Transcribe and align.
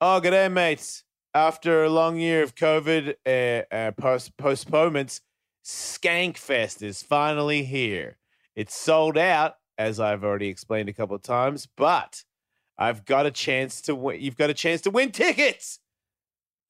Oh, 0.00 0.20
good 0.20 0.30
day, 0.30 0.48
mates. 0.48 1.02
After 1.34 1.82
a 1.82 1.90
long 1.90 2.18
year 2.18 2.44
of 2.44 2.54
COVID 2.54 3.16
uh, 3.26 3.74
uh, 3.74 3.90
post- 3.90 4.36
postponements, 4.36 5.22
Skankfest 5.64 6.82
is 6.82 7.02
finally 7.02 7.64
here. 7.64 8.16
It's 8.54 8.76
sold 8.76 9.18
out, 9.18 9.54
as 9.76 9.98
I've 9.98 10.22
already 10.22 10.46
explained 10.46 10.88
a 10.88 10.92
couple 10.92 11.16
of 11.16 11.22
times, 11.22 11.66
but 11.76 12.22
I've 12.78 13.06
got 13.06 13.26
a 13.26 13.32
chance 13.32 13.80
to 13.82 13.96
win. 13.96 14.20
You've 14.20 14.36
got 14.36 14.50
a 14.50 14.54
chance 14.54 14.82
to 14.82 14.90
win 14.90 15.10
tickets. 15.10 15.80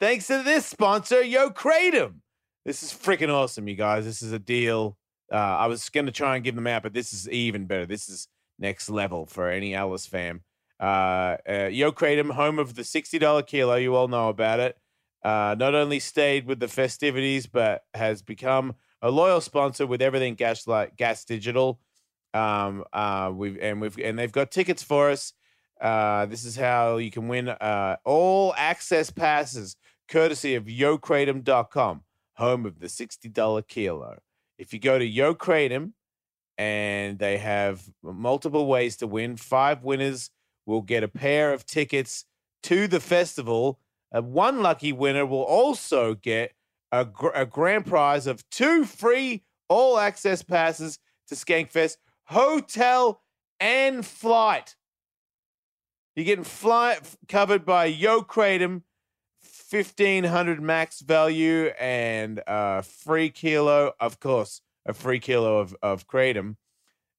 Thanks 0.00 0.26
to 0.29 0.42
this 0.42 0.64
sponsor, 0.64 1.22
Yo 1.22 1.50
Kratom. 1.50 2.20
This 2.64 2.82
is 2.82 2.95
freaking 2.95 3.29
awesome, 3.29 3.68
you 3.68 3.74
guys. 3.74 4.06
This 4.06 4.22
is 4.22 4.32
a 4.32 4.38
deal. 4.38 4.96
Uh, 5.30 5.36
I 5.36 5.66
was 5.66 5.90
going 5.90 6.06
to 6.06 6.12
try 6.12 6.34
and 6.34 6.45
give 6.45 6.54
them 6.54 6.66
out, 6.66 6.82
but 6.82 6.95
this 6.95 7.12
is 7.12 7.29
even 7.29 7.66
better. 7.66 7.84
This 7.84 8.08
is 8.08 8.26
next 8.58 8.88
level 8.88 9.26
for 9.26 9.50
any 9.50 9.74
Ellis 9.74 10.06
fam. 10.06 10.45
Uh, 10.80 11.36
uh, 11.48 11.68
Yo 11.70 11.92
Kratom, 11.92 12.30
home 12.30 12.58
of 12.58 12.74
the 12.74 12.82
$60 12.82 13.46
kilo. 13.46 13.74
You 13.77 13.95
all 13.96 14.08
know 14.08 14.28
about 14.28 14.60
it. 14.60 14.77
Uh, 15.23 15.56
not 15.59 15.74
only 15.74 15.98
stayed 15.98 16.46
with 16.46 16.60
the 16.60 16.68
festivities, 16.68 17.46
but 17.46 17.82
has 17.95 18.23
become 18.23 18.74
a 19.02 19.10
loyal 19.10 19.41
sponsor 19.41 19.87
with 19.87 20.01
everything 20.01 20.34
Gaslight 20.34 20.96
Gas 20.96 21.24
Digital. 21.24 21.80
Um, 22.34 22.84
uh, 22.92 23.32
we've 23.34 23.59
and 23.59 23.80
we've 23.80 23.98
and 23.98 24.18
they've 24.18 24.30
got 24.30 24.51
tickets 24.51 24.82
for 24.82 25.10
us. 25.10 25.32
Uh, 25.80 26.27
this 26.27 26.45
is 26.45 26.56
how 26.56 26.98
you 26.98 27.10
can 27.10 27.26
win 27.29 27.48
uh, 27.48 27.96
all 28.04 28.54
access 28.56 29.10
passes, 29.10 29.76
courtesy 30.09 30.54
of 30.54 30.65
YoKratom.com, 30.65 32.02
home 32.34 32.66
of 32.66 32.80
the 32.80 32.87
$60 32.87 33.68
kilo. 33.68 34.18
If 34.59 34.73
you 34.73 34.80
go 34.80 34.98
to 34.98 35.04
Yo 35.04 35.34
Kratom, 35.34 35.92
and 36.56 37.18
they 37.18 37.38
have 37.38 37.82
multiple 38.02 38.66
ways 38.66 38.96
to 38.98 39.06
win, 39.06 39.37
five 39.37 39.84
winners 39.84 40.30
will 40.68 40.82
get 40.82 41.02
a 41.02 41.08
pair 41.08 41.52
of 41.52 41.64
tickets 41.64 42.27
to 42.62 42.86
the 42.86 43.00
festival. 43.00 43.80
Uh, 44.14 44.20
one 44.22 44.62
lucky 44.62 44.92
winner 44.92 45.24
will 45.24 45.42
also 45.42 46.14
get 46.14 46.52
a, 46.93 47.06
gr- 47.06 47.30
a 47.34 47.46
grand 47.46 47.87
prize 47.87 48.26
of 48.26 48.48
two 48.51 48.84
free 48.84 49.43
all 49.68 49.98
access 49.98 50.43
passes 50.43 50.98
to 51.28 51.34
Skankfest, 51.34 51.96
hotel 52.24 53.23
and 53.59 54.04
flight. 54.04 54.76
You're 56.15 56.26
getting 56.26 56.45
flight 56.45 57.00
covered 57.28 57.65
by 57.65 57.87
Yo 57.87 58.23
Kratom, 58.23 58.82
1500 59.71 60.60
max 60.60 61.00
value, 61.00 61.71
and 61.78 62.43
a 62.46 62.82
free 62.82 63.30
kilo, 63.30 63.93
of 64.00 64.21
course, 64.21 64.60
a 64.84 64.93
free 64.93 65.21
kilo 65.21 65.59
of, 65.59 65.76
of 65.82 66.06
Kratom. 66.06 66.56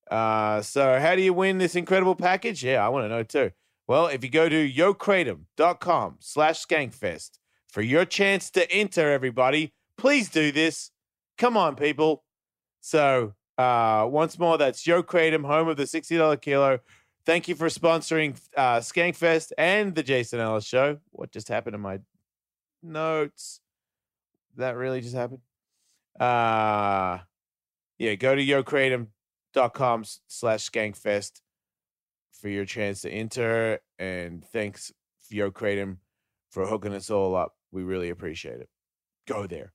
Uh, 0.09 0.61
so, 0.61 0.99
how 0.99 1.15
do 1.15 1.21
you 1.21 1.33
win 1.33 1.57
this 1.57 1.75
incredible 1.75 2.15
package? 2.15 2.63
Yeah, 2.63 2.85
I 2.85 2.89
want 2.89 3.05
to 3.05 3.09
know 3.09 3.23
too. 3.23 3.51
Well, 3.87 4.07
if 4.07 4.23
you 4.23 4.29
go 4.29 4.49
to 4.49 4.71
yokratom.com 4.71 6.17
slash 6.19 6.65
skankfest 6.65 7.31
for 7.67 7.81
your 7.81 8.05
chance 8.05 8.49
to 8.51 8.71
enter, 8.71 9.11
everybody, 9.11 9.73
please 9.97 10.29
do 10.29 10.51
this. 10.51 10.91
Come 11.37 11.57
on, 11.57 11.75
people. 11.75 12.23
So, 12.81 13.33
uh, 13.57 14.07
once 14.09 14.39
more, 14.39 14.57
that's 14.57 14.85
Yo 14.85 15.03
Kratom, 15.03 15.45
home 15.45 15.67
of 15.67 15.77
the 15.77 15.83
$60 15.83 16.41
kilo. 16.41 16.79
Thank 17.25 17.47
you 17.47 17.55
for 17.55 17.67
sponsoring 17.67 18.39
uh, 18.55 18.77
Skankfest 18.77 19.51
and 19.57 19.93
the 19.93 20.03
Jason 20.03 20.39
Ellis 20.39 20.65
Show. 20.65 20.99
What 21.11 21.31
just 21.31 21.47
happened 21.47 21.73
to 21.73 21.77
my 21.77 21.99
notes? 22.81 23.59
That 24.57 24.75
really 24.75 25.01
just 25.01 25.15
happened? 25.15 25.41
Uh, 26.19 27.19
yeah, 27.97 28.15
go 28.15 28.35
to 28.35 28.41
yokratom.com 29.55 30.03
slash 30.27 30.69
skankfest 30.69 31.41
for 32.31 32.49
your 32.49 32.65
chance 32.65 33.01
to 33.01 33.09
enter. 33.09 33.79
And 33.97 34.43
thanks, 34.45 34.91
Yo 35.29 35.51
Kratom, 35.51 35.97
for 36.51 36.65
hooking 36.65 36.93
us 36.93 37.09
all 37.09 37.35
up. 37.35 37.55
We 37.71 37.83
really 37.83 38.09
appreciate 38.09 38.59
it. 38.59 38.69
Go 39.27 39.47
there. 39.47 39.73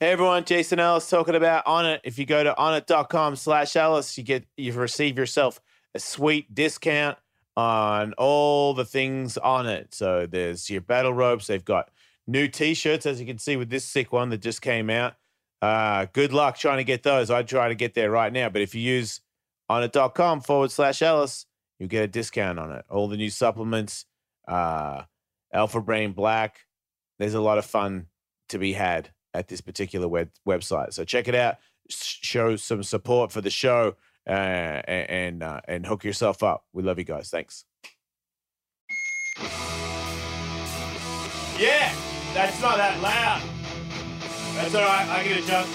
Hey 0.00 0.12
everyone, 0.12 0.44
Jason 0.44 0.78
Ellis 0.78 1.10
talking 1.10 1.34
about 1.34 1.66
Onnit. 1.66 2.00
If 2.04 2.20
you 2.20 2.26
go 2.26 2.44
to 2.44 2.54
onnit.com 2.54 3.34
slash 3.34 3.74
Ellis, 3.74 4.16
you 4.16 4.22
get 4.22 4.44
you 4.56 4.72
receive 4.72 5.18
yourself 5.18 5.60
a 5.92 5.98
sweet 5.98 6.54
discount 6.54 7.18
on 7.56 8.12
all 8.12 8.74
the 8.74 8.84
things 8.84 9.36
on 9.38 9.66
it. 9.66 9.92
So 9.92 10.26
there's 10.26 10.70
your 10.70 10.82
battle 10.82 11.12
ropes. 11.12 11.48
They've 11.48 11.64
got 11.64 11.90
new 12.28 12.46
t-shirts, 12.46 13.06
as 13.06 13.18
you 13.18 13.26
can 13.26 13.38
see 13.38 13.56
with 13.56 13.70
this 13.70 13.84
sick 13.84 14.12
one 14.12 14.28
that 14.28 14.40
just 14.40 14.62
came 14.62 14.88
out. 14.88 15.14
Uh, 15.60 16.06
good 16.12 16.32
luck 16.32 16.56
trying 16.56 16.78
to 16.78 16.84
get 16.84 17.02
those. 17.02 17.30
I'd 17.30 17.48
try 17.48 17.68
to 17.68 17.74
get 17.74 17.94
there 17.94 18.10
right 18.10 18.32
now. 18.32 18.48
But 18.48 18.62
if 18.62 18.74
you 18.74 18.80
use 18.80 19.20
onnit.com 19.70 20.40
forward 20.42 20.70
slash 20.70 21.02
Ellis, 21.02 21.46
you 21.78 21.86
get 21.86 22.04
a 22.04 22.08
discount 22.08 22.58
on 22.58 22.72
it. 22.72 22.84
All 22.88 23.08
the 23.08 23.16
new 23.16 23.30
supplements, 23.30 24.04
uh, 24.46 25.02
Alpha 25.52 25.80
Brain 25.80 26.12
Black. 26.12 26.60
There's 27.18 27.34
a 27.34 27.40
lot 27.40 27.58
of 27.58 27.64
fun 27.64 28.06
to 28.50 28.58
be 28.58 28.72
had 28.72 29.10
at 29.34 29.48
this 29.48 29.60
particular 29.60 30.08
web- 30.08 30.30
website. 30.46 30.92
So 30.92 31.04
check 31.04 31.28
it 31.28 31.34
out. 31.34 31.56
Show 31.90 32.56
some 32.56 32.82
support 32.82 33.32
for 33.32 33.40
the 33.40 33.50
show 33.50 33.96
uh, 34.26 34.30
and, 34.30 35.42
uh, 35.42 35.60
and 35.66 35.86
hook 35.86 36.04
yourself 36.04 36.42
up. 36.42 36.64
We 36.72 36.82
love 36.82 36.98
you 36.98 37.04
guys. 37.04 37.30
Thanks. 37.30 37.64
Yeah, 41.58 41.92
that's 42.34 42.60
not 42.62 42.76
that 42.76 43.00
loud. 43.00 43.57
That's 44.58 44.74
all 44.74 44.82
right. 44.82 45.08
I 45.08 45.22
can 45.22 45.38
adjust. 45.38 45.70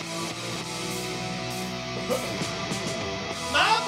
My 3.53 3.81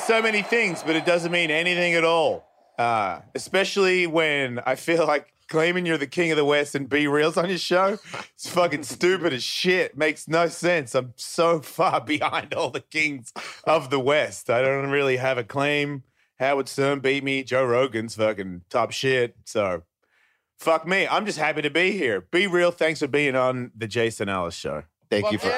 means 0.00 0.06
so 0.06 0.22
many 0.22 0.42
things, 0.42 0.82
but 0.82 0.96
it 0.96 1.04
doesn't 1.04 1.32
mean 1.32 1.50
anything 1.50 1.94
at 1.94 2.04
all. 2.04 2.46
Uh, 2.78 3.20
especially 3.34 4.06
when 4.06 4.58
I 4.60 4.74
feel 4.74 5.06
like 5.06 5.32
claiming 5.48 5.84
you're 5.84 5.98
the 5.98 6.06
king 6.06 6.30
of 6.30 6.36
the 6.36 6.44
West 6.44 6.74
and 6.74 6.88
B-Real's 6.88 7.36
on 7.36 7.48
your 7.48 7.58
show. 7.58 7.98
It's 8.34 8.48
fucking 8.48 8.84
stupid 8.84 9.32
as 9.32 9.42
shit. 9.42 9.96
Makes 9.96 10.28
no 10.28 10.46
sense. 10.46 10.94
I'm 10.94 11.12
so 11.16 11.60
far 11.60 12.00
behind 12.04 12.54
all 12.54 12.70
the 12.70 12.80
kings 12.80 13.32
of 13.64 13.90
the 13.90 14.00
West. 14.00 14.48
I 14.48 14.62
don't 14.62 14.90
really 14.90 15.18
have 15.18 15.38
a 15.38 15.44
claim. 15.44 16.04
Howard 16.38 16.68
Stern 16.68 17.00
beat 17.00 17.22
me. 17.22 17.42
Joe 17.42 17.64
Rogan's 17.64 18.14
fucking 18.14 18.62
top 18.70 18.92
shit. 18.92 19.36
So 19.44 19.82
fuck 20.58 20.86
me. 20.86 21.06
I'm 21.06 21.26
just 21.26 21.38
happy 21.38 21.62
to 21.62 21.70
be 21.70 21.92
here. 21.92 22.22
B-Real. 22.30 22.70
Thanks 22.70 23.00
for 23.00 23.08
being 23.08 23.36
on 23.36 23.72
the 23.76 23.88
Jason 23.88 24.28
Ellis 24.28 24.54
show. 24.54 24.84
Thank 25.10 25.32
you 25.32 25.38
for 25.38 25.48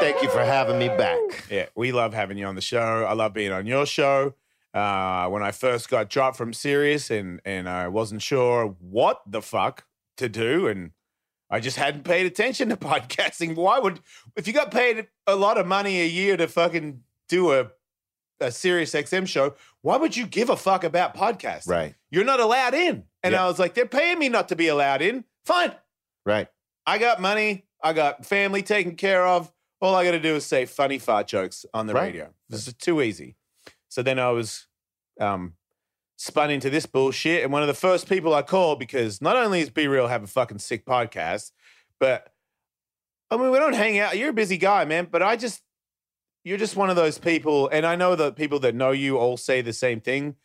thank 0.00 0.22
you 0.22 0.30
for 0.30 0.44
having 0.44 0.78
me 0.78 0.88
back. 0.88 1.18
Yeah, 1.50 1.66
we 1.74 1.92
love 1.92 2.14
having 2.14 2.38
you 2.38 2.46
on 2.46 2.54
the 2.54 2.60
show. 2.60 3.04
I 3.08 3.12
love 3.12 3.32
being 3.32 3.52
on 3.52 3.66
your 3.66 3.86
show. 3.86 4.34
Uh, 4.72 5.28
when 5.28 5.42
I 5.42 5.50
first 5.50 5.88
got 5.88 6.08
dropped 6.08 6.36
from 6.36 6.52
Sirius 6.52 7.10
and 7.10 7.40
and 7.44 7.68
I 7.68 7.88
wasn't 7.88 8.22
sure 8.22 8.76
what 8.80 9.20
the 9.26 9.42
fuck 9.42 9.84
to 10.16 10.28
do, 10.28 10.68
and 10.68 10.92
I 11.50 11.60
just 11.60 11.76
hadn't 11.76 12.04
paid 12.04 12.26
attention 12.26 12.68
to 12.68 12.76
podcasting. 12.90 13.56
Why 13.56 13.78
would 13.78 14.00
if 14.36 14.46
you 14.46 14.52
got 14.52 14.70
paid 14.70 15.08
a 15.26 15.36
lot 15.36 15.58
of 15.58 15.66
money 15.66 16.00
a 16.00 16.06
year 16.06 16.36
to 16.36 16.48
fucking 16.48 17.02
do 17.28 17.52
a 17.52 17.70
a 18.40 18.50
Sirius 18.50 18.92
XM 18.94 19.26
show, 19.26 19.54
why 19.82 19.96
would 19.96 20.16
you 20.16 20.26
give 20.26 20.48
a 20.48 20.56
fuck 20.56 20.82
about 20.84 21.14
podcasting? 21.14 21.68
Right. 21.68 21.94
You're 22.10 22.24
not 22.24 22.40
allowed 22.40 22.74
in. 22.74 23.04
And. 23.22 23.34
I 23.34 23.46
was 23.46 23.58
like, 23.58 23.74
they're 23.74 23.84
paying 23.84 24.18
me 24.18 24.30
not 24.30 24.48
to 24.48 24.56
be 24.56 24.68
allowed 24.68 25.02
in. 25.02 25.24
Fine. 25.44 25.72
Right. 26.24 26.48
I 26.86 26.96
got 26.96 27.20
money. 27.20 27.66
I 27.82 27.92
got 27.92 28.24
family 28.24 28.62
taken 28.62 28.96
care 28.96 29.26
of. 29.26 29.52
All 29.80 29.94
I 29.94 30.04
got 30.04 30.10
to 30.12 30.20
do 30.20 30.36
is 30.36 30.44
say 30.44 30.66
funny 30.66 30.98
fart 30.98 31.26
jokes 31.26 31.64
on 31.72 31.86
the 31.86 31.94
Right. 31.94 32.06
radio. 32.06 32.34
This 32.48 32.66
is 32.68 32.74
too 32.74 33.00
easy. 33.00 33.36
So 33.88 34.02
then 34.02 34.18
I 34.18 34.30
was 34.30 34.66
um, 35.20 35.54
spun 36.16 36.50
into 36.50 36.68
this 36.70 36.86
bullshit. 36.86 37.42
And 37.42 37.52
one 37.52 37.62
of 37.62 37.68
the 37.68 37.74
first 37.74 38.08
people 38.08 38.34
I 38.34 38.42
called, 38.42 38.78
because 38.78 39.22
not 39.22 39.36
only 39.36 39.60
is 39.60 39.70
B-Real 39.70 40.06
have 40.08 40.22
a 40.22 40.26
fucking 40.26 40.58
sick 40.58 40.84
podcast, 40.84 41.52
but 41.98 42.32
I 43.30 43.36
mean, 43.36 43.50
we 43.50 43.58
don't 43.58 43.74
hang 43.74 43.98
out. 43.98 44.18
You're 44.18 44.30
a 44.30 44.34
busy 44.34 44.58
guy, 44.58 44.84
man, 44.84 45.08
but 45.10 45.22
I 45.22 45.36
just, 45.36 45.62
you're 46.44 46.58
just 46.58 46.76
one 46.76 46.90
of 46.90 46.96
those 46.96 47.16
people. 47.18 47.68
And 47.68 47.86
I 47.86 47.96
know 47.96 48.14
that 48.16 48.36
people 48.36 48.58
that 48.60 48.74
know 48.74 48.90
you 48.90 49.18
all 49.18 49.36
say 49.36 49.62
the 49.62 49.72
same 49.72 50.00
thing. 50.00 50.36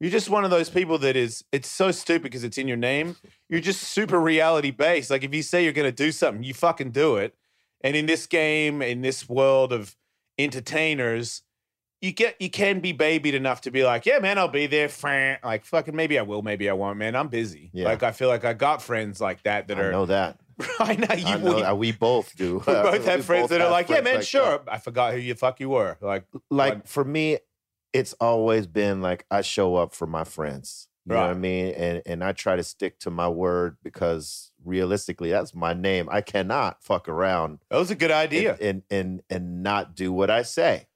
You're 0.00 0.10
just 0.10 0.28
one 0.28 0.44
of 0.44 0.50
those 0.50 0.68
people 0.68 0.98
that 0.98 1.14
is, 1.14 1.44
it's 1.52 1.68
so 1.68 1.92
stupid 1.92 2.24
because 2.24 2.42
it's 2.42 2.58
in 2.58 2.66
your 2.66 2.76
name. 2.76 3.16
You're 3.48 3.60
just 3.60 3.82
super 3.82 4.20
reality 4.20 4.72
based. 4.72 5.10
Like 5.10 5.22
if 5.22 5.32
you 5.32 5.42
say 5.42 5.62
you're 5.62 5.72
going 5.72 5.88
to 5.88 5.92
do 5.92 6.10
something, 6.10 6.42
you 6.42 6.52
fucking 6.54 6.90
do 6.90 7.16
it. 7.16 7.34
And 7.82 7.96
in 7.96 8.06
this 8.06 8.26
game, 8.26 8.82
in 8.82 9.02
this 9.02 9.28
world 9.28 9.72
of 9.72 9.96
entertainers, 10.38 11.42
you 12.00 12.12
get 12.12 12.40
you 12.40 12.50
can 12.50 12.80
be 12.80 12.92
babied 12.92 13.34
enough 13.34 13.62
to 13.62 13.70
be 13.70 13.84
like, 13.84 14.04
yeah, 14.06 14.18
man, 14.18 14.36
I'll 14.38 14.48
be 14.48 14.66
there. 14.66 14.90
Like 15.42 15.64
fucking, 15.64 15.94
maybe 15.94 16.18
I 16.18 16.22
will, 16.22 16.42
maybe 16.42 16.68
I 16.68 16.72
won't, 16.72 16.98
man. 16.98 17.14
I'm 17.14 17.28
busy. 17.28 17.70
Yeah. 17.72 17.84
Like 17.84 18.02
I 18.02 18.12
feel 18.12 18.28
like 18.28 18.44
I 18.44 18.52
got 18.52 18.82
friends 18.82 19.20
like 19.20 19.42
that 19.44 19.68
that 19.68 19.78
I 19.78 19.82
are. 19.82 19.92
know 19.92 20.06
that. 20.06 20.38
I 20.80 20.96
know 20.96 21.14
you. 21.14 21.26
I 21.26 21.36
know 21.38 21.54
we, 21.54 21.62
that. 21.62 21.78
We 21.78 21.92
both 21.92 22.36
do. 22.36 22.54
we 22.66 22.72
both 22.72 23.04
have 23.04 23.20
We 23.20 23.22
friends 23.22 23.42
both 23.44 23.50
that 23.50 23.60
are 23.60 23.70
like, 23.70 23.88
yeah, 23.88 24.00
man, 24.00 24.16
like 24.16 24.24
sure. 24.24 24.58
that. 24.58 24.72
I 24.72 24.78
forgot 24.78 25.14
who 25.14 25.20
you 25.20 25.34
fuck 25.34 25.60
you 25.60 25.70
were. 25.70 25.96
Like, 26.00 26.24
Like 26.50 26.86
for 26.88 27.04
me, 27.04 27.38
it's 27.92 28.14
always 28.14 28.66
been 28.66 29.00
like 29.00 29.24
I 29.30 29.42
show 29.42 29.76
up 29.76 29.94
for 29.94 30.06
my 30.06 30.24
friends. 30.24 30.88
You 31.04 31.14
know 31.14 31.20
what 31.20 31.30
I 31.30 31.34
mean? 31.34 31.74
And 31.74 32.02
and 32.06 32.24
I 32.24 32.32
try 32.32 32.56
to 32.56 32.62
stick 32.62 32.98
to 33.00 33.10
my 33.10 33.28
word 33.28 33.76
because 33.82 34.52
realistically, 34.64 35.30
that's 35.30 35.54
my 35.54 35.74
name. 35.74 36.08
I 36.10 36.20
cannot 36.20 36.82
fuck 36.82 37.08
around 37.08 37.58
that 37.70 37.78
was 37.78 37.90
a 37.90 37.96
good 37.96 38.12
idea. 38.12 38.52
and 38.52 38.60
and 38.60 38.82
and, 38.90 39.22
and 39.28 39.62
not 39.62 39.96
do 39.96 40.12
what 40.12 40.30
I 40.30 40.42
say. 40.42 40.86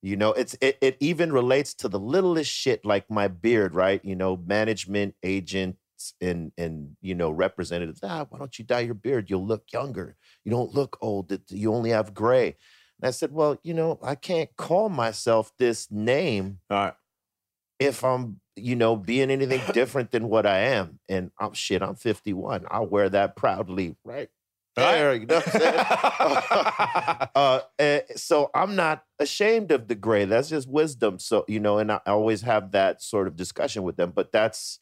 You 0.00 0.16
know, 0.16 0.32
it's 0.32 0.56
it, 0.60 0.78
it 0.80 0.96
even 1.00 1.32
relates 1.32 1.74
to 1.74 1.88
the 1.88 1.98
littlest 2.00 2.50
shit 2.50 2.84
like 2.84 3.10
my 3.10 3.28
beard, 3.28 3.74
right? 3.74 4.04
You 4.04 4.16
know, 4.16 4.36
management 4.36 5.14
agents 5.22 5.78
and 6.20 6.50
and 6.56 6.96
you 7.00 7.14
know 7.14 7.30
representatives. 7.30 8.00
Ah, 8.02 8.26
why 8.28 8.38
don't 8.38 8.58
you 8.58 8.64
dye 8.64 8.80
your 8.80 8.94
beard? 8.94 9.28
You'll 9.30 9.46
look 9.46 9.64
younger. 9.72 10.16
You 10.44 10.50
don't 10.50 10.74
look 10.74 10.96
old. 11.00 11.38
You 11.50 11.72
only 11.74 11.90
have 11.90 12.14
gray. 12.14 12.56
And 13.02 13.08
I 13.08 13.10
said, 13.10 13.32
well, 13.32 13.58
you 13.64 13.74
know, 13.74 13.98
I 14.02 14.14
can't 14.14 14.50
call 14.56 14.88
myself 14.88 15.52
this 15.58 15.90
name 15.90 16.60
All 16.70 16.78
right. 16.78 16.94
if 17.80 18.04
I'm, 18.04 18.40
you 18.56 18.76
know, 18.76 18.96
being 18.96 19.30
anything 19.30 19.60
different 19.72 20.10
than 20.10 20.28
what 20.28 20.46
I 20.46 20.58
am. 20.58 20.98
And 21.08 21.30
I'm 21.38 21.54
shit. 21.54 21.82
I'm 21.82 21.94
51. 21.94 22.66
I'll 22.70 22.86
wear 22.86 23.08
that 23.08 23.36
proudly, 23.36 23.96
right? 24.04 24.28
Right. 24.76 24.92
There, 24.94 25.14
you 25.14 25.26
know 25.26 25.36
what 25.36 25.54
I'm 25.54 25.60
saying? 25.60 27.28
uh, 27.34 27.60
eh, 27.78 28.00
so 28.16 28.50
I'm 28.54 28.74
not 28.74 29.04
ashamed 29.18 29.70
of 29.70 29.86
the 29.88 29.94
gray. 29.94 30.24
That's 30.24 30.48
just 30.48 30.66
wisdom. 30.68 31.18
So 31.18 31.44
you 31.46 31.60
know, 31.60 31.78
and 31.78 31.92
I 31.92 32.00
always 32.06 32.40
have 32.42 32.72
that 32.72 33.02
sort 33.02 33.26
of 33.26 33.36
discussion 33.36 33.82
with 33.82 33.96
them. 33.96 34.12
But 34.14 34.32
that's 34.32 34.80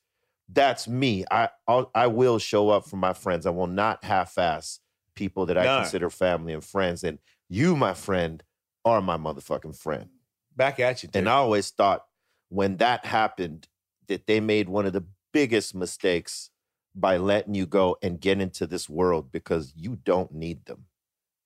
that's 0.49 0.87
me. 0.87 1.25
I 1.31 1.49
I'll, 1.67 1.91
I 1.95 2.07
will 2.07 2.39
show 2.39 2.71
up 2.71 2.87
for 2.87 2.97
my 2.97 3.13
friends. 3.13 3.47
I 3.47 3.51
will 3.51 3.67
not 3.67 4.05
half-ass 4.05 4.79
people 5.17 5.47
that 5.47 5.59
I 5.59 5.65
No. 5.65 5.81
consider 5.81 6.09
family 6.09 6.53
and 6.53 6.65
friends. 6.65 7.03
And 7.03 7.19
you, 7.49 7.77
my 7.77 7.95
friend, 7.95 8.43
are 8.85 9.01
my 9.01 9.17
motherfucking 9.17 9.77
friend. 9.77 10.09
Back 10.57 10.79
at 10.81 11.03
you, 11.03 11.09
dude. 11.09 11.21
And 11.21 11.29
I 11.29 11.33
always 11.35 11.71
thought 11.71 12.05
when 12.51 12.77
that 12.77 13.07
happened 13.07 13.67
that 14.09 14.27
they 14.27 14.39
made 14.41 14.69
one 14.69 14.85
of 14.87 14.93
the 14.93 15.05
biggest 15.33 15.75
mistakes 15.75 16.51
by 16.95 17.17
letting 17.17 17.55
you 17.55 17.65
go 17.67 17.97
and 18.03 18.21
get 18.21 18.41
into 18.41 18.67
this 18.67 18.89
world 18.89 19.31
because 19.33 19.73
you 19.77 19.97
don't 20.05 20.33
need 20.35 20.67
them. 20.67 20.85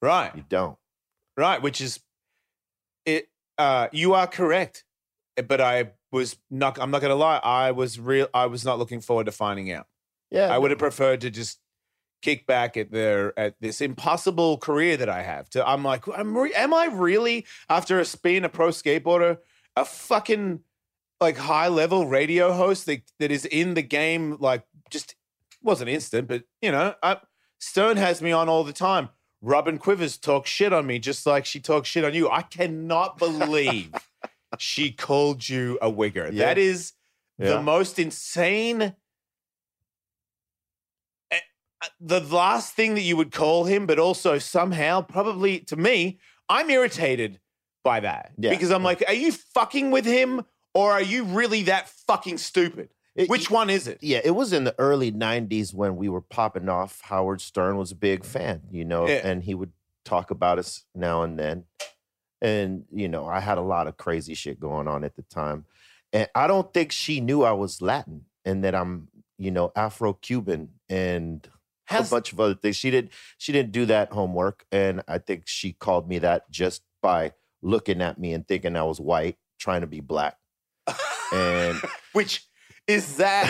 right. 0.02 0.34
You 0.34 0.44
don't. 0.48 0.76
Right, 1.36 1.60
which 1.62 1.80
is 1.80 2.00
it. 3.06 3.28
Uh, 3.58 3.88
you 3.92 4.14
are 4.14 4.26
correct, 4.26 4.84
Eh, 5.36 5.42
but 5.42 5.60
I 5.60 5.90
was 6.12 6.36
not. 6.50 6.78
I'm 6.80 6.90
not 6.90 7.00
going 7.00 7.10
to 7.10 7.16
lie. 7.16 7.38
I 7.42 7.72
was 7.72 7.98
real. 7.98 8.28
I 8.32 8.46
was 8.46 8.64
not 8.64 8.78
looking 8.78 9.00
forward 9.00 9.26
to 9.26 9.32
finding 9.32 9.70
out. 9.72 9.86
Yeah. 10.30 10.52
I 10.54 10.58
would 10.58 10.70
have 10.70 10.78
preferred 10.78 11.20
to 11.22 11.30
just 11.30 11.58
kick 12.22 12.46
back 12.46 12.76
at 12.76 12.90
their 12.92 13.38
at 13.38 13.54
this 13.60 13.80
impossible 13.80 14.58
career 14.58 14.96
that 14.96 15.08
I 15.08 15.22
have. 15.22 15.50
To 15.50 15.68
I'm 15.68 15.82
like, 15.84 16.04
I'm 16.08 16.36
re- 16.38 16.54
am 16.54 16.72
I 16.72 16.86
really 16.86 17.46
after 17.68 17.98
a 18.00 18.04
spin 18.04 18.44
a 18.44 18.48
pro 18.48 18.68
skateboarder, 18.68 19.38
a 19.76 19.84
fucking 19.84 20.60
like 21.20 21.36
high 21.36 21.68
level 21.68 22.06
radio 22.06 22.52
host 22.52 22.86
that 22.86 23.02
that 23.18 23.30
is 23.30 23.44
in 23.46 23.74
the 23.74 23.82
game 23.82 24.36
like 24.40 24.64
just 24.90 25.14
wasn't 25.62 25.88
instant, 25.90 26.28
but 26.28 26.44
you 26.60 26.70
know, 26.70 26.94
I, 27.02 27.18
Stern 27.58 27.96
has 27.96 28.20
me 28.20 28.32
on 28.32 28.48
all 28.48 28.64
the 28.64 28.72
time. 28.72 29.08
Robin 29.40 29.78
Quivers 29.78 30.18
talks 30.20 30.50
shit 30.50 30.72
on 30.72 30.86
me 30.86 30.98
just 30.98 31.26
like 31.26 31.44
she 31.46 31.60
talks 31.60 31.88
shit 31.88 32.04
on 32.04 32.14
you. 32.14 32.28
I 32.30 32.42
cannot 32.42 33.18
believe 33.18 33.92
she 34.58 34.90
called 34.92 35.48
you 35.48 35.78
a 35.82 35.90
wigger. 35.90 36.30
Yeah. 36.32 36.46
That 36.46 36.58
is 36.58 36.92
the 37.38 37.60
most 37.62 37.98
insane. 37.98 38.94
eh, 41.30 41.38
uh, 41.82 41.86
The 42.00 42.20
last 42.20 42.74
thing 42.74 42.94
that 42.94 43.00
you 43.02 43.16
would 43.16 43.32
call 43.32 43.64
him, 43.64 43.86
but 43.86 43.98
also 43.98 44.38
somehow, 44.38 45.00
probably 45.02 45.60
to 45.60 45.76
me, 45.76 46.18
I'm 46.48 46.70
irritated 46.70 47.40
by 47.82 48.00
that 48.00 48.32
Yeah. 48.38 48.50
because 48.50 48.70
I'm 48.70 48.82
like, 48.82 49.02
are 49.06 49.14
you 49.14 49.32
fucking 49.32 49.90
with 49.90 50.04
him 50.04 50.42
or 50.74 50.92
are 50.92 51.02
you 51.02 51.24
really 51.24 51.62
that 51.64 51.88
fucking 51.88 52.38
stupid? 52.38 52.90
It- 53.14 53.28
Which 53.30 53.50
one 53.50 53.70
is 53.70 53.86
it? 53.86 53.98
Yeah, 54.02 54.20
it 54.24 54.32
was 54.32 54.52
in 54.52 54.64
the 54.64 54.74
early 54.78 55.12
90s 55.12 55.72
when 55.72 55.96
we 55.96 56.08
were 56.08 56.20
popping 56.20 56.68
off. 56.68 57.00
Howard 57.02 57.40
Stern 57.40 57.76
was 57.76 57.92
a 57.92 57.96
big 57.96 58.24
fan, 58.24 58.62
you 58.70 58.84
know, 58.84 59.06
Yeah. 59.06 59.20
and 59.22 59.44
he 59.44 59.54
would 59.54 59.72
talk 60.04 60.30
about 60.32 60.58
us 60.58 60.84
now 60.94 61.22
and 61.22 61.38
then. 61.38 61.64
And, 62.42 62.84
you 62.92 63.08
know, 63.08 63.26
I 63.26 63.40
had 63.40 63.56
a 63.56 63.62
lot 63.62 63.86
of 63.86 63.96
crazy 63.96 64.34
shit 64.34 64.60
going 64.60 64.88
on 64.88 65.04
at 65.04 65.16
the 65.16 65.22
time. 65.22 65.64
And 66.12 66.28
I 66.34 66.46
don't 66.46 66.72
think 66.74 66.92
she 66.92 67.20
knew 67.20 67.42
I 67.42 67.52
was 67.52 67.80
Latin 67.80 68.26
and 68.44 68.62
that 68.64 68.74
I'm, 68.74 69.08
you 69.38 69.50
know, 69.50 69.72
Afro 69.74 70.12
Cuban 70.14 70.70
and 70.88 71.48
How's- 71.86 72.08
a 72.08 72.14
bunch 72.14 72.32
of 72.32 72.40
other 72.40 72.54
things. 72.54 72.76
She 72.76 72.90
did 72.90 73.10
she 73.38 73.52
didn't 73.52 73.72
do 73.72 73.86
that 73.86 74.10
homework. 74.12 74.66
And 74.72 75.02
I 75.08 75.18
think 75.18 75.44
she 75.46 75.72
called 75.72 76.08
me 76.08 76.18
that 76.18 76.50
just 76.50 76.82
by 77.00 77.32
looking 77.62 78.02
at 78.02 78.18
me 78.18 78.32
and 78.32 78.46
thinking 78.46 78.76
I 78.76 78.82
was 78.82 79.00
white, 79.00 79.36
trying 79.58 79.80
to 79.82 79.86
be 79.86 80.00
black. 80.00 80.36
And 81.32 81.82
Which 82.12 82.46
is 82.86 83.16
that 83.16 83.46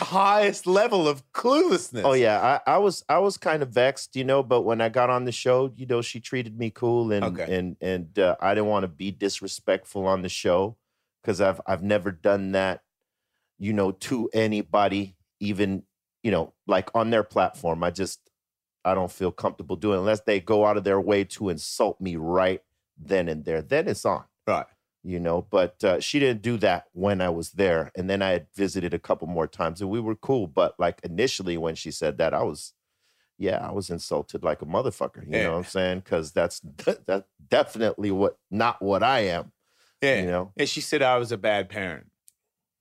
highest 0.00 0.66
level 0.66 1.06
of 1.08 1.30
cluelessness? 1.32 2.04
Oh 2.04 2.12
yeah, 2.14 2.60
I, 2.66 2.74
I 2.74 2.78
was 2.78 3.04
I 3.08 3.18
was 3.18 3.36
kind 3.36 3.62
of 3.62 3.70
vexed, 3.70 4.16
you 4.16 4.24
know, 4.24 4.42
but 4.42 4.62
when 4.62 4.80
I 4.80 4.88
got 4.88 5.10
on 5.10 5.24
the 5.24 5.32
show, 5.32 5.72
you 5.76 5.86
know, 5.86 6.00
she 6.02 6.20
treated 6.20 6.58
me 6.58 6.70
cool 6.70 7.12
and 7.12 7.26
Okay. 7.26 7.52
and 7.54 7.76
and 7.80 8.18
uh, 8.18 8.36
I 8.40 8.54
didn't 8.54 8.70
want 8.70 8.84
to 8.84 8.88
be 8.88 9.10
disrespectful 9.10 10.06
on 10.06 10.22
the 10.22 10.28
show 10.28 10.76
because 11.22 11.40
I've 11.40 11.60
I've 11.66 11.82
never 11.82 12.10
done 12.10 12.52
that, 12.52 12.82
you 13.58 13.72
know, 13.72 13.92
to 13.92 14.30
anybody, 14.32 15.16
even 15.40 15.84
you 16.22 16.30
know, 16.30 16.54
like 16.66 16.90
on 16.94 17.10
their 17.10 17.24
platform. 17.24 17.82
I 17.84 17.90
just 17.90 18.20
I 18.84 18.94
don't 18.94 19.12
feel 19.12 19.32
comfortable 19.32 19.76
doing 19.76 19.96
it 19.98 20.00
unless 20.00 20.20
they 20.22 20.40
go 20.40 20.66
out 20.66 20.76
of 20.76 20.84
their 20.84 21.00
way 21.00 21.24
to 21.24 21.48
insult 21.50 22.00
me 22.00 22.16
right 22.16 22.62
then 22.96 23.28
and 23.28 23.44
there. 23.44 23.62
Then 23.62 23.88
it's 23.88 24.04
on 24.04 24.24
Right. 24.46 24.66
You 25.04 25.18
know 25.18 25.46
but 25.50 25.82
uh, 25.84 25.98
she 26.00 26.18
didn't 26.20 26.42
do 26.42 26.56
that 26.56 26.84
when 26.92 27.20
i 27.20 27.28
was 27.28 27.50
there 27.52 27.90
and 27.96 28.08
then 28.08 28.22
i 28.22 28.30
had 28.30 28.46
visited 28.54 28.94
a 28.94 28.98
couple 28.98 29.26
more 29.26 29.46
times 29.48 29.80
and 29.80 29.90
we 29.90 29.98
were 30.00 30.14
cool 30.14 30.46
but 30.46 30.74
like 30.78 31.00
initially 31.02 31.56
when 31.58 31.74
she 31.74 31.90
said 31.90 32.18
that 32.18 32.32
i 32.32 32.42
was 32.42 32.72
yeah 33.38 33.66
i 33.66 33.72
was 33.72 33.90
insulted 33.90 34.44
like 34.44 34.62
a 34.62 34.66
motherfucker 34.66 35.24
you 35.26 35.32
Yeah. 35.32 35.42
know 35.44 35.52
what 35.52 35.58
i'm 35.58 35.64
saying 35.64 36.00
because 36.00 36.32
that's 36.32 36.60
that's 37.06 37.26
definitely 37.50 38.10
what 38.10 38.38
not 38.50 38.80
what 38.80 39.02
i 39.02 39.20
am 39.20 39.52
Yeah. 40.00 40.20
you 40.20 40.26
know 40.26 40.52
And 40.56 40.68
she 40.68 40.80
said 40.80 41.02
I 41.02 41.16
was 41.18 41.32
a 41.32 41.38
bad 41.38 41.68
parent. 41.68 42.06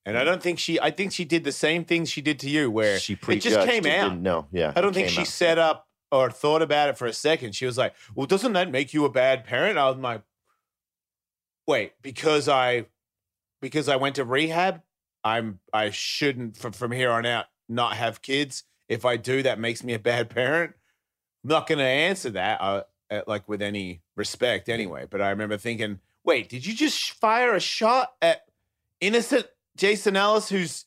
And 0.05 0.17
I 0.17 0.23
don't 0.23 0.41
think 0.41 0.57
she 0.57 0.79
I 0.79 0.89
think 0.91 1.11
she 1.11 1.25
did 1.25 1.43
the 1.43 1.51
same 1.51 1.85
thing 1.85 2.05
she 2.05 2.21
did 2.21 2.39
to 2.39 2.49
you 2.49 2.71
where 2.71 2.97
she 2.99 3.13
it 3.27 3.35
just 3.37 3.67
came 3.67 3.85
it 3.85 3.99
out. 3.99 4.17
know 4.17 4.47
yeah 4.51 4.73
I 4.75 4.81
don't 4.81 4.93
think 4.93 5.09
she 5.09 5.21
out. 5.21 5.27
set 5.27 5.57
up 5.59 5.87
or 6.11 6.31
thought 6.31 6.61
about 6.63 6.89
it 6.89 6.97
for 6.97 7.05
a 7.05 7.13
second. 7.13 7.53
She 7.55 7.65
was 7.65 7.77
like, 7.77 7.93
"Well, 8.15 8.25
doesn't 8.27 8.51
that 8.53 8.69
make 8.69 8.93
you 8.95 9.05
a 9.05 9.09
bad 9.09 9.45
parent?" 9.45 9.77
I 9.77 9.87
was 9.89 9.97
like, 9.97 10.23
"Wait, 11.71 11.93
because 12.01 12.47
I 12.49 12.85
because 13.61 13.87
I 13.89 13.95
went 13.95 14.15
to 14.15 14.25
rehab, 14.25 14.81
I'm 15.23 15.59
I 15.73 15.89
shouldn't 15.89 16.57
from 16.57 16.71
from 16.73 16.91
here 16.91 17.11
on 17.11 17.25
out 17.25 17.45
not 17.69 17.95
have 17.95 18.21
kids. 18.21 18.63
If 18.89 19.05
I 19.05 19.15
do, 19.17 19.41
that 19.43 19.59
makes 19.59 19.83
me 19.83 19.93
a 19.93 19.99
bad 19.99 20.29
parent." 20.29 20.73
I'm 21.43 21.49
not 21.49 21.65
going 21.67 21.79
to 21.79 21.85
answer 21.85 22.29
that 22.31 22.61
uh, 22.61 22.83
uh, 23.09 23.21
like 23.25 23.49
with 23.49 23.61
any 23.63 24.01
respect 24.15 24.69
anyway, 24.69 25.07
but 25.09 25.21
I 25.21 25.29
remember 25.31 25.57
thinking, 25.57 25.99
"Wait, 26.23 26.49
did 26.49 26.65
you 26.65 26.73
just 26.75 27.11
fire 27.13 27.55
a 27.55 27.59
shot 27.59 28.13
at 28.21 28.45
innocent 28.99 29.47
Jason 29.75 30.15
Ellis 30.15 30.49
who's 30.49 30.85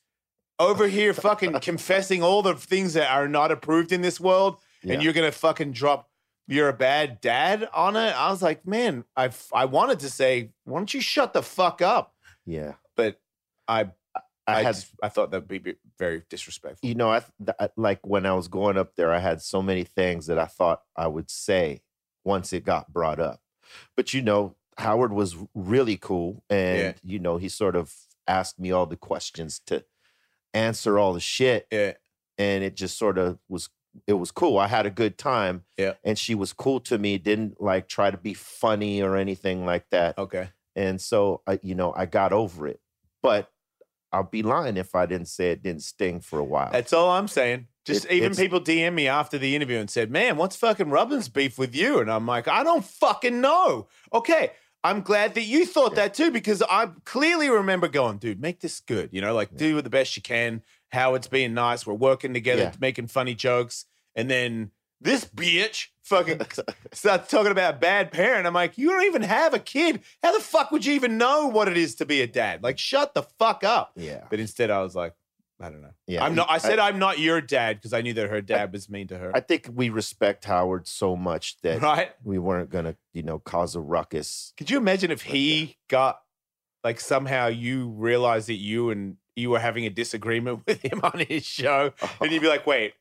over 0.60 0.86
here 0.86 1.12
fucking 1.12 1.52
confessing 1.60 2.22
all 2.22 2.42
the 2.42 2.54
things 2.54 2.94
that 2.94 3.10
are 3.10 3.26
not 3.26 3.50
approved 3.50 3.90
in 3.90 4.02
this 4.02 4.20
world 4.20 4.58
Yeah. 4.82 4.94
and 4.94 5.02
you're 5.02 5.12
gonna 5.12 5.32
fucking 5.32 5.72
drop 5.72 6.08
you're 6.46 6.68
a 6.68 6.72
bad 6.74 7.20
dad 7.20 7.68
on 7.74 7.96
it? 7.96 8.14
I 8.14 8.30
was 8.30 8.42
like 8.42 8.66
man 8.66 9.04
i 9.16 9.30
i 9.52 9.64
wanted 9.64 10.00
to 10.00 10.10
say 10.10 10.50
why 10.64 10.78
don't 10.78 10.92
you 10.94 11.00
shut 11.00 11.32
the 11.32 11.42
fuck 11.42 11.80
up? 11.82 12.14
Yeah. 12.46 12.74
But 12.96 13.20
i 13.68 13.88
i, 14.14 14.20
i, 14.46 14.62
had 14.62 14.74
just- 14.74 14.92
I 15.02 15.08
thought 15.08 15.30
that'd 15.30 15.48
be 15.48 15.76
very 15.98 16.22
disrespectful. 16.28 16.86
You 16.88 16.94
know, 16.94 17.10
I 17.10 17.20
th- 17.20 17.56
I- 17.58 17.70
like 17.76 18.06
when 18.06 18.26
I 18.26 18.34
was 18.34 18.48
going 18.48 18.76
up 18.76 18.94
there, 18.96 19.12
I 19.12 19.18
had 19.20 19.40
so 19.40 19.62
many 19.62 19.84
things 19.84 20.26
that 20.26 20.38
I 20.38 20.44
thought 20.46 20.82
I 20.96 21.06
would 21.06 21.30
say 21.30 21.80
once 22.24 22.52
it 22.52 22.64
got 22.64 22.92
brought 22.92 23.18
up. 23.20 23.40
But 23.96 24.12
you 24.12 24.20
know, 24.20 24.56
Howard 24.76 25.12
was 25.14 25.36
really 25.54 25.96
cool, 25.96 26.42
and 26.50 26.78
Yeah. 26.78 26.92
you 27.02 27.18
know, 27.18 27.38
he 27.38 27.48
sort 27.48 27.74
of 27.76 27.94
asked 28.26 28.58
me 28.58 28.70
all 28.70 28.86
the 28.86 28.96
questions 28.96 29.60
to 29.66 29.84
answer 30.52 30.98
all 30.98 31.14
the 31.14 31.20
shit, 31.20 31.66
yeah. 31.70 31.92
and 32.38 32.62
it 32.64 32.74
just 32.76 32.98
sort 32.98 33.16
of 33.18 33.38
was 33.48 33.68
it 34.06 34.14
was 34.14 34.30
cool. 34.30 34.58
I 34.58 34.66
had 34.66 34.86
a 34.86 34.90
good 34.90 35.16
time. 35.18 35.64
Yeah. 35.78 35.94
And 36.04 36.18
she 36.18 36.34
was 36.34 36.52
cool 36.52 36.80
to 36.80 36.98
me, 36.98 37.18
didn't 37.18 37.60
like 37.60 37.88
try 37.88 38.10
to 38.10 38.16
be 38.16 38.34
funny 38.34 39.02
or 39.02 39.16
anything 39.16 39.64
like 39.66 39.88
that. 39.90 40.18
Okay. 40.18 40.48
And 40.76 41.00
so 41.00 41.42
I, 41.46 41.60
you 41.62 41.74
know, 41.74 41.92
I 41.96 42.06
got 42.06 42.32
over 42.32 42.66
it. 42.66 42.80
But 43.22 43.50
I'll 44.12 44.22
be 44.24 44.42
lying 44.42 44.76
if 44.76 44.94
I 44.94 45.06
didn't 45.06 45.28
say 45.28 45.50
it 45.50 45.62
didn't 45.62 45.82
sting 45.82 46.20
for 46.20 46.38
a 46.38 46.44
while. 46.44 46.70
That's 46.72 46.92
all 46.92 47.10
I'm 47.10 47.28
saying. 47.28 47.66
Just 47.84 48.04
It- 48.06 48.12
even 48.12 48.34
people 48.34 48.60
DM 48.60 48.94
me 48.94 49.08
after 49.08 49.38
the 49.38 49.54
interview 49.56 49.78
and 49.78 49.90
said, 49.90 50.10
"Man, 50.10 50.36
what's 50.36 50.56
fucking 50.56 50.90
Robin's 50.90 51.28
beef 51.28 51.58
with 51.58 51.74
you?" 51.74 51.98
And 52.00 52.10
I'm 52.10 52.26
like, 52.26 52.48
"I 52.48 52.62
don't 52.64 52.84
fucking 52.84 53.40
know." 53.40 53.88
Okay, 54.12 54.52
I'm 54.82 55.00
glad 55.02 55.34
that 55.34 55.42
you 55.42 55.66
thought 55.66 55.92
Yeah. 55.92 55.96
that 56.04 56.14
too 56.14 56.30
because 56.30 56.62
I 56.62 56.90
clearly 57.04 57.48
remember 57.50 57.88
going, 57.88 58.18
"Dude, 58.18 58.40
make 58.40 58.60
this 58.60 58.80
good." 58.80 59.10
You 59.12 59.20
know, 59.20 59.34
like 59.34 59.50
Yeah. 59.52 59.58
do 59.58 59.82
the 59.82 59.90
best 59.90 60.16
you 60.16 60.22
can. 60.22 60.62
Howard's 60.94 61.28
being 61.28 61.52
nice. 61.54 61.86
We're 61.86 61.94
working 61.94 62.32
together, 62.32 62.62
Yeah. 62.62 62.72
making 62.80 63.08
funny 63.08 63.34
jokes, 63.34 63.84
and 64.14 64.30
then 64.30 64.70
this 65.00 65.24
bitch 65.26 65.88
fucking 66.02 66.40
starts 66.92 67.30
talking 67.30 67.52
about 67.52 67.80
bad 67.80 68.10
parent. 68.10 68.46
I'm 68.46 68.54
like, 68.54 68.78
you 68.78 68.88
don't 68.90 69.04
even 69.04 69.22
have 69.22 69.52
a 69.52 69.58
kid. 69.58 70.00
How 70.22 70.32
the 70.32 70.40
fuck 70.42 70.70
would 70.70 70.86
you 70.86 70.94
even 70.94 71.18
know 71.18 71.48
what 71.48 71.68
it 71.68 71.76
is 71.76 71.96
to 71.96 72.06
be 72.06 72.22
a 72.22 72.26
dad? 72.26 72.62
Like, 72.62 72.78
shut 72.78 73.12
the 73.12 73.24
fuck 73.38 73.64
up. 73.64 73.92
yeah. 73.96 74.24
But 74.30 74.40
instead, 74.40 74.70
I 74.70 74.80
was 74.82 74.94
like, 74.94 75.14
I 75.60 75.68
don't 75.70 75.82
know. 75.82 75.90
Yeah. 76.06 76.24
I'm 76.24 76.34
not. 76.34 76.50
I 76.50 76.58
said 76.58 76.78
I, 76.78 76.88
am 76.88 76.98
not 76.98 77.18
your 77.20 77.40
dad 77.40 77.76
because 77.76 77.92
I 77.92 78.00
knew 78.02 78.12
that 78.14 78.28
her 78.28 78.40
dad 78.40 78.72
was 78.72 78.88
mean 78.90 79.06
to 79.08 79.18
her. 79.18 79.30
I 79.34 79.40
think 79.40 79.68
we 79.72 79.88
respect 79.88 80.44
Howard 80.46 80.88
so 80.88 81.14
much 81.16 81.60
that 81.62 81.80
right? 81.80 82.10
we 82.24 82.38
weren't 82.38 82.70
gonna, 82.70 82.96
you 83.12 83.22
know, 83.22 83.38
cause 83.38 83.76
a 83.76 83.80
ruckus. 83.80 84.52
Could 84.56 84.68
you 84.68 84.78
imagine 84.78 85.10
if 85.12 85.22
he 85.22 85.76
got 85.88 86.18
like 86.82 86.98
somehow 86.98 87.46
you 87.46 87.88
realized 87.90 88.48
that 88.48 88.54
you 88.54 88.90
and 88.90 89.16
you 89.36 89.50
were 89.50 89.58
having 89.58 89.84
a 89.86 89.90
disagreement 89.90 90.62
with 90.66 90.82
him 90.82 91.00
on 91.02 91.20
his 91.28 91.44
show, 91.44 91.92
and 92.20 92.30
you'd 92.32 92.42
be 92.42 92.48
like, 92.48 92.66
"Wait, 92.66 92.94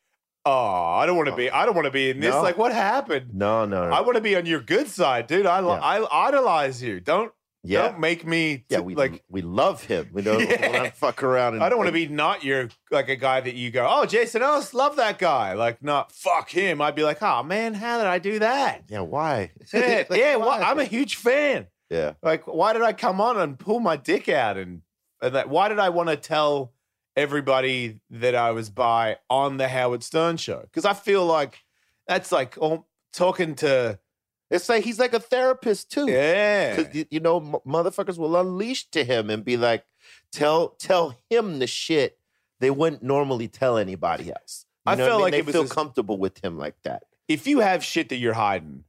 oh, 0.46 0.52
I 0.96 1.06
don't 1.06 1.16
want 1.18 1.30
to 1.30 1.36
be. 1.36 1.50
I 1.50 1.66
don't 1.66 1.76
want 1.76 1.86
to 1.86 1.92
be 1.92 2.10
in 2.10 2.20
this. 2.20 2.34
No. 2.34 2.42
Like, 2.42 2.58
what 2.58 2.74
happened? 2.74 3.34
No, 3.34 3.66
no, 3.66 3.88
no. 3.90 3.96
I 3.96 4.02
want 4.02 4.16
to 4.16 4.22
be 4.22 4.36
on 4.36 4.46
your 4.46 4.60
good 4.62 4.88
side, 4.88 5.28
dude. 5.28 5.46
I 5.46 5.62
Yeah. 5.62 5.68
I 5.82 6.28
idolize 6.28 6.82
you. 6.84 7.00
Don't 7.00 7.32
yeah. 7.64 7.84
don't 7.84 8.00
make 8.00 8.26
me 8.26 8.66
yeah, 8.70 8.80
we 8.82 8.94
like." 8.96 9.24
we 9.30 9.42
love 9.42 9.84
him. 9.86 10.10
We 10.12 10.22
don't 10.22 10.42
Yeah. 10.50 10.70
wanna 10.78 10.92
fuck 10.92 11.24
around 11.24 11.54
and 11.56 11.64
I 11.64 11.70
don't 11.70 11.78
want 11.78 11.88
to 11.88 11.94
be 11.94 12.08
not 12.08 12.44
your 12.44 12.70
like 12.92 13.08
a 13.10 13.16
guy 13.16 13.40
that 13.42 13.56
you 13.56 13.72
go, 13.72 13.88
oh, 13.90 14.06
Jason 14.06 14.42
Ellis, 14.42 14.74
love 14.74 14.98
that 14.98 15.18
guy. 15.18 15.54
Like, 15.54 15.82
not 15.82 16.12
fuck 16.12 16.50
him. 16.50 16.82
I'd 16.82 16.96
be 16.96 17.04
like, 17.04 17.22
oh 17.22 17.42
man, 17.44 17.74
how 17.74 18.00
did 18.00 18.08
I 18.08 18.20
do 18.20 18.40
that? 18.40 18.84
Yeah, 18.90 19.00
why? 19.02 19.52
Yeah, 19.74 20.04
Like, 20.10 20.20
yeah. 20.20 20.36
why? 20.36 20.60
I'm 20.62 20.80
a 20.80 20.84
huge 20.86 21.16
fan. 21.16 21.68
yeah. 21.90 22.14
Like, 22.22 22.46
why 22.48 22.74
did 22.74 22.82
I 22.82 22.92
come 22.92 23.22
on 23.22 23.38
and 23.38 23.58
pull 23.58 23.80
my 23.80 23.96
dick 23.96 24.28
out 24.28 24.58
and, 24.58 24.82
and 25.24 25.36
that? 25.36 25.50
Why 25.50 25.70
did 25.70 25.80
I 25.80 25.90
want 25.90 26.10
to 26.10 26.16
tell 26.18 26.74
everybody 27.16 28.00
that 28.10 28.36
I 28.36 28.52
was 28.52 28.70
by 28.70 29.18
on 29.30 29.58
the 29.58 29.68
Howard 29.68 30.04
Stern 30.04 30.38
show? 30.38 30.62
Because 30.62 30.86
I 30.86 30.94
feel 30.94 31.26
like 31.26 31.64
that's 32.08 32.32
like 32.32 32.58
oh, 32.62 32.86
talking 33.12 33.56
to 33.56 34.00
It's 34.52 34.70
like 34.70 34.84
he's 34.84 35.00
like 35.00 35.14
a 35.14 35.20
therapist 35.20 35.92
too. 35.92 36.08
yeah, 36.10 36.76
Because 36.76 37.06
you 37.10 37.20
know, 37.20 37.38
m- 37.38 37.56
motherfuckers 37.72 38.18
will 38.18 38.36
unleash 38.38 38.90
to 38.92 39.04
him 39.04 39.30
and 39.30 39.44
be 39.46 39.58
like, 39.58 39.86
tell 40.32 40.70
tell 40.80 41.16
him 41.30 41.60
the 41.60 41.68
shit 41.68 42.18
they 42.60 42.72
wouldn't 42.72 43.04
normally 43.04 43.48
tell 43.48 43.78
anybody 43.78 44.32
else. 44.32 44.66
You 44.86 44.94
I 44.94 44.96
felt 44.98 45.12
mean? 45.14 45.22
like 45.22 45.32
they 45.32 45.40
it 45.40 45.46
was 45.46 45.54
feel 45.56 45.68
comfortable 45.68 46.18
with 46.18 46.44
him 46.44 46.58
like 46.58 46.76
that. 46.84 47.04
if 47.28 47.48
you 47.48 47.60
have 47.60 47.84
shit 47.84 48.10
that 48.10 48.18
you're 48.18 48.34
hiding, 48.34 48.84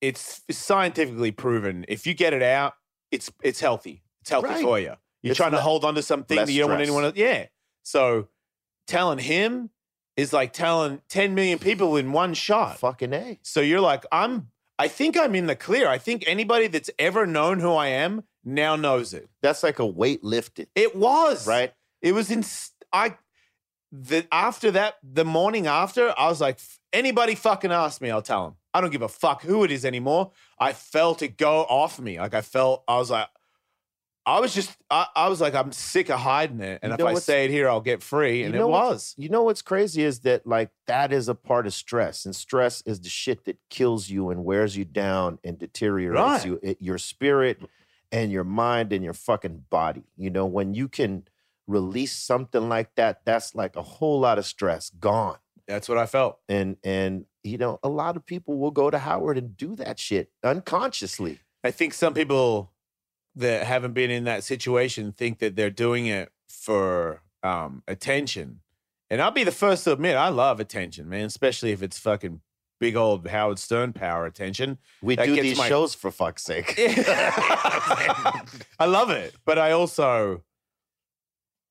it's 0.00 0.42
scientifically 0.50 1.30
proven. 1.32 1.84
If 1.88 2.06
you 2.06 2.14
get 2.14 2.32
it 2.32 2.42
out, 2.42 2.74
it's 3.10 3.30
it's 3.42 3.60
healthy. 3.60 4.02
It's 4.20 4.30
healthy 4.30 4.48
Right. 4.48 4.62
for 4.62 4.78
you. 4.80 4.94
You're 5.22 5.32
It's 5.32 5.36
trying 5.36 5.50
to 5.52 5.56
le- 5.56 5.62
hold 5.62 5.84
on 5.84 5.94
to 5.96 6.02
something 6.02 6.36
that 6.36 6.48
you 6.50 6.60
don't 6.60 6.70
want 6.70 6.82
anyone 6.82 7.04
else. 7.04 7.14
Yeah. 7.16 7.46
So 7.82 8.28
telling 8.86 9.18
him 9.18 9.70
is 10.16 10.32
like 10.32 10.52
telling 10.52 11.00
10 11.08 11.34
million 11.34 11.58
people 11.58 11.96
in 11.96 12.12
one 12.12 12.34
shot. 12.34 12.78
Fucking 12.78 13.12
a. 13.12 13.38
So 13.42 13.60
you're 13.60 13.80
like, 13.80 14.04
I'm 14.12 14.50
I 14.78 14.88
think 14.88 15.16
I'm 15.18 15.34
in 15.34 15.46
the 15.46 15.56
clear. 15.56 15.88
I 15.88 15.98
think 15.98 16.24
anybody 16.26 16.68
that's 16.68 16.90
ever 16.98 17.26
known 17.26 17.58
who 17.60 17.72
I 17.72 17.88
am 17.88 18.22
now 18.44 18.76
knows 18.76 19.12
it. 19.12 19.28
That's 19.42 19.62
like 19.62 19.78
a 19.80 19.86
weight 19.86 20.22
lifted, 20.22 20.68
It 20.76 20.94
was. 20.94 21.46
right? 21.46 21.72
It 22.00 22.12
was 22.12 22.30
in 22.30 22.44
I 22.92 23.16
the 23.90 24.26
after 24.30 24.70
that 24.72 24.96
the 25.02 25.24
morning 25.24 25.66
after 25.66 26.12
I 26.18 26.28
was 26.28 26.40
like 26.40 26.58
anybody 26.92 27.34
fucking 27.34 27.72
ask 27.72 28.00
me 28.00 28.10
I'll 28.10 28.22
tell 28.22 28.44
them. 28.44 28.54
I 28.74 28.80
don't 28.80 28.90
give 28.90 29.02
a 29.02 29.08
fuck 29.08 29.42
who 29.42 29.64
it 29.64 29.70
is 29.70 29.84
anymore. 29.84 30.30
I 30.60 30.72
felt 30.74 31.22
it 31.22 31.36
go 31.38 31.60
off 31.64 31.98
me. 31.98 32.18
Like 32.20 32.34
I 32.34 32.42
felt 32.42 32.84
I 32.86 32.98
was 32.98 33.10
like 33.10 33.28
I 34.28 34.40
was 34.40 34.54
just 34.54 34.76
I, 34.90 35.06
I 35.16 35.28
was 35.28 35.40
like 35.40 35.54
I'm 35.54 35.72
sick 35.72 36.10
of 36.10 36.20
hiding 36.20 36.60
it 36.60 36.80
and 36.82 36.90
You 36.90 37.06
if 37.06 37.16
I 37.16 37.18
say 37.18 37.46
it 37.46 37.50
here 37.50 37.66
I'll 37.66 37.80
get 37.80 38.02
free 38.02 38.42
and 38.42 38.52
You 38.52 38.60
it 38.60 38.68
was. 38.68 39.14
You 39.16 39.30
know 39.30 39.42
what's 39.42 39.62
crazy 39.62 40.02
is 40.02 40.20
that 40.20 40.46
like 40.46 40.70
that 40.86 41.14
is 41.14 41.28
a 41.28 41.34
part 41.34 41.66
of 41.66 41.72
stress, 41.72 42.26
and 42.26 42.36
stress 42.36 42.82
is 42.84 43.00
the 43.00 43.08
shit 43.08 43.46
that 43.46 43.58
kills 43.70 44.10
you 44.10 44.28
and 44.28 44.44
wears 44.44 44.76
you 44.76 44.84
down 44.84 45.38
and 45.42 45.58
deteriorates 45.58 46.20
Right. 46.20 46.44
you, 46.44 46.60
it, 46.62 46.76
your 46.80 46.98
spirit 46.98 47.62
and 48.12 48.30
your 48.30 48.44
mind 48.44 48.92
and 48.92 49.02
your 49.02 49.14
fucking 49.14 49.64
body. 49.70 50.04
You 50.16 50.28
know, 50.28 50.44
when 50.44 50.74
you 50.74 50.88
can 50.88 51.24
release 51.66 52.12
something 52.12 52.68
like 52.68 52.94
that, 52.96 53.24
that's 53.24 53.54
like 53.54 53.76
a 53.76 53.82
whole 53.82 54.20
lot 54.20 54.38
of 54.38 54.44
stress 54.44 54.90
gone. 54.90 55.38
That's 55.66 55.88
what 55.88 55.96
I 55.96 56.04
felt. 56.04 56.38
And 56.50 56.76
and 56.84 57.24
you 57.42 57.56
know, 57.56 57.78
a 57.82 57.88
lot 57.88 58.16
of 58.16 58.26
people 58.26 58.58
will 58.58 58.72
go 58.72 58.90
to 58.90 58.98
Howard 58.98 59.38
and 59.38 59.56
do 59.56 59.74
that 59.76 59.98
shit 59.98 60.30
unconsciously. 60.44 61.40
I 61.64 61.70
think 61.70 61.94
some 61.94 62.12
people 62.12 62.72
that 63.38 63.66
haven't 63.66 63.92
been 63.94 64.10
in 64.10 64.24
that 64.24 64.44
situation 64.44 65.12
think 65.12 65.38
that 65.38 65.56
they're 65.56 65.70
doing 65.70 66.06
it 66.06 66.30
for 66.48 67.22
um, 67.42 67.82
attention. 67.88 68.60
And 69.10 69.22
I'll 69.22 69.30
be 69.30 69.44
the 69.44 69.52
first 69.52 69.84
to 69.84 69.92
admit 69.92 70.16
I 70.16 70.28
love 70.28 70.60
attention, 70.60 71.08
man, 71.08 71.26
especially 71.26 71.72
if 71.72 71.82
it's 71.82 71.98
fucking 71.98 72.40
big 72.80 72.96
old 72.96 73.26
Howard 73.28 73.58
Stern 73.58 73.92
power 73.92 74.26
attention. 74.26 74.78
We 75.02 75.16
That 75.16 75.26
do 75.26 75.40
these 75.40 75.58
my- 75.58 75.68
shows 75.68 75.94
for 75.94 76.10
fuck's 76.10 76.42
sake. 76.44 76.74
I 76.78 78.42
love 78.86 79.10
it, 79.10 79.34
but 79.44 79.58
I 79.58 79.72
also 79.72 80.42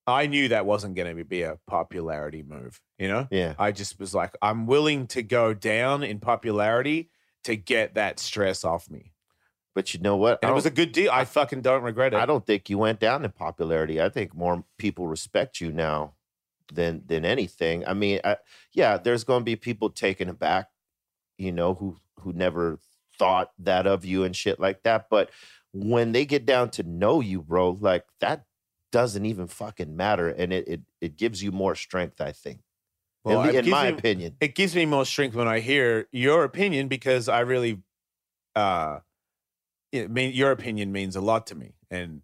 I 0.05 0.27
knew 0.27 0.47
that 0.49 0.65
wasn't 0.65 0.95
going 0.95 1.15
to 1.17 1.23
be 1.25 1.41
a 1.43 1.59
popularity 1.67 2.41
move, 2.41 2.79
you 2.97 3.09
know? 3.09 3.27
yeah. 3.29 3.55
I 3.59 3.73
just 3.73 3.99
was 3.99 4.15
like 4.15 4.35
I'm 4.41 4.65
willing 4.65 5.07
to 5.07 5.21
go 5.21 5.53
down 5.53 6.03
in 6.03 6.19
popularity 6.19 7.09
to 7.43 7.55
get 7.55 7.95
that 7.95 8.19
stress 8.19 8.63
off 8.63 8.89
me. 8.89 9.13
But 9.77 9.93
you 9.93 9.99
know 9.99 10.15
what? 10.17 10.39
And 10.41 10.49
it 10.49 10.55
was 10.55 10.65
a 10.65 10.71
good 10.71 10.91
deal. 10.91 11.11
I 11.11 11.23
fucking 11.23 11.61
don't 11.61 11.83
regret 11.83 12.11
it. 12.11 12.17
I 12.17 12.25
don't 12.25 12.43
think 12.43 12.67
you 12.67 12.79
went 12.79 12.99
down 12.99 13.23
in 13.23 13.29
popularity. 13.29 14.01
I 14.01 14.09
think 14.09 14.33
more 14.33 14.63
people 14.79 15.07
respect 15.07 15.61
you 15.61 15.71
now 15.71 16.15
than 16.73 17.03
than 17.05 17.25
anything. 17.25 17.87
I 17.87 17.93
mean, 17.93 18.19
I, 18.23 18.37
yeah, 18.73 18.97
there's 18.97 19.23
going 19.23 19.41
to 19.41 19.45
be 19.45 19.55
people 19.55 19.91
taken 19.91 20.29
aback, 20.29 20.69
you 21.37 21.51
know, 21.51 21.75
who 21.75 21.97
who 22.21 22.33
never 22.33 22.79
thought 23.19 23.51
that 23.59 23.85
of 23.85 24.03
you 24.03 24.23
and 24.23 24.35
shit 24.35 24.59
like 24.59 24.81
that. 24.81 25.11
But 25.11 25.29
when 25.73 26.11
they 26.11 26.25
get 26.25 26.47
down 26.47 26.71
to 26.71 26.81
know 26.81 27.21
you, 27.21 27.43
bro, 27.43 27.77
like 27.79 28.05
that 28.19 28.45
doesn't 28.91 29.27
even 29.27 29.45
fucking 29.45 29.95
matter, 29.95 30.27
and 30.27 30.51
it 30.51 30.67
it, 30.67 30.81
it 31.01 31.17
gives 31.17 31.43
you 31.43 31.51
more 31.51 31.75
strength. 31.75 32.19
I 32.19 32.31
think, 32.31 32.61
Well, 33.23 33.43
in, 33.47 33.63
in 33.65 33.69
my 33.69 33.91
me- 33.91 33.97
opinion. 33.99 34.37
it 34.41 34.55
gives 34.55 34.73
me 34.73 34.87
more 34.87 35.05
strength 35.05 35.35
when 35.35 35.47
I 35.47 35.59
hear 35.59 36.07
your 36.11 36.43
opinion 36.43 36.87
because 36.87 37.29
I 37.29 37.41
really, 37.41 37.83
uh, 38.55 39.01
it 39.91 40.09
mean 40.11 40.33
your 40.33 40.51
opinion 40.51 40.91
means 40.91 41.15
a 41.15 41.21
lot 41.21 41.47
to 41.47 41.55
me, 41.55 41.73
and 41.89 42.21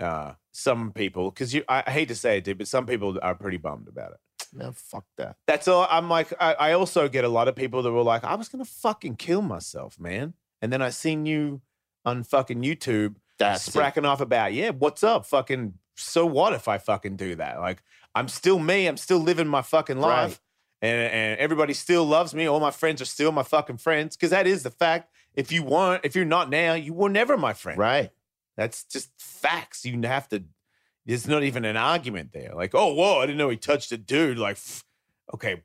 uh, 0.00 0.32
some 0.52 0.92
people 0.92 1.30
because 1.30 1.54
you 1.54 1.64
I, 1.68 1.84
I 1.86 1.90
hate 1.90 2.08
to 2.08 2.14
say 2.14 2.38
it, 2.38 2.44
dude, 2.44 2.58
but 2.58 2.68
some 2.68 2.86
people 2.86 3.18
are 3.22 3.34
pretty 3.34 3.58
bummed 3.58 3.88
about 3.88 4.12
it. 4.12 4.18
Man, 4.52 4.72
fuck 4.72 5.04
that. 5.16 5.36
That's 5.46 5.68
all. 5.68 5.86
I'm 5.90 6.08
like, 6.08 6.32
I, 6.40 6.54
I 6.54 6.72
also 6.72 7.08
get 7.08 7.24
a 7.24 7.28
lot 7.28 7.48
of 7.48 7.56
people 7.56 7.82
that 7.82 7.92
were 7.92 8.02
like, 8.02 8.24
I 8.24 8.34
was 8.34 8.48
gonna 8.48 8.64
fucking 8.64 9.16
kill 9.16 9.42
myself, 9.42 9.98
man, 9.98 10.34
and 10.62 10.72
then 10.72 10.82
I 10.82 10.90
seen 10.90 11.26
you 11.26 11.60
on 12.06 12.22
fucking 12.22 12.62
YouTube 12.62 13.16
That's 13.38 13.66
it. 13.68 13.74
spracking 13.74 14.06
off 14.06 14.20
about, 14.20 14.54
yeah, 14.54 14.70
what's 14.70 15.02
up? 15.02 15.26
Fucking, 15.26 15.74
so 15.96 16.24
what 16.24 16.52
if 16.52 16.68
I 16.68 16.78
fucking 16.78 17.16
do 17.16 17.34
that? 17.34 17.58
Like, 17.58 17.82
I'm 18.14 18.28
still 18.28 18.58
me. 18.58 18.86
I'm 18.86 18.96
still 18.96 19.18
living 19.18 19.48
my 19.48 19.62
fucking 19.62 19.98
life. 19.98 20.40
And, 20.80 21.12
and 21.12 21.40
everybody 21.40 21.74
still 21.74 22.04
loves 22.04 22.34
me. 22.34 22.46
All 22.46 22.60
my 22.60 22.70
friends 22.70 23.02
are 23.02 23.06
still 23.06 23.32
my 23.32 23.42
fucking 23.42 23.78
friends. 23.78 24.16
Cause 24.16 24.30
that 24.30 24.46
is 24.46 24.62
the 24.62 24.70
fact. 24.70 25.10
If 25.36 25.52
you 25.52 25.62
weren't, 25.62 26.04
if 26.04 26.16
you're 26.16 26.24
not 26.24 26.50
now, 26.50 26.74
you 26.74 26.92
were 26.94 27.10
never 27.10 27.36
my 27.36 27.52
friend. 27.52 27.78
right. 27.78 28.10
That's 28.56 28.84
just 28.84 29.10
facts. 29.18 29.84
You 29.84 30.00
have 30.04 30.28
to, 30.30 30.42
there's 31.04 31.28
not 31.28 31.42
even 31.42 31.66
an 31.66 31.76
argument 31.76 32.32
there. 32.32 32.54
Like, 32.54 32.74
oh, 32.74 32.94
whoa, 32.94 33.18
I 33.18 33.26
didn't 33.26 33.36
know 33.36 33.50
he 33.50 33.58
touched 33.58 33.92
a 33.92 33.98
dude. 33.98 34.38
Like, 34.38 34.56
okay, 35.34 35.62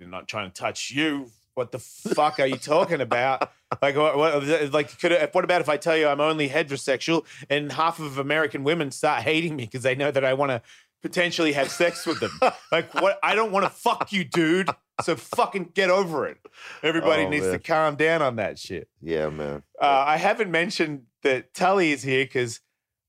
I'm 0.00 0.10
not 0.10 0.28
trying 0.28 0.50
to 0.50 0.54
touch 0.54 0.90
you. 0.90 1.30
What 1.54 1.72
the 1.72 1.78
fuck 1.78 2.38
are 2.38 2.46
you 2.46 2.56
talking 2.56 3.00
about? 3.00 3.50
Like, 3.82 3.96
what, 3.96 4.16
what, 4.16 4.72
like, 4.72 4.96
could 4.96 5.28
what 5.32 5.42
about 5.42 5.60
if 5.60 5.68
I 5.68 5.76
tell 5.76 5.96
you 5.96 6.06
I'm 6.06 6.20
only 6.20 6.48
heterosexual 6.48 7.26
and 7.50 7.72
half 7.72 7.98
of 7.98 8.16
American 8.16 8.62
women 8.62 8.92
start 8.92 9.24
hating 9.24 9.56
me 9.56 9.64
because 9.64 9.82
they 9.82 9.96
know 9.96 10.12
that 10.12 10.24
I 10.24 10.34
want 10.34 10.50
to 10.50 10.62
potentially 11.02 11.52
have 11.52 11.68
sex 11.68 12.06
with 12.06 12.20
them? 12.20 12.30
like, 12.72 12.94
what? 12.94 13.18
I 13.24 13.34
don't 13.34 13.50
want 13.50 13.64
to 13.64 13.70
fuck 13.70 14.12
you, 14.12 14.22
dude. 14.22 14.70
So 15.02 15.14
fucking 15.16 15.72
get 15.74 15.90
over 15.90 16.26
it. 16.26 16.38
Everybody 16.82 17.24
Oh, 17.24 17.28
needs 17.28 17.46
to 17.46 17.58
calm 17.58 17.96
down 17.96 18.22
on 18.22 18.36
that 18.36 18.58
shit. 18.58 18.88
Yeah, 19.02 19.28
man. 19.28 19.62
Uh, 19.80 20.04
I 20.06 20.16
haven't 20.16 20.50
mentioned 20.50 21.02
that 21.22 21.52
Tully 21.52 21.92
is 21.92 22.02
here 22.02 22.24
because 22.24 22.60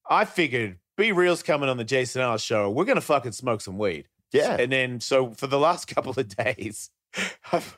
I 0.10 0.26
figured 0.26 0.80
B-Real's 0.98 1.44
coming 1.44 1.70
on 1.70 1.78
the 1.78 1.84
Jason 1.86 2.22
Ellis 2.22 2.42
show. 2.42 2.70
We're 2.70 2.86
gonna 2.86 3.00
fucking 3.02 3.32
smoke 3.32 3.62
some 3.62 3.78
weed. 3.78 4.08
Yeah. 4.34 4.58
And 4.60 4.72
then 4.72 5.00
so 5.00 5.32
for 5.32 5.48
the 5.48 5.60
last 5.60 5.86
couple 5.94 6.12
of 6.18 6.28
days, 6.36 6.90
I've, 7.52 7.78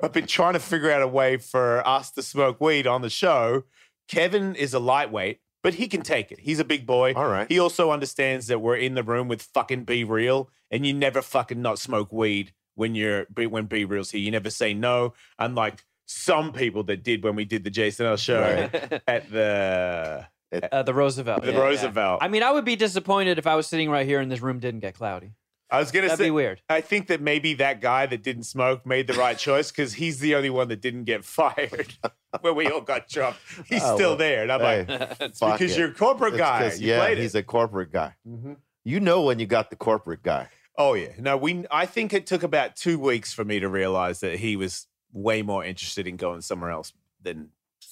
I've 0.00 0.12
been 0.12 0.26
trying 0.26 0.52
to 0.52 0.60
figure 0.60 0.90
out 0.92 1.02
a 1.02 1.08
way 1.08 1.36
for 1.38 1.86
us 1.86 2.12
to 2.12 2.22
smoke 2.22 2.60
weed 2.60 2.86
on 2.86 3.02
the 3.02 3.10
show. 3.10 3.64
Kevin 4.06 4.54
is 4.54 4.72
a 4.72 4.78
lightweight, 4.78 5.40
but 5.64 5.74
he 5.74 5.88
can 5.88 6.02
take 6.02 6.30
it. 6.30 6.38
He's 6.40 6.60
a 6.60 6.64
big 6.64 6.86
boy. 6.86 7.12
All 7.14 7.28
right. 7.28 7.48
He 7.50 7.58
also 7.58 7.90
understands 7.90 8.46
that 8.46 8.60
we're 8.60 8.76
in 8.76 8.94
the 8.94 9.02
room 9.02 9.26
with 9.28 9.42
fucking 9.42 9.84
B-Real, 9.84 10.48
and 10.70 10.86
you 10.86 10.94
never 10.94 11.20
fucking 11.20 11.60
not 11.60 11.78
smoke 11.78 12.12
weed 12.12 12.52
when 12.78 12.94
you're 12.94 13.26
when 13.36 13.66
B-Real's 13.66 14.10
here. 14.10 14.20
You 14.20 14.30
never 14.30 14.50
say 14.50 14.72
no, 14.72 15.14
unlike 15.38 15.84
some 16.06 16.52
people 16.52 16.84
that 16.84 17.02
did 17.02 17.22
when 17.24 17.34
we 17.36 17.44
did 17.44 17.64
the 17.64 17.70
Jason 17.70 18.06
L 18.06 18.16
show 18.16 18.40
Right. 18.40 19.02
at 19.08 19.30
the 19.30 20.26
uh, 20.72 20.82
the 20.82 20.94
Roosevelt. 20.94 21.42
the 21.42 21.52
yeah, 21.52 21.58
yeah. 21.58 21.64
Roosevelt. 21.64 22.18
I 22.22 22.28
mean, 22.28 22.42
I 22.42 22.52
would 22.52 22.64
be 22.64 22.76
disappointed 22.76 23.38
if 23.38 23.46
I 23.46 23.54
was 23.56 23.66
sitting 23.66 23.90
right 23.90 24.06
here 24.06 24.20
and 24.20 24.30
this 24.32 24.40
room 24.40 24.60
didn't 24.60 24.80
get 24.80 24.94
cloudy. 24.94 25.32
I 25.70 25.80
was 25.80 25.90
gonna 25.90 26.06
That'd 26.06 26.18
say 26.18 26.24
be 26.28 26.30
weird. 26.30 26.62
I 26.70 26.80
think 26.80 27.08
that 27.08 27.20
maybe 27.20 27.52
that 27.54 27.82
guy 27.82 28.06
that 28.06 28.22
didn't 28.22 28.44
smoke 28.44 28.86
made 28.86 29.06
the 29.06 29.12
right 29.12 29.36
choice 29.36 29.70
because 29.70 29.92
he's 29.92 30.18
the 30.18 30.34
only 30.34 30.48
one 30.48 30.68
that 30.68 30.80
didn't 30.80 31.04
get 31.04 31.24
fired 31.38 31.94
when 32.40 32.54
we 32.54 32.68
all 32.68 32.80
got 32.80 33.06
dropped. 33.08 33.38
He's 33.66 33.82
Oh, 33.84 33.94
still 33.96 34.08
well, 34.10 34.16
there, 34.16 34.42
and 34.44 34.50
I'm 34.52 34.60
Hey, 34.60 34.86
like, 34.88 35.18
fuck 35.34 35.58
because 35.58 35.72
it. 35.76 35.78
you're 35.78 35.90
a 35.90 35.94
corporate 35.94 36.32
It's 36.34 36.40
guy. 36.40 36.60
'cause, 36.62 36.80
You 36.80 36.88
yeah, 36.92 37.14
he's 37.14 37.34
it. 37.34 37.40
a 37.40 37.42
corporate 37.42 37.92
guy. 37.92 38.14
Mhm. 38.26 38.56
You 38.84 39.00
know 39.00 39.20
when 39.24 39.38
you 39.40 39.46
got 39.46 39.68
the 39.68 39.76
corporate 39.76 40.22
guy. 40.22 40.48
Oh 40.78 40.94
yeah, 40.94 41.08
no, 41.18 41.36
we. 41.36 41.64
I 41.72 41.86
think 41.86 42.12
it 42.14 42.24
took 42.24 42.44
about 42.44 42.76
two 42.76 43.00
weeks 43.00 43.32
for 43.32 43.44
me 43.44 43.58
to 43.58 43.68
realize 43.68 44.20
that 44.20 44.38
he 44.38 44.54
was 44.54 44.86
way 45.12 45.42
more 45.42 45.64
interested 45.64 46.06
in 46.06 46.16
going 46.16 46.40
somewhere 46.40 46.70
else 46.70 46.92
than 47.20 47.48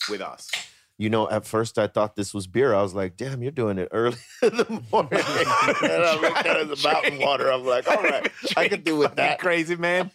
with 0.08 0.20
us. 0.20 0.48
You 0.96 1.10
know, 1.10 1.28
at 1.28 1.44
first 1.44 1.78
I 1.78 1.88
thought 1.88 2.14
this 2.14 2.32
was 2.32 2.46
beer. 2.46 2.72
I 2.72 2.80
was 2.80 2.94
like, 2.94 3.16
damn, 3.16 3.42
you're 3.42 3.50
doing 3.50 3.78
it 3.78 3.88
early 3.90 4.16
in 4.42 4.56
the 4.56 4.82
morning. 4.92 5.10
and 5.12 6.02
I 6.02 6.18
looked 6.20 6.46
at 6.46 6.56
it 6.56 6.70
as 6.70 6.84
mountain 6.84 7.18
water. 7.18 7.50
I'm 7.50 7.66
like, 7.66 7.88
all 7.88 8.02
right, 8.02 8.30
I 8.56 8.68
can 8.68 8.82
do 8.82 8.96
with 8.96 9.16
that. 9.16 9.40
Crazy 9.40 9.74
man. 9.74 10.12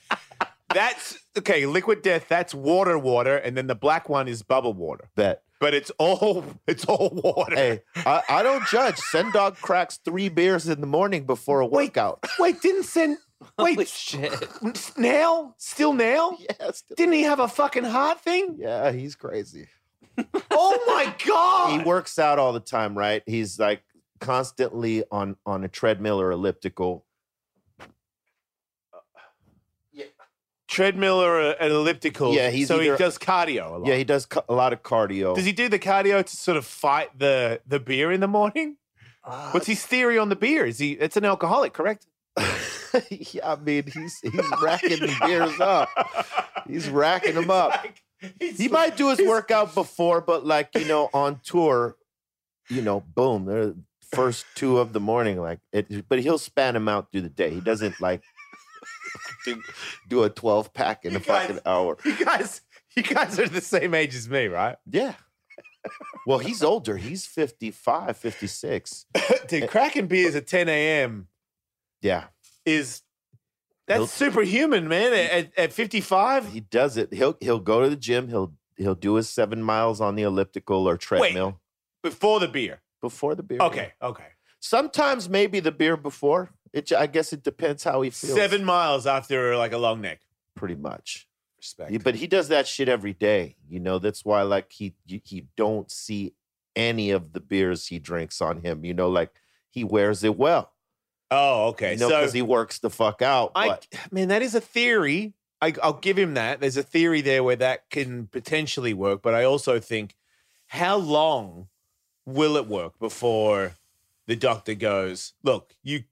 That's 0.73 1.19
okay. 1.37 1.65
Liquid 1.65 2.01
death. 2.01 2.27
That's 2.29 2.53
water, 2.53 2.97
water, 2.97 3.35
and 3.35 3.57
then 3.57 3.67
the 3.67 3.75
black 3.75 4.07
one 4.07 4.29
is 4.29 4.43
bubble 4.43 4.73
water. 4.73 5.09
Bet. 5.15 5.43
But 5.61 5.73
it's 5.75 5.91
all 5.99 6.43
it's 6.67 6.83
all 6.85 7.09
water. 7.23 7.55
Hey, 7.55 7.81
I, 7.95 8.23
I 8.27 8.43
don't 8.43 8.65
judge. 8.67 8.97
Sen 8.97 9.31
Dog 9.31 9.55
cracks 9.57 9.99
three 10.03 10.27
beers 10.27 10.67
in 10.67 10.81
the 10.81 10.87
morning 10.87 11.25
before 11.25 11.61
a 11.61 11.65
Wait. 11.67 11.89
workout. 11.95 12.25
Wait, 12.39 12.59
didn't 12.61 12.83
Sen. 12.83 13.17
Holy 13.57 13.75
Wait, 13.77 13.87
shit. 13.87 14.33
now? 14.97 15.55
Still 15.57 15.93
now? 15.93 16.37
Yes. 16.59 16.83
Didn't 16.95 17.13
he 17.13 17.23
have 17.23 17.39
a 17.39 17.47
fucking 17.47 17.83
heart 17.85 18.19
thing? 18.21 18.55
Yeah, 18.59 18.91
he's 18.91 19.15
crazy. 19.15 19.67
Oh 20.51 20.83
my 20.87 21.13
god! 21.25 21.79
He 21.79 21.85
works 21.87 22.19
out 22.19 22.37
all 22.37 22.51
the 22.53 22.59
time, 22.59 22.97
right? 22.97 23.23
He's 23.25 23.57
like 23.57 23.81
constantly 24.19 25.03
on 25.11 25.35
on 25.45 25.63
a 25.63 25.67
treadmill 25.67 26.19
or 26.19 26.31
elliptical. 26.31 27.05
Treadmill 30.71 31.21
or 31.21 31.39
a- 31.39 31.55
an 31.59 31.71
elliptical. 31.71 32.33
Yeah, 32.33 32.49
he's 32.49 32.67
so 32.69 32.79
he 32.79 32.87
does 32.97 33.17
cardio 33.17 33.73
a 33.75 33.77
lot. 33.77 33.87
Yeah, 33.87 33.95
he 33.95 34.03
does 34.05 34.25
ca- 34.25 34.43
a 34.47 34.53
lot 34.53 34.71
of 34.73 34.81
cardio. 34.83 35.35
Does 35.35 35.45
he 35.45 35.51
do 35.51 35.67
the 35.69 35.77
cardio 35.79 36.25
to 36.25 36.37
sort 36.37 36.55
of 36.57 36.65
fight 36.65 37.09
the 37.19 37.59
the 37.67 37.79
beer 37.79 38.11
in 38.11 38.21
the 38.21 38.27
morning? 38.27 38.77
Uh, 39.23 39.51
What's 39.51 39.67
his 39.67 39.85
theory 39.85 40.17
on 40.17 40.29
the 40.29 40.35
beer? 40.35 40.65
Is 40.65 40.79
he? 40.79 40.93
It's 40.93 41.17
an 41.17 41.25
alcoholic, 41.25 41.73
correct? 41.73 42.07
yeah, 43.09 43.51
I 43.51 43.55
mean, 43.57 43.83
he's 43.93 44.17
he's 44.23 44.49
racking 44.61 44.99
the 44.99 45.15
beers 45.25 45.59
up. 45.59 45.89
He's 46.67 46.89
racking 46.89 47.35
them 47.35 47.51
up. 47.51 47.69
like- 47.83 48.01
He 48.39 48.67
might 48.69 48.95
do 48.97 49.09
his 49.09 49.19
workout 49.27 49.75
before, 49.75 50.21
but 50.21 50.45
like 50.45 50.69
you 50.75 50.85
know, 50.85 51.09
on 51.13 51.39
tour, 51.43 51.97
you 52.69 52.81
know, 52.81 53.01
boom, 53.01 53.45
they're 53.45 53.67
the 53.67 53.77
first 54.13 54.45
two 54.55 54.77
of 54.79 54.93
the 54.93 54.99
morning, 54.99 55.39
like 55.41 55.59
it. 55.73 56.07
But 56.07 56.19
he'll 56.19 56.37
span 56.37 56.73
them 56.75 56.87
out 56.87 57.11
through 57.11 57.21
the 57.21 57.29
day. 57.29 57.49
He 57.49 57.61
doesn't 57.61 57.99
like 57.99 58.21
do, 59.45 59.61
do 60.07 60.23
a 60.23 60.29
twelve 60.29 60.73
pack 60.73 61.05
in 61.05 61.11
You 61.11 61.17
a 61.17 61.21
fucking 61.21 61.59
hour. 61.65 61.97
You 62.05 62.23
guys, 62.23 62.61
you 62.95 63.03
guys 63.03 63.39
are 63.39 63.47
the 63.47 63.61
same 63.61 63.93
age 63.93 64.15
as 64.15 64.29
me, 64.29 64.47
right? 64.47 64.77
Yeah. 64.89 65.13
Well, 66.27 66.37
he's 66.37 66.61
older. 66.61 66.97
He's 66.97 67.25
55, 67.25 68.15
56. 68.15 69.05
Dude, 69.47 69.67
cracking 69.67 70.05
beers 70.05 70.35
at 70.35 70.45
10 70.45 70.69
a.m. 70.69 71.27
Yeah, 72.03 72.25
is 72.65 73.01
that's 73.87 73.97
He'll- 73.97 74.07
superhuman, 74.07 74.87
man. 74.87 75.11
At, 75.13 75.57
at 75.57 75.73
55, 75.73 76.49
he 76.51 76.59
does 76.59 76.97
it. 76.97 77.13
He'll 77.13 77.35
he'll 77.41 77.59
go 77.59 77.81
to 77.81 77.89
the 77.89 77.95
gym. 77.95 78.27
He'll 78.27 78.53
he'll 78.77 78.95
do 78.95 79.15
his 79.15 79.29
seven 79.29 79.63
miles 79.63 79.99
on 80.01 80.15
the 80.15 80.23
elliptical 80.23 80.87
or 80.87 80.97
treadmill 80.97 81.59
before 82.03 82.39
the 82.39 82.47
beer. 82.47 82.81
before 83.01 83.33
the 83.35 83.43
beer. 83.43 83.59
Okay, 83.61 83.93
okay. 84.01 84.25
Sometimes 84.59 85.27
maybe 85.29 85.59
the 85.59 85.71
beer 85.71 85.97
before. 85.97 86.51
It. 86.73 86.91
I 86.93 87.07
guess 87.07 87.33
it 87.33 87.43
depends 87.43 87.83
how 87.83 88.01
he 88.01 88.09
feels. 88.09 88.35
Seven 88.35 88.63
miles 88.63 89.05
after 89.07 89.55
like 89.57 89.73
a 89.73 89.77
long 89.77 90.01
neck. 90.01 90.21
pretty 90.55 90.75
much. 90.75 91.27
Respect. 91.57 91.91
Yeah, 91.91 91.99
but 92.03 92.15
he 92.15 92.25
does 92.27 92.47
that 92.47 92.67
shit 92.67 92.89
every 92.89 93.13
day. 93.13 93.55
You 93.69 93.79
know, 93.79 93.99
that's 93.99 94.25
why 94.25 94.41
like 94.41 94.71
he 94.71 94.95
you, 95.05 95.21
he 95.23 95.47
don't 95.55 95.91
see 95.91 96.33
any 96.75 97.11
of 97.11 97.33
the 97.33 97.39
beers 97.39 97.87
he 97.87 97.99
drinks 97.99 98.41
on 98.41 98.61
him. 98.61 98.83
You 98.83 98.93
know, 98.95 99.09
like 99.09 99.31
he 99.69 99.83
wears 99.83 100.23
it 100.23 100.37
well. 100.37 100.71
oh, 101.29 101.67
okay. 101.67 101.93
You 101.93 101.99
know, 101.99 102.09
so 102.09 102.19
because 102.19 102.33
he 102.33 102.41
works 102.41 102.79
the 102.79 102.89
fuck 102.89 103.21
out. 103.21 103.51
I 103.55 103.67
but 103.67 103.87
man, 104.11 104.29
that 104.29 104.41
is 104.41 104.55
a 104.55 104.61
theory. 104.61 105.33
I, 105.61 105.73
I'll 105.83 105.93
give 105.93 106.17
him 106.17 106.33
that. 106.33 106.59
There's 106.59 106.77
a 106.77 106.83
theory 106.83 107.21
there 107.21 107.43
where 107.43 107.55
that 107.57 107.87
can 107.91 108.25
potentially 108.27 108.95
work, 108.95 109.21
but 109.21 109.35
I 109.35 109.43
also 109.43 109.79
think, 109.79 110.15
how 110.65 110.97
long 110.97 111.67
will 112.25 112.55
it 112.57 112.65
work 112.67 112.97
before 112.97 113.73
the 114.25 114.35
doctor 114.35 114.73
goes, 114.73 115.33
"Look, 115.43 115.75
you, 115.83 116.05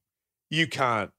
you 0.49 0.67
can't, 0.67 1.11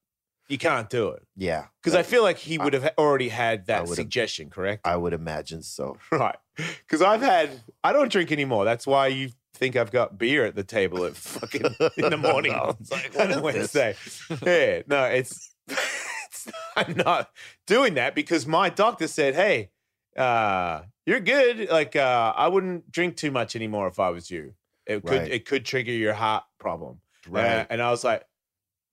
you 0.49 0.59
can't 0.59 0.89
do 0.91 1.09
it," 1.11 1.23
yeah, 1.37 1.67
because 1.83 1.95
I 1.97 2.03
feel 2.03 2.23
like 2.23 2.39
he 2.39 2.59
would 2.59 2.73
have 2.75 2.93
already 2.99 3.29
had 3.29 3.67
that 3.67 3.83
would've- 3.83 3.95
suggestion, 3.97 4.51
correct? 4.51 4.87
I 4.87 4.97
would 4.97 5.13
imagine 5.13 5.63
so. 5.63 5.97
right? 6.13 6.37
Because 6.57 7.01
I've 7.03 7.23
had, 7.23 7.61
I 7.85 7.93
don't 7.93 8.11
drink 8.11 8.33
anymore. 8.33 8.65
That's 8.65 8.87
why 8.87 9.07
you 9.09 9.31
think 9.55 9.77
I've 9.77 9.91
got 9.91 10.17
beer 10.19 10.45
at 10.45 10.55
the 10.57 10.65
table 10.65 11.05
at 11.05 11.17
fucking 11.17 11.63
in 11.97 12.11
the 12.11 12.17
morning 12.17 12.53
I 12.53 12.67
was 12.67 12.91
like, 12.91 13.13
on 13.19 13.43
what 13.43 13.55
a 13.55 13.59
is 13.61 13.73
this? 13.73 14.23
Wednesday. 14.31 14.77
yeah, 14.77 14.83
no, 14.87 15.05
it's, 15.05 15.55
it's 15.69 16.49
I'm 16.77 16.97
not 16.97 17.31
doing 17.67 17.95
that 17.95 18.15
because 18.15 18.47
my 18.47 18.69
doctor 18.71 19.07
said, 19.07 19.35
"Hey, 19.35 19.71
uh, 20.17 20.83
you're 21.07 21.21
good. 21.21 21.69
Like, 21.71 21.97
uh, 21.97 22.33
I 22.37 22.49
wouldn't 22.49 22.91
drink 22.91 23.17
too 23.17 23.31
much 23.31 23.55
anymore 23.57 23.87
if 23.89 23.99
I 24.01 24.11
was 24.11 24.31
you. 24.31 24.55
It 24.87 25.05
could 25.05 25.19
Right. 25.23 25.31
it 25.31 25.45
could 25.47 25.65
trigger 25.65 25.93
your 25.93 26.15
heart 26.15 26.45
problem." 26.59 27.01
Right. 27.29 27.45
Uh, 27.45 27.67
and 27.71 27.83
I 27.83 27.91
was 27.91 28.03
like, 28.03 28.25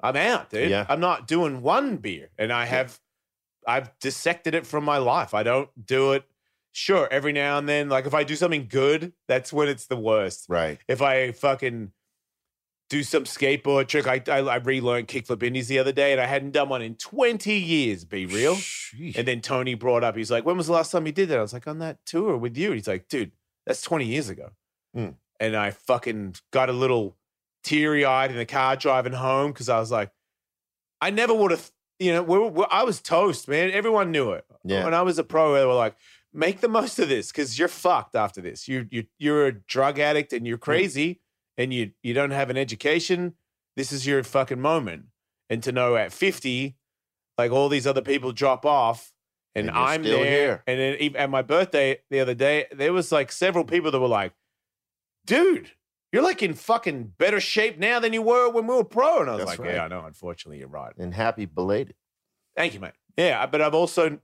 "I'm 0.01 0.15
out, 0.15 0.49
dude. 0.49 0.69
Yeah. 0.69 0.85
I'm 0.89 0.99
not 0.99 1.27
doing 1.27 1.61
one 1.61 1.97
beer." 1.97 2.29
And 2.37 2.51
I 2.51 2.65
have, 2.65 2.99
I've 3.67 3.97
dissected 3.99 4.55
it 4.55 4.65
from 4.65 4.83
my 4.83 4.97
life. 4.97 5.33
I 5.33 5.43
don't 5.43 5.69
do 5.85 6.13
it. 6.13 6.25
Sure, 6.71 7.07
every 7.09 7.33
now 7.33 7.57
and 7.57 7.67
then, 7.67 7.89
like 7.89 8.05
if 8.05 8.13
I 8.13 8.23
do 8.23 8.35
something 8.35 8.67
good, 8.69 9.13
that's 9.27 9.51
when 9.51 9.67
it's 9.67 9.87
the 9.87 9.97
worst 9.97 10.45
right. 10.47 10.79
if 10.87 11.01
I 11.01 11.31
fucking 11.31 11.91
do 12.89 13.03
some 13.03 13.23
skateboard 13.23 13.87
trick, 13.87 14.07
I 14.07 14.21
I, 14.27 14.39
I 14.41 14.55
relearned 14.57 15.07
kickflip 15.07 15.43
indies 15.43 15.67
the 15.67 15.79
other 15.79 15.91
day, 15.91 16.11
and 16.11 16.21
I 16.21 16.25
hadn't 16.25 16.51
done 16.51 16.69
one 16.69 16.81
in 16.81 16.95
twenty 16.95 17.55
years. 17.57 18.05
B-Real. 18.05 18.55
Sheesh. 18.55 19.17
And 19.17 19.27
then 19.27 19.41
Tony 19.41 19.73
brought 19.73 20.03
up, 20.03 20.15
he's 20.15 20.29
like, 20.29 20.45
"When 20.45 20.55
was 20.55 20.67
the 20.67 20.73
last 20.73 20.91
time 20.91 21.05
you 21.05 21.11
did 21.11 21.29
that?" 21.29 21.39
I 21.39 21.41
was 21.41 21.51
like, 21.51 21.67
"On 21.67 21.79
that 21.79 21.97
tour 22.05 22.37
with 22.37 22.55
you." 22.55 22.67
And 22.67 22.75
he's 22.75 22.87
like, 22.87 23.07
"Dude, 23.07 23.31
that's 23.65 23.81
twenty 23.81 24.05
years 24.05 24.29
ago." 24.29 24.51
Mm. 24.95 25.15
And 25.39 25.55
I 25.55 25.71
fucking 25.71 26.35
got 26.51 26.69
a 26.69 26.73
little 26.73 27.16
teary 27.67 28.05
eyed 28.05 28.31
in 28.31 28.37
the 28.37 28.45
car 28.45 28.75
driving 28.75 29.13
home 29.13 29.51
because 29.51 29.67
I 29.69 29.79
was 29.79 29.91
like, 29.91 30.11
I 31.01 31.09
never 31.09 31.33
would 31.33 31.51
have, 31.51 31.69
you 31.99 32.13
know, 32.13 32.23
we 32.23 32.39
we 32.39 32.65
I 32.71 32.83
was 32.83 33.01
toast, 33.01 33.47
man. 33.47 33.71
Everyone 33.71 34.11
knew 34.11 34.31
it. 34.31 34.45
Yeah. 34.63 34.85
When 34.85 34.93
I 34.93 35.01
was 35.01 35.19
a 35.19 35.23
pro, 35.23 35.53
they 35.53 35.65
were 35.65 35.73
like, 35.73 35.95
make 36.33 36.61
the 36.61 36.69
most 36.69 36.97
of 36.99 37.09
this 37.09 37.31
because 37.31 37.59
you're 37.59 37.67
fucked 37.67 38.15
after 38.15 38.41
this. 38.41 38.67
You 38.67 38.87
you 38.89 39.03
you're 39.19 39.47
a 39.47 39.51
drug 39.51 39.99
addict 39.99 40.33
and 40.33 40.47
you're 40.47 40.57
crazy 40.57 41.21
and 41.57 41.73
you 41.73 41.91
you 42.01 42.13
don't 42.13 42.31
have 42.31 42.49
an 42.49 42.57
education. 42.57 43.33
This 43.75 43.91
is 43.91 44.07
your 44.07 44.23
fucking 44.23 44.61
moment. 44.61 45.05
And 45.49 45.61
to 45.63 45.71
know 45.71 45.95
at 45.95 46.11
50, 46.11 46.75
like 47.37 47.51
all 47.51 47.69
these 47.69 47.87
other 47.87 48.01
people 48.01 48.31
drop 48.31 48.65
off 48.65 49.13
and, 49.55 49.69
And 49.69 49.77
I'm 49.77 50.03
still 50.03 50.19
there. 50.19 50.31
here. 50.31 50.63
And 50.67 50.79
then 50.79 51.15
at 51.15 51.29
my 51.29 51.41
birthday 51.41 51.99
the 52.09 52.19
other 52.19 52.33
day, 52.35 52.65
there 52.71 52.93
was 52.93 53.11
like 53.11 53.31
several 53.31 53.63
people 53.63 53.91
that 53.91 53.99
were 53.99 54.07
like, 54.07 54.33
dude, 55.25 55.71
you're 56.11 56.23
like 56.23 56.41
in 56.43 56.53
fucking 56.53 57.13
better 57.17 57.39
shape 57.39 57.77
now 57.77 57.99
than 57.99 58.13
you 58.13 58.21
were 58.21 58.49
when 58.49 58.65
we 58.67 58.75
were 58.75 58.83
pro. 58.83 59.21
And 59.21 59.29
I 59.29 59.33
was 59.35 59.45
That's 59.45 59.59
like, 59.59 59.67
right. 59.67 59.75
yeah, 59.75 59.83
I 59.83 59.87
know. 59.87 60.03
Unfortunately, 60.05 60.59
you're 60.59 60.67
right. 60.67 60.93
and 60.97 61.13
happy 61.13 61.45
belated. 61.45 61.95
Thank 62.55 62.73
you, 62.73 62.79
mate. 62.79 62.93
Yeah, 63.17 63.45
but 63.45 63.61
I've 63.61 63.73
also 63.75 64.19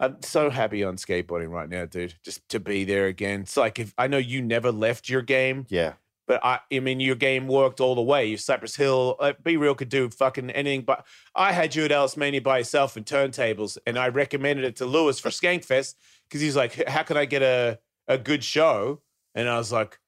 I'm 0.00 0.22
so 0.22 0.48
happy 0.50 0.82
on 0.82 0.96
skateboarding 0.96 1.50
right 1.50 1.68
now, 1.68 1.84
dude. 1.84 2.14
Just 2.24 2.48
to 2.48 2.58
be 2.60 2.84
there 2.84 3.06
again. 3.06 3.42
It's 3.42 3.56
like 3.56 3.78
if 3.78 3.94
I 3.98 4.06
know 4.06 4.18
you 4.18 4.40
never 4.42 4.72
left 4.72 5.08
your 5.08 5.20
game, 5.22 5.66
Yeah. 5.68 5.92
but 6.26 6.42
I 6.42 6.60
I 6.72 6.80
mean 6.80 7.00
your 7.00 7.16
game 7.16 7.46
worked 7.48 7.80
all 7.80 7.94
the 7.94 8.02
way. 8.02 8.26
You 8.26 8.36
Cypress 8.38 8.76
Hill, 8.76 9.16
uh, 9.20 9.34
B-Real 9.42 9.74
could 9.74 9.88
do 9.90 10.08
fucking 10.10 10.50
anything. 10.50 10.82
But 10.82 11.06
I 11.34 11.52
had 11.52 11.74
you 11.74 11.84
at 11.84 11.90
Ellismania 11.90 12.42
by 12.42 12.58
yourself 12.58 12.96
and 12.96 13.04
turntables, 13.06 13.76
and 13.86 13.98
I 13.98 14.08
recommended 14.08 14.64
it 14.64 14.76
to 14.76 14.86
Luis 14.86 15.18
for 15.20 15.28
Skankfest 15.28 15.94
because 16.28 16.40
he's 16.40 16.56
like, 16.56 16.88
how 16.88 17.02
can 17.02 17.16
I 17.18 17.26
get 17.26 17.42
a 17.42 17.78
a 18.08 18.16
good 18.18 18.42
show? 18.42 19.02
And 19.34 19.48
I 19.48 19.58
was 19.58 19.70
like, 19.70 19.99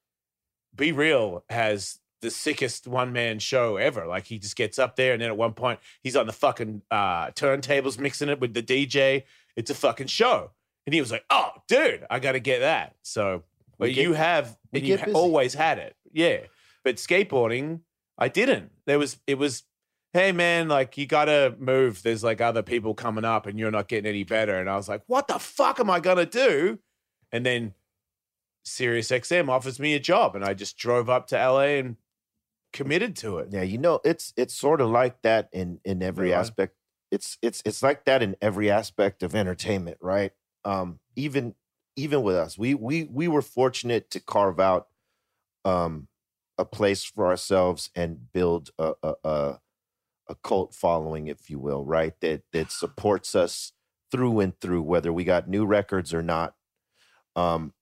B-Real 0.74 1.44
has 1.50 1.98
the 2.22 2.30
sickest 2.30 2.86
one 2.86 3.12
man 3.12 3.38
show 3.38 3.76
ever. 3.76 4.06
Like 4.06 4.26
he 4.26 4.38
just 4.38 4.56
gets 4.56 4.78
up 4.78 4.96
there, 4.96 5.12
and 5.12 5.20
then 5.20 5.28
at 5.28 5.36
one 5.36 5.52
point 5.52 5.80
he's 6.02 6.16
on 6.16 6.26
the 6.26 6.32
fucking 6.32 6.82
uh, 6.90 7.26
turntables 7.32 7.98
mixing 7.98 8.28
it 8.28 8.40
with 8.40 8.54
the 8.54 8.62
DJ, 8.62 9.24
it's 9.56 9.70
a 9.70 9.74
fucking 9.74 10.06
show. 10.06 10.50
And 10.86 10.94
he 10.94 11.00
was 11.00 11.12
like, 11.12 11.24
oh, 11.30 11.50
dude, 11.68 12.04
I 12.10 12.18
got 12.18 12.32
to 12.32 12.40
get 12.40 12.60
that. 12.60 12.96
So, 13.02 13.42
but 13.78 13.92
get- 13.92 14.02
you 14.02 14.14
have, 14.14 14.56
and 14.72 14.84
you 14.84 14.98
ha- 14.98 15.12
always 15.14 15.54
had 15.54 15.78
it. 15.78 15.94
Yeah. 16.12 16.38
But 16.84 16.96
skateboarding, 16.96 17.80
I 18.18 18.28
didn't. 18.28 18.70
There 18.86 18.98
was, 18.98 19.18
it 19.26 19.38
was, 19.38 19.62
hey, 20.12 20.32
man, 20.32 20.68
like 20.68 20.98
you 20.98 21.06
got 21.06 21.26
to 21.26 21.54
move. 21.58 22.02
There's 22.02 22.24
like 22.24 22.40
other 22.40 22.62
people 22.62 22.94
coming 22.94 23.24
up 23.24 23.46
and 23.46 23.58
you're 23.58 23.70
not 23.70 23.88
getting 23.88 24.08
any 24.08 24.24
better. 24.24 24.58
And 24.58 24.68
I 24.68 24.76
was 24.76 24.88
like, 24.88 25.02
what 25.06 25.28
the 25.28 25.38
fuck 25.38 25.78
am 25.78 25.88
I 25.90 26.00
to 26.00 26.26
do? 26.26 26.78
And 27.30 27.46
then 27.46 27.74
Sirius 28.64 29.10
XM 29.10 29.48
offers 29.48 29.80
me 29.80 29.94
a 29.94 30.00
job 30.00 30.36
and 30.36 30.44
I 30.44 30.54
just 30.54 30.76
drove 30.78 31.10
up 31.10 31.26
to 31.28 31.38
LA 31.38 31.78
and 31.78 31.96
committed 32.72 33.16
to 33.18 33.38
it. 33.38 33.50
Yeah, 33.50 33.62
you 33.62 33.78
know, 33.78 34.00
it's 34.04 34.32
it's 34.36 34.54
sort 34.54 34.80
of 34.80 34.88
like 34.88 35.22
that 35.22 35.48
in 35.52 35.80
in 35.84 36.02
every 36.02 36.32
Right. 36.32 36.32
aspect. 36.32 36.76
It's 37.10 37.36
it's 37.42 37.62
it's 37.64 37.82
like 37.82 38.04
that 38.06 38.22
in 38.22 38.36
every 38.40 38.70
aspect 38.70 39.22
of 39.22 39.34
entertainment, 39.34 39.98
right? 40.00 40.32
Um, 40.64 41.00
even 41.16 41.54
even 41.96 42.22
with 42.22 42.36
us, 42.36 42.56
we 42.56 42.74
we 42.74 43.04
we 43.04 43.28
were 43.28 43.42
fortunate 43.42 44.10
to 44.10 44.20
carve 44.20 44.58
out 44.60 44.88
um 45.64 46.08
a 46.58 46.64
place 46.64 47.04
for 47.04 47.26
ourselves 47.28 47.90
and 47.96 48.32
build 48.32 48.70
a 48.78 48.94
a 49.02 49.14
a, 49.24 49.60
a 50.28 50.34
cult 50.36 50.74
following, 50.74 51.28
if 51.28 51.50
you 51.50 51.58
will, 51.60 51.84
right? 51.84 52.14
That 52.20 52.44
that 52.52 52.70
supports 52.72 53.34
us 53.34 53.72
through 54.10 54.40
and 54.40 54.58
through, 54.60 54.82
whether 54.82 55.12
we 55.12 55.24
got 55.24 55.48
new 55.48 55.66
records 55.66 56.14
or 56.14 56.22
not. 56.22 56.56
Um, 57.36 57.74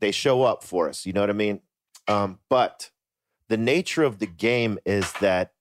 they 0.00 0.10
show 0.10 0.42
up 0.42 0.62
for 0.62 0.88
us. 0.88 1.06
You 1.06 1.12
know 1.12 1.20
what 1.20 1.30
I 1.30 1.34
mean? 1.34 1.60
Um, 2.08 2.38
but 2.50 2.90
the 3.48 3.56
nature 3.56 4.02
of 4.02 4.18
the 4.18 4.26
game 4.26 4.78
is 4.84 5.12
that 5.14 5.52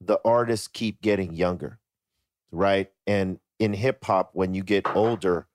the 0.00 0.20
artists 0.24 0.68
keep 0.68 1.00
getting 1.00 1.34
younger, 1.34 1.78
right? 2.50 2.90
And 3.06 3.38
in 3.58 3.74
hip 3.74 4.04
hop, 4.04 4.30
when 4.32 4.54
you 4.54 4.62
get 4.64 4.86
older, 4.96 5.46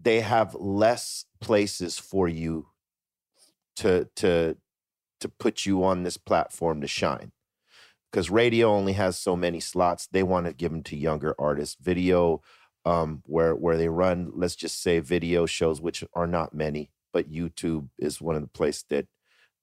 they 0.00 0.20
have 0.20 0.54
less 0.54 1.26
places 1.40 1.98
for 1.98 2.28
you 2.28 2.68
to 3.76 4.08
to 4.16 4.56
to 5.20 5.28
put 5.28 5.66
you 5.66 5.84
on 5.84 6.02
this 6.02 6.16
platform 6.16 6.80
to 6.80 6.86
shine. 6.86 7.32
Because 8.10 8.30
radio 8.30 8.68
only 8.70 8.94
has 8.94 9.18
so 9.18 9.36
many 9.36 9.60
slots, 9.60 10.08
they 10.10 10.22
want 10.22 10.46
to 10.46 10.52
give 10.52 10.72
them 10.72 10.82
to 10.84 10.96
younger 10.96 11.34
artists. 11.38 11.76
Video, 11.80 12.42
um, 12.84 13.22
where 13.26 13.54
where 13.54 13.76
they 13.76 13.88
run, 13.88 14.32
let's 14.34 14.56
just 14.56 14.82
say 14.82 14.98
video 14.98 15.46
shows, 15.46 15.80
which 15.80 16.02
are 16.14 16.26
not 16.26 16.54
many, 16.54 16.90
but 17.12 17.30
YouTube 17.30 17.88
is 17.98 18.20
one 18.20 18.36
of 18.36 18.42
the 18.42 18.48
places 18.48 18.84
that 18.90 19.06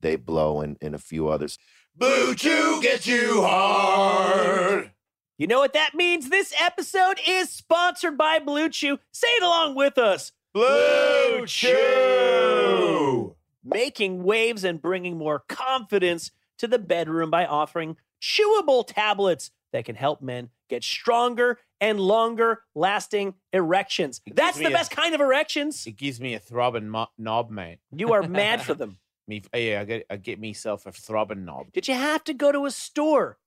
they 0.02 0.16
blow 0.16 0.62
and, 0.62 0.78
and 0.82 0.96
a 0.96 1.00
few 1.00 1.28
others. 1.28 1.58
Blue 1.96 2.36
Chew 2.36 2.80
gets 2.82 3.08
you 3.08 3.42
hard. 3.42 4.92
You 5.38 5.48
know 5.48 5.60
what 5.60 5.74
that 5.74 5.96
means? 5.96 6.30
This 6.30 6.54
episode 6.60 7.20
is 7.28 7.50
sponsored 7.50 8.18
by 8.18 8.40
Blue 8.40 8.70
Chew. 8.70 9.00
Say 9.12 9.28
it 9.28 9.44
along 9.44 9.76
with 9.76 9.98
us. 9.98 10.32
Blue 10.54 11.46
Chew. 11.46 13.36
Making 13.64 14.24
waves 14.24 14.64
and 14.64 14.82
bringing 14.82 15.18
more 15.18 15.44
confidence 15.48 16.32
to 16.58 16.68
the 16.68 16.80
bedroom 16.80 17.30
by 17.30 17.46
offering 17.46 17.98
chewable 18.22 18.86
tablets 18.88 19.52
that 19.74 19.86
can 19.86 19.96
help 19.96 20.22
men 20.22 20.50
get 20.70 20.84
stronger 20.84 21.60
and 21.80 22.00
longer 22.00 22.64
lasting 22.76 23.36
erections. 23.54 24.22
It 24.26 24.36
That's 24.36 24.58
the 24.58 24.66
me 24.66 24.74
a- 24.74 24.78
best 24.78 24.92
kind 24.92 25.14
of 25.16 25.22
erections. 25.22 25.86
It 25.88 25.98
gives 25.98 26.20
me 26.20 26.34
a 26.34 26.40
throbbing 26.40 26.90
mo- 26.90 27.10
knob, 27.18 27.50
mate. 27.52 27.80
You 27.92 28.14
are 28.14 28.24
mad 28.28 28.62
for 28.62 28.74
them. 28.74 28.98
Me, 29.28 29.42
yeah, 29.54 29.82
I 29.82 29.84
get, 29.84 30.06
I 30.10 30.16
get 30.16 30.40
myself 30.42 30.86
a 30.86 30.92
throbbing 30.92 31.44
knob. 31.46 31.72
Did 31.74 31.88
you 31.88 31.94
have 31.96 32.24
to 32.26 32.34
go 32.34 32.52
to 32.52 32.66
a 32.66 32.72
store? 32.72 33.38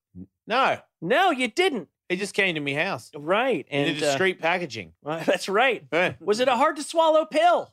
No, 0.46 0.78
No, 1.00 1.30
you 1.30 1.48
didn't. 1.48 1.88
it 2.08 2.16
just 2.16 2.34
came 2.34 2.54
to 2.56 2.60
me 2.60 2.74
house. 2.74 3.10
Right. 3.16 3.66
And 3.70 3.88
And 3.88 3.98
did 3.98 4.06
a 4.06 4.10
uh, 4.10 4.14
street 4.14 4.40
packaging. 4.40 4.92
that's 5.04 5.48
right. 5.48 5.84
Was 6.20 6.40
it 6.40 6.48
a 6.48 6.56
hard 6.56 6.76
to 6.76 6.82
swallow 6.82 7.24
pill? 7.24 7.72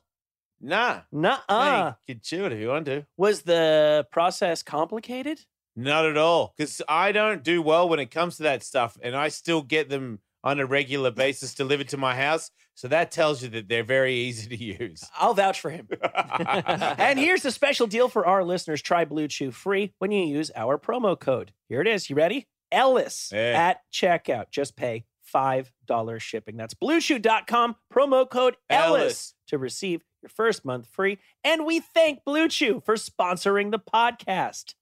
Nah, 0.60 1.02
Nuh-uh. 1.12 1.90
hey, 1.92 1.96
you 2.08 2.14
can 2.14 2.20
chew 2.22 2.44
it 2.46 2.52
if 2.52 2.58
you 2.58 2.68
want 2.68 2.86
to. 2.86 3.06
Was 3.16 3.42
the 3.42 4.06
process 4.10 4.62
complicated? 4.62 5.40
Not 5.78 6.06
at 6.06 6.16
all, 6.16 6.54
because 6.58 6.82
I 6.88 7.12
don't 7.12 7.44
do 7.44 7.62
well 7.62 7.88
when 7.88 8.00
it 8.00 8.10
comes 8.10 8.36
to 8.38 8.42
that 8.42 8.64
stuff, 8.64 8.96
and 9.00 9.14
I 9.14 9.28
still 9.28 9.62
get 9.62 9.88
them 9.88 10.18
on 10.42 10.58
a 10.58 10.66
regular 10.66 11.12
basis 11.12 11.54
delivered 11.54 11.88
to 11.90 11.96
my 11.96 12.16
house. 12.16 12.50
So 12.74 12.88
that 12.88 13.12
tells 13.12 13.42
you 13.42 13.48
that 13.50 13.68
they're 13.68 13.84
very 13.84 14.14
easy 14.14 14.56
to 14.56 14.64
use. 14.84 15.04
I'll 15.18 15.34
vouch 15.34 15.60
for 15.60 15.70
him. 15.70 15.88
and 16.14 17.18
here's 17.18 17.44
a 17.44 17.52
special 17.52 17.86
deal 17.86 18.08
for 18.08 18.26
our 18.26 18.42
listeners. 18.42 18.82
Try 18.82 19.04
Blue 19.04 19.28
Chew 19.28 19.52
free 19.52 19.92
when 19.98 20.10
you 20.10 20.24
use 20.24 20.50
our 20.56 20.78
promo 20.78 21.18
code. 21.18 21.52
Here 21.68 21.80
it 21.80 21.86
is. 21.86 22.10
You 22.10 22.16
ready? 22.16 22.48
Ellis 22.72 23.32
at 23.32 23.80
checkout. 23.92 24.50
Just 24.50 24.76
pay 24.76 25.04
$5 25.32 26.20
shipping. 26.20 26.56
That's 26.56 26.74
bluechew.com, 26.74 27.76
promo 27.92 28.28
code 28.28 28.56
Ellis, 28.68 29.00
Ellis. 29.00 29.34
to 29.48 29.58
receive 29.58 30.02
your 30.22 30.30
first 30.30 30.64
month 30.64 30.86
free. 30.86 31.18
And 31.44 31.64
we 31.64 31.80
thank 31.80 32.24
Blue 32.24 32.48
Chew 32.48 32.82
for 32.84 32.96
sponsoring 32.96 33.70
the 33.70 33.78
podcast. 33.78 34.74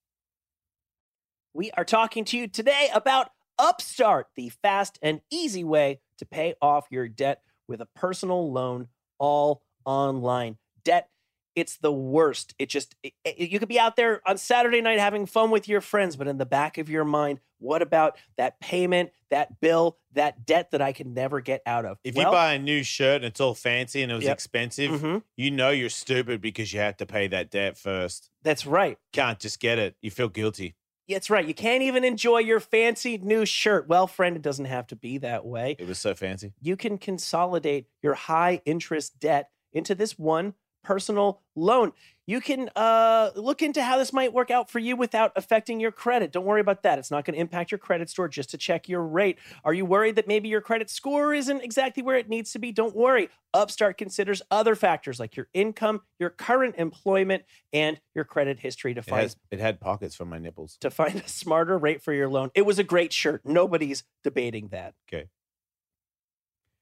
We 1.56 1.70
are 1.70 1.86
talking 1.86 2.26
to 2.26 2.36
you 2.36 2.48
today 2.48 2.90
about 2.94 3.30
Upstart, 3.58 4.26
the 4.36 4.50
fast 4.50 4.98
and 5.00 5.22
easy 5.30 5.64
way 5.64 6.00
to 6.18 6.26
pay 6.26 6.52
off 6.60 6.86
your 6.90 7.08
debt 7.08 7.40
with 7.66 7.80
a 7.80 7.86
personal 7.86 8.52
loan 8.52 8.88
all 9.18 9.62
online. 9.86 10.58
Debt, 10.84 11.08
it's 11.54 11.78
the 11.78 11.90
worst. 11.90 12.54
It 12.58 12.68
just, 12.68 12.94
it- 13.02 13.14
it- 13.24 13.50
you 13.50 13.58
could 13.58 13.70
be 13.70 13.80
out 13.80 13.96
there 13.96 14.20
on 14.28 14.36
Saturday 14.36 14.82
night 14.82 14.98
having 14.98 15.24
fun 15.24 15.50
with 15.50 15.66
your 15.66 15.80
friends, 15.80 16.14
but 16.16 16.28
in 16.28 16.36
the 16.36 16.44
back 16.44 16.76
of 16.76 16.90
your 16.90 17.06
mind, 17.06 17.40
what 17.56 17.80
about 17.80 18.18
that 18.36 18.60
payment, 18.60 19.12
that 19.30 19.58
bill, 19.58 19.96
that 20.12 20.44
debt 20.44 20.72
that 20.72 20.82
I 20.82 20.92
can 20.92 21.14
never 21.14 21.40
get 21.40 21.62
out 21.64 21.86
of? 21.86 21.96
If 22.04 22.16
Well, 22.16 22.26
you 22.26 22.32
buy 22.32 22.52
a 22.52 22.58
new 22.58 22.82
shirt 22.82 23.16
and 23.16 23.24
it's 23.24 23.40
all 23.40 23.54
fancy 23.54 24.02
and 24.02 24.12
it 24.12 24.14
was 24.14 24.24
Yep. 24.24 24.34
expensive, 24.34 25.00
mhm, 25.00 25.22
you 25.38 25.50
know 25.50 25.70
you're 25.70 25.88
stupid 25.88 26.42
because 26.42 26.74
you 26.74 26.80
have 26.80 26.98
to 26.98 27.06
pay 27.06 27.28
that 27.28 27.50
debt 27.50 27.78
first. 27.78 28.28
that's 28.42 28.66
right. 28.66 28.98
Can't 29.14 29.40
just 29.40 29.58
get 29.58 29.78
it. 29.78 29.96
You 30.02 30.10
feel 30.10 30.28
guilty. 30.28 30.76
That's 31.08 31.30
right. 31.30 31.46
You 31.46 31.54
can't 31.54 31.82
even 31.82 32.04
enjoy 32.04 32.38
your 32.38 32.60
fancy 32.60 33.18
new 33.18 33.46
shirt. 33.46 33.88
Well, 33.88 34.06
friend, 34.06 34.36
it 34.36 34.42
doesn't 34.42 34.64
have 34.64 34.86
to 34.88 34.96
be 34.96 35.18
that 35.18 35.46
way. 35.46 35.76
It 35.78 35.86
was 35.86 35.98
so 35.98 36.14
fancy. 36.14 36.52
you 36.60 36.76
can 36.76 36.98
consolidate 36.98 37.86
your 38.02 38.14
high 38.14 38.60
interest 38.64 39.20
debt 39.20 39.50
into 39.72 39.94
this 39.94 40.18
one 40.18 40.54
personal 40.86 41.40
loan. 41.56 41.92
You 42.28 42.40
can 42.40 42.70
uh, 42.74 43.30
look 43.36 43.60
into 43.62 43.82
how 43.82 43.98
this 43.98 44.12
might 44.12 44.32
work 44.32 44.50
out 44.50 44.70
for 44.70 44.78
you 44.78 44.96
without 44.96 45.32
affecting 45.36 45.78
your 45.80 45.92
credit. 45.92 46.32
Don't 46.32 46.44
worry 46.44 46.60
about 46.60 46.82
that. 46.82 46.98
It's 46.98 47.10
not 47.10 47.24
going 47.24 47.34
to 47.34 47.40
impact 47.40 47.70
your 47.70 47.78
credit 47.78 48.08
score 48.10 48.28
just 48.28 48.50
to 48.50 48.58
check 48.58 48.88
your 48.88 49.02
rate. 49.02 49.38
Are 49.64 49.72
you 49.74 49.84
worried 49.84 50.16
that 50.16 50.26
maybe 50.26 50.48
your 50.48 50.60
credit 50.60 50.90
score 50.90 51.34
isn't 51.34 51.60
exactly 51.62 52.02
where 52.02 52.16
it 52.16 52.28
needs 52.28 52.52
to 52.52 52.58
be? 52.58 52.72
Don't 52.72 52.96
worry. 52.96 53.28
Upstart 53.54 53.96
considers 53.96 54.42
other 54.50 54.74
factors 54.74 55.20
like 55.20 55.36
your 55.36 55.48
income, 55.54 56.02
your 56.18 56.30
current 56.30 56.74
employment, 56.78 57.44
and 57.72 58.00
your 58.14 58.24
credit 58.24 58.58
history 58.58 58.94
to 58.94 59.00
It, 59.00 59.04
find 59.04 59.22
has, 59.22 59.36
it 59.50 59.60
had 59.60 59.80
pockets 59.80 60.14
for 60.16 60.24
my 60.24 60.38
nipples. 60.38 60.76
to 60.80 60.90
find 60.90 61.16
a 61.16 61.28
smarter 61.28 61.78
rate 61.78 62.02
for 62.02 62.12
your 62.12 62.28
loan. 62.28 62.50
It 62.54 62.66
was 62.66 62.78
a 62.78 62.84
great 62.84 63.12
shirt. 63.12 63.42
Nobody's 63.44 64.04
debating 64.24 64.68
that. 64.68 64.94
Okay. 65.08 65.28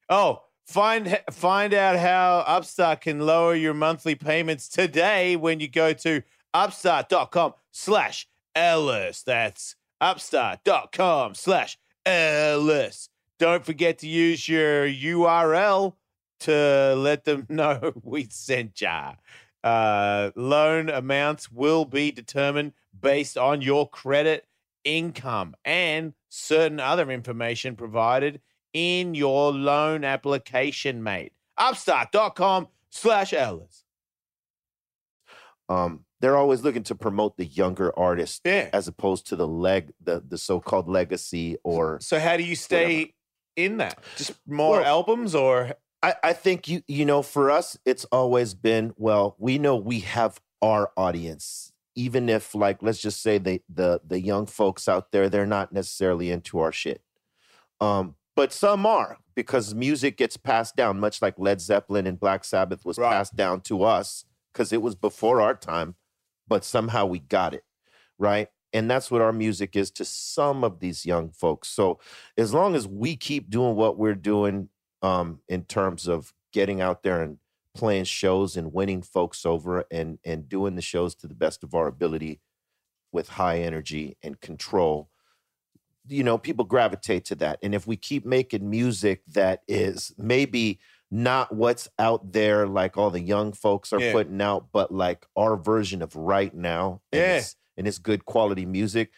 Oh, 0.08 0.42
find 0.66 1.18
find 1.30 1.74
out 1.74 1.98
how 1.98 2.44
Upstart 2.46 3.02
can 3.02 3.20
lower 3.20 3.54
your 3.54 3.74
monthly 3.74 4.14
payments 4.14 4.68
today 4.68 5.36
when 5.36 5.60
you 5.60 5.68
go 5.68 5.92
to 5.92 6.22
upstart.com 6.52 7.54
slash 7.72 8.28
Ellis. 8.54 9.22
That's 9.22 9.76
upstart.com 10.00 11.34
slash 11.34 11.78
Ellis. 12.06 13.08
Don't 13.38 13.64
forget 13.64 13.98
to 13.98 14.06
use 14.06 14.48
your 14.48 14.86
URL 14.86 15.94
to 16.40 16.94
let 16.96 17.24
them 17.24 17.46
know 17.48 17.92
we 18.02 18.26
sent 18.30 18.80
ya. 18.80 19.14
Uh, 19.62 20.30
loan 20.36 20.90
amounts 20.90 21.50
will 21.50 21.86
be 21.86 22.10
determined 22.10 22.72
based 23.00 23.38
on 23.38 23.62
your 23.62 23.88
credit 23.88 24.46
income 24.84 25.56
and 25.64 26.12
certain 26.28 26.78
other 26.78 27.10
information 27.10 27.74
provided 27.74 28.40
in 28.74 29.14
your 29.14 29.52
loan 29.52 30.04
application, 30.04 31.02
mate. 31.02 31.32
Upstart.com 31.56 32.68
slash 32.90 33.32
Ellis. 33.32 33.84
Um, 35.68 36.04
they're 36.20 36.36
always 36.36 36.62
looking 36.62 36.82
to 36.84 36.94
promote 36.94 37.36
the 37.36 37.46
younger 37.46 37.96
artists 37.98 38.40
Yeah. 38.44 38.68
as 38.72 38.86
opposed 38.88 39.26
to 39.28 39.36
the 39.36 39.46
leg 39.48 39.92
the, 40.02 40.22
the 40.26 40.36
so-called 40.36 40.88
legacy 40.88 41.56
or 41.64 41.98
So 42.00 42.18
how 42.18 42.36
do 42.36 42.42
you 42.42 42.56
stay 42.56 43.14
in 43.56 43.78
that? 43.78 43.98
Just 44.16 44.32
more 44.46 44.80
Well- 44.80 44.84
albums 44.84 45.34
or 45.34 45.74
I, 46.02 46.14
I 46.22 46.32
think 46.34 46.68
you 46.68 46.82
you 46.86 47.06
know 47.06 47.22
for 47.22 47.50
us 47.50 47.78
it's 47.86 48.04
always 48.06 48.52
been 48.52 48.92
well 48.98 49.36
we 49.38 49.56
know 49.56 49.74
we 49.76 50.00
have 50.00 50.38
our 50.60 50.92
audience 50.98 51.72
even 51.94 52.28
if 52.28 52.54
like 52.54 52.82
let's 52.82 53.00
just 53.00 53.22
say 53.22 53.38
the 53.38 53.62
the 53.72 54.02
the 54.06 54.20
young 54.20 54.44
folks 54.44 54.86
out 54.86 55.12
there 55.12 55.30
they're 55.30 55.46
not 55.46 55.72
necessarily 55.72 56.30
into 56.30 56.58
our 56.58 56.72
shit 56.72 57.00
um 57.80 58.16
but 58.36 58.52
some 58.52 58.86
are 58.86 59.18
because 59.34 59.74
music 59.74 60.16
gets 60.16 60.36
passed 60.36 60.76
down 60.76 60.98
much 61.00 61.20
like 61.22 61.38
Led 61.38 61.60
Zeppelin 61.60 62.06
and 62.06 62.18
Black 62.18 62.44
Sabbath 62.44 62.84
was 62.84 62.98
Right. 62.98 63.10
passed 63.10 63.36
down 63.36 63.60
to 63.62 63.82
us 63.84 64.24
because 64.52 64.72
it 64.72 64.82
was 64.82 64.94
before 64.94 65.40
our 65.40 65.54
time 65.54 65.94
but 66.48 66.64
somehow 66.64 67.06
we 67.06 67.18
got 67.18 67.54
it 67.54 67.64
right 68.18 68.48
and 68.72 68.90
that's 68.90 69.10
what 69.10 69.20
our 69.22 69.32
music 69.32 69.76
is 69.76 69.90
to 69.92 70.04
some 70.04 70.64
of 70.64 70.80
these 70.80 71.06
young 71.06 71.30
folks 71.30 71.68
so 71.68 71.98
as 72.36 72.52
long 72.54 72.74
as 72.74 72.86
we 72.88 73.16
keep 73.16 73.50
doing 73.50 73.76
what 73.76 73.98
we're 73.98 74.14
doing 74.14 74.68
um, 75.02 75.40
in 75.48 75.64
terms 75.64 76.08
of 76.08 76.32
getting 76.52 76.80
out 76.80 77.02
there 77.02 77.20
and 77.22 77.38
playing 77.74 78.04
shows 78.04 78.56
and 78.56 78.72
winning 78.72 79.02
folks 79.02 79.44
over 79.44 79.84
and 79.90 80.18
and 80.24 80.48
doing 80.48 80.76
the 80.76 80.82
shows 80.82 81.14
to 81.14 81.26
the 81.26 81.34
best 81.34 81.64
of 81.64 81.74
our 81.74 81.88
ability 81.88 82.40
with 83.12 83.30
high 83.30 83.58
energy 83.60 84.16
and 84.22 84.40
control 84.40 85.08
you 86.08 86.22
know 86.22 86.36
people 86.38 86.64
gravitate 86.64 87.24
to 87.26 87.34
that 87.34 87.58
and 87.62 87.74
if 87.74 87.86
we 87.86 87.96
keep 87.96 88.24
making 88.26 88.68
music 88.68 89.22
that 89.26 89.62
is 89.68 90.12
maybe 90.18 90.78
not 91.10 91.54
what's 91.54 91.88
out 91.98 92.32
there 92.32 92.66
like 92.66 92.96
all 92.96 93.10
the 93.10 93.20
young 93.20 93.52
folks 93.52 93.92
are 93.92 94.00
Yeah. 94.00 94.12
putting 94.12 94.40
out 94.42 94.66
but 94.72 94.92
like 94.92 95.26
our 95.36 95.56
version 95.56 96.02
of 96.02 96.14
right 96.16 96.52
now 96.54 97.00
and 97.12 97.20
Yeah. 97.20 97.36
it's, 97.38 97.56
and 97.76 97.86
it's 97.88 97.98
good 97.98 98.24
quality 98.24 98.66
music 98.66 99.10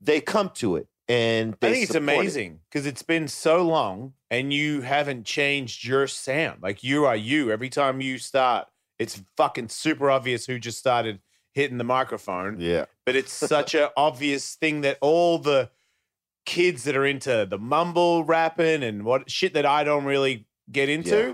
they 0.00 0.20
come 0.20 0.50
to 0.54 0.76
it 0.76 0.88
and 1.08 1.56
they 1.60 1.68
I 1.68 1.72
think 1.72 1.82
it's 1.84 1.94
amazing 1.94 2.60
because 2.70 2.86
it's 2.86 3.02
been 3.02 3.26
so 3.28 3.62
long 3.66 4.14
and 4.30 4.52
you 4.52 4.82
haven't 4.82 5.24
changed 5.26 5.84
your 5.84 6.06
sound. 6.06 6.62
Like 6.62 6.84
you 6.84 7.04
are 7.04 7.16
you. 7.16 7.50
Every 7.50 7.68
time 7.68 8.00
you 8.00 8.16
start, 8.16 8.68
it's 8.96 9.20
fucking 9.36 9.70
super 9.70 10.08
obvious 10.08 10.46
who 10.46 10.60
just 10.60 10.78
started 10.78 11.18
hitting 11.52 11.78
the 11.78 11.84
microphone. 11.84 12.60
yeah 12.60 12.84
But 13.04 13.16
it's 13.16 13.32
such 13.32 13.74
an 13.74 13.88
obvious 13.96 14.54
thing 14.54 14.82
that 14.82 14.98
all 15.00 15.38
the 15.38 15.70
kids 16.50 16.82
that 16.84 16.96
are 16.96 17.06
into 17.06 17.46
the 17.48 17.58
mumble 17.58 18.24
rapping 18.24 18.82
and 18.82 19.04
what 19.04 19.30
shit 19.30 19.54
that 19.54 19.64
I 19.64 19.84
don't 19.84 20.04
really 20.04 20.46
get 20.72 20.88
into 20.88 21.16
Yeah. 21.16 21.32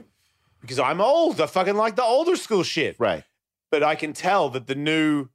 because 0.60 0.78
I'm 0.78 1.00
old. 1.00 1.40
I 1.40 1.46
fucking 1.46 1.76
like 1.76 1.96
the 1.96 2.04
older 2.04 2.36
school 2.36 2.62
shit 2.62 2.96
right 2.98 3.24
but 3.70 3.82
I 3.82 3.94
can 3.94 4.12
tell 4.12 4.48
that 4.50 4.66
the 4.66 4.74
new 4.74 5.28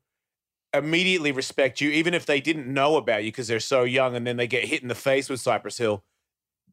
immediately 0.73 1.31
respect 1.31 1.81
you, 1.81 1.89
even 1.89 2.13
if 2.13 2.25
they 2.25 2.39
didn't 2.39 2.67
know 2.73 2.95
about 2.95 3.23
you 3.23 3.31
because 3.31 3.47
they're 3.47 3.59
so 3.59 3.83
young 3.83 4.15
and 4.15 4.25
then 4.25 4.37
they 4.37 4.47
get 4.47 4.63
hit 4.65 4.81
in 4.81 4.87
the 4.87 4.95
face 4.95 5.29
with 5.29 5.39
Cypress 5.41 5.77
Hill. 5.77 6.03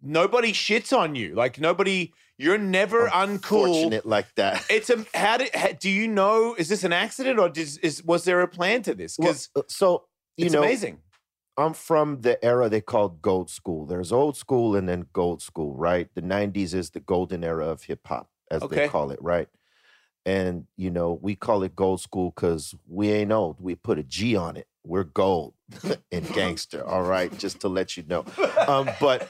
Nobody 0.00 0.52
shits 0.52 0.96
on 0.96 1.14
you. 1.16 1.34
Like 1.34 1.58
nobody, 1.58 2.12
you're 2.36 2.58
never 2.58 3.08
uncool. 3.08 4.00
like 4.04 4.32
that 4.36 4.64
It's 4.70 4.90
a 4.90 5.04
how 5.14 5.38
did 5.38 5.52
how, 5.54 5.72
do 5.72 5.90
you 5.90 6.06
know? 6.06 6.54
Is 6.56 6.68
this 6.68 6.84
an 6.84 6.92
accident 6.92 7.38
or 7.40 7.48
does, 7.48 7.78
is 7.78 8.04
was 8.04 8.24
there 8.24 8.40
a 8.42 8.48
plan 8.48 8.82
to 8.82 8.94
this? 8.94 9.16
Because 9.16 9.48
uh, 9.56 9.62
so 9.68 10.04
you 10.36 10.46
it's 10.46 10.54
know 10.54 10.62
amazing. 10.62 11.00
I'm 11.58 11.74
from 11.74 12.20
the 12.22 12.42
era 12.44 12.68
they 12.68 12.80
called 12.80 13.20
gold 13.20 13.50
school. 13.50 13.84
There's 13.84 14.12
old 14.12 14.36
school 14.36 14.76
and 14.76 14.88
then 14.88 15.06
gold 15.12 15.42
school, 15.42 15.74
right? 15.74 16.08
The 16.14 16.22
90s 16.22 16.72
is 16.72 16.90
the 16.90 17.00
golden 17.00 17.42
era 17.44 17.66
of 17.66 17.82
hip 17.82 18.06
hop, 18.06 18.28
as 18.50 18.62
Okay. 18.62 18.76
they 18.76 18.88
call 18.88 19.10
it, 19.10 19.18
right? 19.20 19.48
And, 20.24 20.66
you 20.76 20.90
know, 20.90 21.18
we 21.20 21.34
call 21.34 21.62
it 21.64 21.74
gold 21.74 22.00
school 22.00 22.32
because 22.34 22.74
we 22.86 23.10
ain't 23.10 23.32
old. 23.32 23.60
We 23.60 23.74
put 23.74 23.98
a 23.98 24.02
G 24.04 24.36
on 24.36 24.56
it. 24.56 24.68
We're 24.84 25.04
gold 25.04 25.54
and 26.12 26.32
gangster, 26.32 26.86
all 26.86 27.02
right? 27.02 27.36
Just 27.36 27.60
to 27.60 27.68
let 27.68 27.96
you 27.96 28.04
know. 28.04 28.24
Um, 28.68 28.88
but, 29.00 29.28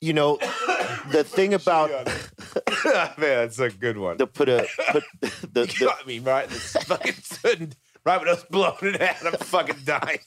you 0.00 0.12
know, 0.12 0.36
the 1.10 1.24
thing 1.24 1.54
about 1.54 1.90
Man, 2.84 3.16
that's 3.18 3.58
a 3.58 3.70
good 3.70 3.96
one. 3.96 4.18
the 4.18 4.26
put 4.26 4.48
a 4.48 4.66
put 4.90 5.04
the, 5.20 5.26
you 5.60 5.66
the 5.66 5.84
got 5.86 6.06
me 6.06 6.18
right. 6.18 6.48
This 6.48 6.72
fucking 6.84 7.14
I 8.04 8.18
was 8.18 8.44
blowing 8.50 8.76
it 8.82 9.00
out, 9.00 9.26
I'm 9.26 9.32
fucking 9.34 9.76
dying. 9.84 10.18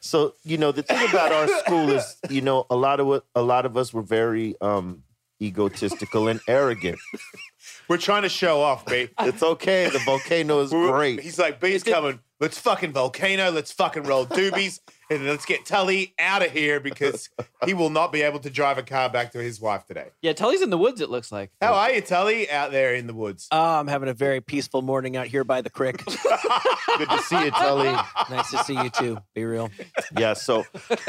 so 0.00 0.34
you 0.44 0.56
know 0.56 0.72
the 0.72 0.82
thing 0.82 1.08
about 1.08 1.32
our 1.32 1.48
school 1.60 1.90
is 1.90 2.16
you 2.28 2.40
know 2.40 2.66
a 2.70 2.76
lot 2.76 3.00
of 3.00 3.22
a 3.34 3.42
lot 3.42 3.66
of 3.66 3.76
us 3.76 3.92
were 3.92 4.02
very 4.02 4.54
um 4.60 5.02
egotistical 5.40 6.28
and 6.28 6.40
arrogant 6.48 6.98
We're 7.88 7.98
trying 7.98 8.22
to 8.22 8.28
show 8.28 8.60
off, 8.60 8.86
babe. 8.86 9.10
it's 9.20 9.42
okay 9.42 9.88
the 9.90 9.98
volcano 10.00 10.60
is 10.60 10.72
We're- 10.72 10.90
great 10.92 11.20
He's 11.20 11.38
like, 11.38 11.60
B's 11.60 11.82
coming. 11.82 12.20
Let's 12.38 12.58
fucking 12.58 12.92
volcano. 12.92 13.50
Let's 13.50 13.70
fucking 13.70 14.04
roll 14.04 14.24
doobies. 14.24 14.80
and 15.10 15.26
let's 15.26 15.44
get 15.44 15.66
Tully 15.66 16.14
out 16.18 16.42
of 16.42 16.50
here 16.52 16.80
because 16.80 17.28
he 17.66 17.74
will 17.74 17.90
not 17.90 18.12
be 18.12 18.22
able 18.22 18.38
to 18.38 18.48
drive 18.48 18.78
a 18.78 18.82
car 18.82 19.10
back 19.10 19.32
to 19.32 19.38
his 19.38 19.60
wife 19.60 19.84
today. 19.84 20.06
Yeah, 20.22 20.32
Tully's 20.32 20.62
in 20.62 20.70
the 20.70 20.78
woods. 20.78 21.02
It 21.02 21.10
looks 21.10 21.30
like. 21.30 21.50
How 21.60 21.74
are 21.74 21.90
you, 21.92 22.00
Tully? 22.00 22.48
Out 22.50 22.70
there 22.72 22.94
in 22.94 23.06
the 23.06 23.12
woods. 23.12 23.46
Oh, 23.52 23.60
I'm 23.78 23.88
having 23.88 24.08
a 24.08 24.14
very 24.14 24.40
peaceful 24.40 24.80
morning 24.80 25.18
out 25.18 25.26
here 25.26 25.44
by 25.44 25.60
the 25.60 25.68
creek. 25.68 26.02
good 26.06 27.10
to 27.10 27.18
see 27.24 27.44
you 27.44 27.50
tully 27.50 27.92
nice 28.30 28.50
to 28.52 28.64
see 28.64 28.74
you 28.74 28.88
too. 28.90 29.18
B-Real. 29.34 29.70
yeah 30.18 30.32
so 30.32 30.64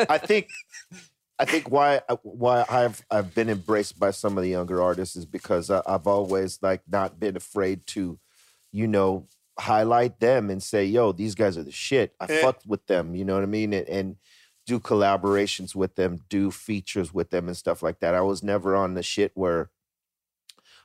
i 0.09 0.17
think 0.17 0.47
i 1.41 1.45
think 1.45 1.69
why 1.69 1.99
uh, 2.08 2.15
why 2.23 2.63
i've 2.69 3.04
i've 3.12 3.34
been 3.36 3.49
embraced 3.49 3.99
by 3.99 4.12
some 4.12 4.38
of 4.38 4.43
the 4.43 4.49
younger 4.49 4.82
artists 4.82 5.15
is 5.15 5.25
because 5.25 5.69
I, 5.69 5.82
i've 5.86 6.08
always 6.08 6.60
like 6.62 6.82
not 6.89 7.19
been 7.19 7.36
afraid 7.36 7.86
to 7.88 8.19
you 8.71 8.88
know 8.88 9.27
highlight 9.60 10.19
them 10.19 10.49
and 10.49 10.63
say 10.63 10.86
yo 10.86 11.12
these 11.12 11.36
guys 11.36 11.58
are 11.58 11.63
the 11.63 11.71
shit. 11.71 12.15
I 12.19 12.25
Yeah. 12.30 12.41
fucked 12.41 12.65
with 12.65 12.86
them 12.88 13.15
you 13.15 13.25
know 13.25 13.36
what 13.36 13.43
i 13.43 13.47
mean? 13.47 13.73
And, 13.73 13.88
and 13.89 14.15
do 14.65 14.80
collaborations 14.80 15.75
with 15.75 15.95
them 15.95 16.19
do 16.30 16.51
features 16.51 17.13
with 17.13 17.30
them 17.32 17.47
and 17.47 17.58
stuff 17.58 17.84
like 17.84 17.99
that. 17.99 18.15
I 18.15 18.21
was 18.21 18.41
never 18.43 18.75
on 18.75 18.93
the 18.93 19.04
shit 19.04 19.32
where 19.34 19.69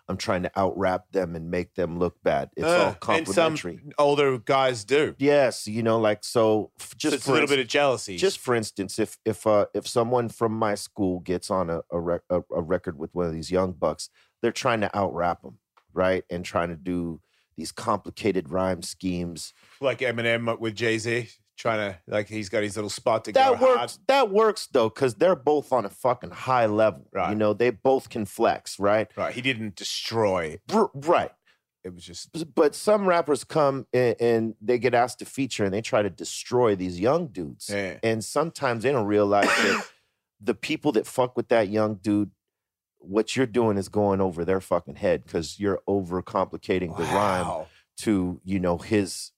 i'm 0.09 0.17
trying 0.17 0.43
to 0.43 0.51
out 0.57 0.77
rap 0.79 1.05
them 1.13 1.35
and 1.37 1.51
make 1.51 1.75
them 1.75 1.99
look 1.99 2.17
bad 2.23 2.51
it's 2.57 2.65
Uh, 2.67 2.95
all 3.01 3.15
and 3.17 3.27
some 3.27 3.57
complimentary 3.57 3.81
older 3.99 4.39
guys 4.39 4.85
do. 4.85 5.15
yes 5.19 5.67
you 5.67 5.83
know 5.83 5.99
like 5.99 6.23
so 6.23 6.71
f- 6.81 6.97
Just 6.97 7.17
it's 7.17 7.29
a 7.29 7.33
little 7.33 7.49
bit 7.49 7.59
of 7.59 7.67
jealousy. 7.69 8.17
just 8.17 8.39
for 8.39 8.55
instance, 8.55 8.99
if 8.99 9.19
if 9.25 9.47
uh, 9.47 9.67
if 9.75 9.87
someone 9.87 10.29
from 10.29 10.53
my 10.53 10.75
school 10.75 11.21
gets 11.21 11.51
on 11.51 11.71
a 11.71 11.81
a, 11.91 12.01
rec- 12.01 12.23
a 12.31 12.41
a 12.55 12.63
record 12.63 12.99
with 12.99 13.15
one 13.15 13.27
of 13.27 13.33
these 13.33 13.51
young 13.51 13.73
bucks, 13.73 14.09
they're 14.43 14.53
trying 14.53 14.81
to 14.83 14.91
out 14.99 15.15
rap 15.15 15.43
them, 15.43 15.59
right? 15.93 16.25
And 16.31 16.45
trying 16.45 16.69
to 16.69 16.77
do 16.77 17.21
these 17.57 17.73
complicated 17.73 18.51
rhyme 18.51 18.83
schemes. 18.83 19.53
like 19.81 19.99
Eminem 20.01 20.59
with 20.61 20.75
Jay 20.75 20.99
Z, 20.99 21.29
trying 21.57 21.93
to 21.93 21.99
like 22.07 22.29
he's 22.29 22.49
got 22.49 22.63
his 22.63 22.77
little 22.77 22.91
spot 22.91 23.25
to 23.25 23.33
That 23.33 23.59
go 23.59 23.67
works. 23.75 23.99
That 24.07 24.31
works 24.31 24.67
though, 24.71 24.89
because 24.89 25.15
they're 25.15 25.37
both 25.37 25.73
on 25.73 25.85
a 25.85 25.89
fucking 25.91 26.31
high 26.31 26.67
level. 26.67 27.07
Right. 27.13 27.31
You 27.31 27.37
know, 27.37 27.53
they 27.53 27.71
both 27.71 28.11
can 28.11 28.25
flex, 28.27 28.79
right? 28.79 29.09
Right. 29.17 29.35
He 29.35 29.41
didn't 29.41 29.75
destroy. 29.77 30.59
R- 30.73 30.91
right. 30.95 31.33
It 31.85 31.95
was 31.95 32.05
just 32.05 32.55
But 32.55 32.75
some 32.75 33.07
rappers 33.07 33.45
come 33.45 33.87
and, 33.93 34.17
and 34.21 34.55
they 34.61 34.79
get 34.79 34.93
asked 34.93 35.21
to 35.21 35.25
feature, 35.25 35.65
and 35.65 35.73
they 35.73 35.83
try 35.83 36.03
to 36.03 36.11
destroy 36.11 36.75
these 36.75 36.99
young 36.99 37.29
dudes. 37.29 37.71
yeah. 37.73 37.99
And 38.03 38.25
sometimes 38.25 38.83
they 38.83 38.91
don't 38.93 39.07
realize 39.07 39.47
that 39.47 39.87
the 40.41 40.55
people 40.55 40.91
that 40.93 41.07
fuck 41.07 41.37
with 41.37 41.49
that 41.49 41.69
young 41.69 41.95
dude, 41.95 42.33
what 42.99 43.37
you're 43.37 43.47
doing 43.47 43.79
is 43.79 43.89
going 43.89 44.21
over 44.21 44.45
their 44.45 44.61
fucking 44.61 44.97
head 44.97 45.25
because 45.25 45.61
you're 45.61 45.81
overcomplicating 45.89 46.97
the 46.97 47.05
rhyme 47.05 47.67
to, 47.99 48.41
you 48.45 48.59
know, 48.59 48.79
his, 48.79 49.31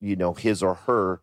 you 0.00 0.16
know, 0.16 0.34
his 0.34 0.62
or 0.62 0.74
her 0.74 1.22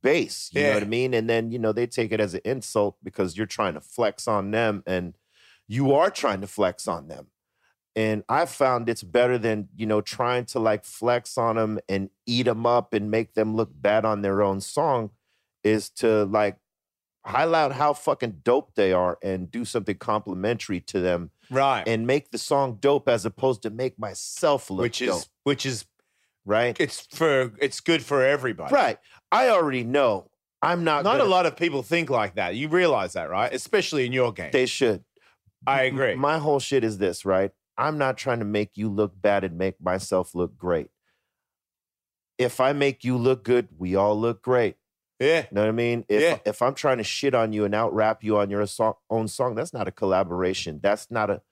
base. 0.00 0.50
You 0.52 0.62
know 0.62 0.74
what 0.74 0.82
I 0.82 0.86
mean? 0.86 1.14
And 1.14 1.28
then, 1.28 1.50
you 1.52 1.58
know, 1.58 1.72
they 1.72 1.86
take 1.86 2.12
it 2.12 2.20
as 2.20 2.34
an 2.34 2.40
insult 2.44 2.96
because 3.02 3.36
you're 3.36 3.46
trying 3.46 3.74
to 3.74 3.80
flex 3.80 4.26
on 4.26 4.50
them 4.50 4.82
and 4.86 5.14
you 5.68 5.92
are 5.92 6.10
trying 6.10 6.40
to 6.40 6.46
flex 6.46 6.88
on 6.88 7.08
them. 7.08 7.28
And 7.94 8.24
I 8.28 8.46
found 8.46 8.88
it's 8.88 9.02
better 9.02 9.36
than, 9.36 9.68
you 9.76 9.84
know, 9.86 10.00
trying 10.00 10.46
to 10.46 10.58
like 10.58 10.84
flex 10.84 11.36
on 11.36 11.56
them 11.56 11.78
and 11.88 12.08
eat 12.26 12.44
them 12.44 12.64
up 12.64 12.94
and 12.94 13.10
make 13.10 13.34
them 13.34 13.54
look 13.54 13.70
bad 13.74 14.04
on 14.04 14.22
their 14.22 14.42
own 14.42 14.60
song 14.60 15.10
is 15.62 15.90
to 15.90 16.24
like 16.24 16.56
highlight 17.24 17.72
how 17.72 17.92
fucking 17.92 18.40
dope 18.42 18.74
they 18.74 18.92
are 18.92 19.18
and 19.22 19.50
do 19.50 19.64
something 19.64 19.96
complimentary 19.96 20.80
to 20.80 21.00
them 21.00 21.30
Right. 21.50 21.86
and 21.86 22.06
make 22.06 22.30
the 22.30 22.38
song 22.38 22.78
dope 22.80 23.08
as 23.08 23.24
opposed 23.26 23.62
to 23.62 23.70
make 23.70 23.98
myself 23.98 24.70
look 24.70 24.80
which 24.80 25.02
is 25.02 25.08
dope, 25.08 25.24
which 25.44 25.64
is 25.66 25.84
right? 26.44 26.78
it's 26.80 27.06
for 27.14 27.52
it's 27.60 27.80
good 27.80 28.02
for 28.04 28.24
everybody. 28.24 28.74
Right. 28.74 28.98
I 29.30 29.48
already 29.48 29.84
know 29.84 30.30
I'm 30.60 30.84
not 30.84 31.04
Not 31.04 31.20
a 31.20 31.24
lot 31.24 31.46
of 31.46 31.56
people 31.56 31.82
think 31.82 32.08
like 32.10 32.36
that. 32.36 32.54
You 32.54 32.68
realize 32.68 33.14
that, 33.14 33.28
right? 33.30 33.52
Especially 33.52 34.06
in 34.06 34.12
your 34.12 34.32
game. 34.32 34.50
They 34.52 34.66
should. 34.66 35.04
I 35.66 35.82
agree. 35.82 36.14
My 36.14 36.38
whole 36.38 36.60
shit 36.60 36.84
is 36.84 36.98
this, 36.98 37.24
right? 37.24 37.50
I'm 37.78 37.98
not 37.98 38.16
trying 38.16 38.38
to 38.40 38.44
make 38.44 38.76
you 38.76 38.88
look 38.88 39.12
bad 39.20 39.44
and 39.44 39.56
make 39.58 39.80
myself 39.80 40.34
look 40.34 40.56
great. 40.56 40.88
If 42.38 42.60
I 42.60 42.72
make 42.72 43.04
you 43.04 43.16
look 43.16 43.44
good, 43.44 43.68
we 43.78 43.94
all 43.96 44.18
look 44.18 44.42
great. 44.42 44.76
yeah. 45.20 45.42
You 45.42 45.46
know 45.52 45.60
what 45.62 45.68
I 45.68 45.72
mean? 45.72 46.04
If 46.08 46.22
Yeah. 46.22 46.38
if 46.44 46.62
I'm 46.62 46.74
trying 46.74 46.98
to 46.98 47.04
shit 47.04 47.34
on 47.34 47.52
you 47.52 47.64
and 47.64 47.74
out 47.74 47.94
rap 47.94 48.24
you 48.24 48.38
on 48.38 48.50
your 48.50 48.66
song, 48.66 48.94
own 49.08 49.28
song, 49.28 49.54
that's 49.54 49.72
not 49.72 49.86
a 49.86 49.92
collaboration. 49.92 50.80
That's 50.82 51.10
not 51.10 51.30
a 51.30 51.42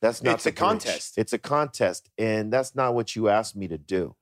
that's 0.00 0.22
not 0.22 0.34
It's 0.34 0.46
a 0.46 0.52
contest. 0.52 1.18
It's 1.18 1.32
a 1.32 1.38
contest, 1.38 2.10
and 2.18 2.52
that's 2.52 2.74
not 2.74 2.94
what 2.94 3.16
you 3.16 3.28
asked 3.28 3.56
me 3.56 3.66
to 3.68 3.78
do. 3.78 4.14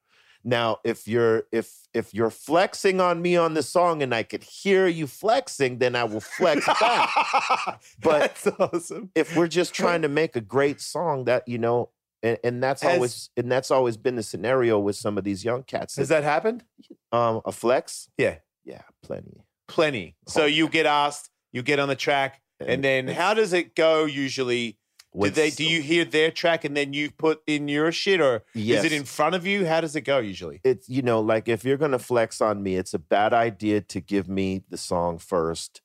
Now, 0.45 0.79
if 0.85 1.09
you're 1.09 1.45
if 1.51 1.73
if 1.95 2.13
you're 2.13 2.31
flexing 2.31 3.01
on 3.01 3.23
me 3.23 3.37
on 3.37 3.55
the 3.55 3.63
song 3.63 4.03
and 4.03 4.15
I 4.15 4.23
could 4.23 4.45
hear 4.45 4.87
you 4.87 5.07
flexing, 5.07 5.79
then 5.79 5.97
I 5.97 6.05
will 6.05 6.21
flex 6.21 6.67
back. 6.67 7.81
But- 8.03 8.37
awesome. 8.59 9.11
if 9.15 9.35
we're 9.37 9.49
just 9.49 9.73
trying 9.75 10.03
to 10.03 10.09
make 10.09 10.37
a 10.37 10.41
great 10.41 10.81
song, 10.81 11.25
that 11.25 11.49
you 11.49 11.57
know, 11.59 11.91
and, 12.23 12.39
and 12.45 12.63
that's 12.63 12.83
Has- 12.83 12.95
always 12.95 13.31
and 13.37 13.51
that's 13.51 13.71
always 13.71 13.97
been 13.97 14.17
the 14.17 14.23
scenario 14.23 14.79
with 14.79 14.97
some 14.97 15.17
of 15.17 15.25
these 15.25 15.45
young 15.45 15.63
cats. 15.63 15.97
Has 15.97 16.09
that 16.11 16.25
happened? 16.25 16.65
um 17.13 17.41
a 17.45 17.53
flex? 17.53 18.09
Yeah. 18.19 18.37
Yeah, 18.65 18.83
plenty. 19.03 19.45
Plenty. 19.69 20.17
So 20.27 20.45
you 20.47 20.69
get 20.69 20.85
asked, 20.87 21.31
you 21.53 21.63
get 21.63 21.79
on 21.79 21.89
the 21.89 21.97
track, 21.97 22.41
and 22.61 22.83
then 22.85 23.09
how 23.09 23.33
does 23.35 23.53
it 23.53 23.75
go 23.75 24.05
usually? 24.05 24.77
Do 25.15 25.31
they 25.31 25.51
do 25.51 25.65
you 25.65 25.81
hear 25.81 26.05
their 26.05 26.31
track 26.31 26.65
and 26.65 26.77
then 26.77 26.93
you 26.93 27.11
put 27.11 27.43
in 27.47 27.69
your 27.69 27.93
shit 27.93 28.21
or 28.21 28.43
Yes. 28.55 28.81
is 28.85 28.93
it 28.93 28.97
in 28.97 29.05
front 29.05 29.35
of 29.35 29.47
you? 29.47 29.65
How 29.67 29.81
does 29.81 29.95
it 29.97 30.03
go 30.03 30.19
usually? 30.19 30.61
it's 30.65 30.89
you 30.89 31.03
know 31.03 31.21
like 31.21 31.49
if 31.49 31.65
you're 31.65 31.77
gonna 31.77 31.99
flex 31.99 32.41
on 32.41 32.63
me 32.63 32.77
it's 32.77 32.95
a 32.95 32.99
bad 32.99 33.33
idea 33.33 33.81
to 33.81 34.01
give 34.01 34.29
me 34.29 34.63
the 34.69 34.77
song 34.77 35.19
first 35.19 35.81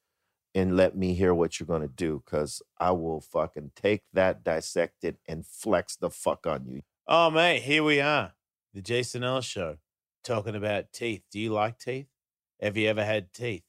and 0.56 0.76
let 0.76 0.98
me 0.98 1.14
hear 1.14 1.32
what 1.34 1.60
you're 1.60 1.68
gonna 1.68 1.88
do, 1.88 2.24
cause 2.26 2.62
I 2.80 2.90
will 2.92 3.22
fucking 3.22 3.72
take 3.76 4.02
that, 4.14 4.44
dissect 4.44 5.04
it, 5.04 5.18
and 5.28 5.46
flex 5.46 5.96
the 5.96 6.10
fuck 6.10 6.48
on 6.48 6.66
you. 6.66 6.82
Oh, 7.08 7.30
mate, 7.30 7.62
here 7.62 7.84
we 7.84 8.02
are. 8.02 8.34
The 8.74 8.82
Jason 8.82 9.24
Ellis 9.24 9.46
Show, 9.46 9.78
talking 10.24 10.56
about 10.56 10.92
teeth. 10.92 11.22
Do 11.32 11.40
you 11.40 11.52
like 11.52 11.78
teeth? 11.78 12.08
Have 12.60 12.78
you 12.78 12.88
ever 12.90 13.06
had 13.06 13.32
teeth? 13.32 13.64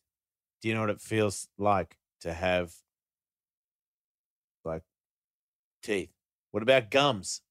Do 0.63 0.69
you 0.69 0.75
know 0.75 0.81
what 0.81 0.91
it 0.91 1.01
feels 1.03 1.49
like 1.59 1.99
to 2.23 2.33
have, 2.33 2.75
teeth? 5.83 6.11
What 6.51 6.63
about 6.63 6.91
gums? 6.91 7.43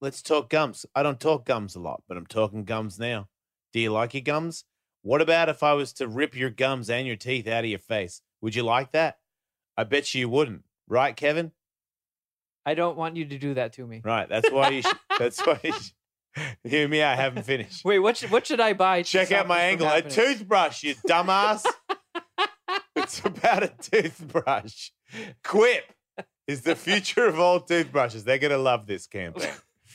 Let's 0.00 0.22
talk 0.22 0.48
gums. 0.48 0.86
I 0.94 1.02
don't 1.02 1.20
talk 1.20 1.44
gums 1.44 1.76
a 1.76 1.80
lot, 1.80 2.02
but 2.08 2.16
I'm 2.16 2.26
talking 2.26 2.64
gums 2.64 2.98
now. 2.98 3.28
Do 3.72 3.80
you 3.80 3.92
like 3.92 4.14
your 4.14 4.22
gums? 4.22 4.64
What 5.02 5.20
about 5.20 5.48
if 5.48 5.62
I 5.62 5.74
was 5.74 5.92
to 5.94 6.08
rip 6.08 6.36
your 6.36 6.50
gums 6.50 6.90
and 6.90 7.06
your 7.06 7.16
teeth 7.16 7.46
out 7.46 7.64
of 7.64 7.70
your 7.70 7.78
face? 7.78 8.22
Would 8.40 8.54
you 8.54 8.62
like 8.62 8.92
that? 8.92 9.18
I 9.76 9.84
bet 9.84 10.14
you 10.14 10.28
wouldn't, 10.28 10.62
right, 10.88 11.14
Kevin? 11.16 11.52
I 12.66 12.74
don't 12.74 12.96
want 12.96 13.16
you 13.16 13.24
to 13.26 13.38
do 13.38 13.54
that 13.54 13.72
to 13.74 13.86
me. 13.86 14.02
Right. 14.04 14.28
That's 14.28 14.50
why 14.50 14.70
you. 14.70 14.82
Should, 14.82 14.98
that's 15.18 15.40
why. 15.46 15.60
You 15.62 15.72
should, 15.72 15.92
hear 16.64 16.88
me 16.88 17.02
out. 17.02 17.18
I 17.18 17.22
haven't 17.22 17.44
finished. 17.44 17.84
Wait, 17.84 17.98
what 17.98 18.16
should, 18.16 18.30
what 18.30 18.46
should 18.46 18.60
I 18.60 18.72
buy? 18.72 19.02
Check 19.02 19.32
out 19.32 19.46
my 19.46 19.60
angle. 19.60 19.88
A 19.88 20.02
toothbrush, 20.02 20.82
you 20.82 20.94
dumbass. 21.08 21.64
it's 22.96 23.20
about 23.24 23.62
a 23.62 23.72
toothbrush. 23.80 24.90
Quip 25.42 25.84
is 26.50 26.62
the 26.62 26.76
future 26.76 27.26
of 27.26 27.38
all 27.38 27.60
toothbrushes. 27.60 28.24
They're 28.24 28.38
gonna 28.38 28.58
love 28.58 28.86
this 28.86 29.06
campaign. 29.06 29.50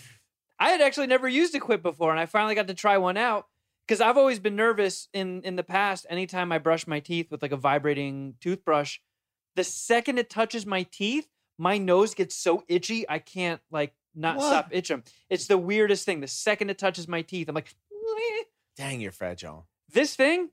I 0.60 0.70
had 0.70 0.82
actually 0.82 1.08
never 1.08 1.28
used 1.28 1.54
a 1.56 1.60
quip 1.60 1.84
before, 1.84 2.12
and 2.12 2.20
I 2.20 2.26
finally 2.26 2.56
got 2.56 2.68
to 2.68 2.74
try 2.74 2.98
one 2.98 3.18
out 3.18 3.48
because 3.86 4.00
I've 4.02 4.18
always 4.18 4.40
been 4.40 4.56
nervous 4.56 5.10
in 5.14 5.42
in 5.44 5.56
the 5.58 5.64
past. 5.64 6.06
Anytime 6.10 6.52
I 6.52 6.58
brush 6.60 6.88
my 6.88 7.00
teeth 7.00 7.30
with 7.30 7.42
like 7.42 7.52
a 7.52 7.58
vibrating 7.58 8.36
toothbrush, 8.40 9.00
the 9.56 9.64
second 9.64 10.18
it 10.18 10.30
touches 10.30 10.66
my 10.66 10.84
teeth, 10.84 11.28
my 11.58 11.78
nose 11.78 12.14
gets 12.16 12.36
so 12.36 12.64
itchy 12.68 13.08
I 13.10 13.20
can't 13.20 13.60
like 13.70 13.94
not 14.16 14.38
What? 14.38 14.48
stop 14.48 14.68
itching. 14.72 15.04
It's 15.30 15.48
the 15.48 15.58
weirdest 15.58 16.06
thing. 16.06 16.22
The 16.22 16.28
second 16.28 16.70
it 16.70 16.78
touches 16.78 17.08
my 17.08 17.22
teeth, 17.22 17.50
I'm 17.50 17.56
like. 17.56 17.74
Dang, 18.78 19.00
you're 19.00 19.14
fragile. 19.14 19.68
this 19.94 20.16
thing, 20.16 20.50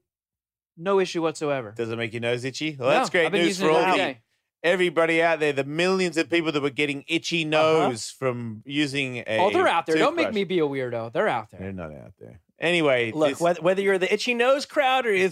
no 0.76 1.00
issue 1.00 1.20
whatsoever. 1.22 1.72
Does 1.76 1.90
it 1.90 1.96
make 1.96 2.12
your 2.12 2.20
nose 2.22 2.44
itchy? 2.44 2.76
Well, 2.78 2.88
that's 2.88 3.10
great 3.10 3.32
news 3.32 3.58
for 3.60 3.70
all 3.70 3.96
the. 3.96 4.16
Everybody 4.62 5.22
out 5.22 5.40
there. 5.40 5.52
The 5.52 5.64
millions 5.64 6.16
of 6.16 6.30
people 6.30 6.52
that 6.52 6.62
were 6.62 6.70
getting 6.70 7.04
itchy 7.08 7.42
Uh-huh. 7.44 7.88
nose 7.88 8.10
from 8.10 8.62
using 8.64 9.18
a. 9.18 9.38
Oh, 9.38 9.50
they're 9.50 9.68
out 9.68 9.86
there. 9.86 9.96
Don't 9.96 10.16
make 10.16 10.32
me 10.32 10.44
be 10.44 10.58
a 10.58 10.62
weirdo. 10.66 11.12
They're 11.12 11.28
out 11.28 11.50
there. 11.50 11.60
They're 11.60 11.72
not 11.72 11.92
out 11.92 12.12
there. 12.20 12.40
Anyway, 12.60 13.10
Look, 13.10 13.30
this- 13.30 13.40
whether, 13.40 13.60
whether 13.60 13.82
you're 13.82 13.98
the 13.98 14.12
itchy 14.12 14.34
nose 14.34 14.66
crowd 14.66 15.04
or 15.04 15.12
you 15.14 15.28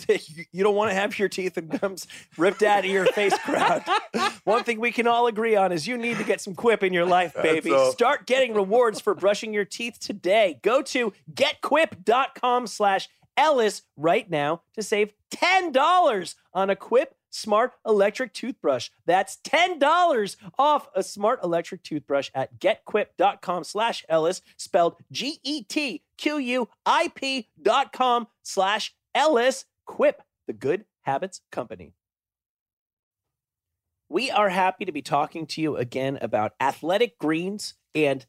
don't 0.65 0.75
want 0.75 0.91
to 0.91 0.95
have 0.97 1.17
your 1.17 1.29
teeth 1.29 1.57
and 1.57 1.69
gums 1.81 2.09
ripped 2.37 2.61
out 2.65 2.81
of 2.85 2.91
your 2.91 3.07
face 3.07 3.39
crowd, 3.39 3.85
one 4.45 4.65
thing 4.65 4.81
we 4.81 4.91
can 4.91 5.07
all 5.07 5.29
agree 5.29 5.55
on 5.55 5.71
is 5.71 5.87
you 5.87 5.97
need 5.97 6.17
to 6.17 6.25
get 6.25 6.41
some 6.41 6.57
quip 6.57 6.83
in 6.83 6.93
your 6.93 7.05
life, 7.07 7.33
baby. 7.41 7.71
Start 7.93 8.27
getting 8.27 8.53
rewards 8.53 9.01
for 9.01 9.15
brushing 9.15 9.55
your 9.55 9.65
teeth 9.65 10.01
today. 10.01 10.59
Go 10.63 10.83
to 10.83 11.13
getquip.com 11.33 12.67
slash 12.67 13.09
Ellis 13.37 13.83
right 13.97 14.29
now 14.29 14.63
to 14.75 14.83
save 14.83 15.13
$10 15.33 16.35
on 16.53 16.69
a 16.69 16.75
Quip 16.77 17.15
smart 17.31 17.73
electric 17.87 18.35
toothbrush. 18.35 18.91
That's 19.07 19.39
$10 19.45 20.37
off 20.59 20.89
a 20.95 21.03
smart 21.03 21.43
electric 21.43 21.83
toothbrush 21.83 22.31
at 22.35 22.61
getquip.com 22.61 23.65
slash 23.65 24.05
Ellis, 24.09 24.43
spelled 24.57 24.97
G-E-T-Q-U-I-P 25.11 26.09
dot 27.63 27.93
com 27.93 28.27
slash 28.43 28.95
Ellis. 29.15 29.65
Quip, 29.87 30.23
the 30.47 30.53
good 30.53 30.85
habits 31.03 31.41
company. 31.51 31.95
We 34.09 34.31
are 34.31 34.49
happy 34.49 34.85
to 34.85 34.93
be 34.93 35.03
talking 35.03 35.47
to 35.47 35.61
you 35.61 35.77
again 35.77 36.19
about 36.21 36.55
athletic 36.61 37.17
greens 37.19 37.75
and 37.95 38.27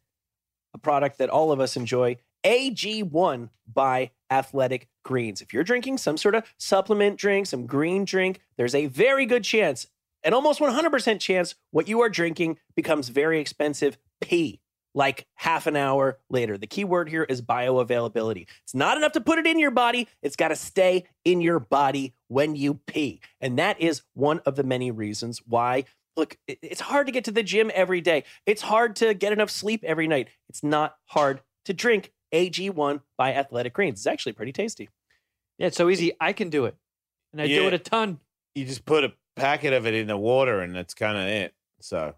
a 0.74 0.78
product 0.78 1.18
that 1.18 1.30
all 1.30 1.52
of 1.52 1.60
us 1.60 1.76
enjoy, 1.76 2.18
AG1 2.44 3.50
by 3.72 4.12
Athletic 4.32 4.88
Greens. 5.04 5.42
If 5.42 5.54
you're 5.54 5.64
drinking 5.64 6.00
some 6.00 6.18
sort 6.18 6.34
of 6.34 6.46
supplement 6.58 7.18
drink, 7.18 7.46
some 7.46 7.68
green 7.68 8.06
drink, 8.06 8.40
there's 8.58 8.74
a 8.74 8.88
very 8.88 9.26
good 9.26 9.44
chance, 9.44 9.88
an 10.24 10.34
almost 10.34 10.60
100% 10.60 11.20
chance, 11.20 11.56
what 11.72 11.88
you 11.88 12.02
are 12.02 12.10
drinking 12.10 12.58
becomes 12.76 13.10
very 13.10 13.40
expensive 13.40 13.98
pee 14.22 14.62
like 14.94 15.26
half 15.36 15.68
an 15.68 15.76
hour 15.76 16.20
later. 16.30 16.58
The 16.58 16.68
key 16.68 16.84
word 16.84 17.10
here 17.10 17.24
is 17.24 17.42
bioavailability. 17.42 18.48
It's 18.64 18.76
not 18.76 18.98
enough 18.98 19.14
to 19.14 19.22
put 19.22 19.40
it 19.40 19.48
in 19.48 19.60
your 19.60 19.72
body, 19.72 20.08
it's 20.22 20.36
got 20.36 20.50
to 20.50 20.56
stay 20.56 21.06
in 21.24 21.42
your 21.42 21.60
body 21.60 22.14
when 22.28 22.56
you 22.56 22.76
pee. 22.88 23.22
And 23.40 23.58
that 23.60 23.80
is 23.80 24.02
one 24.14 24.40
of 24.40 24.56
the 24.56 24.64
many 24.64 24.92
reasons 24.92 25.42
why. 25.46 25.86
Look, 26.18 26.38
it's 26.48 26.82
hard 26.82 27.08
to 27.08 27.14
get 27.14 27.24
to 27.26 27.32
the 27.32 27.44
gym 27.44 27.72
every 27.74 28.02
day. 28.02 28.26
It's 28.46 28.62
hard 28.62 28.98
to 28.98 29.14
get 29.14 29.32
enough 29.32 29.50
sleep 29.50 29.84
every 29.86 30.08
night. 30.08 30.28
It's 30.50 30.64
not 30.64 30.98
hard 31.06 31.42
to 31.66 31.74
drink 31.74 32.12
AG1 32.34 33.02
by 33.18 33.34
Athletic 33.34 33.74
Greens. 33.74 34.00
It's 34.00 34.08
actually 34.08 34.34
pretty 34.34 34.52
tasty. 34.52 34.90
Yeah, 35.58 35.68
it's 35.68 35.78
so 35.78 35.90
easy. 35.90 36.14
I 36.20 36.34
can 36.34 36.50
do 36.50 36.66
it, 36.66 36.76
and 37.32 37.42
I 37.42 37.48
do 37.48 37.68
it 37.68 37.74
a 37.74 37.80
ton. 37.80 38.20
you 38.56 38.66
just 38.66 38.86
put 38.86 39.04
a 39.04 39.14
packet 39.36 39.74
of 39.74 39.86
it 39.86 39.94
in 39.94 40.08
the 40.08 40.18
water, 40.18 40.62
and 40.62 40.76
that's 40.76 40.94
kind 40.94 41.18
of 41.18 41.26
it. 41.26 41.54
So, 41.82 42.16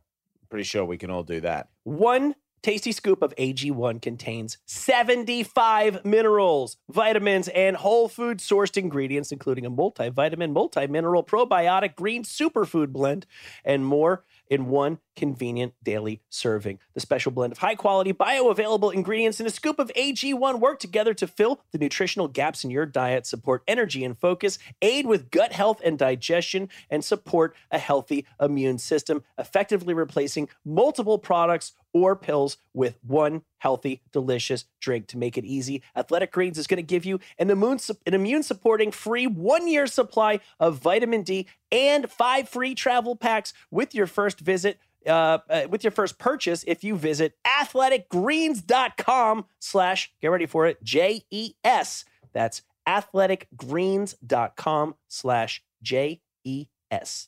pretty 0.49 0.63
sure 0.63 0.85
we 0.85 0.97
can 0.97 1.09
all 1.09 1.23
do 1.23 1.41
that. 1.41 1.69
One 1.83 2.35
tasty 2.61 2.91
scoop 2.93 3.21
of 3.21 3.35
AG1 3.35 4.01
contains 4.01 4.57
75 4.65 6.05
minerals, 6.05 6.77
vitamins, 6.89 7.49
and 7.49 7.75
whole 7.75 8.07
food 8.07 8.37
sourced 8.39 8.77
ingredients, 8.77 9.31
including 9.31 9.65
a 9.65 9.71
multivitamin, 9.71 10.53
multi 10.53 10.87
mineral, 10.87 11.23
probiotic, 11.23 11.95
green 11.95 12.23
superfood 12.23 12.89
blend, 12.89 13.25
and 13.65 13.85
more 13.85 14.23
in 14.49 14.67
one 14.67 14.99
convenient 15.15 15.73
daily 15.83 16.21
serving. 16.29 16.79
The 16.93 16.99
special 16.99 17.31
blend 17.31 17.53
of 17.53 17.59
high 17.59 17.75
quality, 17.75 18.13
bioavailable 18.13 18.93
ingredients 18.93 19.39
and 19.39 19.47
a 19.47 19.51
scoop 19.51 19.79
of 19.79 19.91
AG1 19.95 20.59
work 20.59 20.79
together 20.79 21.13
to 21.15 21.27
fill 21.27 21.61
the 21.71 21.77
nutritional 21.77 22.27
gaps 22.27 22.63
in 22.63 22.69
your 22.69 22.85
diet, 22.85 23.25
support 23.25 23.63
energy 23.67 24.03
and 24.03 24.17
focus, 24.17 24.59
aid 24.81 25.05
with 25.05 25.31
gut 25.31 25.53
health 25.53 25.81
and 25.83 25.97
digestion, 25.97 26.69
and 26.89 27.03
support 27.03 27.55
a 27.71 27.79
healthy 27.79 28.25
immune 28.39 28.77
system, 28.77 29.23
effectively 29.37 29.93
replacing 29.93 30.49
multiple 30.65 31.17
products 31.17 31.73
or 31.93 32.15
pills 32.15 32.57
with 32.73 32.97
one 33.05 33.43
healthy, 33.59 34.01
delicious 34.11 34.65
drink 34.81 35.07
to 35.07 35.17
make 35.17 35.37
it 35.37 35.45
easy. 35.45 35.81
Athletic 35.95 36.31
Greens 36.31 36.57
is 36.57 36.67
going 36.67 36.77
to 36.77 36.83
give 36.83 37.05
you 37.05 37.19
an 37.37 37.49
immune, 37.49 37.79
an 38.05 38.13
immune 38.13 38.43
supporting 38.43 38.91
free 38.91 39.27
one 39.27 39.67
year 39.67 39.87
supply 39.87 40.39
of 40.59 40.77
vitamin 40.77 41.23
D 41.23 41.47
and 41.71 42.09
five 42.09 42.49
free 42.49 42.75
travel 42.75 43.15
packs 43.15 43.53
with 43.71 43.95
your 43.95 44.07
first 44.07 44.39
visit. 44.39 44.79
Uh, 45.05 45.39
uh, 45.49 45.67
with 45.69 45.83
your 45.83 45.91
first 45.91 46.17
purchase, 46.17 46.63
if 46.65 46.81
you 46.81 46.95
visit 46.95 47.35
athleticgreens.com 47.45 49.45
slash, 49.59 50.13
get 50.21 50.29
ready 50.29 50.45
for 50.45 50.65
it, 50.65 50.81
J 50.81 51.25
E 51.29 51.55
S. 51.63 52.05
That's 52.31 52.61
athleticgreens.com 52.87 54.95
slash 55.09 55.61
J 55.81 56.21
E 56.45 56.67
S. 56.89 57.27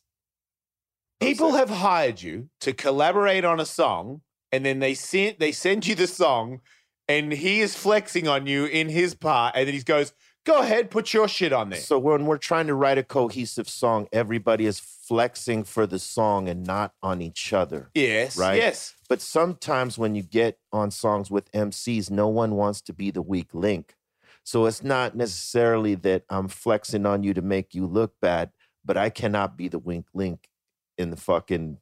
People 1.20 1.56
have 1.56 1.70
hired 1.70 2.22
you 2.22 2.48
to 2.62 2.72
collaborate 2.72 3.44
on 3.44 3.60
a 3.60 3.66
song, 3.66 4.22
and 4.56 4.66
then 4.66 4.80
they 4.80 4.94
send 4.94 5.36
they 5.40 5.52
send 5.52 5.86
you 5.86 5.96
the 5.96 6.08
song, 6.08 6.62
and 7.08 7.32
he 7.32 7.62
is 7.62 7.76
flexing 7.76 8.28
on 8.28 8.48
you 8.48 8.66
in 8.66 8.90
his 8.90 9.14
part, 9.14 9.56
and 9.56 9.68
then 9.68 9.74
he 9.76 9.84
goes, 9.84 10.14
"Go 10.46 10.62
ahead, 10.62 10.90
put 10.90 11.14
your 11.14 11.28
shit 11.28 11.52
on 11.52 11.70
there." 11.70 11.80
So 11.80 12.00
when 12.00 12.26
we're 12.26 12.38
trying 12.38 12.68
to 12.68 12.74
write 12.74 12.98
a 12.98 13.04
cohesive 13.04 13.68
song, 13.68 14.08
everybody 14.12 14.66
is 14.66 14.80
flexing 14.80 15.66
for 15.66 15.86
the 15.86 16.00
song 16.00 16.48
and 16.48 16.66
not 16.66 16.94
on 17.04 17.22
each 17.22 17.54
other. 17.54 17.92
yes, 17.94 18.38
Right. 18.38 18.58
Yes, 18.58 18.96
But 19.08 19.22
sometimes 19.22 19.98
when 19.98 20.16
you 20.16 20.24
get 20.24 20.58
on 20.72 20.90
songs 20.90 21.30
with 21.30 21.52
MCs, 21.52 22.10
no 22.10 22.28
one 22.28 22.56
wants 22.56 22.82
to 22.84 22.94
be 22.94 23.12
the 23.12 23.22
weak 23.22 23.54
link. 23.54 23.96
So 24.44 24.66
it's 24.66 24.84
not 24.84 25.16
necessarily 25.16 25.96
that 25.96 26.24
I'm 26.30 26.48
flexing 26.48 27.06
on 27.06 27.24
you 27.24 27.34
to 27.34 27.42
make 27.42 27.76
you 27.76 27.86
look 27.86 28.14
bad, 28.22 28.52
but 28.84 28.98
I 28.98 29.10
cannot 29.10 29.58
be 29.58 29.68
the 29.68 29.80
weak 29.80 30.06
link 30.14 30.50
in 30.98 31.10
the 31.12 31.18
fucking 31.18 31.78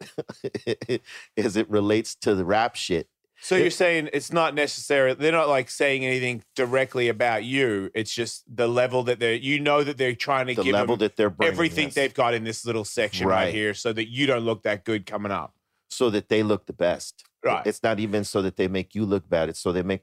as 1.36 1.56
it 1.56 1.68
relates 1.70 2.14
to 2.16 2.34
the 2.34 2.44
rap 2.44 2.76
shit. 2.76 3.08
So 3.40 3.56
you're 3.56 3.70
saying 3.70 4.10
it's 4.12 4.32
not 4.32 4.54
necessary. 4.54 5.14
They're 5.14 5.30
not 5.30 5.48
like 5.48 5.70
saying 5.70 6.04
anything 6.04 6.42
directly 6.56 7.08
about 7.08 7.44
you. 7.44 7.88
It's 7.94 8.12
just 8.12 8.42
the 8.52 8.66
level 8.66 9.04
that 9.04 9.20
they're. 9.20 9.34
You 9.34 9.60
know 9.60 9.84
that 9.84 9.96
they're 9.96 10.14
trying 10.14 10.48
to 10.48 10.54
The 10.54 10.64
give 10.64 10.72
level 10.72 10.96
that 10.96 11.16
they're 11.16 11.30
bringing 11.30 11.52
everything 11.52 11.84
yes. 11.84 11.94
they've 11.94 12.14
got 12.14 12.34
in 12.34 12.42
this 12.42 12.66
little 12.66 12.84
section 12.84 13.28
right. 13.28 13.44
Right. 13.44 13.54
here, 13.54 13.74
so 13.74 13.92
that 13.92 14.08
you 14.08 14.26
don't 14.26 14.42
look 14.42 14.64
that 14.64 14.84
good 14.84 15.06
coming 15.06 15.30
up. 15.30 15.54
so 15.88 16.10
that 16.10 16.28
they 16.28 16.42
look 16.42 16.66
the 16.66 16.72
best. 16.72 17.24
Right. 17.44 17.64
It's 17.64 17.82
not 17.82 18.00
even 18.00 18.24
so 18.24 18.42
that 18.42 18.56
they 18.56 18.66
make 18.66 18.94
you 18.96 19.04
look 19.06 19.28
bad. 19.28 19.48
It's 19.48 19.60
so 19.60 19.72
they 19.72 19.82
make 19.82 20.02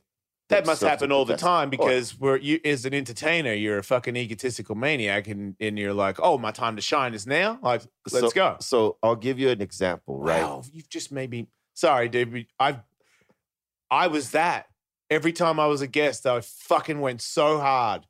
That 0.50 0.66
must 0.66 0.82
happen 0.82 1.12
all 1.12 1.26
the 1.26 1.38
time 1.38 1.70
Or- 1.70 1.72
because 1.72 2.20
we're 2.20 2.38
you 2.38 2.60
as 2.64 2.86
an 2.86 2.94
entertainer, 2.94 3.54
you're 3.54 3.80
a 3.80 3.84
fucking 3.84 4.16
egotistical 4.16 4.76
maniac, 4.76 5.28
and 5.28 5.56
and 5.60 5.78
you're 5.80 5.94
like, 5.94 6.20
oh, 6.22 6.38
my 6.38 6.52
time 6.52 6.76
to 6.76 6.82
shine 6.82 7.14
is 7.14 7.26
now. 7.26 7.58
Like, 7.64 7.82
let's 8.12 8.28
so, 8.28 8.30
go. 8.30 8.58
So 8.60 8.98
I'll 9.02 9.16
give 9.16 9.40
you 9.40 9.50
an 9.50 9.62
example, 9.62 10.20
right? 10.20 10.44
Wow, 10.44 10.64
you've 10.72 10.90
just 10.90 11.12
made 11.12 11.32
me 11.32 11.48
sorry, 11.74 12.10
dude. 12.10 12.46
I 12.60 12.82
I 13.90 14.08
was 14.08 14.32
that. 14.32 14.68
Every 15.10 15.34
time 15.34 15.60
I 15.60 15.68
was 15.68 15.82
a 15.82 15.88
guest, 15.88 16.26
I 16.26 16.42
fucking 16.42 17.00
went 17.00 17.22
so 17.22 17.60
hard 17.60 18.06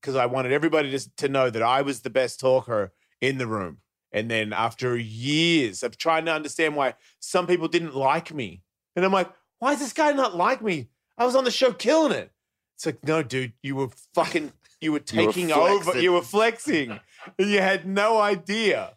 because 0.00 0.16
I 0.16 0.26
wanted 0.26 0.52
everybody 0.52 0.90
to, 0.90 1.16
to 1.16 1.28
know 1.28 1.50
that 1.50 1.62
I 1.62 1.82
was 1.82 2.00
the 2.00 2.10
best 2.10 2.40
talker 2.40 2.92
in 3.20 3.38
the 3.38 3.46
room. 3.46 3.78
And 4.12 4.30
then 4.30 4.52
after 4.52 4.96
years 4.96 5.82
of 5.82 5.98
trying 5.98 6.26
to 6.26 6.32
understand 6.32 6.76
why 6.76 6.94
some 7.20 7.46
people 7.46 7.68
didn't 7.68 7.94
like 7.94 8.32
me, 8.32 8.62
and 8.94 9.04
I'm 9.04 9.12
like, 9.12 9.30
why 9.58 9.72
is 9.72 9.78
this 9.78 9.92
guy 9.92 10.12
not 10.12 10.36
like 10.36 10.62
me? 10.62 10.88
I 11.18 11.24
was 11.24 11.36
on 11.36 11.44
the 11.44 11.50
show 11.50 11.72
killing 11.72 12.12
it. 12.12 12.30
It's 12.76 12.86
like, 12.86 13.02
no, 13.06 13.22
dude, 13.22 13.52
you 13.62 13.76
were 13.76 13.88
fucking, 14.14 14.52
you 14.80 14.92
were 14.92 15.00
taking 15.00 15.50
over, 15.52 15.82
flexing. 15.82 16.02
you 16.02 16.12
were 16.12 16.22
flexing, 16.22 17.00
and 17.38 17.50
you 17.50 17.60
had 17.60 17.86
no 17.86 18.20
idea. 18.20 18.96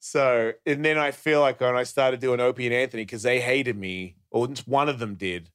So, 0.00 0.52
and 0.66 0.84
then 0.84 0.98
I 0.98 1.10
feel 1.10 1.40
like 1.40 1.60
when 1.60 1.76
I 1.76 1.84
started 1.84 2.20
doing 2.20 2.40
Opie 2.40 2.66
and 2.66 2.74
Anthony, 2.74 3.04
because 3.04 3.22
they 3.22 3.40
hated 3.40 3.76
me, 3.78 4.16
or 4.30 4.48
one 4.66 4.88
of 4.88 4.98
them 4.98 5.14
did. 5.14 5.50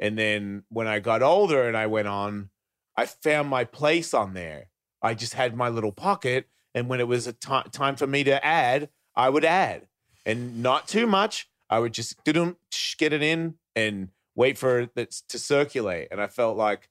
And 0.00 0.18
then 0.18 0.64
when 0.68 0.86
I 0.86 0.98
got 1.00 1.22
older 1.22 1.66
and 1.66 1.76
I 1.76 1.86
went 1.86 2.08
on, 2.08 2.50
I 2.96 3.06
found 3.06 3.48
my 3.48 3.64
place 3.64 4.12
on 4.12 4.34
there. 4.34 4.68
I 5.00 5.14
just 5.14 5.34
had 5.34 5.56
my 5.56 5.68
little 5.68 5.92
pocket. 5.92 6.48
And 6.74 6.88
when 6.88 7.00
it 7.00 7.08
was 7.08 7.26
a 7.26 7.32
ti- 7.32 7.70
time 7.72 7.96
for 7.96 8.06
me 8.06 8.24
to 8.24 8.44
add, 8.44 8.90
I 9.16 9.28
would 9.30 9.44
add. 9.44 9.86
And 10.26 10.62
not 10.62 10.86
too 10.86 11.06
much. 11.06 11.48
I 11.70 11.78
would 11.78 11.94
just 11.94 12.22
get 12.24 13.12
it 13.12 13.22
in 13.22 13.54
and 13.74 14.08
wait 14.38 14.56
for 14.56 14.88
it 14.94 15.10
to 15.28 15.38
circulate. 15.38 16.08
And 16.12 16.20
I 16.20 16.28
felt 16.28 16.56
like 16.56 16.88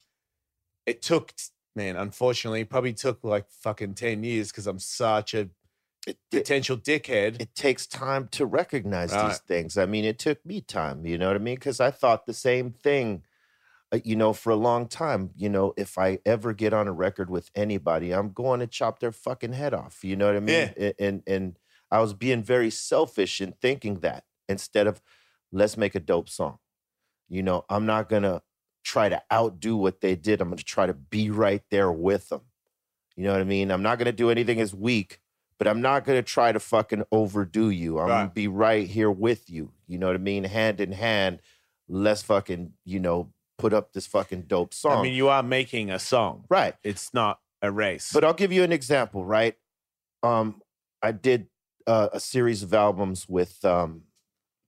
it 0.86 1.02
took, 1.02 1.34
man, 1.76 1.96
unfortunately, 1.96 2.62
it 2.62 2.70
probably 2.70 2.94
took 2.94 3.24
like 3.24 3.50
fucking 3.50 3.96
10 3.96 4.24
years 4.24 4.52
because 4.52 4.68
I'm 4.68 4.80
such 4.80 5.34
a 5.34 5.50
It, 6.06 6.18
potential 6.32 6.78
dickhead. 6.78 7.42
it 7.42 7.56
takes 7.56 7.88
time 7.88 8.28
to 8.30 8.46
recognize 8.46 9.12
these 9.12 9.40
things. 9.40 9.78
I 9.78 9.86
mean, 9.86 10.06
it 10.06 10.20
took 10.20 10.46
me 10.46 10.62
time, 10.62 11.06
you 11.06 11.18
know 11.18 11.28
what 11.28 11.36
I 11.38 11.40
mean? 11.40 11.56
Because 11.56 11.80
I 11.80 11.92
thought 11.92 12.26
the 12.26 12.34
same 12.34 12.72
thing, 12.72 13.24
uh, 13.94 14.00
you 14.04 14.16
know, 14.18 14.34
for 14.34 14.52
a 14.52 14.56
long 14.58 14.88
time. 14.88 15.32
You 15.36 15.50
know, 15.50 15.74
if 15.78 15.98
I 15.98 16.20
ever 16.26 16.54
get 16.54 16.74
on 16.74 16.88
a 16.88 16.94
record 16.94 17.30
with 17.30 17.50
anybody, 17.56 18.14
I'm 18.14 18.32
going 18.34 18.60
to 18.60 18.68
chop 18.68 19.00
their 19.00 19.14
fucking 19.14 19.54
head 19.54 19.74
off. 19.74 20.04
You 20.04 20.16
know 20.18 20.28
what 20.28 20.36
I 20.36 20.42
mean? 20.42 20.74
Yeah. 20.78 20.92
And 21.00 21.24
and 21.28 21.58
I 21.92 22.02
was 22.02 22.14
being 22.14 22.44
very 22.44 22.70
selfish 22.72 23.40
in 23.42 23.54
thinking 23.54 24.00
that 24.02 24.26
instead 24.50 24.88
of 24.88 25.02
let's 25.52 25.78
make 25.78 25.96
a 25.96 26.02
dope 26.02 26.30
song. 26.30 26.60
You 27.30 27.44
know, 27.44 27.66
I'm 27.70 27.86
not 27.86 28.10
gonna 28.10 28.42
try 28.84 29.10
to 29.10 29.22
outdo 29.32 29.76
what 29.76 30.02
they 30.02 30.16
did. 30.16 30.42
I'm 30.42 30.50
gonna 30.50 30.62
try 30.62 30.86
to 30.86 30.94
be 30.94 31.30
right 31.30 31.64
there 31.70 31.92
with 31.92 32.30
them. 32.30 32.42
You 33.16 33.24
know 33.24 33.32
what 33.34 33.42
I 33.42 33.46
mean? 33.46 33.72
I'm 33.72 33.82
not 33.84 33.98
gonna 33.98 34.12
do 34.12 34.30
anything 34.30 34.62
as 34.62 34.74
weak, 34.74 35.20
but 35.58 35.68
I'm 35.68 35.82
not 35.82 36.06
gonna 36.06 36.22
try 36.24 36.52
to 36.52 36.60
fucking 36.60 37.04
overdo 37.12 37.70
you. 37.70 38.00
I'm 38.00 38.08
gonna 38.08 38.30
be 38.30 38.48
right 38.48 38.88
here 38.88 39.12
with 39.12 39.50
you. 39.50 39.72
You 39.88 39.98
know 39.98 40.08
what 40.08 40.16
I 40.16 40.20
mean? 40.20 40.44
Hand 40.46 40.80
in 40.80 40.92
hand. 40.94 41.42
Let's 41.90 42.22
fucking, 42.22 42.74
you 42.86 43.00
know, 43.00 43.32
put 43.58 43.74
up 43.74 43.94
this 43.94 44.06
fucking 44.08 44.44
dope 44.44 44.74
song. 44.74 45.00
I 45.00 45.02
mean, 45.02 45.14
you 45.14 45.30
are 45.30 45.42
making 45.44 45.90
a 45.90 46.00
song. 46.00 46.46
right. 46.50 46.76
It's 46.84 47.14
not 47.14 47.40
a 47.62 47.72
race. 47.72 48.12
But 48.14 48.24
I'll 48.24 48.34
give 48.34 48.52
you 48.52 48.64
an 48.64 48.72
example, 48.72 49.26
right? 49.26 49.56
Um, 50.22 50.62
I 51.02 51.12
did 51.12 51.48
uh, 51.88 52.10
a 52.14 52.20
series 52.20 52.62
of 52.64 52.74
albums 52.74 53.28
with 53.28 53.64
um, 53.66 54.04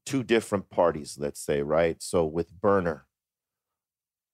two 0.10 0.24
different 0.24 0.72
parties, 0.72 1.18
let's 1.20 1.40
say, 1.40 1.62
right? 1.62 2.02
So 2.02 2.26
with 2.26 2.52
Berner, 2.52 3.06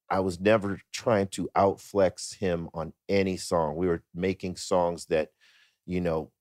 I 0.09 0.21
was 0.21 0.39
never 0.39 0.80
trying 0.93 1.28
to 1.30 1.49
outflex 1.53 2.38
him 2.38 2.69
on 2.73 2.93
any 3.09 3.36
song. 3.36 3.76
We 3.76 3.88
were 3.88 4.01
making 4.13 4.55
songs 4.55 5.07
that, 5.07 5.32
you 5.86 5.99
know, 5.99 6.32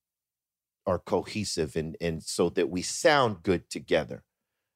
are 0.87 1.01
cohesive 1.01 1.75
and 1.77 1.97
and 2.01 2.23
so 2.23 2.51
that 2.51 2.69
we 2.69 2.83
sound 2.83 3.43
good 3.43 3.69
together. 3.71 4.23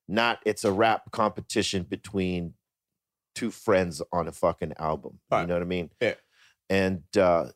Not 0.08 0.40
it's 0.44 0.64
a 0.64 0.72
rap 0.72 1.12
competition 1.12 1.84
between 1.84 2.54
two 3.36 3.52
friends 3.52 4.02
on 4.10 4.26
a 4.26 4.32
fucking 4.32 4.72
album. 4.78 5.20
You 5.30 5.46
know 5.46 5.54
what 5.54 5.62
I 5.62 5.66
mean? 5.66 5.90
Yeah. 6.00 6.14
And 6.68 7.02
uh 7.16 7.50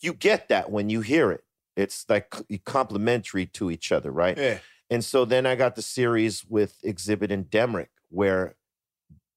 you 0.00 0.14
get 0.14 0.48
that 0.48 0.70
when 0.70 0.88
you 0.88 1.02
hear 1.02 1.30
it. 1.32 1.42
It's 1.76 2.06
like 2.08 2.34
c- 2.34 2.62
complementary 2.64 3.44
to 3.46 3.70
each 3.70 3.92
other, 3.92 4.10
right? 4.10 4.38
yeah. 4.38 4.58
And 4.90 5.04
so 5.04 5.24
then 5.24 5.46
I 5.46 5.54
got 5.56 5.74
the 5.74 5.82
series 5.82 6.44
with 6.44 6.80
Xzibit 6.84 7.30
and 7.30 7.50
Demrick, 7.50 7.88
where 8.08 8.54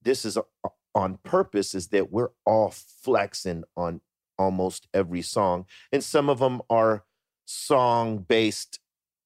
this 0.02 0.26
is 0.26 0.38
on 0.94 1.18
purpose, 1.24 1.74
is 1.74 1.88
that 1.88 2.12
we're 2.12 2.30
all 2.46 2.72
flexing 2.72 3.64
on 3.76 4.02
almost 4.38 4.88
every 4.94 5.22
song. 5.22 5.66
And 5.92 6.04
some 6.04 6.30
of 6.30 6.40
them 6.40 6.62
are 6.70 7.04
song 7.46 8.20
based 8.20 8.80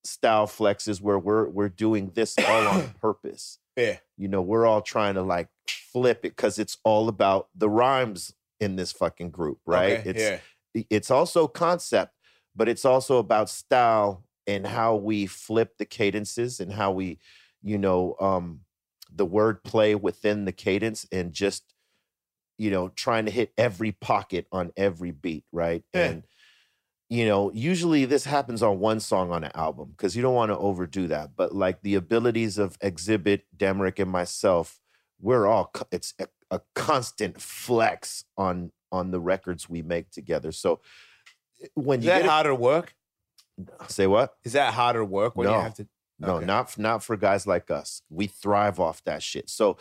style 0.06 0.48
flexes 0.48 1.02
where 1.02 1.20
we're 1.20 1.48
we're 1.48 1.70
doing 1.70 2.12
this 2.14 2.36
all 2.38 2.68
on 2.68 2.90
purpose. 3.02 3.60
Yeah. 3.76 3.98
You 4.18 4.28
know, 4.28 4.42
we're 4.42 4.66
all 4.66 4.82
trying 4.82 5.16
to 5.16 5.22
like 5.22 5.50
flip 5.68 6.20
it 6.20 6.36
because 6.36 6.60
it's 6.60 6.78
all 6.84 7.10
about 7.10 7.50
the 7.56 7.70
rhymes 7.70 8.34
in 8.60 8.76
this 8.76 8.92
fucking 8.92 9.32
group, 9.32 9.60
right? 9.66 10.00
Okay, 10.00 10.10
It's 10.10 10.22
yeah. 10.76 10.84
it's 10.90 11.12
also 11.12 11.48
concept, 11.48 12.14
but 12.56 12.70
it's 12.70 12.86
also 12.86 13.18
about 13.18 13.50
style 13.50 14.24
and 14.48 14.66
how 14.66 14.96
we 14.96 15.26
flip 15.26 15.78
the 15.78 15.86
cadences 15.86 16.60
and 16.60 16.72
how 16.72 16.92
we, 16.92 17.20
you 17.62 17.78
know, 17.78 18.16
um, 18.20 18.62
the 19.14 19.26
word 19.26 19.64
play 19.64 19.96
within 19.96 20.46
the 20.46 20.52
cadence 20.52 21.06
and 21.12 21.34
just, 21.34 21.74
you 22.58 22.72
know, 22.72 22.90
trying 22.90 23.26
to 23.26 23.32
hit 23.32 23.52
every 23.58 23.92
pocket 23.92 24.48
on 24.52 24.72
every 24.76 25.12
beat, 25.12 25.46
right? 25.52 25.84
Yeah. 25.94 26.06
And 26.06 26.24
you 27.14 27.28
know, 27.28 27.52
usually 27.54 28.06
this 28.06 28.26
happens 28.26 28.64
on 28.64 28.80
one 28.80 29.00
song 29.00 29.32
on 29.32 29.44
an 29.44 29.52
album 29.54 29.94
because 29.96 30.16
you 30.16 30.24
don't 30.24 30.34
want 30.34 30.50
to 30.50 30.58
overdo 30.58 31.08
that. 31.10 31.36
But 31.36 31.54
like 31.54 31.80
the 31.84 31.94
abilities 31.94 32.58
of 32.58 32.80
Xzibit, 32.80 33.42
Demrick, 33.56 34.00
and 34.00 34.10
myself, 34.10 34.80
we're 35.22 35.46
all 35.46 35.72
it's 35.92 36.16
a, 36.20 36.28
a 36.50 36.62
constant 36.74 37.40
flex 37.40 38.24
on 38.36 38.72
on 38.92 39.12
the 39.12 39.20
records 39.20 39.70
we 39.70 39.84
make 39.84 40.10
together. 40.10 40.52
So 40.52 40.82
when 41.76 41.86
when 41.86 42.00
Is 42.00 42.06
you 42.06 42.12
that 42.12 42.22
get 42.24 42.30
harder 42.32 42.56
work? 42.56 42.96
Say 43.88 44.08
what? 44.08 44.36
Is 44.44 44.54
that 44.54 44.74
harder 44.74 45.04
work 45.06 45.36
when 45.36 45.48
you 45.48 45.54
No. 45.54 45.62
have 45.62 45.74
to? 45.76 45.88
No, 46.20 46.38
Okay. 46.38 46.46
not 46.46 46.78
not 46.78 47.04
for 47.04 47.18
guys 47.18 47.48
like 47.48 47.70
us. 47.72 48.02
We 48.10 48.28
thrive 48.28 48.80
off 48.80 49.04
that 49.04 49.24
shit. 49.24 49.50
So, 49.50 49.78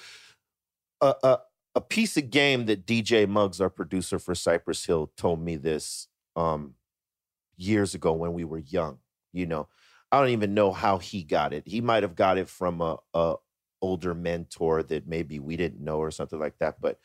a 1.01 1.15
a 1.23 1.39
a 1.75 1.81
piece 1.81 2.17
of 2.17 2.31
game 2.31 2.67
that 2.67 2.87
DJ 2.87 3.27
Muggs, 3.27 3.61
our 3.61 3.71
producer 3.71 4.19
for 4.19 4.35
Cypress 4.35 4.85
Hill, 4.85 5.13
told 5.17 5.41
me 5.41 5.57
this 5.57 6.09
um, 6.37 6.75
years 7.57 7.95
ago 7.95 8.13
when 8.13 8.33
we 8.33 8.45
were 8.45 8.59
young. 8.59 8.99
You 9.33 9.47
know, 9.47 9.69
I 10.11 10.21
don't 10.21 10.31
even 10.31 10.55
know 10.55 10.73
how 10.73 10.99
he 10.99 11.23
got 11.23 11.53
it. 11.53 11.67
He 11.67 11.81
might 11.81 12.03
have 12.03 12.15
got 12.15 12.39
it 12.39 12.49
from 12.49 12.81
a, 12.81 12.99
a 13.15 13.37
older 13.81 14.15
mentor 14.15 14.83
that 14.83 15.07
maybe 15.07 15.39
we 15.39 15.57
didn't 15.57 15.81
know 15.83 15.99
or 15.99 16.11
something 16.11 16.39
like 16.39 16.59
that. 16.59 16.81
But 16.81 16.99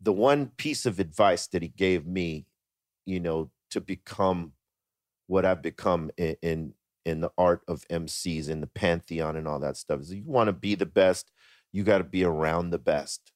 the 0.00 0.12
one 0.12 0.48
piece 0.56 0.86
of 0.86 0.98
advice 1.00 1.46
that 1.48 1.62
he 1.62 1.68
gave 1.68 2.06
me, 2.06 2.46
you 3.06 3.20
know, 3.20 3.50
to 3.70 3.80
become 3.80 4.52
what 5.28 5.44
I've 5.44 5.62
become 5.62 6.10
in, 6.16 6.36
in 6.42 6.74
in 7.04 7.20
the 7.20 7.30
art 7.38 7.62
of 7.68 7.86
MCs 7.88 8.48
in 8.50 8.60
the 8.60 8.66
pantheon 8.66 9.36
and 9.36 9.46
all 9.48 9.60
that 9.60 9.76
stuff 9.78 10.00
is 10.00 10.12
you 10.12 10.24
want 10.26 10.48
to 10.48 10.52
be 10.52 10.74
the 10.74 10.84
best, 10.84 11.30
you 11.72 11.82
got 11.84 11.98
to 11.98 12.04
be 12.04 12.22
around 12.24 12.68
the 12.70 12.78
best, 12.78 13.32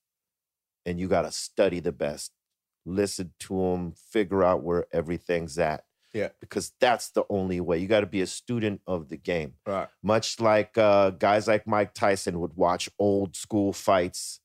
and 0.85 0.99
you 1.01 1.09
got 1.09 1.23
to 1.23 1.33
study 1.33 1.81
the 1.81 1.93
best, 1.93 2.33
listen 2.85 3.33
to 3.41 3.57
them, 3.57 3.93
figure 4.11 4.43
out 4.43 4.63
where 4.63 4.87
everything's 4.93 5.59
at. 5.59 5.85
Yeah. 6.13 6.29
because 6.41 6.73
that's 6.79 7.11
the 7.13 7.25
only 7.31 7.59
way. 7.63 7.79
You 7.79 7.87
got 7.89 8.01
to 8.01 8.07
be 8.07 8.21
a 8.21 8.27
student 8.27 8.83
of 8.87 9.09
the 9.09 9.17
game 9.17 9.55
Right. 9.67 9.89
much 10.03 10.39
like 10.41 10.77
uh, 10.77 11.09
guys 11.11 11.47
like 11.49 11.67
Mike 11.67 11.95
Tyson 11.95 12.39
would 12.41 12.53
watch 12.55 12.91
old 12.99 13.35
school 13.35 13.73
fights 13.73 14.41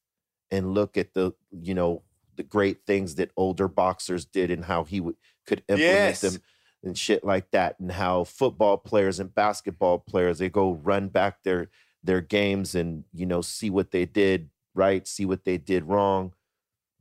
and 0.49 0.73
look 0.73 0.95
at 0.95 1.13
the 1.13 1.33
you 1.51 1.73
know 1.73 2.03
the 2.37 2.43
great 2.43 2.85
things 2.85 3.15
that 3.15 3.31
older 3.35 3.67
boxers 3.67 4.23
did 4.23 4.49
and 4.49 4.63
how 4.63 4.85
he 4.85 5.01
would 5.01 5.17
could 5.45 5.61
implement 5.67 5.81
Yes. 5.83 6.21
them 6.21 6.41
and 6.87 6.97
shit 6.97 7.23
like 7.23 7.51
that 7.51 7.79
and 7.79 7.91
how 7.91 8.23
football 8.23 8.77
players 8.77 9.19
and 9.19 9.33
basketball 9.35 9.99
players 9.99 10.39
they 10.39 10.49
go 10.49 10.73
run 10.73 11.07
back 11.09 11.43
their 11.43 11.69
their 12.03 12.21
games 12.21 12.73
and 12.73 13.03
you 13.13 13.25
know 13.25 13.41
see 13.41 13.69
what 13.69 13.91
they 13.91 14.05
did 14.05 14.49
right 14.73 15.07
see 15.07 15.25
what 15.25 15.45
they 15.45 15.57
did 15.57 15.83
wrong 15.85 16.33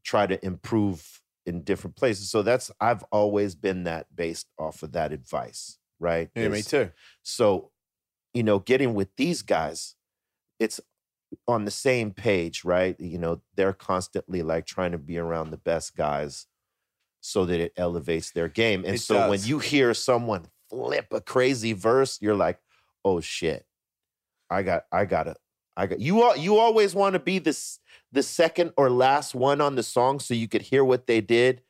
try 0.04 0.26
to 0.26 0.44
improve 0.44 1.22
in 1.46 1.62
different 1.62 1.96
places 1.96 2.30
so 2.30 2.42
that's 2.42 2.70
I've 2.80 3.04
always 3.12 3.54
been 3.54 3.84
that 3.84 4.14
based 4.14 4.48
off 4.58 4.82
of 4.82 4.92
that 4.92 5.12
advice 5.12 5.78
right 5.98 6.28
Yeah, 6.34 6.48
me 6.48 6.62
too. 6.62 6.90
so, 7.22 7.70
you 8.34 8.42
know, 8.42 8.58
getting 8.58 8.94
with 8.94 9.08
these 9.16 9.42
guys, 9.42 9.94
it's 10.58 10.80
on 11.48 11.64
the 11.64 11.70
same 11.70 12.12
page, 12.12 12.64
right? 12.64 12.98
You 13.00 13.18
know, 13.18 13.42
they're 13.56 13.72
constantly 13.72 14.42
like 14.42 14.66
trying 14.66 14.92
to 14.92 14.98
be 14.98 15.18
around 15.18 15.50
the 15.50 15.56
best 15.56 15.96
guys 15.96 16.46
so 17.26 17.44
that 17.44 17.60
it 17.60 17.72
elevates 17.76 18.30
their 18.30 18.48
game. 18.48 18.84
And 18.84 18.94
It 18.94 19.00
so 19.00 19.28
when 19.28 19.42
you 19.42 19.58
hear 19.58 19.94
someone 19.94 20.46
flip 20.70 21.06
a 21.12 21.20
crazy 21.20 21.72
verse, 21.72 22.18
you're 22.20 22.36
like, 22.36 22.60
"Oh 23.04 23.20
shit. 23.20 23.66
I 24.48 24.62
got 24.62 24.84
I 24.92 25.06
got 25.06 25.24
to 25.24 25.34
I 25.76 25.86
got 25.86 25.98
you 25.98 26.22
all 26.22 26.36
you 26.36 26.58
always 26.58 26.94
want 26.94 27.14
to 27.14 27.18
be 27.18 27.38
this 27.40 27.80
the 28.12 28.22
second 28.22 28.72
or 28.76 28.88
last 28.90 29.34
one 29.34 29.60
on 29.60 29.74
the 29.74 29.82
song 29.82 30.20
so 30.20 30.34
you 30.34 30.46
could 30.46 30.62
hear 30.62 30.84
what 30.84 31.08
they 31.08 31.20
did 31.20 31.62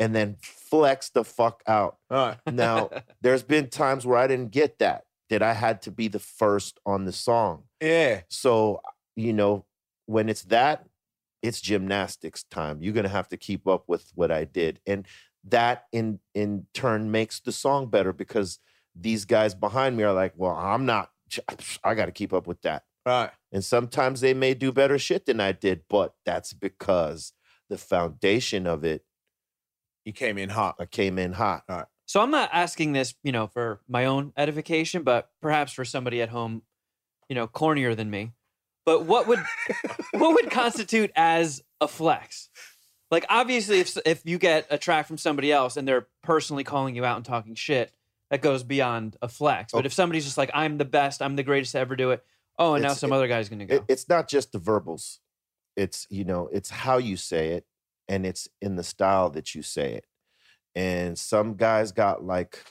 and 0.00 0.14
then 0.14 0.36
flex 0.40 1.10
the 1.10 1.22
fuck 1.24 1.62
out. 1.68 1.98
Right. 2.10 2.36
Now, 2.50 2.90
there's 3.22 3.44
been 3.44 3.68
times 3.68 4.04
where 4.04 4.18
I 4.18 4.26
didn't 4.26 4.50
get 4.50 4.80
that, 4.80 5.04
that 5.30 5.40
I 5.40 5.52
had 5.52 5.82
to 5.82 5.92
be 5.92 6.08
the 6.08 6.18
first 6.18 6.80
on 6.84 7.04
the 7.04 7.12
song. 7.12 7.62
Yeah. 7.80 8.22
So, 8.28 8.80
you 9.14 9.32
know, 9.32 9.64
when 10.06 10.28
it's 10.28 10.42
that, 10.44 10.86
it's 11.44 11.60
gymnastics 11.60 12.42
time. 12.50 12.82
You're 12.82 12.94
gonna 12.94 13.08
have 13.08 13.28
to 13.28 13.36
keep 13.36 13.68
up 13.68 13.84
with 13.86 14.10
what 14.16 14.32
I 14.32 14.44
did. 14.44 14.80
And 14.86 15.06
that 15.44 15.84
in 15.92 16.20
in 16.34 16.66
turn 16.72 17.10
makes 17.10 17.38
the 17.38 17.52
song 17.52 17.88
better 17.88 18.12
because 18.12 18.58
these 18.96 19.24
guys 19.24 19.54
behind 19.54 19.96
me 19.96 20.02
are 20.04 20.12
like, 20.12 20.32
well, 20.36 20.56
I'm 20.56 20.86
not. 20.86 21.10
I 21.82 21.94
got 21.94 22.06
to 22.06 22.12
keep 22.12 22.32
up 22.32 22.46
with 22.46 22.62
that. 22.62 22.84
Right. 23.04 23.30
And 23.52 23.64
sometimes 23.64 24.20
they 24.20 24.34
may 24.34 24.54
do 24.54 24.72
better 24.72 24.98
shit 24.98 25.26
than 25.26 25.40
I 25.40 25.52
did, 25.52 25.82
but 25.88 26.14
that's 26.24 26.52
because 26.52 27.32
the 27.68 27.76
foundation 27.76 28.66
of 28.66 28.84
it, 28.84 29.04
You 30.04 30.12
came 30.12 30.38
in 30.38 30.50
hot. 30.50 30.76
I 30.78 30.86
came 30.86 31.18
in 31.18 31.32
hot. 31.32 31.64
So 32.06 32.20
I'm 32.20 32.30
not 32.30 32.50
asking 32.52 32.92
this, 32.92 33.14
you 33.22 33.32
know, 33.32 33.46
for 33.48 33.80
my 33.88 34.04
own 34.04 34.32
edification, 34.36 35.02
but 35.02 35.30
perhaps 35.42 35.72
for 35.72 35.84
somebody 35.84 36.22
at 36.22 36.28
home, 36.28 36.62
you 37.28 37.34
know, 37.34 37.48
cornier 37.48 37.96
than 37.96 38.10
me. 38.10 38.32
But 38.86 39.04
what 39.04 39.26
would 39.26 39.42
what 40.12 40.34
would 40.34 40.50
constitute 40.50 41.10
as 41.16 41.62
a 41.80 41.88
flex? 41.88 42.48
Like 43.10 43.24
obviously 43.28 43.80
if 43.80 43.96
if 44.04 44.22
you 44.24 44.38
get 44.38 44.66
a 44.70 44.78
track 44.78 45.06
from 45.06 45.18
somebody 45.18 45.52
else 45.52 45.76
and 45.76 45.86
they're 45.86 46.06
personally 46.22 46.64
calling 46.64 46.94
you 46.96 47.04
out 47.04 47.16
and 47.16 47.24
talking 47.24 47.54
shit, 47.54 47.92
that 48.30 48.42
goes 48.42 48.62
beyond 48.62 49.16
a 49.22 49.28
flex. 49.28 49.72
But 49.72 49.84
Oh. 49.84 49.86
if 49.86 49.92
somebody's 49.92 50.24
just 50.24 50.38
like 50.38 50.50
I'm 50.54 50.78
the 50.78 50.84
best, 50.84 51.22
I'm 51.22 51.36
the 51.36 51.42
greatest 51.42 51.72
to 51.72 51.78
ever 51.78 51.96
do 51.96 52.10
it. 52.10 52.24
Oh, 52.58 52.74
and 52.74 52.82
now 52.82 52.88
It's- 52.88 53.00
some 53.00 53.12
other 53.12 53.26
guy's 53.28 53.48
to 53.48 53.64
go. 53.64 53.74
It, 53.76 53.84
it's 53.88 54.08
not 54.08 54.28
just 54.28 54.52
the 54.52 54.58
verbals. 54.58 55.20
It's, 55.76 56.06
you 56.08 56.24
know, 56.24 56.48
it's 56.52 56.70
how 56.70 56.98
you 56.98 57.16
say 57.16 57.50
it 57.50 57.66
and 58.08 58.24
it's 58.24 58.48
in 58.60 58.76
the 58.76 58.84
style 58.84 59.28
that 59.30 59.54
you 59.54 59.62
say 59.62 59.94
it. 59.94 60.06
And 60.76 61.18
some 61.18 61.54
guys 61.54 61.90
got 61.92 62.22
like 62.24 62.62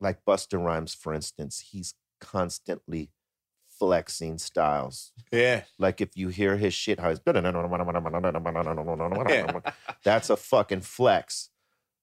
like 0.00 0.24
Busta 0.24 0.62
Rhymes, 0.62 0.94
for 0.94 1.12
instance, 1.14 1.60
he's 1.72 1.94
constantly 2.20 3.10
flexing 3.80 4.38
styles. 4.38 5.10
Yeah. 5.32 5.64
Like 5.78 6.00
if 6.00 6.10
you 6.14 6.28
hear 6.28 6.56
his 6.56 6.74
shit, 6.74 7.00
how 7.00 7.08
he's 7.08 7.18
that's 10.04 10.30
a 10.30 10.36
fucking 10.36 10.82
flex 10.82 11.48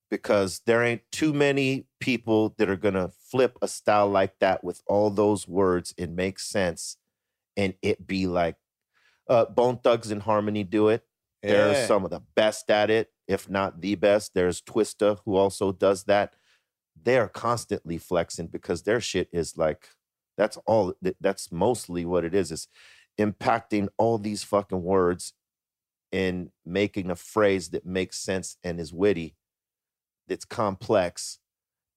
because 0.10 0.62
there 0.66 0.84
ain't 0.84 1.04
too 1.12 1.34
many 1.34 1.86
people 2.00 2.56
that 2.58 2.70
are 2.70 2.76
gonna 2.76 3.12
flip 3.30 3.58
a 3.62 3.68
style 3.68 4.10
like 4.10 4.40
that 4.40 4.64
with 4.64 4.82
all 4.88 5.10
those 5.10 5.48
words 5.48 5.94
and 5.98 6.16
make 6.16 6.40
sense 6.40 6.98
and 7.56 7.76
it 7.82 8.08
be 8.08 8.26
like 8.26 8.56
uh 9.30 9.46
Bone 9.46 9.78
Thugs 9.78 10.12
and 10.12 10.22
Harmony 10.22 10.64
do 10.64 10.90
it. 10.90 11.04
They're 11.44 11.86
some 11.86 12.04
of 12.04 12.10
the 12.10 12.22
best 12.36 12.70
at 12.70 12.90
it, 12.90 13.12
if 13.28 13.50
not 13.50 13.80
the 13.80 13.96
best. 13.96 14.34
There's 14.34 14.62
Twista 14.62 15.20
who 15.24 15.36
also 15.36 15.72
does 15.72 16.06
that. 16.06 16.34
They 17.02 17.18
are 17.18 17.30
constantly 17.30 17.98
flexing 18.00 18.48
because 18.48 18.82
their 18.82 19.00
shit 19.00 19.30
is 19.32 19.56
like 19.56 19.88
that's 20.38 20.58
all 20.66 20.94
that's 21.20 21.52
mostly 21.52 22.06
what 22.06 22.24
it 22.24 22.34
is 22.34 22.52
is 22.52 22.68
impacting 23.20 23.88
all 23.98 24.18
these 24.18 24.44
fucking 24.44 24.84
words 24.84 25.34
and 26.12 26.50
making 26.66 27.10
a 27.10 27.16
phrase 27.16 27.70
that 27.70 27.86
makes 27.86 28.18
sense 28.20 28.58
and 28.64 28.80
is 28.80 28.94
witty 28.94 29.36
that's 30.28 30.46
complex 30.46 31.40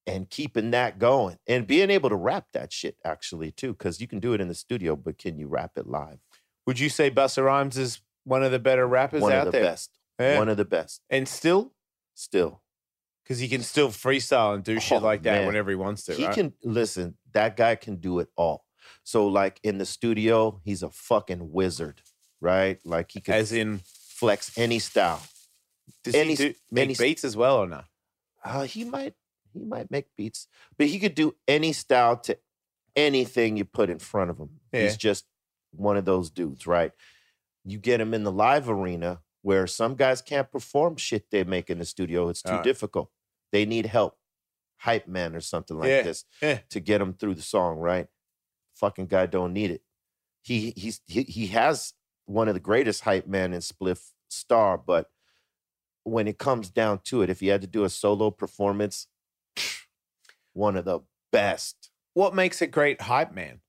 and 0.07 0.31
keeping 0.31 0.71
that 0.71 0.99
going 0.99 1.37
and 1.47 1.67
being 1.67 1.91
able 1.91 2.09
to 2.09 2.17
rap 2.17 2.47
that 2.53 2.73
shit 2.73 2.97
actually 3.05 3.53
too 3.53 3.73
because 3.73 4.01
you 4.01 4.09
can 4.09 4.19
do 4.19 4.33
it 4.33 4.41
in 4.41 4.49
the 4.49 4.55
studio 4.55 4.97
but 4.97 5.19
can 5.19 5.39
you 5.39 5.47
rap 5.47 5.73
it 5.77 5.87
live? 5.87 6.19
Would 6.67 6.79
you 6.79 6.89
say 6.89 7.11
Busta 7.11 7.45
Rhymes 7.45 7.77
is 7.77 8.01
one 8.25 8.43
of 8.43 8.51
the 8.51 8.59
better 8.59 8.87
rappers 8.87 9.23
one 9.23 9.33
out 9.33 9.47
of 9.47 9.53
the 9.53 9.59
there? 9.59 9.71
best. 9.71 9.91
Yeah. 10.19 10.39
one 10.39 10.49
of 10.49 10.57
the 10.57 10.65
best. 10.65 11.03
And 11.09 11.27
still, 11.27 11.73
still 12.15 12.63
because 13.31 13.39
he 13.39 13.47
can 13.47 13.63
still 13.63 13.91
freestyle 13.91 14.55
and 14.57 14.65
do 14.65 14.81
shit 14.81 15.01
Oh, 15.01 15.05
like 15.05 15.23
that 15.23 15.39
man. 15.39 15.47
whenever 15.47 15.71
he 15.71 15.77
wants 15.77 16.03
to. 16.07 16.15
he 16.15 16.27
right? 16.27 16.35
can 16.35 16.53
listen 16.65 17.15
that 17.33 17.57
guy 17.57 17.77
can 17.77 17.97
do 17.97 18.19
it 18.19 18.29
all 18.37 18.65
so 19.05 19.29
like 19.29 19.61
in 19.63 19.79
the 19.79 19.87
studio 19.87 20.61
he's 20.65 20.83
a 20.83 20.91
fucking 20.91 21.53
wizard 21.53 22.03
right 22.41 22.81
like 22.85 23.13
he 23.13 23.21
can 23.21 23.35
As 23.35 23.53
in, 23.53 23.83
flex 23.85 24.59
any 24.59 24.81
style 24.81 25.23
does 26.03 26.17
any- 26.17 26.31
he 26.31 26.37
do, 26.37 26.55
make 26.73 26.85
any- 26.87 26.95
beats 26.97 27.23
as 27.25 27.37
well 27.37 27.59
or 27.59 27.69
not? 27.69 27.85
uh, 28.45 28.63
he 28.65 28.83
might 28.85 29.15
he 29.53 29.65
might 29.65 29.91
make 29.91 30.07
beats, 30.17 30.47
but 30.79 30.87
he 30.87 30.99
could 31.01 31.15
do 31.17 31.35
any 31.49 31.73
style 31.73 32.17
to 32.17 32.39
anything 32.97 33.57
you 33.57 33.65
put 33.65 33.91
in 33.91 33.99
front 33.99 34.31
of 34.31 34.39
him. 34.39 34.51
Yeah. 34.73 34.83
He's 34.83 34.97
just 34.97 35.25
one 35.73 35.97
of 35.97 36.05
those 36.05 36.31
dudes, 36.31 36.69
right? 36.69 36.93
You 37.65 37.79
get 37.79 38.01
him 38.01 38.15
in 38.15 38.23
the 38.23 38.31
live 38.31 38.69
arena 38.71 39.21
where 39.43 39.67
some 39.67 39.97
guys 39.97 40.23
can't 40.23 40.51
perform 40.53 40.97
shit 40.97 41.31
they 41.33 41.43
make 41.43 41.69
in 41.69 41.79
the 41.79 41.85
studio. 41.85 42.29
It's 42.29 42.43
too 42.43 42.51
Alright. 42.51 42.65
difficult. 42.65 43.11
They 43.53 43.67
need 43.67 43.87
help, 43.87 44.17
hype 44.79 45.07
man 45.09 45.35
or 45.35 45.41
something 45.41 45.79
like 45.79 45.89
Yeah, 45.89 46.03
this 46.03 46.25
yeah. 46.43 46.59
to 46.71 46.81
get 46.81 46.99
them 46.99 47.15
through 47.15 47.35
the 47.35 47.43
song, 47.43 47.79
right? 47.79 48.07
Fucking 48.75 49.07
guy 49.07 49.27
don't 49.27 49.53
need 49.53 49.71
it. 49.71 49.83
He 50.43 50.73
he's 50.77 51.01
he, 51.07 51.23
he 51.25 51.49
has 51.49 51.93
one 52.27 52.49
of 52.49 52.55
the 52.55 52.61
greatest 52.61 53.03
hype 53.03 53.27
man 53.27 53.53
in 53.53 53.61
Spliff 53.61 54.13
Star, 54.29 54.79
but 54.79 55.11
when 56.05 56.27
it 56.29 56.39
comes 56.39 56.71
down 56.71 57.01
to 57.05 57.23
it, 57.23 57.31
if 57.31 57.41
he 57.41 57.49
had 57.49 57.61
to 57.61 57.67
do 57.67 57.85
a 57.85 57.91
solo 57.91 58.31
performance, 58.31 59.07
one 60.53 60.77
of 60.77 60.85
the 60.85 61.01
best. 61.33 61.91
What 62.15 62.35
makes 62.35 62.63
a 62.63 62.67
great 62.67 63.03
hype 63.03 63.33
man? 63.33 63.61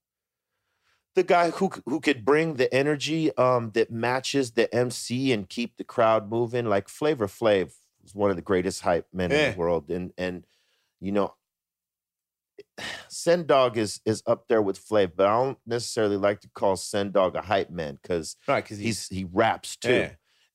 The 1.14 1.22
guy 1.22 1.50
who 1.50 1.70
who 1.84 2.00
could 2.00 2.24
bring 2.24 2.54
the 2.54 2.72
energy 2.72 3.36
um, 3.36 3.72
that 3.72 3.90
matches 3.90 4.52
the 4.52 4.72
MC 4.74 5.30
and 5.30 5.46
keep 5.48 5.76
the 5.76 5.84
crowd 5.84 6.30
moving, 6.30 6.64
like 6.64 6.88
Flavor 6.88 7.26
Flav 7.26 7.74
was 8.02 8.14
one 8.14 8.30
of 8.30 8.36
the 8.36 8.42
greatest 8.42 8.80
hype 8.82 9.06
men 9.12 9.30
in 9.32 9.52
the 9.52 9.58
world, 9.58 9.90
and 9.90 10.12
and 10.18 10.44
you 11.00 11.12
know, 11.12 11.34
Sen 13.08 13.46
Dog 13.46 13.76
is 13.78 14.00
is 14.04 14.22
up 14.26 14.48
there 14.48 14.62
with 14.62 14.84
Flav, 14.84 15.12
but 15.16 15.26
I 15.26 15.36
don't 15.42 15.58
necessarily 15.66 16.16
like 16.16 16.40
to 16.40 16.48
call 16.54 16.76
Sen 16.76 17.10
Dog 17.12 17.34
a 17.36 17.42
hype 17.42 17.70
man 17.70 17.98
because 18.02 18.36
Right, 18.48 18.62
because 18.64 18.78
he's, 18.78 19.08
he's 19.08 19.18
he 19.20 19.24
raps 19.32 19.76
too, 19.76 19.92
Yeah. 19.92 20.10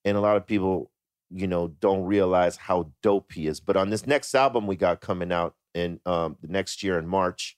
and 0.05 0.17
a 0.17 0.21
lot 0.21 0.37
of 0.37 0.45
people, 0.45 0.91
you 1.29 1.47
know, 1.47 1.67
don't 1.67 2.03
realize 2.05 2.55
how 2.57 2.91
dope 3.03 3.33
he 3.33 3.47
is. 3.47 3.59
But 3.59 3.77
on 3.77 3.89
this 3.89 4.05
next 4.07 4.33
album 4.35 4.67
we 4.67 4.75
got 4.75 5.01
coming 5.01 5.31
out 5.31 5.55
in 5.73 5.99
um, 6.05 6.37
the 6.41 6.47
next 6.47 6.81
year 6.83 6.97
in 6.97 7.07
March, 7.07 7.57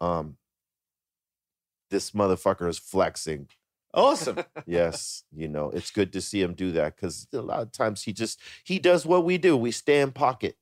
um, 0.00 0.36
this 1.90 2.12
motherfucker 2.12 2.68
is 2.68 2.78
flexing. 2.78 3.48
Awesome. 3.94 4.38
Yes, 4.66 5.24
you 5.34 5.48
know, 5.48 5.70
it's 5.70 5.90
good 5.90 6.12
to 6.12 6.20
see 6.20 6.42
him 6.42 6.54
do 6.54 6.72
that 6.72 6.96
because 6.96 7.26
a 7.32 7.40
lot 7.40 7.60
of 7.60 7.72
times 7.72 8.02
he 8.02 8.12
just 8.12 8.40
he 8.64 8.78
does 8.78 9.06
what 9.06 9.24
we 9.24 9.38
do. 9.38 9.56
We 9.56 9.70
stay 9.70 10.00
in 10.00 10.12
pocket, 10.12 10.56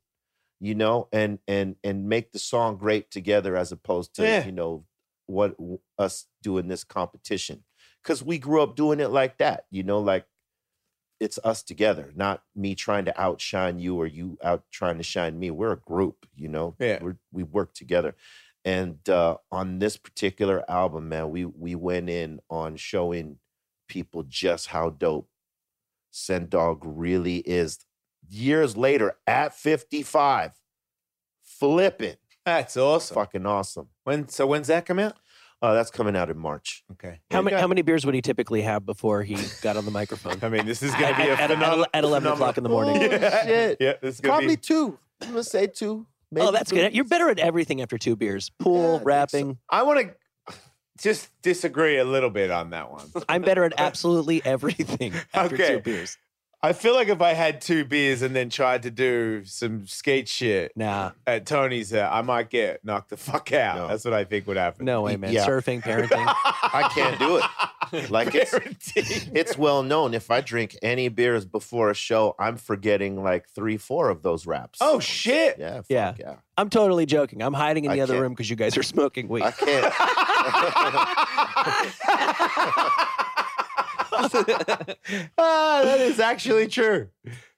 you 0.60 0.74
know, 0.74 1.08
and 1.12 1.38
and 1.48 1.76
and 1.82 2.08
make 2.08 2.32
the 2.32 2.38
song 2.38 2.76
great 2.76 3.10
together 3.10 3.56
as 3.56 3.72
opposed 3.72 4.14
to 4.16 4.22
Yeah. 4.22 4.44
you 4.46 4.52
know 4.52 4.84
what 5.26 5.56
us 5.98 6.26
doing 6.42 6.68
this 6.68 6.84
competition 6.84 7.64
because 8.02 8.22
we 8.22 8.38
grew 8.38 8.62
up 8.62 8.76
doing 8.76 9.00
it 9.00 9.10
like 9.10 9.38
that, 9.38 9.66
you 9.70 9.82
know, 9.82 9.98
like 9.98 10.26
it's 11.18 11.38
us 11.42 11.62
together, 11.62 12.12
not 12.14 12.42
me 12.54 12.74
trying 12.74 13.06
to 13.06 13.20
outshine 13.20 13.78
you 13.78 13.96
or 13.96 14.06
you 14.06 14.38
out 14.44 14.64
trying 14.70 14.98
to 14.98 15.02
shine 15.02 15.38
me. 15.38 15.50
We're 15.50 15.72
a 15.72 15.76
group, 15.78 16.26
you 16.36 16.48
know. 16.48 16.76
Yeah. 16.78 16.98
We're, 17.02 17.16
we 17.32 17.42
work 17.42 17.72
together. 17.74 18.14
And 18.66 19.08
uh, 19.08 19.36
on 19.50 19.78
this 19.78 19.96
particular 19.96 20.68
album, 20.68 21.08
man, 21.08 21.30
we 21.30 21.44
we 21.46 21.74
went 21.76 22.10
in 22.10 22.40
on 22.50 22.76
showing 22.76 23.38
people 23.88 24.24
just 24.28 24.66
how 24.66 24.90
dope 24.90 25.28
Sen 26.10 26.48
Dog 26.48 26.80
really 26.84 27.38
is. 27.38 27.78
Years 28.28 28.76
later, 28.76 29.16
at 29.28 29.54
55, 29.54 30.50
flipping, 31.44 32.16
That's 32.44 32.76
awesome. 32.76 33.14
fucking 33.14 33.46
awesome. 33.46 33.88
When 34.04 34.28
so 34.28 34.46
when's 34.46 34.66
that 34.66 34.84
come 34.86 34.98
out? 34.98 35.14
Uh, 35.62 35.72
that's 35.72 35.90
coming 35.90 36.14
out 36.14 36.28
in 36.28 36.36
March. 36.36 36.84
Okay. 36.92 37.20
How 37.30 37.38
you 37.38 37.44
many 37.44 37.56
how 37.56 37.66
many 37.66 37.82
beers 37.82 38.04
would 38.04 38.14
he 38.14 38.20
typically 38.22 38.62
have 38.62 38.84
before 38.84 39.22
he 39.22 39.36
got 39.62 39.76
on 39.76 39.84
the 39.84 39.90
microphone? 39.90 40.38
I 40.42 40.48
mean, 40.48 40.66
this 40.66 40.82
is 40.82 40.92
going 40.96 41.14
to 41.14 41.22
be 41.22 41.28
a 41.28 41.34
At- 41.34 41.50
at- 41.50 41.62
at- 41.62 41.88
at 41.94 42.04
11 42.04 42.32
o'clock 42.32 42.56
in 42.58 42.62
the 42.64 42.68
morning. 42.68 42.96
Oh, 43.02 43.08
shit. 43.44 43.78
Yeah, 43.80 43.94
this 44.02 44.16
is 44.16 44.20
going 44.20 44.32
to 44.32 44.38
Probably 44.38 44.56
be. 44.56 44.60
two. 44.60 44.98
I'm 45.22 45.28
gonna 45.28 45.44
say 45.44 45.66
two. 45.66 46.04
Oh, 46.36 46.50
that's 46.50 46.70
three. 46.70 46.80
good. 46.80 46.94
You're 46.94 47.04
better 47.04 47.28
at 47.30 47.38
everything 47.38 47.82
after 47.82 47.98
two 47.98 48.16
beers. 48.16 48.50
Pool, 48.58 48.82
Yeah, 48.82 48.94
I 48.94 48.98
so. 48.98 49.04
rapping. 49.04 49.58
I 49.70 49.82
want 49.82 50.00
to 50.48 50.54
just 51.00 51.30
disagree 51.42 51.98
a 51.98 52.04
little 52.04 52.30
bit 52.30 52.50
on 52.50 52.70
that 52.70 52.90
one. 52.90 53.06
I'm 53.28 53.42
better 53.42 53.64
at 53.64 53.74
absolutely 53.78 54.44
everything 54.44 55.12
after 55.34 55.54
Okay. 55.54 55.68
two 55.76 55.80
beers. 55.80 56.16
I 56.66 56.72
feel 56.72 56.94
like 56.94 57.08
if 57.08 57.20
I 57.22 57.32
had 57.34 57.60
two 57.60 57.84
beers 57.84 58.22
and 58.22 58.34
then 58.34 58.50
tried 58.50 58.82
to 58.82 58.90
do 58.90 59.44
some 59.44 59.86
skate 59.86 60.28
shit 60.28 60.72
Nah, 60.76 61.12
at 61.26 61.46
Tony's, 61.46 61.92
uh, 61.92 62.08
I 62.12 62.22
might 62.22 62.50
get 62.50 62.84
knocked 62.84 63.10
the 63.10 63.16
fuck 63.16 63.52
out. 63.52 63.76
No. 63.76 63.88
That's 63.88 64.04
what 64.04 64.14
I 64.14 64.24
think 64.24 64.46
would 64.46 64.56
happen. 64.56 64.84
no 64.84 65.02
way, 65.02 65.16
man. 65.16 65.32
yeah. 65.32 65.46
Surfing, 65.46 65.82
parenting. 65.88 66.24
I 66.26 66.90
can't 66.94 67.18
do 67.18 67.36
it. 67.36 67.44
Like 68.10 68.34
it's 68.34 68.52
it's 68.96 69.56
well 69.56 69.84
known. 69.84 70.12
If 70.12 70.28
I 70.30 70.40
drink 70.40 70.76
any 70.82 71.08
beers 71.08 71.44
before 71.44 71.88
a 71.90 71.94
show, 71.94 72.34
I'm 72.36 72.56
forgetting 72.56 73.22
like 73.22 73.48
three, 73.48 73.76
four 73.76 74.08
of 74.10 74.22
those 74.22 74.44
raps. 74.44 74.80
oh 74.82 74.98
shit! 74.98 75.56
yeah, 75.60 75.76
fuck 75.76 75.84
Yeah. 75.88 76.14
yeah. 76.18 76.34
I'm 76.58 76.68
totally 76.68 77.06
joking. 77.06 77.42
I'm 77.42 77.54
hiding 77.54 77.84
in 77.84 77.92
I 77.92 77.94
the 77.94 78.00
other 78.00 78.14
can't- 78.14 78.22
room 78.22 78.32
because 78.32 78.50
you 78.50 78.56
guys 78.56 78.76
are 78.76 78.82
smoking 78.82 79.28
weed. 79.28 79.44
I 79.44 79.52
can't. 79.52 79.94
ah, 85.38 85.82
that 85.84 86.00
is 86.00 86.20
actually 86.20 86.68
true. 86.68 87.08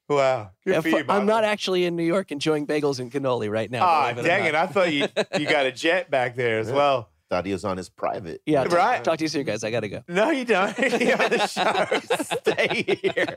Wow, 0.08 0.52
good 0.64 0.74
Yeah, 0.74 0.80
for 0.80 0.88
you. 0.88 1.04
I'm 1.08 1.26
not 1.26 1.44
actually 1.44 1.84
in 1.84 1.94
New 1.94 2.02
York 2.04 2.32
enjoying 2.32 2.66
bagels 2.66 2.98
and 2.98 3.12
cannoli 3.12 3.50
right 3.50 3.70
now. 3.70 3.84
Ah, 3.84 4.10
believe 4.12 4.24
dang 4.26 4.46
it! 4.46 4.54
I 4.54 4.66
thought 4.66 4.92
you 4.92 5.06
you 5.38 5.46
got 5.46 5.66
a 5.66 5.72
jet 5.72 6.10
back 6.10 6.34
there 6.34 6.58
as 6.60 6.68
Yeah. 6.68 6.74
well. 6.76 7.10
Thought 7.28 7.44
he 7.44 7.52
was 7.52 7.64
on 7.66 7.76
his 7.76 7.90
private. 7.90 8.40
Yeah, 8.46 8.62
Right. 8.64 8.96
talk, 8.96 9.04
talk 9.04 9.18
to 9.18 9.24
you 9.24 9.28
soon, 9.28 9.44
guys. 9.44 9.62
I 9.62 9.70
gotta 9.70 9.88
go. 9.90 10.02
No, 10.08 10.30
you 10.30 10.46
don't. 10.46 10.76
You're 10.78 11.22
on 11.22 11.30
the 11.30 11.46
show. 11.46 12.24
Stay 12.40 13.00
here. 13.02 13.36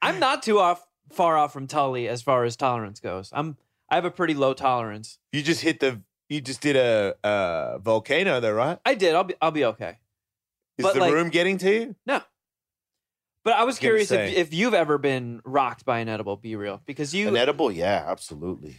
I'm 0.00 0.18
not 0.18 0.42
too 0.42 0.58
off 0.58 0.86
far 1.12 1.36
off 1.36 1.52
from 1.52 1.66
Tully 1.66 2.08
as 2.08 2.22
far 2.22 2.44
as 2.44 2.56
tolerance 2.56 3.00
goes. 3.00 3.28
I'm 3.34 3.58
I 3.90 3.96
have 3.96 4.06
a 4.06 4.10
pretty 4.10 4.32
low 4.32 4.54
tolerance. 4.54 5.18
You 5.32 5.42
just 5.42 5.60
hit 5.60 5.80
the 5.80 6.00
You 6.30 6.40
just 6.40 6.62
did 6.62 6.76
a, 6.76 7.14
a 7.22 7.78
volcano, 7.78 8.40
though, 8.40 8.54
right? 8.54 8.78
I 8.86 8.94
did. 8.94 9.14
I'll 9.14 9.24
be 9.24 9.34
I'll 9.42 9.50
be 9.50 9.66
okay. 9.66 9.98
Is 10.78 10.82
But, 10.84 10.94
the 10.94 11.00
like- 11.00 11.12
room 11.12 11.30
getting 11.30 11.58
to 11.58 11.72
you? 11.72 11.96
No. 12.06 12.20
But 13.44 13.54
I 13.54 13.64
was 13.64 13.76
Gonna 13.76 13.80
curious 13.90 14.10
if, 14.10 14.16
say. 14.32 14.36
if 14.36 14.54
you've 14.54 14.72
ever 14.74 14.96
been 14.96 15.42
rocked 15.44 15.84
by 15.84 15.98
an 15.98 16.08
edible. 16.08 16.36
B-Real, 16.36 16.80
because 16.86 17.14
you. 17.14 17.28
An 17.28 17.36
edible, 17.36 17.70
yeah, 17.70 18.04
absolutely. 18.06 18.76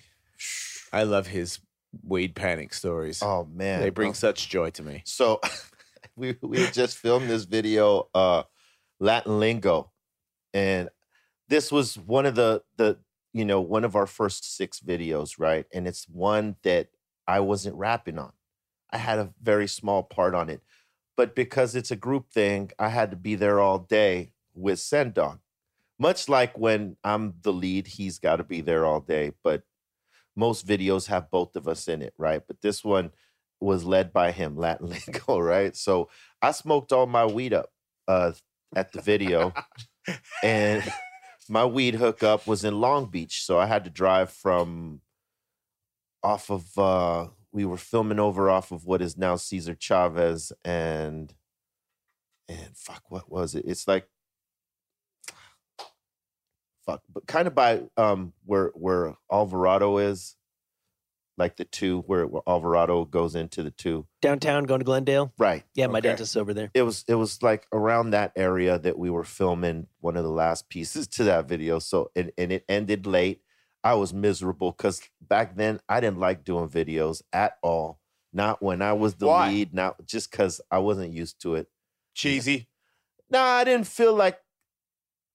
I 0.92 1.04
love 1.04 1.28
his 1.28 1.60
weed 2.04 2.36
panic 2.36 2.74
stories. 2.74 3.22
Oh 3.22 3.46
man, 3.46 3.82
they 3.82 3.92
bring 3.92 4.10
Oh. 4.10 4.14
such 4.14 4.50
joy 4.50 4.72
to 4.72 4.84
me. 4.84 5.04
So 5.06 5.40
we 6.16 6.36
we 6.42 6.66
just 6.72 6.98
filmed 6.98 7.30
this 7.30 7.44
video, 7.46 8.10
uh, 8.16 8.44
Latin 9.00 9.40
lingo, 9.40 9.92
and 10.54 10.90
this 11.48 11.72
was 11.72 11.96
one 12.00 12.26
of 12.26 12.34
the 12.36 12.64
the 12.78 12.98
you 13.34 13.46
know 13.46 13.62
one 13.62 13.84
of 13.84 13.96
our 13.96 14.08
first 14.08 14.56
six 14.58 14.80
videos, 14.80 15.36
right? 15.38 15.66
And 15.74 15.88
it's 15.88 16.08
one 16.10 16.56
that 16.64 16.88
I 17.28 17.40
wasn't 17.42 17.76
rapping 17.76 18.18
on. 18.18 18.32
I 18.92 18.98
had 18.98 19.20
a 19.20 19.32
very 19.44 19.68
small 19.68 20.02
part 20.02 20.34
on 20.34 20.50
it, 20.50 20.62
but 21.18 21.36
because 21.36 21.76
it's 21.76 21.92
a 21.92 21.96
group 21.96 22.30
thing, 22.32 22.72
I 22.78 22.90
had 22.90 23.12
to 23.12 23.18
be 23.18 23.36
there 23.36 23.60
all 23.60 23.80
day 23.80 24.32
with 24.54 24.80
Sen 24.80 25.12
Dog. 25.12 25.40
Much 25.98 26.28
like 26.28 26.58
when 26.58 26.98
I'm 27.04 27.36
the 27.42 27.54
lead, 27.54 27.88
he's 27.88 28.20
got 28.20 28.38
to 28.38 28.44
be 28.44 28.62
there 28.62 28.86
all 28.86 29.00
day. 29.00 29.32
But 29.44 29.64
most 30.36 30.68
videos 30.68 31.08
have 31.08 31.32
both 31.32 31.56
of 31.56 31.68
us 31.68 31.88
in 31.88 32.02
it, 32.02 32.14
right? 32.18 32.42
But 32.46 32.62
this 32.62 32.84
one 32.84 33.12
was 33.62 33.86
led 33.86 34.12
by 34.12 34.32
him, 34.32 34.58
Latin 34.58 34.90
lingo, 34.90 35.40
right? 35.40 35.76
So 35.76 36.10
I 36.42 36.52
smoked 36.52 36.92
all 36.92 37.08
my 37.08 37.26
weed 37.26 37.54
up 37.54 37.70
uh, 38.08 38.34
at 38.76 38.92
the 38.92 39.02
video, 39.02 39.54
and 40.44 40.84
my 41.50 41.66
weed 41.66 41.96
hookup 41.96 42.46
was 42.46 42.66
in 42.66 42.82
Long 42.82 43.06
Beach, 43.06 43.44
so 43.44 43.58
I 43.60 43.68
had 43.68 43.86
to 43.86 43.90
drive 43.90 44.32
from 44.32 45.02
off 46.24 46.50
of. 46.50 46.78
Uh, 46.78 47.28
we 47.56 47.64
were 47.64 47.78
filming 47.78 48.20
over 48.20 48.50
off 48.50 48.74
of 48.74 48.86
what 48.86 49.02
is 49.02 49.18
now 49.18 49.38
Cesar 49.38 49.76
Chavez 49.80 50.52
and 50.66 51.34
and 52.50 52.76
fuck, 52.76 53.04
what 53.10 53.32
was 53.32 53.56
it? 53.56 53.64
It's 53.66 53.88
like 53.88 54.08
fuck, 56.86 57.02
but 57.12 57.26
kind 57.28 57.48
of 57.48 57.56
by 57.56 57.84
um 57.96 58.34
where 58.46 58.72
where 58.76 59.16
Alvarado 59.32 59.98
is, 60.00 60.36
like 61.38 61.56
the 61.56 61.64
two 61.64 62.02
where, 62.08 62.28
where 62.28 62.42
Alvarado 62.46 63.06
goes 63.06 63.36
into 63.36 63.64
the 63.64 63.72
two. 63.72 64.06
Downtown, 64.22 64.66
going 64.66 64.82
to 64.82 64.86
Glendale. 64.86 65.34
Right. 65.38 65.64
Yeah, 65.76 65.88
my 65.88 66.00
Okay. 66.00 66.10
dentist's 66.10 66.36
over 66.36 66.54
there. 66.54 66.72
It 66.74 66.82
was 66.82 67.06
it 67.08 67.16
was 67.16 67.42
like 67.42 67.68
around 67.72 68.10
that 68.10 68.34
area 68.36 68.78
that 68.80 69.00
we 69.00 69.10
were 69.10 69.24
filming 69.24 69.88
one 70.02 70.18
of 70.18 70.26
the 70.26 70.30
last 70.30 70.68
pieces 70.68 71.08
to 71.16 71.24
that 71.24 71.48
video. 71.48 71.80
So 71.80 72.12
and, 72.18 72.34
and 72.38 72.52
it 72.52 72.66
ended 72.68 73.08
late. 73.08 73.42
I 73.86 73.94
was 73.94 74.14
miserable 74.14 74.72
because 74.72 75.02
back 75.22 75.56
then 75.56 75.80
I 75.88 76.00
didn't 76.00 76.18
like 76.20 76.44
doing 76.44 76.68
videos 76.68 77.22
at 77.32 77.58
all. 77.62 78.00
Not 78.34 78.62
when 78.62 78.82
I 78.82 78.94
was 78.94 79.14
the 79.16 79.28
Why? 79.28 79.50
lead, 79.50 79.74
not 79.76 80.06
just 80.08 80.32
because 80.32 80.60
I 80.72 80.80
wasn't 80.80 81.14
used 81.14 81.40
to 81.44 81.54
it. 81.56 81.68
Cheesy. 82.16 82.68
No, 83.30 83.40
I 83.40 83.64
didn't 83.64 83.88
feel 83.88 84.14
like 84.14 84.40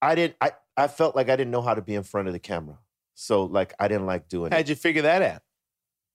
I 0.03 0.15
didn't 0.17 0.37
I, 0.41 0.53
I 0.77 0.89
felt 0.89 1.15
like 1.15 1.29
I 1.31 1.37
didn't 1.37 1.53
know 1.53 1.63
how 1.63 1.75
to 1.75 1.81
be 1.81 1.95
in 1.95 2.03
front 2.03 2.27
of 2.27 2.35
the 2.35 2.41
camera. 2.41 2.79
So 3.15 3.45
like 3.45 3.73
I 3.79 3.87
didn't 3.87 4.07
like 4.07 4.29
doing 4.29 4.53
it. 4.53 4.57
How'd 4.57 4.69
you 4.69 4.75
figure 4.75 5.03
that 5.03 5.23
out? 5.23 5.43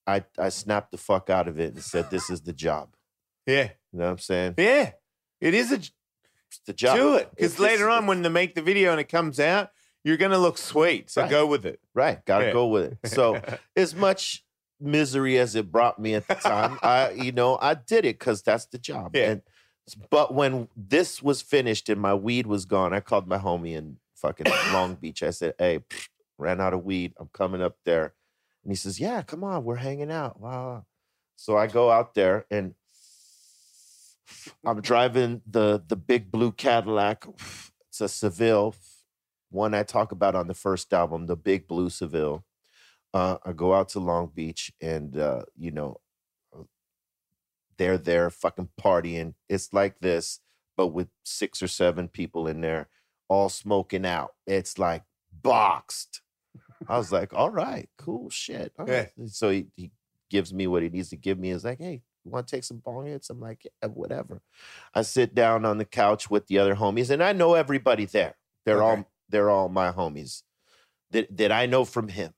I, 0.06 0.24
I 0.38 0.50
snapped 0.50 0.92
the 0.92 0.98
fuck 0.98 1.30
out 1.30 1.48
of 1.48 1.60
it 1.60 1.74
and 1.74 1.82
said, 1.84 2.12
This 2.12 2.30
is 2.30 2.42
the 2.42 2.54
job. 2.54 2.96
Yeah. 3.48 3.70
You 3.94 4.00
know 4.00 4.06
what 4.06 4.12
I'm 4.12 4.18
saying? 4.20 4.56
Yeah. 4.58 4.92
It 5.40 5.54
is 5.54 5.72
a 5.72 5.76
It's 5.76 5.92
the 6.66 6.74
job. 6.74 6.98
do 6.98 7.16
it. 7.16 7.30
Because 7.32 7.60
later 7.60 7.90
on, 7.90 8.06
when 8.08 8.22
they 8.22 8.30
make 8.30 8.56
the 8.56 8.62
video 8.62 8.92
and 8.92 9.00
it 9.00 9.10
comes 9.10 9.40
out, 9.40 9.72
you're 10.06 10.16
gonna 10.18 10.38
look 10.38 10.58
sweet. 10.58 11.10
So 11.10 11.24
Right. 11.24 11.30
go 11.30 11.46
with 11.48 11.66
it. 11.66 11.82
Right, 11.94 12.24
gotta 12.26 12.46
Yeah. 12.46 12.54
go 12.54 12.68
with 12.68 12.94
it. 13.04 13.10
So 13.10 13.42
as 13.76 13.94
much 13.94 14.46
misery 14.80 15.38
as 15.38 15.56
it 15.56 15.72
brought 15.72 16.00
me 16.00 16.14
at 16.14 16.28
the 16.28 16.36
time, 16.36 16.78
I 16.84 17.10
you 17.12 17.34
know, 17.34 17.58
I 17.62 17.74
did 17.74 18.06
it 18.06 18.18
because 18.20 18.42
that's 18.44 18.66
the 18.68 18.78
job. 18.78 19.16
Yeah. 19.16 19.32
And 19.32 19.42
but 20.10 20.34
when 20.34 20.70
this 20.78 21.22
was 21.22 21.42
finished 21.42 21.90
and 21.90 22.00
my 22.00 22.14
weed 22.14 22.48
was 22.48 22.66
gone, 22.66 22.94
I 22.94 23.00
called 23.02 23.28
my 23.28 23.38
homie 23.38 23.76
in 23.76 23.98
fucking 24.16 24.46
Long 24.74 24.96
Beach. 24.96 25.22
I 25.24 25.32
said, 25.32 25.56
Hey, 25.60 25.80
pfft, 25.80 26.08
ran 26.38 26.62
out 26.62 26.74
of 26.74 26.84
weed. 26.86 27.14
I'm 27.20 27.30
coming 27.34 27.62
up 27.62 27.78
there. 27.84 28.14
And 28.64 28.72
he 28.72 28.76
says, 28.76 29.00
Yeah, 29.00 29.22
come 29.24 29.44
on, 29.44 29.64
we're 29.64 29.76
hanging 29.76 30.12
out. 30.12 30.40
Wow. 30.40 30.86
So 31.36 31.58
I 31.58 31.68
go 31.68 31.92
out 31.92 32.14
there 32.16 32.46
and 32.50 32.74
I'm 34.66 34.82
driving 34.82 35.42
the 35.50 35.84
the 35.88 35.96
big 35.96 36.32
blue 36.32 36.52
Cadillac. 36.52 37.26
It's 37.90 38.02
a 38.02 38.10
Seville, 38.10 38.76
one 39.56 39.74
I 39.74 39.84
talk 39.84 40.12
about 40.12 40.36
on 40.36 40.48
the 40.48 40.54
first 40.54 40.94
album, 40.94 41.26
the 41.26 41.36
big 41.36 41.68
blue 41.68 41.90
Seville. 41.90 42.46
Uh, 43.14 43.38
I 43.46 43.54
go 43.54 43.74
out 43.74 43.90
to 43.90 44.00
Long 44.00 44.32
Beach 44.36 44.72
and 44.82 45.18
uh, 45.18 45.44
you 45.58 45.72
know 45.72 45.98
they're 47.78 47.98
there 47.98 48.30
fucking 48.30 48.70
partying. 48.80 49.34
It's 49.50 49.74
like 49.74 50.00
this, 50.00 50.40
but 50.78 50.88
with 50.88 51.10
six 51.24 51.62
or 51.62 51.68
seven 51.68 52.08
people 52.08 52.48
in 52.48 52.62
there, 52.62 52.88
all 53.28 53.50
smoking 53.50 54.06
out. 54.06 54.34
It's 54.48 54.78
like 54.80 55.04
boxed. 55.42 56.22
I 56.88 56.98
was 56.98 57.12
like, 57.12 57.34
all 57.34 57.50
right, 57.50 57.90
cool 57.98 58.30
shit. 58.30 58.74
Yeah. 58.80 58.84
right." 58.86 59.12
So 59.28 59.50
he, 59.50 59.68
he 59.76 59.92
gives 60.30 60.54
me 60.54 60.68
what 60.68 60.84
he 60.84 60.90
needs 60.90 61.10
to 61.10 61.18
give 61.18 61.40
me. 61.40 61.52
He's 61.52 61.66
like, 61.66 61.80
hey, 61.80 62.02
you 62.24 62.32
want 62.32 62.48
to 62.48 62.56
take 62.56 62.64
some 62.64 62.78
bong 62.78 63.06
hits? 63.08 63.30
I'm 63.30 63.40
like, 63.40 63.64
yeah, 63.66 63.90
whatever. 63.90 64.42
I 64.94 65.02
sit 65.02 65.36
down 65.36 65.66
on 65.66 65.78
the 65.78 65.86
couch 65.86 66.30
with 66.30 66.48
the 66.48 66.60
other 66.60 66.76
homies, 66.76 67.10
and 67.10 67.24
I 67.24 67.34
know 67.34 67.54
everybody 67.56 68.06
there. 68.06 68.36
They're 68.66 68.82
Okay. 68.84 69.02
all 69.02 69.12
they're 69.30 69.50
all 69.50 69.70
my 69.70 69.92
homies 69.92 70.44
that 71.12 71.36
that 71.38 71.52
I 71.52 71.66
know 71.66 71.86
from 71.86 72.08
him. 72.08 72.34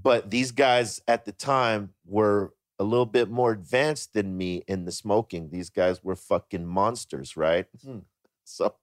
But 0.00 0.30
these 0.30 0.52
guys 0.52 1.00
at 1.08 1.24
the 1.24 1.32
time 1.32 1.94
were 2.04 2.52
a 2.78 2.84
little 2.84 3.06
bit 3.06 3.30
more 3.30 3.52
advanced 3.52 4.12
than 4.12 4.36
me 4.36 4.62
in 4.66 4.84
the 4.84 4.92
smoking. 4.92 5.50
These 5.50 5.70
guys 5.70 6.02
were 6.04 6.16
fucking 6.16 6.66
monsters, 6.66 7.36
right? 7.36 7.66
Hmm. 7.82 8.00
So 8.46 8.74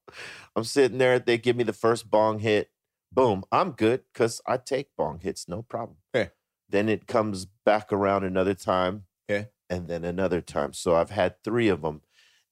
I'm 0.56 0.64
sitting 0.64 0.98
there, 0.98 1.20
they 1.20 1.38
give 1.38 1.54
me 1.54 1.62
the 1.62 1.72
first 1.72 2.10
bong 2.10 2.40
hit. 2.40 2.68
Boom, 3.12 3.44
I'm 3.52 3.70
good 3.70 4.02
because 4.12 4.40
I 4.44 4.56
take 4.56 4.88
bong 4.98 5.20
hits, 5.20 5.48
no 5.48 5.62
problem. 5.62 5.98
Yeah. 6.12 6.28
Then 6.68 6.88
it 6.88 7.06
comes 7.06 7.46
back 7.64 7.92
around 7.92 8.24
another 8.24 8.54
time. 8.54 9.04
Yeah. 9.28 9.44
And 9.70 9.86
then 9.86 10.04
another 10.04 10.40
time. 10.40 10.72
So 10.72 10.96
I've 10.96 11.10
had 11.10 11.36
three 11.44 11.68
of 11.68 11.82
them. 11.82 12.00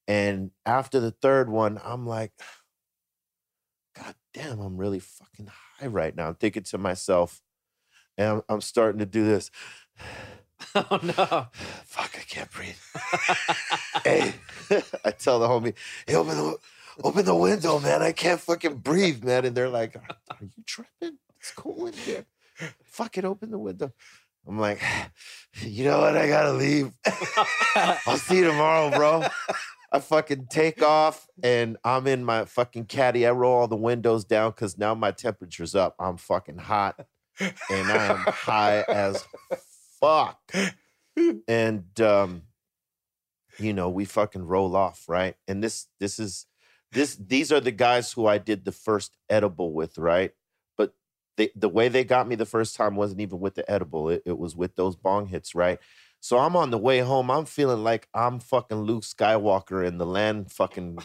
And 0.07 0.51
after 0.65 1.01
the 1.01 1.11
third 1.11 1.49
one, 1.49 1.81
I'm 1.83 2.07
like, 2.07 2.31
damn, 4.33 4.59
I'm 4.59 4.77
really 4.77 4.99
fucking 4.99 5.49
high 5.79 5.87
right 5.87 6.15
now. 6.15 6.27
I'm 6.27 6.35
thinking 6.35 6.63
to 6.63 6.77
myself, 6.77 7.41
and 8.17 8.27
I'm, 8.27 8.41
I'm 8.49 8.61
starting 8.61 8.99
to 8.99 9.05
do 9.05 9.25
this. 9.25 9.51
oh 10.75 10.99
no! 11.01 11.47
Fuck, 11.85 12.15
I 12.17 12.23
can't 12.27 12.51
breathe. 12.51 12.75
hey, 14.03 14.33
I 15.05 15.11
tell 15.11 15.39
the 15.39 15.47
homie, 15.47 15.73
hey, 16.07 16.15
open 16.15 16.37
the, 16.37 16.57
open 17.03 17.25
the 17.25 17.35
window, 17.35 17.79
man. 17.79 18.01
I 18.01 18.11
can't 18.11 18.39
fucking 18.39 18.77
breathe, 18.77 19.23
man. 19.23 19.45
And 19.45 19.55
they're 19.55 19.69
like, 19.69 19.95
are, 19.95 20.15
are 20.29 20.37
you 20.41 20.63
tripping? 20.65 21.17
It's 21.39 21.51
cool 21.51 21.87
in 21.87 21.93
here. 21.93 22.25
Fucking 22.83 23.25
open 23.25 23.51
the 23.51 23.57
window. 23.57 23.91
I'm 24.47 24.59
like, 24.59 24.81
you 25.61 25.85
know 25.85 25.99
what? 25.99 26.17
I 26.17 26.27
gotta 26.27 26.53
leave. 26.53 26.91
I'll 27.75 28.17
see 28.17 28.37
you 28.37 28.45
tomorrow, 28.45 28.91
bro. 28.91 29.23
I 29.91 29.99
fucking 29.99 30.47
take 30.49 30.81
off 30.81 31.27
and 31.43 31.77
I'm 31.83 32.07
in 32.07 32.23
my 32.23 32.45
fucking 32.45 32.85
caddy. 32.85 33.27
I 33.27 33.31
roll 33.31 33.53
all 33.53 33.67
the 33.67 33.75
windows 33.75 34.23
down 34.23 34.51
because 34.51 34.77
now 34.77 34.95
my 34.95 35.11
temperature's 35.11 35.75
up. 35.75 35.95
I'm 35.99 36.17
fucking 36.17 36.59
hot 36.59 37.05
and 37.39 37.51
I 37.91 38.05
am 38.05 38.17
high 38.27 38.85
as 38.87 39.25
fuck. 39.99 40.39
And 41.47 41.99
um, 41.99 42.43
you 43.59 43.73
know, 43.73 43.89
we 43.89 44.05
fucking 44.05 44.45
roll 44.45 44.75
off, 44.75 45.03
right? 45.09 45.35
And 45.47 45.63
this 45.63 45.87
this 45.99 46.19
is 46.19 46.45
this 46.91 47.15
these 47.15 47.51
are 47.51 47.59
the 47.59 47.71
guys 47.71 48.11
who 48.13 48.27
I 48.27 48.37
did 48.37 48.65
the 48.65 48.71
first 48.71 49.17
edible 49.29 49.73
with, 49.73 49.97
right? 49.97 50.31
But 50.77 50.93
they, 51.37 51.49
the 51.55 51.69
way 51.69 51.89
they 51.89 52.03
got 52.03 52.27
me 52.27 52.35
the 52.35 52.45
first 52.45 52.75
time 52.75 52.95
wasn't 52.95 53.21
even 53.21 53.39
with 53.39 53.55
the 53.55 53.69
edible. 53.69 54.09
It, 54.09 54.23
it 54.25 54.37
was 54.37 54.55
with 54.55 54.75
those 54.75 54.95
bong 54.95 55.27
hits, 55.27 55.53
right? 55.53 55.79
So 56.21 56.37
I'm 56.37 56.55
on 56.55 56.69
the 56.69 56.77
way 56.77 56.99
home. 56.99 57.29
I'm 57.29 57.45
feeling 57.45 57.83
like 57.83 58.07
I'm 58.13 58.39
fucking 58.39 58.77
Luke 58.77 59.03
Skywalker 59.03 59.85
in 59.85 59.97
the 59.97 60.05
land 60.05 60.51
fucking 60.51 60.99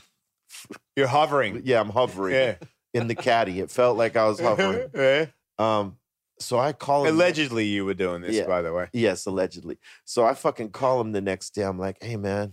You're 0.96 1.06
hovering. 1.08 1.62
yeah, 1.64 1.80
I'm 1.80 1.88
hovering 1.90 2.34
Yeah. 2.34 2.54
in 2.94 3.08
the 3.08 3.14
caddy. 3.14 3.60
It 3.60 3.70
felt 3.70 3.96
like 3.96 4.16
I 4.16 4.26
was 4.28 4.38
hovering. 4.40 4.88
Yeah. 4.94 5.26
Um, 5.58 5.96
so 6.38 6.58
I 6.58 6.72
call 6.74 7.06
him 7.06 7.14
Allegedly, 7.14 7.64
you 7.64 7.86
were 7.86 7.94
doing 7.94 8.20
this, 8.20 8.36
Yeah. 8.36 8.46
by 8.46 8.60
the 8.60 8.72
way. 8.72 8.88
Yes, 8.92 9.24
allegedly. 9.24 9.78
So 10.04 10.24
I 10.26 10.34
fucking 10.34 10.70
call 10.70 11.00
him 11.00 11.12
the 11.12 11.22
next 11.22 11.50
day. 11.54 11.62
I'm 11.62 11.78
like, 11.78 11.96
hey 12.02 12.16
man, 12.16 12.52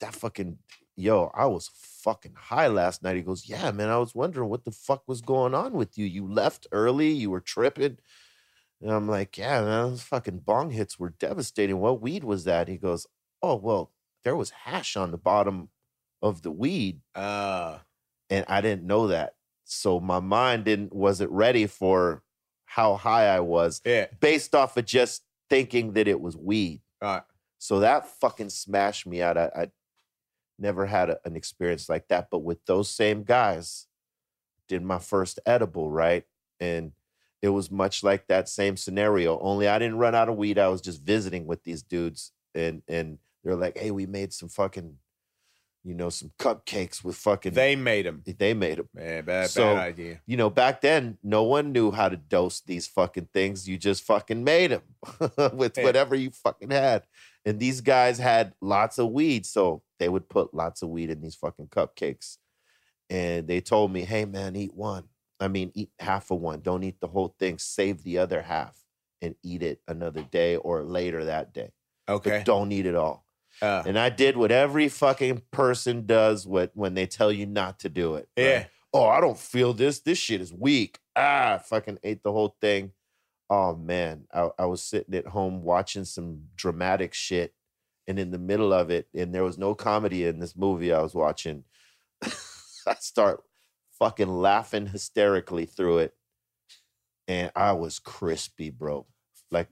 that 0.00 0.14
fucking 0.14 0.58
yo, 0.96 1.30
I 1.34 1.46
was 1.46 1.70
fucking 1.74 2.34
high 2.36 2.66
last 2.66 3.02
night. 3.02 3.16
He 3.16 3.22
goes, 3.22 3.48
Yeah, 3.48 3.70
man. 3.70 3.88
I 3.90 3.98
was 3.98 4.14
wondering 4.14 4.48
what 4.48 4.64
the 4.64 4.72
fuck 4.72 5.04
was 5.06 5.20
going 5.20 5.54
on 5.54 5.72
with 5.74 5.96
you. 5.96 6.04
You 6.04 6.26
left 6.26 6.66
early, 6.72 7.10
you 7.10 7.30
were 7.30 7.40
tripping. 7.40 7.98
And 8.84 8.92
I'm 8.92 9.08
like, 9.08 9.38
Yeah, 9.38 9.62
man, 9.62 9.90
those 9.90 10.02
fucking 10.02 10.40
bong 10.40 10.70
hits 10.70 10.98
were 10.98 11.14
devastating. 11.18 11.80
What 11.80 12.02
weed 12.02 12.22
was 12.22 12.44
that? 12.44 12.68
He 12.68 12.76
goes, 12.76 13.06
Oh, 13.42 13.56
well, 13.56 13.92
there 14.22 14.36
was 14.36 14.50
hash 14.50 14.96
on 14.96 15.10
the 15.10 15.18
bottom 15.18 15.70
of 16.22 16.42
the 16.42 16.50
weed. 16.50 17.00
Uh, 17.14 17.78
and 18.30 18.44
I 18.46 18.60
didn't 18.60 18.86
know 18.86 19.08
that. 19.08 19.34
So 19.64 20.00
my 20.00 20.20
mind 20.20 20.66
didn't 20.66 20.94
wasn't 20.94 21.30
ready 21.30 21.66
for 21.66 22.22
how 22.66 22.96
high 22.96 23.26
I 23.26 23.40
was 23.40 23.80
yeah. 23.84 24.06
based 24.20 24.54
off 24.54 24.76
of 24.76 24.84
just 24.84 25.22
thinking 25.48 25.94
that 25.94 26.06
it 26.06 26.20
was 26.20 26.36
weed. 26.36 26.82
Right. 27.00 27.22
So 27.58 27.80
that 27.80 28.06
fucking 28.20 28.50
smashed 28.50 29.06
me 29.06 29.22
out. 29.22 29.38
I, 29.38 29.50
I 29.56 29.68
never 30.58 30.84
had 30.84 31.08
a- 31.08 31.20
an 31.24 31.36
experience 31.36 31.88
like 31.88 32.08
that. 32.08 32.28
But 32.30 32.40
with 32.40 32.58
those 32.66 32.90
same 32.90 33.22
guys, 33.22 33.86
did 34.68 34.82
my 34.82 34.98
first 34.98 35.40
edible, 35.46 35.90
right? 35.90 36.24
And 36.60 36.92
it 37.44 37.50
was 37.50 37.70
much 37.70 38.02
like 38.02 38.26
that 38.28 38.48
same 38.48 38.74
scenario. 38.74 39.38
Only 39.38 39.68
I 39.68 39.78
didn't 39.78 39.98
run 39.98 40.14
out 40.14 40.30
of 40.30 40.36
weed. 40.36 40.58
I 40.58 40.68
was 40.68 40.80
just 40.80 41.02
visiting 41.02 41.44
with 41.46 41.62
these 41.62 41.82
dudes, 41.82 42.32
and 42.54 42.82
and 42.88 43.18
they're 43.42 43.54
like, 43.54 43.76
"Hey, 43.76 43.90
we 43.90 44.06
made 44.06 44.32
some 44.32 44.48
fucking, 44.48 44.96
you 45.84 45.94
know, 45.94 46.08
some 46.08 46.30
cupcakes 46.38 47.04
with 47.04 47.16
fucking." 47.16 47.52
They 47.52 47.76
made 47.76 48.06
them. 48.06 48.22
they 48.24 48.54
made 48.54 48.78
them. 48.78 48.88
Man, 48.94 49.26
bad, 49.26 49.50
So- 49.50 49.74
bad 49.74 49.88
idea. 49.88 50.20
You 50.24 50.38
know, 50.38 50.48
back 50.48 50.80
then, 50.80 51.18
no 51.22 51.42
one 51.42 51.70
knew 51.70 51.90
how 51.90 52.08
to 52.08 52.16
dose 52.16 52.60
these 52.62 52.86
fucking 52.86 53.28
things. 53.34 53.68
You 53.68 53.76
just 53.76 54.04
fucking 54.04 54.42
made 54.42 54.70
them 54.70 54.82
with 55.52 55.76
whatever 55.76 56.14
you 56.14 56.30
fucking 56.30 56.70
had. 56.70 57.02
And 57.44 57.60
these 57.60 57.82
guys 57.82 58.16
had 58.16 58.54
lots 58.62 58.98
of 58.98 59.10
weed, 59.10 59.44
so 59.44 59.82
they 59.98 60.08
would 60.08 60.30
put 60.30 60.54
lots 60.54 60.80
of 60.80 60.88
weed 60.88 61.10
in 61.10 61.20
these 61.20 61.34
fucking 61.34 61.66
cupcakes. 61.68 62.38
And 63.10 63.46
they 63.46 63.60
told 63.60 63.92
me, 63.92 64.00
"Hey, 64.06 64.24
man, 64.24 64.56
eat 64.56 64.72
one. 64.74 65.04
I 65.40 65.48
mean, 65.48 65.72
eat 65.74 65.90
half 65.98 66.30
of 66.30 66.40
one. 66.40 66.60
Don't 66.60 66.84
eat 66.84 67.00
the 67.00 67.08
whole 67.08 67.34
thing. 67.38 67.58
Save 67.58 68.02
the 68.02 68.18
other 68.18 68.42
half 68.42 68.76
and 69.20 69.34
eat 69.42 69.62
it 69.62 69.80
another 69.88 70.22
day 70.22 70.56
or 70.56 70.82
later 70.82 71.24
that 71.24 71.52
day. 71.52 71.72
Okay. 72.08 72.38
But 72.38 72.44
don't 72.44 72.72
eat 72.72 72.86
it 72.86 72.94
all." 72.94 73.24
Uh, 73.62 73.82
And 73.86 73.98
I 73.98 74.08
did 74.10 74.36
what 74.36 74.50
every 74.50 74.88
fucking 74.88 75.42
person 75.50 76.06
does 76.06 76.46
what 76.46 76.72
when 76.74 76.94
they 76.94 77.06
tell 77.06 77.30
you 77.30 77.46
not 77.46 77.78
to 77.80 77.88
do 77.88 78.16
it. 78.16 78.28
right? 78.36 78.44
yeah. 78.44 78.64
oh, 78.92 79.06
I 79.06 79.20
don't 79.20 79.38
feel 79.38 79.72
this. 79.72 80.00
This 80.00 80.18
shit 80.18 80.40
is 80.40 80.52
weak. 80.52 80.98
Ah, 81.16 81.60
fucking 81.64 81.98
ate 82.02 82.22
the 82.22 82.32
whole 82.32 82.56
thing. 82.60 82.92
Oh 83.50 83.76
man, 83.76 84.24
I, 84.32 84.50
I 84.58 84.64
was 84.66 84.82
sitting 84.82 85.14
at 85.14 85.26
home 85.26 85.62
watching 85.62 86.04
some 86.04 86.44
dramatic 86.56 87.14
shit, 87.14 87.54
and 88.08 88.18
in 88.18 88.30
the 88.30 88.38
middle 88.38 88.72
of 88.72 88.90
it, 88.90 89.06
and 89.14 89.32
there 89.34 89.44
was 89.44 89.58
no 89.58 89.74
comedy 89.74 90.24
in 90.24 90.40
this 90.40 90.56
movie 90.56 90.92
I 90.92 91.00
was 91.02 91.14
watching. 91.14 91.64
I 92.24 92.94
start 92.98 93.42
fucking 93.98 94.28
laughing 94.28 94.86
hysterically 94.86 95.66
through 95.66 95.98
it, 95.98 96.14
and 97.28 97.50
I 97.56 97.72
was 97.72 97.98
crispy, 97.98 98.70
bro. 98.70 99.06
Like, 99.50 99.68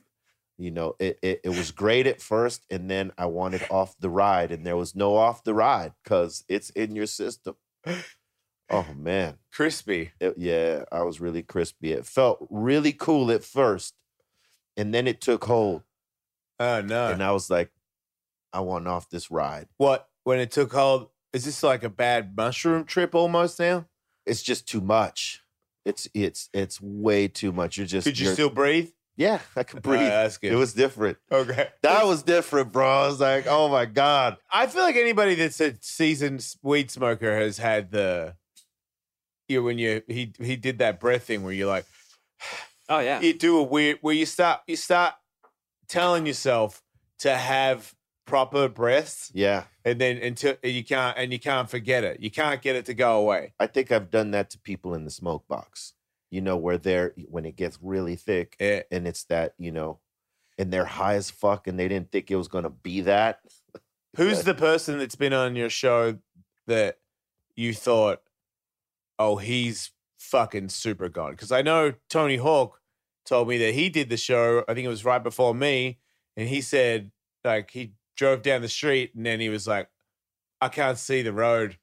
you 0.58 0.70
know, 0.70 0.94
it, 0.98 1.18
it 1.22 1.40
it 1.44 1.48
was 1.50 1.70
great 1.70 2.06
at 2.06 2.20
first, 2.20 2.64
and 2.70 2.90
then 2.90 3.12
I 3.18 3.26
wanted 3.26 3.62
off 3.70 3.94
the 3.98 4.10
ride, 4.10 4.52
and 4.52 4.64
there 4.66 4.76
was 4.76 4.94
no 4.94 5.16
off 5.16 5.44
the 5.44 5.54
ride 5.54 5.92
because 6.02 6.44
it's 6.48 6.70
in 6.70 6.94
your 6.96 7.06
system. 7.06 7.56
Oh 8.70 8.86
man, 8.96 9.36
Crispy. 9.52 10.12
It- 10.18 10.38
yeah, 10.38 10.84
I 10.90 11.02
was 11.02 11.20
really 11.20 11.42
crispy. 11.42 11.92
It 11.92 12.06
felt 12.06 12.46
really 12.48 12.92
cool 12.94 13.30
at 13.30 13.44
first, 13.44 13.92
and 14.78 14.94
then 14.94 15.06
it 15.06 15.20
took 15.20 15.44
hold, 15.44 15.82
uh, 16.58 16.80
Oh 16.82 16.86
no. 16.86 17.08
and 17.08 17.22
I 17.22 17.32
was 17.32 17.50
like, 17.50 17.70
I 18.50 18.60
want 18.60 18.88
off 18.88 19.10
this 19.10 19.30
ride. 19.30 19.68
what 19.76 20.08
when 20.24 20.38
it 20.38 20.50
took 20.52 20.72
hold? 20.72 21.08
Is 21.34 21.44
this 21.44 21.62
like 21.62 21.82
a 21.82 21.90
bad 21.90 22.34
mushroom 22.34 22.84
trip 22.84 23.14
almost 23.14 23.58
now? 23.60 23.86
It's 24.26 24.42
just 24.42 24.68
too 24.68 24.80
much. 24.80 25.42
It's 25.84 26.08
it's 26.14 26.48
it's 26.52 26.80
way 26.80 27.28
too 27.28 27.52
much. 27.52 27.76
You're 27.76 27.86
just 27.86 28.06
Could 28.06 28.18
you 28.18 28.32
still 28.32 28.50
breathe? 28.50 28.90
yeah, 29.16 29.40
I 29.56 29.62
could 29.64 29.82
breathe. 29.82 30.00
that's 30.08 30.38
good. 30.38 30.52
it 30.52 30.56
was 30.56 30.72
different. 30.74 31.18
okay. 31.30 31.68
That 31.82 32.06
was 32.06 32.22
different, 32.22 32.72
bro. 32.72 32.88
I 32.88 33.06
was 33.08 33.20
like, 33.20 33.46
oh 33.48 33.68
my 33.68 33.84
god. 33.86 34.36
I 34.50 34.66
feel 34.68 34.82
like 34.82 34.96
anybody 34.96 35.34
that's 35.34 35.60
a 35.60 35.74
seasoned 35.80 36.46
weed 36.62 36.90
smoker 36.90 37.34
has 37.36 37.58
had 37.58 37.90
the 37.90 38.36
you 39.48 39.62
when 39.62 39.76
you 39.78 40.02
he 40.06 40.32
he 40.38 40.56
did 40.56 40.78
that 40.78 41.00
breath 41.00 41.24
thing 41.24 41.42
where 41.42 41.52
you're 41.52 41.68
like 41.68 41.84
Oh 42.88 43.00
yeah. 43.00 43.20
you 43.20 43.32
do 43.36 43.58
a 43.58 43.62
weird 43.62 43.98
where 44.02 44.14
you 44.14 44.24
start 44.26 44.60
you 44.66 44.76
start 44.76 45.14
telling 45.88 46.26
yourself 46.26 46.82
to 47.18 47.34
have 47.36 47.92
proper 48.24 48.68
breaths 48.68 49.30
Yeah, 49.34 49.64
and 49.84 50.00
then 50.00 50.18
until 50.18 50.56
you 50.62 50.84
can't 50.84 51.16
and 51.18 51.32
you 51.32 51.38
can't 51.38 51.68
forget 51.68 52.04
it. 52.04 52.20
You 52.20 52.30
can't 52.30 52.62
get 52.62 52.76
it 52.76 52.84
to 52.86 52.94
go 52.94 53.18
away. 53.18 53.54
I 53.60 53.66
think 53.66 53.90
I've 53.92 54.10
done 54.10 54.30
that 54.32 54.50
to 54.50 54.58
people 54.58 54.94
in 54.94 55.04
the 55.04 55.10
smoke 55.10 55.46
box. 55.48 55.94
You 56.30 56.40
know, 56.40 56.56
where 56.56 56.78
they're 56.78 57.12
when 57.28 57.44
it 57.44 57.56
gets 57.56 57.78
really 57.82 58.16
thick, 58.16 58.56
Yeah. 58.58 58.82
and 58.90 59.06
it's 59.06 59.24
that 59.24 59.54
you 59.58 59.70
know, 59.70 60.00
and 60.58 60.72
they're 60.72 60.84
high 60.86 61.14
as 61.14 61.30
fuck, 61.30 61.66
and 61.66 61.78
they 61.78 61.88
didn't 61.88 62.10
think 62.10 62.30
it 62.30 62.36
was 62.36 62.48
gonna 62.48 62.70
be 62.70 63.02
that. 63.02 63.40
Who's 64.16 64.42
the 64.42 64.54
person 64.54 64.98
that's 64.98 65.14
been 65.16 65.32
on 65.32 65.56
your 65.56 65.70
show 65.70 66.18
that 66.66 66.98
you 67.56 67.72
thought, 67.74 68.22
oh, 69.18 69.36
he's 69.36 69.90
fucking 70.18 70.68
super 70.68 71.08
gone? 71.08 71.32
Because 71.32 71.50
I 71.52 71.62
know 71.62 71.94
Tony 72.10 72.36
Hawk 72.36 72.80
told 73.24 73.48
me 73.48 73.56
that 73.58 73.72
he 73.74 73.88
did 73.88 74.08
the 74.10 74.16
show, 74.16 74.64
I 74.68 74.74
think 74.74 74.84
it 74.84 74.88
was 74.88 75.04
right 75.04 75.22
before 75.22 75.54
me, 75.54 75.98
and 76.36 76.48
he 76.48 76.60
said, 76.60 77.10
like, 77.44 77.70
he 77.70 77.92
drove 78.22 78.42
down 78.42 78.62
the 78.62 78.68
street 78.68 79.14
and 79.16 79.26
then 79.26 79.40
he 79.40 79.48
was 79.48 79.66
like, 79.66 79.88
I 80.60 80.68
can't 80.68 80.96
see 80.96 81.22
the 81.22 81.32
road. 81.32 81.76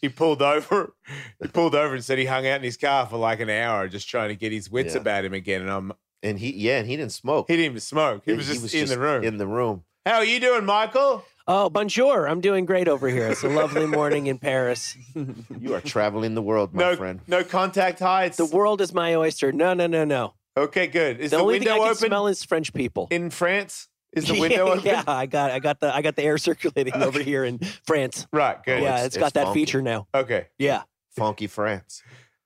he 0.00 0.08
pulled 0.08 0.40
over. 0.40 0.94
He 1.42 1.48
pulled 1.48 1.74
over 1.74 1.94
and 1.94 2.04
said 2.04 2.18
he 2.18 2.26
hung 2.26 2.46
out 2.46 2.56
in 2.58 2.62
his 2.62 2.76
car 2.76 3.06
for 3.06 3.16
like 3.16 3.40
an 3.40 3.50
hour 3.50 3.88
just 3.88 4.08
trying 4.08 4.28
to 4.28 4.36
get 4.36 4.52
his 4.52 4.70
wits 4.70 4.94
Yeah. 4.94 5.00
about 5.00 5.24
him 5.24 5.34
again. 5.34 5.62
And 5.62 5.70
I'm 5.70 5.92
And 6.22 6.38
he, 6.38 6.52
yeah, 6.54 6.78
and 6.78 6.86
he 6.86 6.96
didn't 6.96 7.10
smoke. 7.12 7.46
he 7.48 7.56
didn't 7.56 7.72
even 7.72 7.80
smoke. 7.80 8.22
He 8.24 8.34
was 8.34 8.46
just 8.46 8.72
in 8.72 8.86
the 8.88 8.98
room. 9.00 9.24
In 9.24 9.36
the 9.38 9.46
room. 9.48 9.82
How 10.06 10.16
are 10.18 10.24
you 10.24 10.38
doing, 10.38 10.64
Michael? 10.64 11.24
Oh, 11.48 11.68
bonjour. 11.70 12.28
I'm 12.28 12.40
doing 12.40 12.64
great 12.66 12.86
over 12.88 13.08
here. 13.08 13.26
It's 13.28 13.42
a 13.42 13.48
lovely 13.48 13.86
morning 13.86 14.26
in 14.28 14.38
Paris. 14.38 14.96
You 15.60 15.74
are 15.74 15.80
traveling 15.80 16.34
the 16.36 16.42
world, 16.42 16.72
my 16.72 16.82
no, 16.90 16.96
friend. 16.96 17.20
no 17.26 17.42
contact 17.42 17.98
heights. 17.98 18.36
The 18.36 18.44
world 18.46 18.80
is 18.80 18.94
my 18.94 19.14
oyster. 19.16 19.50
No, 19.50 19.74
no, 19.74 19.86
no, 19.88 20.04
no. 20.04 20.34
okay, 20.56 20.86
good. 20.86 21.18
Is 21.18 21.32
the, 21.32 21.36
the, 21.38 21.42
only 21.42 21.54
window 21.54 21.72
thing 21.72 21.80
I 21.80 21.84
can 21.84 21.88
open 21.96 22.08
smell 22.08 22.26
is 22.28 22.44
French 22.44 22.72
people. 22.72 23.08
in 23.10 23.30
France? 23.30 23.88
Is 24.12 24.26
the 24.26 24.38
window 24.40 24.68
open? 24.68 24.84
yeah, 24.84 25.02
I 25.06 25.26
got, 25.26 25.50
I 25.50 25.58
got 25.58 25.80
the, 25.80 25.94
I 25.94 26.02
got 26.02 26.16
the 26.16 26.22
air 26.24 26.38
circulating 26.38 26.94
over 26.94 27.20
here 27.22 27.44
in 27.44 27.58
France. 27.86 28.26
Right. 28.32 28.62
Good. 28.64 28.82
Yeah, 28.82 28.94
it's- 28.94 29.06
it's 29.06 29.16
got 29.16 29.26
it's 29.26 29.34
that 29.34 29.44
funky. 29.46 29.60
feature 29.60 29.82
now. 29.82 30.08
Okay. 30.14 30.46
Yeah. 30.58 30.82
Funky 31.16 31.46
France. 31.46 32.02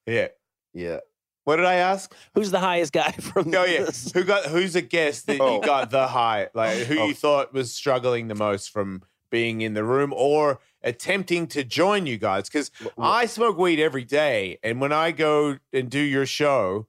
Yeah. 0.07 0.29
Yeah. 0.75 0.99
What 1.45 1.57
did 1.57 1.67
I 1.67 1.75
ask? 1.75 2.15
Who's 2.35 2.51
the 2.53 2.61
highest 2.61 2.93
guy 2.93 3.11
from? 3.21 3.53
Oh 3.55 3.65
yeah. 3.65 3.85
this? 3.85 4.13
Who 4.13 4.23
got? 4.25 4.45
Who's 4.47 4.77
a 4.77 4.81
guest 4.81 5.27
that 5.27 5.41
Oh. 5.41 5.57
you 5.57 5.61
got 5.63 5.91
the 5.91 6.07
high? 6.07 6.49
Like 6.55 6.79
who 6.79 7.01
Oh. 7.01 7.07
you 7.09 7.15
thought 7.15 7.53
was 7.53 7.73
struggling 7.73 8.29
the 8.29 8.35
most 8.37 8.71
from 8.71 9.03
being 9.31 9.61
in 9.61 9.75
the 9.75 9.83
room 9.83 10.13
or 10.15 10.61
attempting 10.83 11.47
to 11.49 11.65
join 11.65 12.07
you 12.07 12.17
guys? 12.17 12.49
Because 12.49 12.71
I 12.97 13.27
smoke 13.27 13.59
weed 13.59 13.81
every 13.81 14.05
day, 14.05 14.59
and 14.63 14.81
when 14.81 14.93
I 14.93 15.11
go 15.11 15.59
and 15.73 15.91
do 15.91 15.99
your 15.99 16.27
show, 16.27 16.87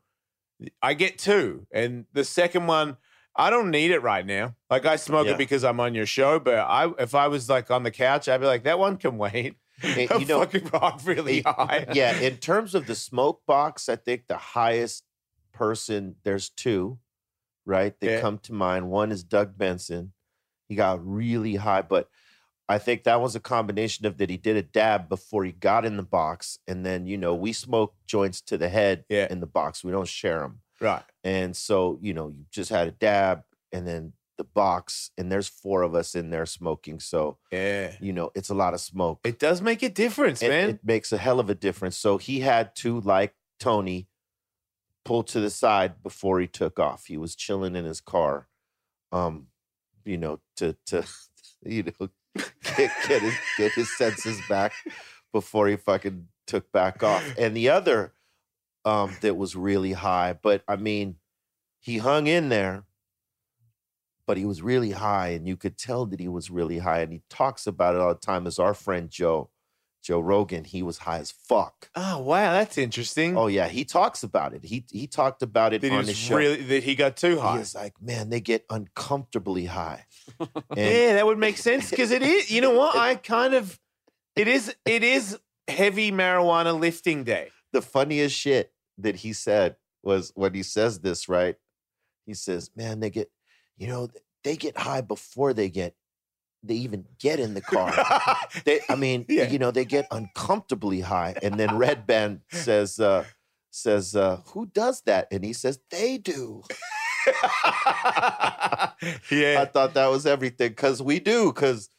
I 0.84 0.93
get 0.93 1.17
two, 1.17 1.65
and 1.71 2.05
the 2.13 2.24
second 2.24 2.67
one. 2.67 2.97
I 3.36 3.50
don't 3.50 3.72
need 3.72 3.92
it 3.92 4.00
right 4.04 4.26
now. 4.26 4.56
Like 4.70 4.86
I 4.86 4.96
smoke 4.96 5.26
Yeah. 5.26 5.34
it 5.34 5.38
because 5.38 5.64
I'm 5.64 5.80
on 5.80 5.96
your 5.96 6.06
show, 6.06 6.40
but 6.40 6.56
I 6.56 6.92
if 7.00 7.16
I 7.16 7.28
was 7.28 7.50
like 7.50 7.72
on 7.72 7.84
the 7.84 7.92
couch, 7.92 8.28
I'd 8.30 8.40
be 8.42 8.46
like, 8.48 8.64
that 8.64 8.78
one 8.80 8.98
can 8.98 9.18
wait. 9.18 9.56
I'm 9.84 10.22
you 10.22 10.26
know, 10.28 10.40
fucking 10.40 10.70
rock 10.72 11.02
really 11.04 11.40
it- 11.40 11.46
high. 11.48 11.88
yeah, 11.94 12.20
in 12.20 12.38
terms 12.38 12.76
of 12.76 12.86
the 12.88 12.96
smoke 12.96 13.42
box, 13.48 13.90
I 13.90 13.96
think 13.96 14.28
the 14.28 14.38
highest 14.38 15.04
person, 15.52 16.16
there's 16.24 16.50
two, 16.50 17.00
right? 17.66 18.00
That 18.00 18.06
Yeah. 18.12 18.22
come 18.22 18.38
to 18.40 18.54
mind. 18.54 18.90
One 18.90 19.12
is 19.12 19.24
Doug 19.24 19.58
Benson. 19.58 20.14
He 20.70 20.76
got 20.76 21.06
really 21.06 21.56
high, 21.56 21.82
but 21.82 22.10
I 22.70 22.78
think 22.78 23.04
that 23.04 23.20
was 23.20 23.36
a 23.36 23.40
combination 23.40 24.06
of 24.06 24.18
that 24.18 24.30
he 24.30 24.38
did 24.38 24.56
a 24.56 24.62
dab 24.62 25.10
before 25.10 25.44
he 25.44 25.52
got 25.52 25.86
in 25.86 25.98
the 25.98 26.04
box. 26.04 26.58
And 26.68 26.86
then, 26.86 27.06
you 27.06 27.18
know, 27.18 27.36
we 27.36 27.52
smoke 27.52 27.94
joints 28.08 28.42
to 28.44 28.58
the 28.58 28.70
head 28.70 29.04
Yeah. 29.10 29.28
in 29.30 29.42
the 29.42 29.46
box. 29.48 29.84
We 29.84 29.92
don't 29.92 30.08
share 30.08 30.40
them. 30.40 30.62
Right. 30.80 31.04
And 31.24 31.55
so, 31.55 31.97
you 32.01 32.13
know, 32.13 32.28
you 32.30 32.45
just 32.51 32.69
had 32.69 32.88
a 32.88 32.91
dab 32.91 33.43
and 33.71 33.88
then 33.88 34.13
the 34.38 34.43
box, 34.43 35.11
and 35.17 35.32
there's 35.32 35.47
four 35.47 35.84
of 35.84 35.93
us 35.95 36.15
in 36.15 36.32
there 36.32 36.45
smoking. 36.45 36.99
So, 36.99 37.38
Yeah. 37.51 37.95
you 38.01 38.11
know, 38.13 38.32
it's 38.36 38.49
a 38.49 38.55
lot 38.55 38.74
of 38.74 38.82
smoke. 38.82 39.19
It 39.24 39.38
does 39.39 39.61
make 39.61 39.84
a 39.84 39.89
difference, 39.89 40.41
It, 40.41 40.49
man. 40.49 40.69
it 40.71 40.80
makes 40.84 41.11
a 41.13 41.17
hell 41.17 41.39
of 41.39 41.49
a 41.49 41.55
difference. 41.55 41.97
So 41.97 42.17
he 42.17 42.39
had 42.39 42.76
to, 42.78 42.99
like 43.01 43.36
Tony, 43.59 44.07
pull 45.05 45.21
to 45.24 45.39
the 45.39 45.49
side 45.51 46.01
before 46.01 46.39
he 46.39 46.47
took 46.47 46.80
off. 46.80 47.05
He 47.05 47.17
was 47.17 47.36
chilling 47.36 47.76
in 47.76 47.86
his 47.86 48.01
car, 48.01 48.47
um, 49.11 49.47
you 50.03 50.17
know, 50.17 50.39
to 50.57 50.76
to 50.88 51.05
you 51.63 51.84
know 51.84 52.09
get 52.76 52.91
get 53.07 53.21
his 53.21 53.36
get 53.57 53.71
his 53.74 53.95
senses 53.97 54.39
back 54.49 54.74
before 55.32 55.67
he 55.67 55.76
fucking 55.76 56.28
took 56.47 56.71
back 56.71 57.03
off. 57.03 57.24
And 57.38 57.55
the 57.55 57.69
other 57.69 58.13
um 58.86 59.16
that 59.22 59.36
was 59.38 59.56
really 59.56 59.94
high, 59.94 60.34
but 60.42 60.64
I 60.68 60.76
mean, 60.76 61.16
he 61.80 61.98
hung 62.00 62.28
in 62.28 62.50
there, 62.50 62.84
but 64.26 64.38
he 64.38 64.46
was 64.46 64.62
really 64.62 64.92
high, 64.92 65.30
and 65.30 65.48
you 65.48 65.58
could 65.58 65.78
tell 65.78 66.06
that 66.08 66.20
he 66.20 66.28
was 66.28 66.50
really 66.50 66.80
high. 66.80 67.00
And 67.00 67.12
he 67.12 67.22
talks 67.30 67.68
about 67.68 67.96
it 67.96 68.02
all 68.02 68.14
the 68.14 68.20
time. 68.20 68.48
As 68.48 68.58
our 68.60 68.74
friend 68.74 69.10
Joe, 69.10 69.50
Joe 70.02 70.20
Rogan, 70.20 70.64
he 70.66 70.82
was 70.84 71.00
high 71.00 71.20
as 71.20 71.32
fuck. 71.32 71.90
oh 71.96 72.20
wow, 72.20 72.52
that's 72.54 72.78
interesting. 72.78 73.38
Oh 73.38 73.48
yeah, 73.48 73.68
he 73.68 73.84
talks 73.86 74.24
about 74.24 74.54
it. 74.54 74.64
He 74.66 74.86
he 74.92 75.08
talked 75.08 75.42
about 75.44 75.74
it 75.74 75.82
that 75.82 75.92
on 75.92 76.06
was 76.06 76.16
show. 76.16 76.38
really 76.38 76.62
that 76.64 76.84
he 76.84 76.96
got 76.96 77.16
too 77.18 77.36
he 77.36 77.42
high. 77.42 77.60
was 77.60 77.76
like, 77.76 78.02
man, 78.02 78.30
they 78.30 78.40
get 78.42 78.66
uncomfortably 78.70 79.66
high. 79.66 80.06
And 80.40 80.80
yeah, 80.80 81.14
that 81.14 81.26
would 81.26 81.38
make 81.38 81.58
sense 81.58 81.90
because 81.90 82.12
it 82.12 82.22
is. 82.24 82.50
You 82.52 82.62
know 82.62 82.72
what? 82.72 82.96
I 82.98 83.16
kind 83.16 83.54
of. 83.54 83.80
It 84.36 84.48
is. 84.48 84.74
It 84.86 85.04
is 85.04 85.38
heavy 85.68 86.12
marijuana 86.12 86.78
lifting 86.78 87.24
day. 87.24 87.50
the 87.72 87.82
funniest 87.82 88.36
shit 88.36 88.72
that 88.98 89.16
he 89.18 89.34
said 89.34 89.76
was 90.04 90.32
when 90.36 90.54
he 90.54 90.64
says 90.64 91.00
this, 91.00 91.28
right? 91.30 91.56
He 92.26 92.34
says, 92.34 92.72
man, 92.76 93.00
they 93.00 93.10
get 93.10 93.32
you 93.78 93.88
know, 93.88 94.10
they 94.44 94.56
get 94.56 94.78
high 94.78 95.02
before 95.02 95.54
they 95.54 95.70
get 95.70 95.96
they 96.66 96.76
even 96.76 97.06
get 97.20 97.39
in 97.39 97.54
the 97.54 97.62
car. 97.62 97.94
they, 98.66 98.80
I 98.89 98.96
mean, 98.96 99.26
Yeah. 99.30 99.50
you 99.50 99.60
know, 99.60 99.72
they 99.72 99.84
get 99.86 100.08
uncomfortably 100.12 101.02
high, 101.02 101.36
and 101.44 101.60
then 101.60 101.70
Redban 101.72 102.39
says, 102.52 103.00
uh, 103.00 103.26
says, 103.70 104.16
uh, 104.16 104.38
"Who 104.48 104.68
does 104.68 105.02
that?" 105.02 105.28
And 105.32 105.44
he 105.44 105.52
says, 105.54 105.80
"They 105.89 106.18
do." 106.18 106.64
yeah. 109.32 109.62
I 109.62 109.70
thought 109.72 109.94
that 109.96 110.08
was 110.08 110.26
everything 110.26 110.70
because 110.70 111.02
we 111.02 111.20
do. 111.20 111.52
Because 111.52 111.89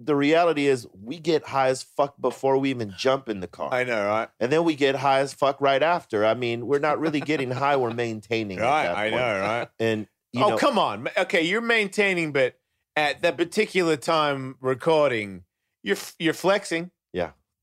the 0.00 0.16
reality 0.16 0.66
is, 0.66 0.86
we 0.92 1.18
get 1.18 1.44
high 1.44 1.68
as 1.68 1.82
fuck 1.82 2.20
before 2.20 2.58
we 2.58 2.70
even 2.70 2.92
jump 2.96 3.28
in 3.28 3.40
the 3.40 3.46
car, 3.46 3.72
I 3.72 3.84
know, 3.84 4.06
right? 4.06 4.28
and 4.40 4.50
then 4.52 4.64
we 4.64 4.74
get 4.74 4.96
high 4.96 5.20
as 5.20 5.32
fuck 5.32 5.60
right 5.60 5.82
after. 5.82 6.24
I 6.24 6.34
mean, 6.34 6.66
we're 6.66 6.80
not 6.80 6.98
really 6.98 7.20
getting 7.20 7.50
high; 7.62 7.76
we're 7.76 7.94
maintaining. 7.94 8.58
Right, 8.58 8.88
I 8.88 9.10
know, 9.10 9.40
right? 9.40 9.68
And 9.78 10.06
you 10.32 10.44
oh, 10.44 10.50
know, 10.50 10.58
come 10.58 10.78
on. 10.78 11.08
Okay, 11.16 11.42
you're 11.42 11.60
maintaining, 11.60 12.32
but 12.32 12.56
at 12.96 13.22
that 13.22 13.36
particular 13.36 13.96
time 13.96 14.56
recording, 14.60 15.44
you're 15.82 15.96
you're 16.18 16.34
flexing 16.34 16.90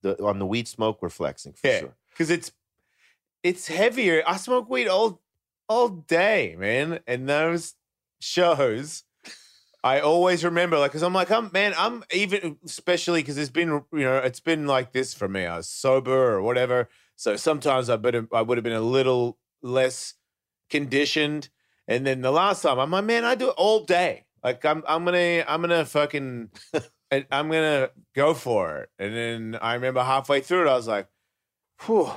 the, 0.01 0.23
on 0.23 0.39
the 0.39 0.45
weed 0.45 0.67
smoke, 0.67 1.01
we're 1.01 1.09
flexing 1.09 1.53
for 1.53 1.67
Yeah. 1.67 1.79
sure. 1.79 1.95
because 2.09 2.29
it's 2.29 2.51
it's 3.43 3.67
heavier. 3.67 4.23
I 4.27 4.37
smoke 4.37 4.69
weed 4.69 4.87
all 4.87 5.21
all 5.67 5.89
day, 5.89 6.55
man, 6.57 6.99
and 7.07 7.27
those 7.27 7.75
shows. 8.19 9.03
I 9.83 9.99
always 9.99 10.43
remember, 10.43 10.77
like, 10.77 10.91
because 10.91 11.01
I'm 11.01 11.13
like, 11.13 11.31
I'm 11.31 11.49
man, 11.51 11.73
I'm 11.77 12.03
even, 12.13 12.57
especially 12.63 13.21
because 13.21 13.37
it's 13.37 13.49
been, 13.49 13.83
you 13.91 13.99
know, 13.99 14.17
it's 14.17 14.39
been 14.39 14.67
like 14.67 14.91
this 14.91 15.13
for 15.13 15.27
me. 15.27 15.45
I 15.45 15.57
was 15.57 15.69
sober 15.69 16.33
or 16.33 16.41
whatever, 16.41 16.87
so 17.15 17.35
sometimes 17.35 17.89
I 17.89 17.95
better, 17.97 18.27
I 18.31 18.41
would 18.43 18.57
have 18.57 18.63
been 18.63 18.73
a 18.73 18.81
little 18.81 19.37
less 19.63 20.13
conditioned. 20.69 21.49
And 21.87 22.05
then 22.05 22.21
the 22.21 22.31
last 22.31 22.61
time, 22.61 22.79
I'm 22.79 22.91
like, 22.91 23.05
man, 23.05 23.25
I 23.25 23.35
do 23.35 23.49
it 23.49 23.55
all 23.57 23.83
day. 23.83 24.25
Like, 24.43 24.63
I'm, 24.65 24.83
I'm 24.87 25.03
gonna, 25.03 25.43
I'm 25.47 25.61
gonna 25.61 25.85
fucking, 25.85 26.49
I'm 27.11 27.49
gonna 27.49 27.89
go 28.15 28.33
for 28.35 28.77
it. 28.79 28.89
And 28.99 29.15
then 29.15 29.59
I 29.61 29.73
remember 29.73 30.03
halfway 30.03 30.41
through 30.41 30.67
it, 30.67 30.69
I 30.69 30.75
was 30.75 30.87
like, 30.87 31.07
whew, 31.85 32.11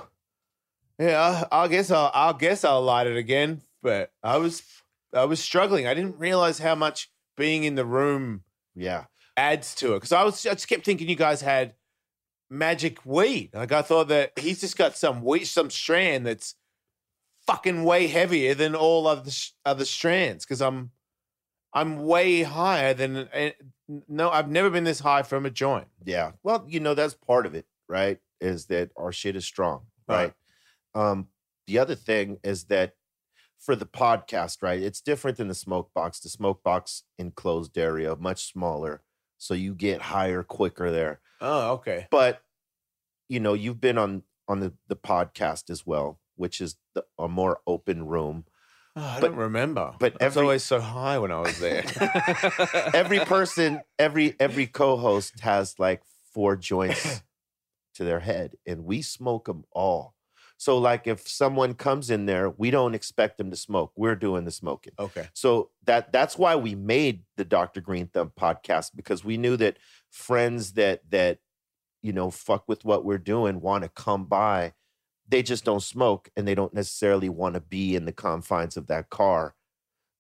yeah, 0.99 1.47
I, 1.51 1.65
I 1.65 1.69
guess 1.69 1.91
I'll, 1.91 2.11
I 2.15 2.35
guess 2.39 2.65
I'll 2.65 2.83
light 2.83 3.07
it 3.07 3.17
again. 3.17 3.63
But 3.83 4.13
I 4.23 4.37
was, 4.37 4.63
I 5.15 5.25
was 5.25 5.41
struggling. 5.41 5.87
I 5.87 5.95
didn't 5.95 6.19
realize 6.19 6.59
how 6.59 6.75
much 6.75 7.11
being 7.37 7.65
in 7.65 7.75
the 7.75 7.85
room 7.85 8.45
Yeah, 8.75 9.05
adds 9.37 9.75
to 9.77 9.93
it 9.93 9.97
because 9.97 10.13
I 10.13 10.23
was, 10.25 10.45
I 10.47 10.53
just 10.55 10.69
kept 10.69 10.85
thinking 10.85 11.09
you 11.09 11.17
guys 11.17 11.41
had 11.41 11.75
magic 12.51 13.05
weed. 13.05 13.51
Like 13.55 13.73
I 13.73 13.83
thought 13.83 14.09
that 14.09 14.39
he's 14.39 14.61
just 14.61 14.77
got 14.77 14.97
some 14.97 15.23
weed, 15.23 15.45
some 15.45 15.71
strand 15.71 16.27
that's 16.27 16.55
fucking 17.47 17.85
way 17.85 18.07
heavier 18.07 18.55
than 18.55 18.75
all 18.75 19.07
other 19.07 19.31
other 19.65 19.85
strands 19.85 20.45
because 20.45 20.63
I'm, 20.63 20.91
I'm 21.73 22.05
way 22.05 22.43
higher 22.43 22.95
than. 22.95 23.29
eh, 23.33 23.53
No, 24.09 24.31
I've 24.31 24.51
never 24.51 24.71
been 24.71 24.85
this 24.85 25.01
high 25.01 25.23
from 25.23 25.45
a 25.47 25.51
joint. 25.51 25.89
yeah. 26.05 26.33
Well, 26.43 26.65
you 26.69 26.81
know, 26.81 26.95
that's 26.95 27.15
part 27.15 27.47
of 27.47 27.55
it, 27.55 27.67
right? 27.89 28.19
Is 28.41 28.67
that 28.67 28.91
our 28.97 29.11
shit 29.13 29.37
is 29.37 29.45
strong, 29.45 29.87
right? 30.07 30.33
Right. 30.95 31.11
Um, 31.11 31.29
the 31.67 31.79
other 31.79 31.95
thing 31.97 32.39
is 32.45 32.65
that 32.67 32.93
for 33.65 33.75
the 33.75 33.87
podcast, 33.87 34.63
right? 34.63 34.81
It's 34.83 35.01
different 35.01 35.39
than 35.39 35.49
the 35.49 35.55
smoke 35.55 35.91
box. 35.95 36.21
The 36.21 36.29
smoke 36.29 36.63
box 36.63 37.05
enclosed 37.19 37.79
area, 37.79 38.15
much 38.17 38.53
smaller, 38.53 39.03
so 39.39 39.55
you 39.55 39.75
get 39.75 40.03
higher 40.03 40.43
quicker 40.43 40.91
there. 40.91 41.21
Oh, 41.41 41.73
okay. 41.75 42.07
But 42.11 42.43
you 43.29 43.41
know, 43.41 43.55
you've 43.55 43.81
been 43.81 43.99
on 43.99 44.23
on 44.49 44.61
the 44.61 44.73
the 44.89 44.97
podcast 44.97 45.71
as 45.71 45.87
well, 45.87 46.21
which 46.37 46.61
is 46.61 46.77
the, 46.95 47.05
a 47.19 47.27
more 47.29 47.61
open 47.67 48.07
room. 48.07 48.45
Oh, 48.97 49.03
I 49.03 49.21
But- 49.21 49.29
don't 49.29 49.37
remember. 49.39 49.95
but 49.99 50.13
I 50.21 50.27
was 50.27 50.37
every- 50.37 50.43
always 50.43 50.63
so 50.63 50.81
high 50.81 51.19
when 51.19 51.33
I 51.33 51.41
was 51.41 51.59
there. 51.59 51.85
Every 52.95 53.19
person, 53.21 53.81
every 53.99 54.37
every 54.39 54.67
co-host 54.67 55.41
has 55.41 55.79
like 55.79 56.03
four 56.33 56.55
joints 56.57 57.23
to 57.95 58.05
their 58.05 58.21
head, 58.21 58.57
and 58.67 58.85
we 58.85 59.03
smoke 59.03 59.47
them 59.47 59.65
all. 59.73 60.15
So, 60.57 60.79
like, 60.79 61.07
if 61.07 61.27
someone 61.29 61.75
comes 61.75 62.11
in 62.11 62.27
there, 62.27 62.51
we 62.51 62.71
don't 62.71 62.95
expect 62.95 63.39
them 63.39 63.51
to 63.51 63.57
smoke. 63.57 63.93
We're 63.97 64.15
doing 64.15 64.45
the 64.45 64.51
smoking. 64.51 64.93
okay. 64.99 65.29
So 65.35 65.71
that 65.85 66.13
that's 66.13 66.39
why 66.39 66.57
we 66.57 66.75
made 66.75 67.25
the 67.37 67.45
Dr. 67.45 67.81
Green 67.81 68.07
Thumb 68.07 68.33
podcast 68.39 68.93
because 68.95 69.25
we 69.25 69.37
knew 69.37 69.57
that 69.57 69.79
friends 70.11 70.73
that 70.75 71.03
that 71.11 71.39
you 72.03 72.13
know 72.13 72.31
fuck 72.31 72.65
with 72.69 72.85
what 72.85 73.05
we're 73.05 73.19
doing 73.19 73.61
want 73.61 73.85
to 73.85 73.91
come 73.91 74.25
by. 74.25 74.73
They 75.27 75.43
just 75.43 75.65
don't 75.65 75.83
smoke 75.83 76.31
and 76.37 76.47
they 76.47 76.55
don't 76.55 76.75
necessarily 76.75 77.31
want 77.31 77.55
to 77.55 77.61
be 77.61 77.97
in 77.97 78.05
the 78.05 78.13
confines 78.13 78.77
of 78.77 78.89
that 78.89 79.09
car, 79.09 79.55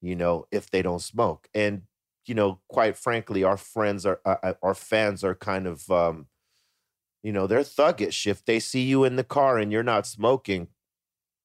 you 0.00 0.16
know, 0.16 0.46
if 0.50 0.70
they 0.70 0.80
don't 0.80 1.02
smoke. 1.02 1.46
And 1.54 1.82
you 2.26 2.34
know, 2.34 2.60
quite 2.68 2.96
frankly, 2.96 3.44
our 3.44 3.58
friends 3.58 4.06
are 4.06 4.20
uh, 4.24 4.36
uh, 4.42 4.54
our 4.62 4.74
fans 4.74 5.22
are 5.22 5.34
kind 5.34 5.66
of 5.66 5.90
um 5.90 6.26
you 7.24 7.32
know, 7.32 7.48
they're 7.48 7.60
thuggish. 7.60 8.26
If 8.28 8.44
they 8.44 8.60
see 8.60 8.82
you 8.82 9.02
in 9.02 9.16
the 9.16 9.24
car 9.24 9.58
and 9.58 9.72
you're 9.72 9.82
not 9.82 10.06
smoking, 10.06 10.68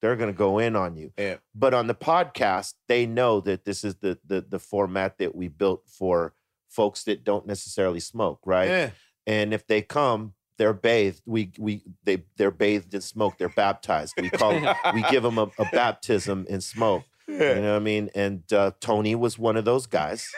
they're 0.02 0.16
going 0.16 0.32
to 0.32 0.38
go 0.38 0.60
in 0.60 0.76
on 0.76 0.96
you 0.96 1.12
Yeah. 1.18 1.38
but 1.56 1.74
on 1.74 1.88
the 1.88 1.96
podcast 1.96 2.76
they 2.88 3.06
know 3.08 3.42
that 3.42 3.66
this 3.66 3.84
is 3.84 3.96
the 3.96 4.18
the 4.26 4.40
the 4.48 4.60
format 4.60 5.18
that 5.18 5.36
we 5.36 5.48
built 5.50 5.84
for 5.88 6.34
folks 6.70 7.04
that 7.06 7.24
don't 7.26 7.46
necessarily 7.48 8.00
smoke 8.00 8.40
right 8.46 8.70
Yeah. 8.70 8.90
and 9.28 9.54
if 9.54 9.68
they 9.68 9.82
come 9.82 10.36
they're 10.58 10.72
bathed 10.74 11.22
we 11.26 11.52
we 11.60 11.84
they 12.06 12.24
they're 12.38 12.50
bathed 12.52 12.94
in 12.94 13.02
smoke 13.02 13.38
they're 13.38 13.50
baptized 13.50 14.14
we 14.22 14.30
call 14.30 14.54
we 14.94 15.02
give 15.12 15.24
them 15.24 15.38
a, 15.38 15.50
a 15.60 15.66
baptism 15.74 16.46
in 16.48 16.62
smoke 16.62 17.04
you 17.32 17.62
know 17.62 17.72
what 17.74 17.76
i 17.76 17.80
mean? 17.80 18.10
And 18.16 18.44
uh, 18.52 18.72
tony 18.80 19.16
was 19.16 19.38
one 19.38 19.58
of 19.58 19.66
those 19.66 19.86
guys. 19.88 20.28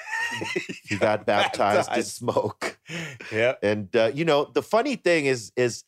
He 0.86 0.98
got 0.98 1.26
baptized, 1.26 1.92
in 1.94 2.04
smoke. 2.04 2.80
Yeah. 3.34 3.56
and 3.62 3.94
uh, 3.96 4.12
you 4.14 4.24
know 4.26 4.46
the 4.46 4.62
funny 4.64 4.96
thing 4.96 5.26
is 5.26 5.52
is 5.58 5.84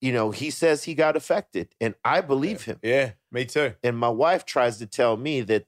you 0.00 0.12
know 0.12 0.30
he 0.30 0.50
says 0.50 0.84
he 0.84 0.94
got 0.94 1.16
affected 1.16 1.74
and 1.80 1.94
i 2.04 2.20
believe 2.20 2.64
him. 2.64 2.78
Yeah. 2.82 3.12
Me 3.30 3.44
too. 3.44 3.74
and 3.82 3.96
my 3.96 4.08
wife 4.08 4.44
tries 4.44 4.78
to 4.78 4.86
tell 4.86 5.16
me 5.16 5.42
that 5.42 5.66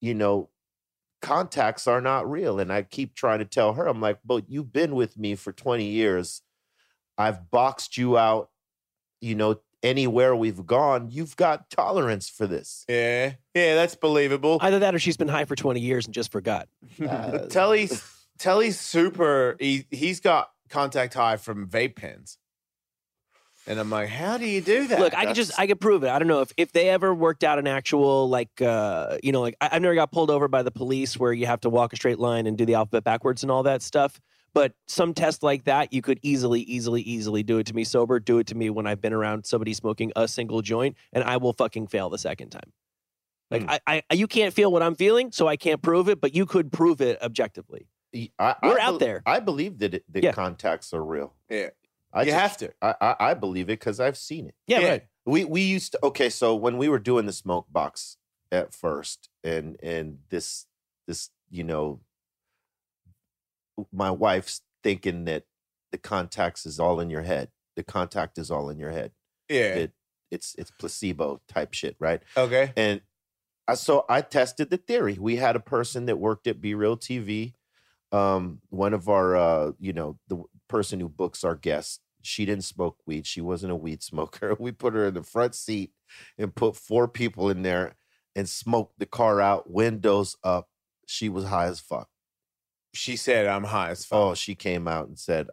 you 0.00 0.14
know 0.14 0.50
contacts 1.22 1.86
are 1.86 2.00
not 2.00 2.30
real 2.30 2.60
and 2.60 2.70
i 2.72 2.82
keep 2.82 3.14
trying 3.14 3.38
to 3.38 3.44
tell 3.44 3.74
her. 3.74 3.86
I'm 3.86 4.00
like 4.00 4.18
but 4.24 4.44
you've 4.48 4.72
been 4.72 4.94
with 4.94 5.16
me 5.16 5.34
for 5.36 5.52
20 5.52 5.84
years. 5.84 6.42
I've 7.16 7.50
boxed 7.50 7.96
you 7.96 8.18
out 8.18 8.50
you 9.20 9.34
know 9.34 9.60
anywhere 9.84 10.34
we've 10.34 10.66
gone 10.66 11.08
you've 11.10 11.36
got 11.36 11.70
tolerance 11.70 12.28
for 12.28 12.46
this 12.46 12.84
Yeah. 12.88 13.34
Yeah. 13.54 13.74
That's 13.76 13.94
believable. 13.94 14.58
Either 14.60 14.80
that 14.80 14.94
or 14.94 14.98
she's 14.98 15.16
been 15.16 15.28
high 15.28 15.44
for 15.44 15.54
20 15.54 15.78
years 15.80 16.06
and 16.06 16.14
just 16.14 16.32
forgot. 16.32 16.68
Uh, 17.00 17.38
Telly's 17.48 18.02
Telly's 18.38 18.80
super. 18.80 19.56
He 19.60 19.86
he's 19.90 20.18
got 20.20 20.50
contact 20.68 21.14
high 21.14 21.36
from 21.36 21.68
vape 21.68 21.94
pens, 21.94 22.36
and 23.66 23.78
I'm 23.78 23.90
like, 23.90 24.08
how 24.08 24.38
do 24.38 24.46
you 24.46 24.60
do 24.60 24.88
that? 24.88 24.98
Look, 24.98 25.14
I 25.14 25.26
could 25.26 25.36
just 25.36 25.58
I 25.58 25.66
could 25.68 25.80
prove 25.80 26.02
it. 26.02 26.08
I 26.08 26.18
don't 26.18 26.26
know 26.28 26.40
if 26.40 26.52
if 26.56 26.72
they 26.72 26.88
ever 26.90 27.14
worked 27.14 27.44
out 27.44 27.58
an 27.60 27.66
actual 27.68 28.28
like 28.28 28.60
uh 28.60 29.18
you 29.22 29.30
know 29.30 29.40
like 29.40 29.56
I, 29.60 29.68
I've 29.72 29.82
never 29.82 29.94
got 29.94 30.10
pulled 30.10 30.30
over 30.30 30.48
by 30.48 30.62
the 30.62 30.72
police 30.72 31.16
where 31.16 31.32
you 31.32 31.46
have 31.46 31.60
to 31.60 31.70
walk 31.70 31.92
a 31.92 31.96
straight 31.96 32.18
line 32.18 32.46
and 32.46 32.58
do 32.58 32.66
the 32.66 32.74
alphabet 32.74 33.04
backwards 33.04 33.42
and 33.44 33.52
all 33.52 33.62
that 33.62 33.82
stuff. 33.82 34.20
But 34.54 34.72
some 34.86 35.12
test 35.14 35.42
like 35.42 35.64
that, 35.64 35.92
you 35.92 36.00
could 36.00 36.20
easily, 36.22 36.60
easily, 36.62 37.02
easily 37.02 37.42
do 37.42 37.58
it 37.58 37.66
to 37.66 37.74
me 37.74 37.84
sober. 37.84 38.20
Do 38.20 38.38
it 38.38 38.46
to 38.48 38.54
me 38.54 38.70
when 38.70 38.86
I've 38.86 39.00
been 39.00 39.12
around 39.12 39.44
somebody 39.46 39.74
smoking 39.74 40.12
a 40.16 40.26
single 40.28 40.62
joint, 40.62 40.96
and 41.12 41.24
I 41.24 41.36
will 41.38 41.52
fucking 41.52 41.88
fail 41.88 42.08
the 42.08 42.18
second 42.18 42.50
time. 42.50 42.72
Like 43.50 43.62
Hmm. 43.64 43.70
I, 43.86 44.02
I, 44.10 44.14
you 44.14 44.26
can't 44.26 44.54
feel 44.54 44.70
what 44.72 44.82
I'm 44.82 44.94
feeling, 44.94 45.32
so 45.32 45.46
I 45.48 45.56
can't 45.56 45.82
prove 45.82 46.08
it. 46.08 46.20
But 46.20 46.34
you 46.34 46.46
could 46.46 46.72
prove 46.72 47.00
it 47.00 47.20
objectively. 47.22 47.88
I, 48.14 48.30
I 48.38 48.56
We're 48.62 48.78
out 48.78 48.90
bel- 48.92 48.98
there. 48.98 49.22
i 49.26 49.40
believe 49.40 49.78
that 49.80 49.94
it, 49.94 50.04
that 50.12 50.22
Yeah. 50.22 50.30
contacts 50.32 50.94
are 50.94 51.04
real 51.04 51.34
Yeah. 51.50 51.70
i 52.12 52.20
you 52.22 52.30
just- 52.30 52.38
have 52.40 52.56
to. 52.58 52.72
I, 52.80 52.94
I, 53.00 53.16
I 53.30 53.34
believe 53.34 53.64
it 53.66 53.80
because 53.80 53.98
i've 53.98 54.16
seen 54.16 54.46
it 54.46 54.54
Yeah, 54.68 54.78
Yeah. 54.78 54.88
right. 54.88 55.02
we 55.26 55.44
we 55.44 55.62
used 55.62 55.90
to 55.92 55.98
okay 56.04 56.30
so 56.30 56.54
when 56.54 56.78
we 56.78 56.88
were 56.88 57.00
doing 57.00 57.26
the 57.26 57.32
smoke 57.32 57.66
box 57.72 58.16
at 58.52 58.72
first 58.72 59.30
and 59.42 59.76
and 59.82 60.18
this 60.30 60.66
this 61.08 61.30
you 61.50 61.64
know 61.64 61.98
my 63.92 64.10
wife's 64.10 64.60
thinking 64.82 65.24
that 65.24 65.44
the 65.92 65.98
contacts 65.98 66.66
is 66.66 66.78
all 66.80 67.00
in 67.00 67.10
your 67.10 67.22
head 67.22 67.50
the 67.76 67.82
contact 67.82 68.38
is 68.38 68.50
all 68.50 68.68
in 68.70 68.78
your 68.78 68.90
head 68.90 69.12
Yeah. 69.48 69.74
it 69.74 69.92
it's 70.30 70.54
it's 70.58 70.70
placebo 70.70 71.40
type 71.48 71.72
shit 71.72 71.96
right 71.98 72.22
okay. 72.36 72.72
and 72.76 73.00
I 73.66 73.74
so 73.74 74.04
I 74.10 74.20
tested 74.20 74.68
the 74.68 74.76
theory. 74.76 75.16
We 75.18 75.36
had 75.36 75.56
a 75.56 75.60
person 75.60 76.04
that 76.06 76.18
worked 76.18 76.46
at 76.46 76.60
B-Real 76.60 76.98
TV. 76.98 77.54
Um, 78.12 78.60
one 78.68 78.92
of 78.92 79.08
our 79.08 79.36
uh, 79.36 79.72
you 79.78 79.94
know, 79.94 80.18
the 80.28 80.42
person 80.68 81.00
who 81.00 81.08
books 81.08 81.44
our 81.44 81.54
guests, 81.56 82.00
she 82.20 82.44
didn't 82.44 82.64
smoke 82.64 82.98
weed. 83.06 83.26
She 83.26 83.40
wasn't 83.40 83.72
a 83.72 83.76
weed 83.76 84.02
smoker. 84.02 84.54
We 84.60 84.70
put 84.72 84.92
her 84.92 85.06
in 85.06 85.14
the 85.14 85.22
front 85.22 85.54
seat 85.54 85.92
and 86.36 86.54
put 86.54 86.76
four 86.76 87.08
people 87.08 87.48
in 87.48 87.62
there 87.62 87.96
and 88.36 88.46
smoked 88.48 88.98
the 88.98 89.06
car 89.06 89.40
out, 89.40 89.70
windows 89.70 90.36
up. 90.44 90.68
She 91.06 91.30
was 91.30 91.44
high 91.46 91.66
as 91.66 91.80
fuck. 91.80 92.08
She 92.94 93.16
said 93.16 93.46
I'm 93.46 93.64
high 93.64 93.90
as 93.90 94.04
fuck. 94.04 94.18
Oh, 94.18 94.34
she 94.34 94.54
came 94.54 94.86
out 94.88 95.08
and 95.08 95.18
said 95.18 95.48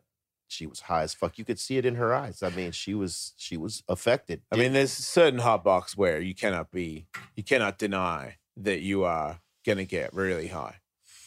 she 0.47 0.65
was 0.67 0.81
high 0.81 1.03
as 1.03 1.13
fuck. 1.13 1.37
You 1.37 1.45
could 1.45 1.59
see 1.59 1.77
it 1.77 1.85
in 1.85 1.95
her 1.95 2.13
eyes. 2.13 2.43
I 2.43 2.49
mean, 2.49 2.71
she 2.71 2.93
was 2.93 3.33
she 3.37 3.57
was 3.57 3.83
affected. 3.87 4.41
I 4.51 4.55
mean, 4.57 4.73
there's 4.73 4.91
certain 4.91 5.39
hot 5.39 5.63
box 5.63 5.97
where 5.97 6.19
you 6.21 6.35
cannot 6.35 6.71
be, 6.71 7.07
you 7.35 7.43
cannot 7.43 7.77
deny 7.77 8.37
that 8.57 8.81
you 8.81 9.03
are 9.03 9.39
gonna 9.65 9.85
get 9.85 10.13
really 10.13 10.47
high. 10.47 10.75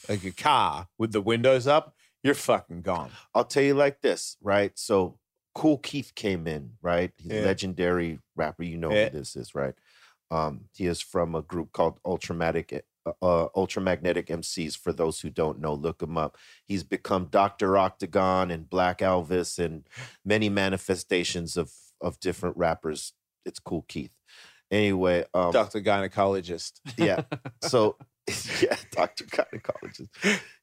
Like 0.08 0.24
a 0.24 0.30
car 0.30 0.88
with 0.98 1.12
the 1.12 1.20
windows 1.22 1.66
up, 1.66 1.94
you're 2.22 2.34
fucking 2.34 2.82
gone. 2.82 3.10
I'll 3.34 3.44
tell 3.44 3.62
you 3.62 3.74
like 3.74 4.00
this, 4.02 4.36
right? 4.42 4.72
So 4.78 5.18
Cool 5.54 5.78
Keith 5.78 6.12
came 6.14 6.46
in, 6.46 6.72
right? 6.82 7.12
He's 7.16 7.32
Yeah. 7.32 7.40
a 7.40 7.44
legendary 7.44 8.18
rapper. 8.36 8.62
You 8.64 8.76
know 8.76 8.92
Yeah. 8.92 9.08
who 9.08 9.18
this 9.18 9.36
is, 9.36 9.54
right? 9.54 9.74
Um, 10.30 10.68
he 10.74 10.86
is 10.86 11.00
from 11.00 11.34
a 11.34 11.42
group 11.42 11.72
called 11.72 12.00
Ultramatic, 12.04 12.82
uh, 13.06 13.12
uh, 13.22 13.48
Ultramagnetic 13.56 14.26
MCs. 14.26 14.76
For 14.76 14.92
those 14.92 15.20
who 15.20 15.30
don't 15.30 15.60
know, 15.60 15.74
look 15.74 16.02
him 16.02 16.16
up. 16.16 16.36
He's 16.66 16.84
become 16.84 17.26
Doctor 17.26 17.76
Octagon 17.76 18.50
and 18.50 18.68
Black 18.68 18.98
Elvis 18.98 19.58
and 19.58 19.88
many 20.24 20.48
manifestations 20.48 21.56
of 21.56 21.72
of 22.00 22.20
different 22.20 22.56
rappers. 22.56 23.12
It's 23.44 23.58
Kool 23.58 23.84
Keith. 23.88 24.12
Anyway, 24.70 25.24
um, 25.34 25.52
Doctor 25.52 25.80
gynecologist. 25.80 26.80
yeah. 26.96 27.22
So 27.62 27.96
yeah, 28.62 28.76
Doctor 28.90 29.24
Gynecologist. 29.24 30.08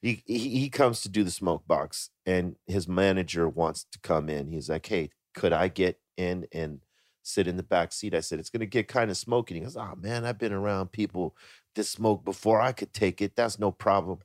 He, 0.01 0.23
he 0.25 0.49
he 0.59 0.69
comes 0.69 1.01
to 1.01 1.09
do 1.09 1.23
the 1.23 1.29
smoke 1.29 1.67
box, 1.67 2.09
and 2.25 2.55
his 2.65 2.87
manager 2.87 3.47
wants 3.47 3.85
to 3.91 3.99
come 3.99 4.29
in. 4.29 4.51
He's 4.51 4.69
like, 4.69 4.87
"Hey, 4.87 5.11
could 5.35 5.53
I 5.53 5.67
get 5.67 5.99
in 6.17 6.47
and 6.51 6.79
sit 7.21 7.47
in 7.47 7.57
the 7.57 7.63
back 7.63 7.93
seat?" 7.93 8.15
I 8.15 8.21
said, 8.21 8.39
"It's 8.39 8.49
gonna 8.49 8.65
get 8.65 8.87
kind 8.87 9.11
of 9.11 9.17
smoky." 9.17 9.53
He 9.53 9.59
goes, 9.59 9.77
"Oh 9.77 9.93
man, 9.95 10.25
I've 10.25 10.39
been 10.39 10.53
around 10.53 10.91
people 10.91 11.35
that 11.75 11.83
smoke 11.85 12.23
before. 12.25 12.61
I 12.61 12.71
could 12.71 12.93
take 12.93 13.21
it. 13.21 13.35
That's 13.35 13.59
no 13.59 13.71
problem." 13.71 14.19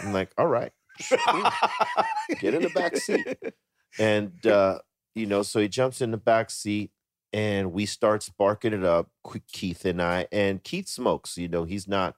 I'm 0.00 0.12
like, 0.12 0.30
"All 0.38 0.46
right, 0.46 0.72
get 2.38 2.54
in 2.54 2.62
the 2.62 2.70
back 2.70 2.96
seat." 2.96 3.26
And 3.98 4.44
uh, 4.46 4.78
you 5.14 5.26
know, 5.26 5.42
so 5.42 5.60
he 5.60 5.68
jumps 5.68 6.00
in 6.00 6.10
the 6.10 6.16
back 6.16 6.50
seat 6.50 6.90
and 7.32 7.72
we 7.72 7.86
start 7.86 8.22
sparking 8.22 8.72
it 8.72 8.84
up, 8.84 9.10
Keith 9.52 9.84
and 9.84 10.00
I. 10.00 10.26
And 10.32 10.62
Keith 10.62 10.88
smokes, 10.88 11.36
you 11.38 11.48
know, 11.48 11.64
he's 11.64 11.88
not 11.88 12.14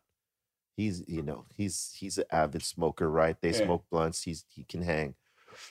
he's 0.76 1.02
you 1.08 1.22
know, 1.22 1.44
he's 1.54 1.92
he's 1.98 2.18
an 2.18 2.24
avid 2.30 2.62
smoker, 2.62 3.10
right? 3.10 3.36
They 3.40 3.50
Yeah. 3.50 3.64
smoke 3.64 3.84
blunts, 3.90 4.22
he's 4.22 4.44
he 4.48 4.64
can 4.64 4.82
hang. 4.82 5.14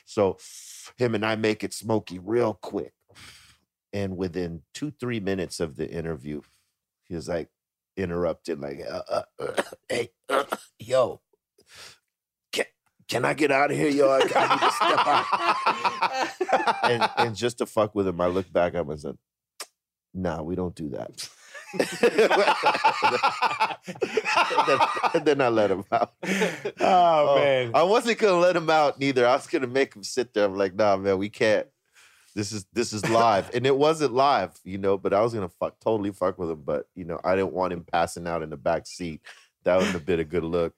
So 0.04 0.38
him 0.98 1.14
and 1.14 1.24
I 1.24 1.36
make 1.36 1.64
it 1.64 1.72
smoky 1.72 2.18
real 2.18 2.54
quick. 2.54 2.92
And 3.92 4.16
within 4.18 4.62
two, 4.74 4.90
three 4.90 5.20
minutes 5.20 5.60
of 5.60 5.76
the 5.76 5.88
interview, 5.90 6.42
he 7.04 7.14
was 7.14 7.28
like 7.28 7.48
interrupted, 7.98 8.60
like, 8.60 8.80
uh, 8.88 9.02
uh, 9.08 9.22
uh, 9.40 9.62
hey, 9.88 10.10
uh, 10.28 10.44
yo, 10.78 11.20
can, 12.52 12.66
can 13.08 13.24
I 13.24 13.34
get 13.34 13.50
out 13.50 13.70
of 13.70 13.76
here, 13.76 13.88
yo? 13.88 14.08
I, 14.08 14.20
I 14.20 14.20
need 14.20 14.60
to 14.60 14.70
step 14.70 15.06
out 15.06 16.84
and, 16.90 17.10
and 17.18 17.36
just 17.36 17.58
to 17.58 17.66
fuck 17.66 17.94
with 17.94 18.06
him, 18.06 18.20
I 18.20 18.26
looked 18.26 18.52
back 18.52 18.74
at 18.74 18.80
him 18.80 18.90
and 18.90 19.00
said, 19.00 19.18
"Nah, 20.14 20.42
we 20.42 20.54
don't 20.54 20.74
do 20.74 20.90
that." 20.90 21.28
and, 21.74 21.82
then, 24.66 24.78
and 25.14 25.24
then 25.26 25.40
I 25.42 25.48
let 25.48 25.70
him 25.70 25.84
out. 25.92 26.14
Oh, 26.80 27.34
man. 27.36 27.72
I 27.74 27.82
wasn't 27.82 28.18
gonna 28.18 28.38
let 28.38 28.56
him 28.56 28.70
out 28.70 28.98
neither. 28.98 29.26
I 29.26 29.34
was 29.34 29.46
gonna 29.46 29.66
make 29.66 29.94
him 29.94 30.02
sit 30.02 30.32
there. 30.32 30.46
I'm 30.46 30.56
like, 30.56 30.74
"Nah, 30.74 30.96
man, 30.96 31.18
we 31.18 31.28
can't. 31.28 31.66
This 32.34 32.52
is 32.52 32.66
this 32.72 32.92
is 32.92 33.08
live, 33.08 33.50
and 33.54 33.66
it 33.66 33.76
wasn't 33.76 34.12
live, 34.12 34.58
you 34.64 34.78
know. 34.78 34.96
But 34.96 35.12
I 35.12 35.22
was 35.22 35.34
gonna 35.34 35.48
fuck 35.48 35.80
totally 35.80 36.12
fuck 36.12 36.38
with 36.38 36.50
him, 36.50 36.62
but 36.64 36.86
you 36.94 37.04
know, 37.04 37.20
I 37.24 37.34
didn't 37.34 37.52
want 37.52 37.72
him 37.72 37.84
passing 37.84 38.26
out 38.26 38.42
in 38.42 38.50
the 38.50 38.56
back 38.56 38.86
seat. 38.86 39.22
That 39.64 39.76
wouldn't 39.76 39.94
have 39.94 40.06
been 40.06 40.20
a 40.20 40.24
good 40.24 40.44
look. 40.44 40.74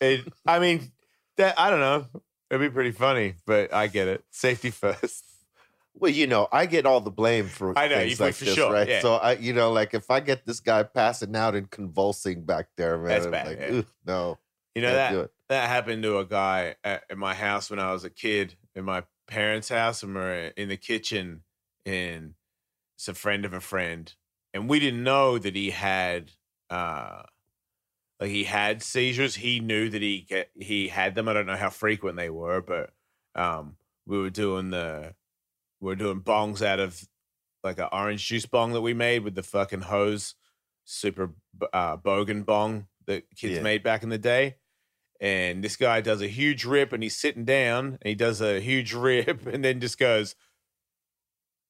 It, 0.00 0.26
I 0.46 0.58
mean, 0.58 0.92
that 1.36 1.58
I 1.58 1.70
don't 1.70 1.80
know. 1.80 2.06
It'd 2.50 2.60
be 2.60 2.72
pretty 2.72 2.92
funny, 2.92 3.34
but 3.46 3.72
I 3.72 3.86
get 3.86 4.08
it. 4.08 4.24
Safety 4.30 4.70
first. 4.70 5.24
Well, 5.94 6.10
you 6.10 6.26
know, 6.26 6.48
I 6.50 6.66
get 6.66 6.86
all 6.86 7.00
the 7.00 7.10
blame 7.10 7.46
for 7.46 7.76
I 7.78 7.88
know, 7.88 7.96
things 7.96 8.20
like 8.20 8.36
this, 8.36 8.54
sure, 8.54 8.72
right? 8.72 8.88
yeah. 8.88 9.00
So 9.00 9.14
I, 9.14 9.32
you 9.32 9.52
know, 9.52 9.72
like 9.72 9.92
if 9.92 10.10
I 10.10 10.20
get 10.20 10.46
this 10.46 10.60
guy 10.60 10.82
passing 10.82 11.36
out 11.36 11.54
and 11.54 11.70
convulsing 11.70 12.44
back 12.44 12.68
there, 12.76 12.96
man, 12.96 13.08
That's 13.08 13.26
bad, 13.26 13.46
like, 13.46 13.58
yeah. 13.58 13.82
No, 14.06 14.38
You 14.74 14.82
know 14.82 14.94
that 14.94 15.30
that 15.48 15.68
happened 15.68 16.02
to 16.04 16.18
a 16.18 16.24
guy 16.24 16.76
at, 16.84 17.02
at 17.10 17.18
my 17.18 17.34
house 17.34 17.70
when 17.70 17.80
I 17.80 17.92
was 17.92 18.04
a 18.04 18.10
kid 18.10 18.54
in 18.74 18.84
my 18.84 19.02
parents' 19.30 19.70
house, 19.70 20.02
and 20.02 20.14
we're 20.14 20.48
in 20.56 20.68
the 20.68 20.76
kitchen, 20.76 21.44
and 21.86 22.34
it's 22.96 23.08
a 23.08 23.14
friend 23.14 23.44
of 23.44 23.52
a 23.54 23.60
friend, 23.60 24.14
and 24.54 24.68
we 24.68 24.80
didn't 24.80 25.04
know 25.04 25.38
that 25.38 25.56
he 25.56 25.70
had, 25.70 26.32
uh, 26.70 27.24
like 28.20 28.30
he 28.30 28.44
had 28.44 28.82
seizures. 28.82 29.36
He 29.36 29.60
knew 29.60 29.88
that 29.90 30.02
he 30.02 30.22
get, 30.22 30.50
he 30.54 30.88
had 30.88 31.14
them. 31.14 31.28
I 31.28 31.32
don't 31.32 31.46
know 31.46 31.56
how 31.56 31.70
frequent 31.70 32.16
they 32.16 32.30
were, 32.30 32.60
but 32.60 32.92
um, 33.34 33.76
we 34.06 34.18
were 34.18 34.30
doing 34.30 34.70
the 34.70 35.14
we 35.80 35.88
were 35.88 35.96
doing 35.96 36.22
bongs 36.22 36.62
out 36.62 36.80
of 36.80 37.08
like 37.64 37.78
an 37.78 37.88
orange 37.92 38.26
juice 38.26 38.46
bong 38.46 38.72
that 38.72 38.82
we 38.82 38.94
made 38.94 39.24
with 39.24 39.34
the 39.36 39.42
fucking 39.42 39.82
hose, 39.82 40.36
super 40.84 41.34
uh, 41.72 41.96
bogan 41.98 42.44
bong 42.46 42.88
that 43.06 43.24
kids 43.36 43.56
Yeah. 43.56 43.62
made 43.62 43.82
back 43.82 44.02
in 44.02 44.10
the 44.10 44.18
day 44.18 44.56
and 45.20 45.62
this 45.62 45.76
guy 45.76 46.00
does 46.00 46.22
a 46.22 46.26
huge 46.28 46.64
rip 46.64 46.92
and 46.92 47.02
he's 47.02 47.16
sitting 47.16 47.44
down 47.44 47.98
and 48.00 48.08
he 48.08 48.14
does 48.14 48.40
a 48.40 48.60
huge 48.60 48.94
rip 48.94 49.46
and 49.46 49.64
then 49.64 49.80
just 49.80 49.98
goes 49.98 50.34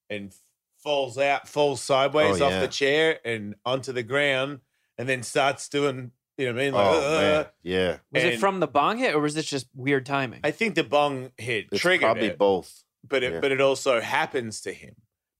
and 0.09 0.35
falls 0.83 1.19
out 1.19 1.47
falls 1.49 1.83
sideways 1.83 2.41
Oh, 2.41 2.47
off 2.47 2.53
yeah. 2.53 2.61
the 2.61 2.69
chair 2.69 3.19
and 3.25 3.55
onto 3.67 3.93
the 3.93 4.03
ground 4.03 4.61
and 4.99 5.09
then 5.09 5.23
starts 5.23 5.69
doing 5.69 6.13
you 6.39 6.47
know 6.47 6.53
what 6.55 6.61
I 6.61 6.65
mean 6.65 6.75
like 6.75 6.87
oh 6.87 6.99
"Uh." 6.99 7.21
man, 7.21 7.47
yeah, 7.63 7.97
Was 8.13 8.25
it 8.25 8.41
from 8.41 8.61
the 8.61 8.67
bong 8.67 8.97
hit 8.99 9.15
or 9.15 9.21
was 9.21 9.35
this 9.35 9.45
just 9.47 9.67
weird 9.75 10.07
timing? 10.07 10.41
I 10.43 10.53
think 10.53 10.75
the 10.75 10.85
bong 10.85 11.33
hit 11.37 11.67
it's 11.71 11.81
triggered 11.83 12.03
probably 12.07 12.29
it 12.29 12.39
both. 12.39 12.83
but 13.07 13.23
it 13.23 13.33
Yeah. 13.35 13.41
but 13.41 13.53
it 13.53 13.61
also 13.61 14.01
happens 14.01 14.61
to 14.63 14.73
him. 14.73 14.95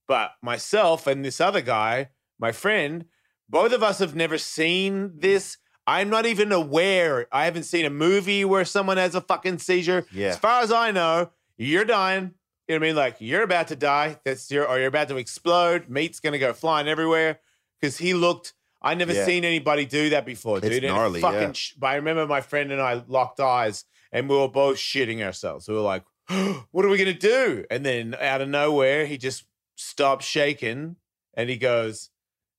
But 0.07 0.33
myself 0.43 1.07
and 1.07 1.23
this 1.25 1.39
other 1.41 1.61
guy, 1.61 2.09
my 2.37 2.51
friend, 2.51 3.05
both 3.49 3.71
of 3.71 3.81
us 3.81 3.99
have 3.99 4.13
never 4.15 4.37
seen 4.37 5.13
this. 5.17 5.57
I'm 5.99 6.09
not 6.09 6.25
even 6.25 6.51
aware. 6.51 7.27
I 7.31 7.45
haven't 7.45 7.63
seen 7.63 7.85
a 7.85 7.89
movie 7.89 8.45
where 8.45 8.65
someone 8.65 8.97
has 8.97 9.15
a 9.15 9.21
fucking 9.21 9.59
seizure. 9.59 10.05
Yeah, 10.11 10.29
As 10.29 10.37
far 10.37 10.61
as 10.61 10.71
I 10.71 10.91
know, 10.91 11.31
you're 11.57 11.85
dying. 11.85 12.33
You 12.67 12.75
know 12.75 12.79
what 12.79 12.85
I 12.85 12.87
mean? 12.89 12.95
Like 12.95 13.15
you're 13.19 13.43
about 13.43 13.67
to 13.69 13.75
die. 13.75 14.17
That's 14.23 14.49
your 14.51 14.67
or 14.67 14.77
you're 14.79 14.87
about 14.87 15.09
to 15.09 15.17
explode. 15.17 15.89
Meat's 15.89 16.19
gonna 16.19 16.39
go 16.39 16.53
flying 16.53 16.87
everywhere. 16.87 17.39
Because 17.79 17.97
he 17.97 18.13
looked. 18.13 18.53
I 18.81 18.93
never 18.95 19.13
Yeah. 19.13 19.25
seen 19.25 19.43
anybody 19.45 19.85
do 19.85 20.09
that 20.11 20.25
before, 20.25 20.57
It's 20.57 20.67
dude. 20.67 20.77
And 20.77 20.85
it 20.85 20.87
gnarly, 20.89 21.21
fucking 21.21 21.39
yeah. 21.41 21.51
sh- 21.53 21.73
but 21.77 21.87
I 21.87 21.95
remember 21.95 22.25
my 22.27 22.41
friend 22.41 22.71
and 22.71 22.81
I 22.81 23.03
locked 23.07 23.39
eyes 23.39 23.85
and 24.11 24.27
we 24.29 24.35
were 24.37 24.47
both 24.47 24.77
shitting 24.77 25.21
ourselves. 25.21 25.67
We 25.67 25.75
were 25.75 25.81
like, 25.81 26.03
what 26.71 26.85
are 26.85 26.89
we 26.89 26.97
gonna 26.97 27.13
do? 27.13 27.65
And 27.69 27.85
then 27.85 28.15
out 28.19 28.41
of 28.41 28.49
nowhere, 28.49 29.05
he 29.05 29.17
just 29.17 29.45
stops 29.75 30.25
shaking 30.25 30.95
and 31.33 31.49
he 31.49 31.57
goes, 31.57 32.09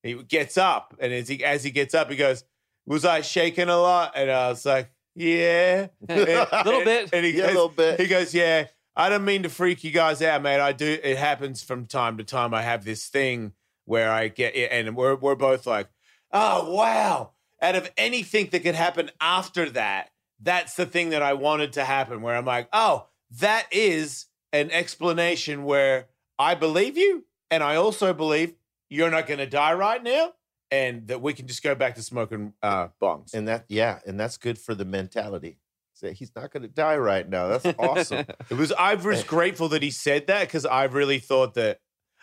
he 0.02 0.14
gets 0.14 0.58
up, 0.58 0.96
and 1.00 1.12
as 1.12 1.28
he 1.28 1.42
as 1.44 1.62
he 1.64 1.70
gets 1.70 1.94
up, 1.94 2.10
he 2.10 2.16
goes, 2.16 2.42
"Was 2.86 3.04
I 3.04 3.20
shaking 3.20 3.68
a 3.68 3.76
lot?" 3.78 4.12
And 4.14 4.30
I 4.30 4.48
was 4.48 4.64
like, 4.64 4.90
"Yeah, 5.14 5.88
A 6.08 6.62
little 6.64 6.84
bit. 6.84 7.10
And 7.12 7.24
he 7.24 7.32
yeah, 7.32 7.44
a 7.44 7.46
goes, 7.46 7.54
little 7.54 7.68
bit. 7.68 8.00
he 8.00 8.06
goes, 8.06 8.34
"Yeah, 8.34 8.66
I 8.96 9.08
don't 9.08 9.24
mean 9.24 9.42
to 9.44 9.48
freak 9.48 9.84
you 9.84 9.90
guys 9.90 10.20
out, 10.22 10.42
mate. 10.42 10.60
I 10.60 10.72
do. 10.72 10.98
It 11.02 11.16
happens 11.16 11.62
from 11.62 11.86
time 11.86 12.18
to 12.18 12.24
time. 12.24 12.52
I 12.54 12.62
have 12.62 12.84
this 12.84 13.06
thing 13.08 13.52
where 13.84 14.10
I 14.10 14.28
get, 14.28 14.54
it. 14.54 14.70
and 14.70 14.96
we're 14.96 15.14
we're 15.16 15.34
both 15.34 15.66
like, 15.66 15.88
oh 16.32 16.72
wow. 16.74 17.30
Out 17.60 17.76
of 17.76 17.90
anything 17.96 18.48
that 18.50 18.64
could 18.64 18.74
happen 18.74 19.10
after 19.20 19.70
that, 19.70 20.10
that's 20.40 20.74
the 20.74 20.84
thing 20.84 21.10
that 21.10 21.22
I 21.22 21.34
wanted 21.34 21.74
to 21.74 21.84
happen. 21.84 22.20
Where 22.20 22.34
I'm 22.36 22.44
like, 22.44 22.68
oh, 22.72 23.06
that 23.38 23.66
is 23.70 24.26
an 24.52 24.70
explanation 24.72 25.64
where 25.64 26.08
I 26.38 26.54
believe 26.56 26.98
you, 26.98 27.24
and 27.50 27.62
I 27.62 27.76
also 27.76 28.12
believe 28.12 28.54
you're 28.90 29.10
not 29.10 29.26
going 29.26 29.38
to 29.38 29.46
die 29.46 29.72
right 29.72 30.02
now, 30.02 30.32
and 30.72 31.06
that 31.06 31.20
we 31.22 31.32
can 31.34 31.46
just 31.46 31.62
go 31.62 31.76
back 31.76 31.94
to 31.94 32.02
smoking 32.02 32.54
uh, 32.62 32.88
bongs. 33.00 33.32
and 33.34 33.46
that 33.46 33.64
yeah, 33.68 34.00
and 34.06 34.18
that's 34.18 34.36
good 34.38 34.58
for 34.58 34.74
the 34.74 34.84
mentality. 34.84 35.58
Say 35.94 36.14
he's 36.14 36.32
not 36.34 36.50
going 36.50 36.62
to 36.62 36.68
die 36.68 36.96
right 36.96 37.28
now. 37.28 37.46
That's 37.46 37.78
awesome. 37.78 38.26
It 38.50 38.54
was 38.56 38.72
I 38.72 38.94
was 38.94 39.22
grateful 39.22 39.68
that 39.68 39.82
he 39.82 39.90
said 39.92 40.26
that 40.26 40.48
because 40.48 40.66
I 40.66 40.84
really 40.84 41.18
thought 41.20 41.54
that 41.54 41.78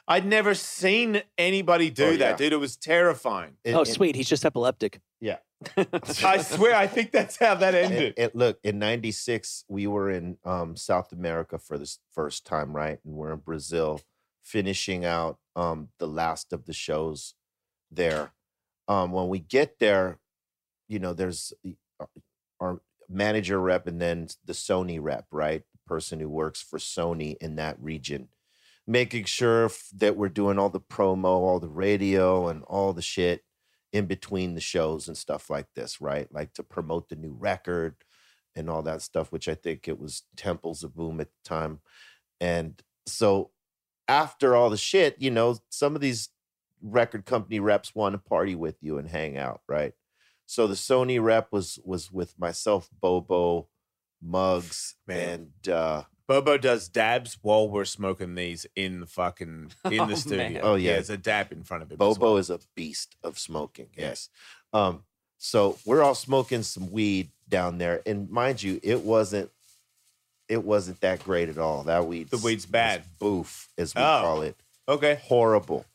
I'd 0.08 0.26
never 0.26 0.56
seen 0.56 1.22
anybody 1.38 1.92
do 1.92 2.06
Oh, 2.06 2.18
that, 2.18 2.38
dude. 2.38 2.52
It 2.52 2.58
was 2.58 2.76
terrifying. 2.76 3.58
And- 3.64 3.76
oh, 3.76 3.80
and- 3.80 3.88
sweet. 3.88 4.16
He's 4.16 4.28
just 4.28 4.44
epileptic. 4.44 5.00
Yeah. 5.22 5.38
I 6.26 6.38
swear, 6.42 6.74
I 6.76 6.88
think 6.88 7.12
that's 7.12 7.38
how 7.38 7.54
that 7.56 7.76
And, 7.76 7.94
ended. 7.94 8.14
and 8.18 8.32
look, 8.34 8.60
in 8.64 8.80
'96, 8.80 9.66
we 9.68 9.86
were 9.88 10.10
in 10.10 10.38
um, 10.46 10.76
South 10.76 11.12
America 11.12 11.60
for 11.60 11.78
the 11.78 11.96
first 12.16 12.46
time, 12.46 12.74
right? 12.74 12.98
And 13.06 13.14
we're 13.14 13.34
in 13.34 13.40
Brazil, 13.40 14.02
finishing 14.42 15.06
out 15.06 15.38
um, 15.58 15.90
the 16.00 16.08
last 16.08 16.54
of 16.54 16.66
the 16.66 16.74
shows 16.74 17.36
there. 17.92 18.32
Um, 18.90 19.12
when 19.14 19.30
we 19.30 19.40
get 19.40 19.80
there, 19.80 20.20
you 20.90 21.00
know, 21.00 21.14
there's 21.14 21.54
uh, 22.00 22.06
our 22.60 22.82
manager 23.08 23.60
rep 23.60 23.88
and 23.88 24.02
then 24.02 24.28
the 24.46 24.54
Sony 24.54 25.00
rep, 25.02 25.28
right? 25.32 25.62
The 25.72 25.80
person 25.88 26.20
who 26.20 26.28
works 26.28 26.62
for 26.62 26.80
Sony 26.80 27.38
in 27.40 27.56
that 27.56 27.82
region, 27.82 28.28
making 28.86 29.26
sure 29.26 29.70
that 29.96 30.18
we're 30.18 30.28
doing 30.28 30.60
all 30.60 30.70
the 30.70 30.82
promo, 30.82 31.26
all 31.26 31.60
the 31.60 31.70
radio, 31.70 32.48
and 32.50 32.64
all 32.64 32.92
the 32.92 33.02
shit 33.02 33.44
in 33.94 34.06
between 34.06 34.56
the 34.56 34.62
shows 34.62 35.08
and 35.08 35.18
stuff 35.18 35.50
like 35.50 35.68
this, 35.76 36.02
right? 36.02 36.28
Like 36.34 36.54
to 36.56 36.64
promote 36.64 37.10
the 37.10 37.16
new 37.16 37.36
record 37.40 37.96
and 38.56 38.70
all 38.70 38.82
that 38.84 39.02
stuff, 39.02 39.32
which 39.32 39.48
I 39.48 39.56
think 39.56 39.88
it 39.88 40.00
was 40.00 40.24
Temples 40.36 40.84
of 40.84 40.96
Boom 40.96 41.22
at 41.22 41.28
the 41.28 41.50
time. 41.50 41.80
And 42.42 42.82
so 43.06 43.52
after 44.08 44.56
all 44.56 44.70
the 44.70 44.78
shit, 44.78 45.16
you 45.20 45.32
know, 45.32 45.58
some 45.70 45.96
of 45.96 46.02
these 46.02 46.30
record 46.82 47.26
company 47.26 47.60
reps 47.60 47.94
want 47.96 48.14
to 48.14 48.18
party 48.20 48.56
with 48.56 48.76
you 48.82 48.98
and 48.98 49.08
hang 49.10 49.38
out, 49.38 49.62
right? 49.68 49.94
So 50.46 50.66
the 50.68 50.76
Sony 50.76 51.22
rep 51.22 51.52
was 51.52 51.80
was 51.84 52.12
with 52.12 52.38
myself, 52.40 52.90
Bobo, 53.02 53.68
Muggs, 54.22 54.96
Man. 55.08 55.50
and 55.66 55.74
uh, 55.74 56.04
Bobo 56.28 56.58
does 56.58 56.88
dabs 56.90 57.38
while 57.42 57.70
we're 57.70 57.86
smoking 57.86 58.36
these 58.36 58.66
in 58.76 59.00
the 59.02 59.06
fucking 59.06 59.72
in 59.92 60.00
Oh, 60.00 60.06
the 60.06 60.16
studio. 60.16 60.50
man. 60.50 60.60
Oh, 60.64 60.76
yeah. 60.76 60.94
there's 60.94 61.10
a 61.10 61.18
dab 61.18 61.52
in 61.52 61.64
front 61.64 61.84
of 61.84 61.92
him. 61.92 61.98
Bobo 61.98 62.20
well. 62.34 62.38
is 62.38 62.50
a 62.50 62.60
beast 62.76 63.16
of 63.24 63.38
smoking. 63.40 63.88
Yeah. 63.96 64.08
Yes. 64.10 64.30
Um, 64.74 65.04
so 65.38 65.78
we're 65.86 66.04
all 66.04 66.16
smoking 66.16 66.64
some 66.64 66.92
weed 66.92 67.32
down 67.48 67.78
there, 67.78 68.02
and 68.06 68.30
mind 68.30 68.62
you, 68.62 68.80
it 68.84 69.02
wasn't 69.02 69.50
it 70.48 70.64
wasn't 70.64 71.00
that 71.02 71.24
great 71.24 71.48
at 71.48 71.60
all. 71.60 71.84
That 71.84 72.08
weed, 72.08 72.30
The 72.30 72.38
weed's 72.38 72.66
bad. 72.66 73.04
boof, 73.20 73.70
as 73.78 73.94
we 73.94 74.02
Oh. 74.02 74.22
call 74.22 74.42
it. 74.42 74.56
okay. 74.88 75.20
Horrible. 75.24 75.86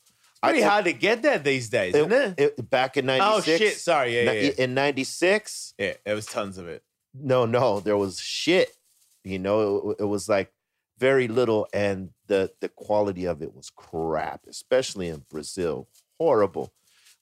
Pretty 0.50 0.62
hard 0.62 0.84
to 0.86 0.92
get 0.92 1.22
that 1.22 1.44
these 1.44 1.68
days, 1.68 1.94
isn't 1.94 2.12
it? 2.12 2.34
it- 2.38 2.54
it- 2.58 2.70
back 2.70 2.96
in 2.96 3.08
Oh 3.10 3.16
'96. 3.18 3.58
shit! 3.58 3.76
Sorry, 3.78 4.14
yeah, 4.16 4.32
yeah, 4.32 4.40
yeah. 4.42 4.50
In 4.64 4.74
'96, 4.74 5.74
yeah. 5.78 5.94
There 6.04 6.14
was 6.14 6.26
tons 6.26 6.58
of 6.58 6.68
it. 6.68 6.82
no, 7.14 7.46
no, 7.46 7.80
there 7.80 7.96
was 7.96 8.18
shit. 8.20 8.76
You 9.22 9.38
know, 9.38 9.90
it, 9.98 10.02
it 10.02 10.04
was 10.06 10.28
like 10.28 10.52
very 10.98 11.28
little, 11.28 11.66
and 11.72 12.10
the 12.26 12.52
the 12.60 12.68
quality 12.68 13.24
of 13.24 13.42
it 13.42 13.54
was 13.54 13.70
crap, 13.70 14.42
especially 14.48 15.08
in 15.08 15.24
Brazil. 15.30 15.88
Horrible. 16.18 16.72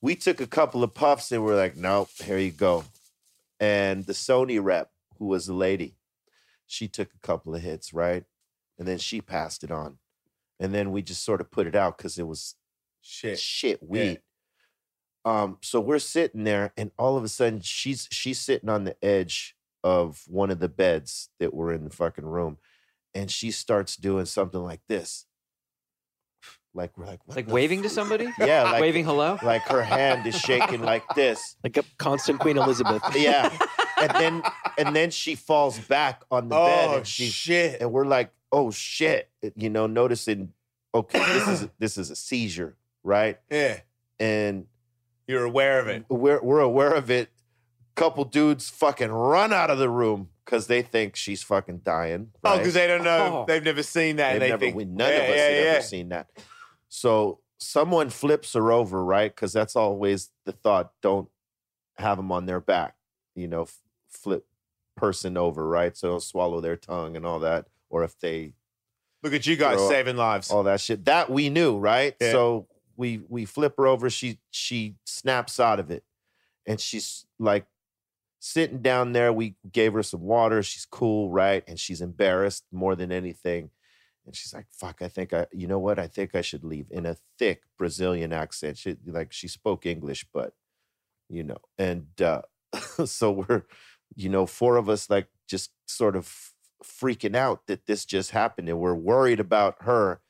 We 0.00 0.16
took 0.16 0.40
a 0.40 0.46
couple 0.46 0.82
of 0.82 0.94
puffs 0.94 1.30
and 1.30 1.44
we're 1.44 1.56
like, 1.56 1.76
nope, 1.76 2.08
here 2.22 2.36
you 2.38 2.50
go. 2.50 2.84
And 3.60 4.04
the 4.04 4.12
Sony 4.14 4.62
rep, 4.62 4.90
who 5.18 5.26
was 5.26 5.46
a 5.48 5.54
lady, 5.54 5.94
she 6.66 6.88
took 6.88 7.08
a 7.14 7.20
couple 7.26 7.54
of 7.54 7.62
hits, 7.62 7.94
right? 7.94 8.24
And 8.78 8.88
then 8.88 8.98
she 8.98 9.20
passed 9.20 9.62
it 9.62 9.70
on. 9.70 9.98
And 10.58 10.74
then 10.74 10.90
we 10.90 11.02
just 11.02 11.24
sort 11.24 11.40
of 11.40 11.52
put 11.52 11.68
it 11.68 11.76
out 11.76 11.96
because 11.96 12.18
it 12.18 12.26
was 12.26 12.56
Shit. 13.02 13.38
shit 13.38 13.82
weed. 13.82 14.20
Um, 15.24 15.58
so 15.60 15.80
we're 15.80 15.98
sitting 15.98 16.44
there, 16.44 16.72
and 16.76 16.90
all 16.98 17.16
of 17.16 17.24
a 17.24 17.28
sudden 17.28 17.60
she's 17.60 18.08
she's 18.10 18.40
sitting 18.40 18.68
on 18.68 18.84
the 18.84 18.96
edge 19.04 19.56
of 19.84 20.24
one 20.26 20.50
of 20.50 20.58
the 20.58 20.68
beds 20.68 21.28
that 21.38 21.54
were 21.54 21.72
in 21.72 21.84
the 21.84 21.90
fucking 21.90 22.24
room, 22.24 22.58
and 23.14 23.30
she 23.30 23.50
starts 23.50 23.96
doing 23.96 24.24
something 24.24 24.62
like 24.62 24.80
this. 24.88 25.26
Like 26.74 26.96
we're 26.96 27.06
like 27.06 27.20
what 27.26 27.36
Like 27.36 27.46
the 27.46 27.52
waving 27.52 27.82
to 27.82 27.88
somebody? 27.88 28.32
Yeah, 28.38 28.62
like 28.64 28.80
waving 28.80 29.04
hello? 29.04 29.38
like 29.42 29.62
her 29.62 29.82
hand 29.82 30.26
is 30.26 30.38
shaking 30.38 30.80
like 30.82 31.04
this. 31.14 31.56
Like 31.62 31.76
a 31.76 31.84
constant 31.98 32.40
Queen 32.40 32.56
Elizabeth. 32.56 33.02
Yeah. 33.14 33.50
And 34.00 34.10
then 34.10 34.42
and 34.78 34.96
then 34.96 35.10
she 35.10 35.34
falls 35.34 35.78
back 35.78 36.22
on 36.30 36.48
the 36.48 36.56
bed 36.56 36.88
Oh 36.88 36.96
and 36.96 37.06
she's 37.06 37.32
shit! 37.32 37.80
and 37.80 37.92
we're 37.92 38.06
like, 38.06 38.32
oh 38.50 38.70
shit. 38.70 39.28
You 39.54 39.70
know, 39.70 39.86
noticing, 39.86 40.52
okay, 40.94 41.18
this 41.18 41.48
is 41.48 41.68
this 41.78 41.98
is 41.98 42.10
a 42.10 42.16
seizure, 42.16 42.76
right? 43.02 43.38
Yeah, 43.50 43.80
And 44.20 44.66
you're 45.26 45.44
aware 45.44 45.80
of 45.80 45.88
it. 45.88 46.04
we're 46.08 46.42
we're 46.42 46.60
aware 46.60 46.94
of 46.94 47.10
it. 47.10 47.30
Couple 47.94 48.24
dudes 48.24 48.70
fucking 48.70 49.10
run 49.10 49.52
out 49.52 49.68
of 49.68 49.78
the 49.78 49.90
room 49.90 50.30
because 50.44 50.66
they 50.66 50.80
think 50.82 51.14
she's 51.14 51.42
fucking 51.42 51.78
dying. 51.84 52.30
Oh, 52.42 52.56
because 52.56 52.74
they 52.74 52.86
don't 52.86 53.04
know. 53.04 53.42
Oh. 53.42 53.44
They've 53.46 53.62
never 53.62 53.82
seen 53.82 54.16
that. 54.16 54.32
They've 54.32 54.40
they 54.40 54.48
never, 54.48 54.60
think 54.60 54.76
we, 54.76 54.84
none 54.86 55.10
yeah, 55.10 55.16
of 55.16 55.30
us 55.30 55.36
yeah, 55.36 55.42
had 55.44 55.64
yeah. 55.64 55.70
ever 55.72 55.82
seen 55.82 56.08
that. 56.08 56.30
So 56.88 57.40
someone 57.58 58.10
flips 58.10 58.54
her 58.54 58.72
over, 58.72 59.04
right? 59.04 59.34
Because 59.34 59.52
that's 59.52 59.76
always 59.76 60.30
the 60.46 60.52
thought. 60.52 60.92
Don't 61.02 61.28
have 61.98 62.16
them 62.16 62.32
on 62.32 62.46
their 62.46 62.60
back. 62.60 62.96
You 63.34 63.46
know, 63.48 63.62
f- 63.62 63.78
flip 64.08 64.46
person 64.96 65.36
over, 65.36 65.66
right? 65.66 65.96
So 65.96 66.08
don't 66.08 66.22
swallow 66.22 66.60
their 66.60 66.76
tongue 66.76 67.16
and 67.16 67.26
all 67.26 67.40
that. 67.40 67.66
Or 67.90 68.04
if 68.04 68.18
they 68.18 68.54
Look 69.22 69.34
at 69.34 69.46
you 69.46 69.56
guys 69.56 69.86
saving 69.88 70.16
lives. 70.16 70.50
all 70.50 70.64
that 70.64 70.80
shit. 70.80 71.04
That 71.04 71.30
we 71.30 71.48
knew, 71.50 71.78
right? 71.78 72.14
Yeah. 72.20 72.32
So 72.32 72.66
we 73.02 73.20
we 73.28 73.44
flip 73.44 73.74
her 73.78 73.86
over. 73.88 74.08
She 74.08 74.38
she 74.52 74.94
snaps 75.04 75.58
out 75.58 75.80
of 75.80 75.90
it, 75.90 76.04
and 76.68 76.80
she's 76.80 77.26
like 77.40 77.66
sitting 78.38 78.80
down 78.80 79.12
there. 79.12 79.32
We 79.32 79.56
gave 79.72 79.92
her 79.94 80.04
some 80.04 80.20
water. 80.22 80.62
She's 80.62 80.86
cool, 80.86 81.28
right? 81.28 81.64
And 81.66 81.80
she's 81.80 82.00
embarrassed 82.00 82.64
more 82.70 82.94
than 82.94 83.10
anything. 83.10 83.70
And 84.24 84.36
she's 84.36 84.54
like, 84.54 84.66
"Fuck! 84.70 85.02
I 85.02 85.08
think 85.08 85.32
I, 85.34 85.46
you 85.52 85.66
know 85.66 85.80
what? 85.80 85.98
I 85.98 86.06
think 86.06 86.36
I 86.36 86.42
should 86.42 86.62
leave." 86.62 86.86
In 86.92 87.04
a 87.04 87.16
thick 87.40 87.62
Brazilian 87.76 88.32
accent, 88.32 88.78
she 88.78 88.96
like 89.04 89.32
she 89.32 89.48
spoke 89.48 89.84
English, 89.84 90.24
but 90.32 90.54
you 91.28 91.42
know, 91.42 91.58
and 91.76 92.06
uh, 92.20 92.42
so 93.04 93.32
we're, 93.32 93.64
you 94.14 94.28
know, 94.28 94.46
four 94.46 94.76
of 94.76 94.88
us 94.88 95.10
like 95.10 95.26
just 95.48 95.72
sort 95.86 96.14
of 96.14 96.52
freaking 96.84 97.34
out 97.34 97.66
that 97.66 97.86
this 97.86 98.04
just 98.04 98.30
happened, 98.30 98.68
and 98.68 98.78
we're 98.78 98.94
worried 98.94 99.40
about 99.40 99.74
her. 99.80 100.21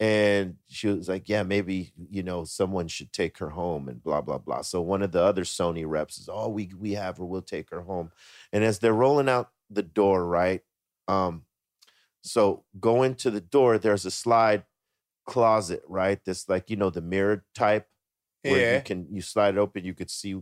And 0.00 0.56
she 0.66 0.88
was 0.88 1.08
like, 1.08 1.28
"Yeah, 1.28 1.42
maybe 1.42 1.92
you 2.10 2.22
know 2.22 2.44
someone 2.44 2.88
should 2.88 3.12
take 3.12 3.38
her 3.38 3.50
home," 3.50 3.88
and 3.88 4.02
blah 4.02 4.22
blah 4.22 4.38
blah. 4.38 4.62
So 4.62 4.80
one 4.80 5.02
of 5.02 5.12
the 5.12 5.22
other 5.22 5.44
Sony 5.44 5.84
reps 5.86 6.18
is, 6.18 6.28
"Oh, 6.32 6.48
we 6.48 6.70
we 6.78 6.92
have 6.94 7.18
her. 7.18 7.24
We'll 7.24 7.42
take 7.42 7.70
her 7.70 7.82
home." 7.82 8.10
And 8.52 8.64
as 8.64 8.78
they're 8.78 8.94
rolling 8.94 9.28
out 9.28 9.50
the 9.68 9.82
door, 9.82 10.24
right? 10.24 10.62
Um, 11.06 11.44
so 12.22 12.64
going 12.78 13.14
to 13.16 13.30
the 13.30 13.40
door, 13.42 13.78
there's 13.78 14.06
a 14.06 14.10
slide 14.10 14.64
closet, 15.26 15.82
right? 15.86 16.18
This 16.24 16.48
like 16.48 16.70
you 16.70 16.76
know 16.76 16.90
the 16.90 17.02
mirror 17.02 17.44
type 17.54 17.86
where 18.42 18.58
yeah. 18.58 18.76
you 18.76 18.82
can 18.82 19.06
you 19.10 19.20
slide 19.20 19.56
it 19.56 19.58
open, 19.58 19.84
you 19.84 19.94
could 19.94 20.10
see 20.10 20.40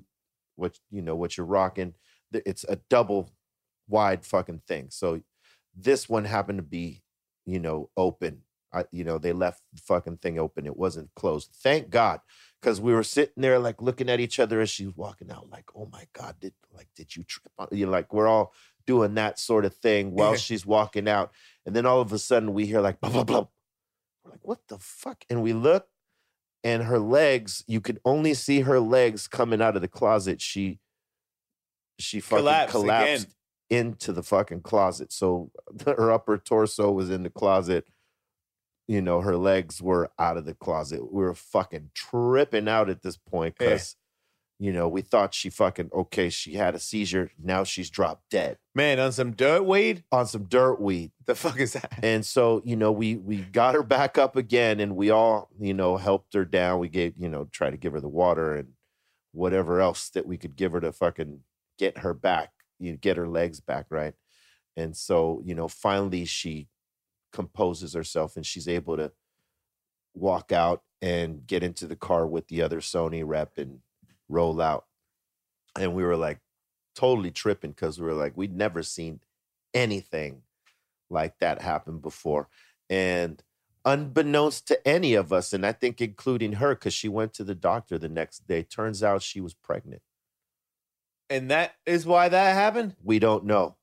what 0.56 0.78
you 0.90 1.02
know 1.02 1.16
what 1.16 1.36
you're 1.36 1.46
rocking. 1.46 1.94
It's 2.32 2.64
a 2.68 2.76
double 2.88 3.30
wide 3.88 4.24
fucking 4.24 4.62
thing. 4.66 4.88
So 4.90 5.22
this 5.74 6.08
one 6.08 6.24
happened 6.24 6.58
to 6.58 6.62
be, 6.62 7.02
you 7.46 7.58
know, 7.58 7.90
open. 7.96 8.42
I, 8.72 8.84
you 8.90 9.04
know, 9.04 9.18
they 9.18 9.32
left 9.32 9.62
the 9.72 9.80
fucking 9.80 10.18
thing 10.18 10.38
open. 10.38 10.66
It 10.66 10.76
wasn't 10.76 11.14
closed. 11.14 11.50
Thank 11.54 11.90
God, 11.90 12.20
because 12.60 12.80
we 12.80 12.92
were 12.92 13.02
sitting 13.02 13.42
there 13.42 13.58
like 13.58 13.80
looking 13.80 14.10
at 14.10 14.20
each 14.20 14.38
other 14.38 14.60
as 14.60 14.70
she 14.70 14.86
was 14.86 14.96
walking 14.96 15.30
out. 15.30 15.48
Like, 15.50 15.64
oh 15.74 15.88
my 15.92 16.06
God, 16.12 16.36
did 16.40 16.54
like 16.74 16.88
did 16.94 17.16
you 17.16 17.24
trip 17.24 17.52
on? 17.58 17.68
You 17.72 17.86
know, 17.86 17.92
like 17.92 18.12
we're 18.12 18.28
all 18.28 18.52
doing 18.86 19.14
that 19.14 19.38
sort 19.38 19.64
of 19.64 19.74
thing 19.74 20.10
while 20.14 20.34
she's 20.36 20.66
walking 20.66 21.08
out, 21.08 21.32
and 21.64 21.74
then 21.74 21.86
all 21.86 22.00
of 22.00 22.12
a 22.12 22.18
sudden 22.18 22.52
we 22.52 22.66
hear 22.66 22.80
like 22.80 23.00
blah 23.00 23.10
blah 23.10 23.24
blah. 23.24 23.46
We're 24.24 24.32
like, 24.32 24.46
what 24.46 24.60
the 24.68 24.78
fuck? 24.78 25.24
And 25.30 25.42
we 25.42 25.52
look, 25.54 25.86
and 26.62 26.82
her 26.82 26.98
legs, 26.98 27.64
you 27.66 27.80
could 27.80 28.00
only 28.04 28.34
see 28.34 28.60
her 28.60 28.80
legs 28.80 29.28
coming 29.28 29.62
out 29.62 29.76
of 29.76 29.82
the 29.82 29.88
closet. 29.88 30.42
She 30.42 30.80
she 31.98 32.20
fucking 32.20 32.42
Collapsed 32.42 32.72
collapsed, 32.72 33.28
into 33.70 34.12
the 34.12 34.22
fucking 34.22 34.62
closet. 34.62 35.12
So 35.12 35.50
her 35.86 36.10
upper 36.10 36.38
torso 36.38 36.90
was 36.90 37.10
in 37.10 37.22
the 37.22 37.30
closet. 37.30 37.86
You 38.88 39.02
know, 39.02 39.20
her 39.20 39.36
legs 39.36 39.80
were 39.82 40.10
out 40.18 40.36
of 40.38 40.46
the 40.46 40.54
closet. 40.54 41.12
We 41.12 41.22
were 41.22 41.34
fucking 41.34 41.90
tripping 41.94 42.68
out 42.68 42.88
at 42.88 43.02
this 43.02 43.18
point 43.18 43.54
Yeah. 43.60 43.66
because, 43.68 43.96
you 44.58 44.72
know, 44.72 44.88
we 44.88 45.02
thought 45.02 45.34
she 45.34 45.50
fucking 45.50 45.90
okay, 45.92 46.30
she 46.30 46.54
had 46.54 46.74
a 46.74 46.78
seizure. 46.78 47.30
Now 47.40 47.64
she's 47.64 47.90
dropped 47.90 48.30
dead 48.30 48.56
Man, 48.74 48.98
on 48.98 49.12
some 49.12 49.32
dirt 49.32 49.62
weed. 49.64 50.04
on 50.10 50.26
some 50.26 50.44
dirt 50.44 50.80
weed. 50.80 51.12
The 51.26 51.34
fuck 51.34 51.60
is 51.60 51.74
that? 51.74 51.98
And 52.02 52.24
so, 52.24 52.62
you 52.64 52.74
know, 52.76 52.90
we 52.90 53.16
we 53.16 53.36
got 53.42 53.74
her 53.74 53.82
back 53.82 54.16
up 54.18 54.34
again 54.36 54.80
and 54.80 54.96
we 54.96 55.10
all, 55.10 55.50
you 55.60 55.74
know, 55.74 55.96
helped 55.98 56.32
her 56.34 56.44
down. 56.46 56.80
We 56.80 56.88
gave, 56.88 57.12
you 57.18 57.28
know, 57.28 57.44
try 57.52 57.68
to 57.70 57.76
give 57.76 57.92
her 57.92 58.00
the 58.00 58.08
water 58.08 58.56
and 58.56 58.68
whatever 59.32 59.80
else 59.80 60.08
that 60.10 60.26
we 60.26 60.38
could 60.38 60.56
give 60.56 60.72
her 60.72 60.80
to 60.80 60.90
fucking 60.92 61.40
get 61.78 61.98
her 61.98 62.14
back, 62.14 62.50
you 62.78 62.92
know, 62.92 62.98
get 63.00 63.18
her 63.18 63.28
legs 63.28 63.60
back, 63.60 63.86
right? 63.90 64.14
And 64.76 64.96
so, 64.96 65.42
you 65.44 65.54
know, 65.54 65.68
finally 65.68 66.24
she 66.24 66.68
composes 67.32 67.92
herself 67.94 68.36
and 68.36 68.44
she's 68.46 68.68
able 68.68 68.96
to 68.96 69.12
walk 70.14 70.52
out 70.52 70.82
and 71.00 71.46
get 71.46 71.62
into 71.62 71.86
the 71.86 71.96
car 71.96 72.26
with 72.26 72.48
the 72.48 72.62
other 72.62 72.80
Sony 72.80 73.22
rep 73.24 73.56
and 73.58 73.80
roll 74.28 74.60
out. 74.60 74.86
And 75.78 75.94
we 75.94 76.02
were 76.02 76.16
like 76.16 76.40
totally 76.94 77.30
tripping 77.30 77.70
because 77.70 78.00
we 78.00 78.06
were 78.06 78.14
like, 78.14 78.36
we'd 78.36 78.56
never 78.56 78.82
seen 78.82 79.20
anything 79.74 80.42
like 81.10 81.38
that 81.38 81.62
happen 81.62 81.98
before. 81.98 82.48
And 82.90 83.42
unbeknownst 83.84 84.66
to 84.68 84.88
any 84.88 85.14
of 85.14 85.32
us, 85.32 85.52
and 85.52 85.64
I 85.64 85.72
think 85.72 86.00
including 86.00 86.54
her, 86.54 86.74
because 86.74 86.94
she 86.94 87.08
went 87.08 87.32
to 87.34 87.44
the 87.44 87.54
doctor 87.54 87.96
the 87.98 88.08
next 88.08 88.46
day, 88.48 88.62
turns 88.62 89.02
out 89.02 89.22
she 89.22 89.40
was 89.40 89.54
pregnant. 89.54 90.02
And 91.30 91.50
that 91.50 91.74
is 91.86 92.06
why 92.06 92.28
that 92.28 92.54
happened. 92.54 92.96
We 93.02 93.18
don't 93.18 93.44
know. 93.44 93.76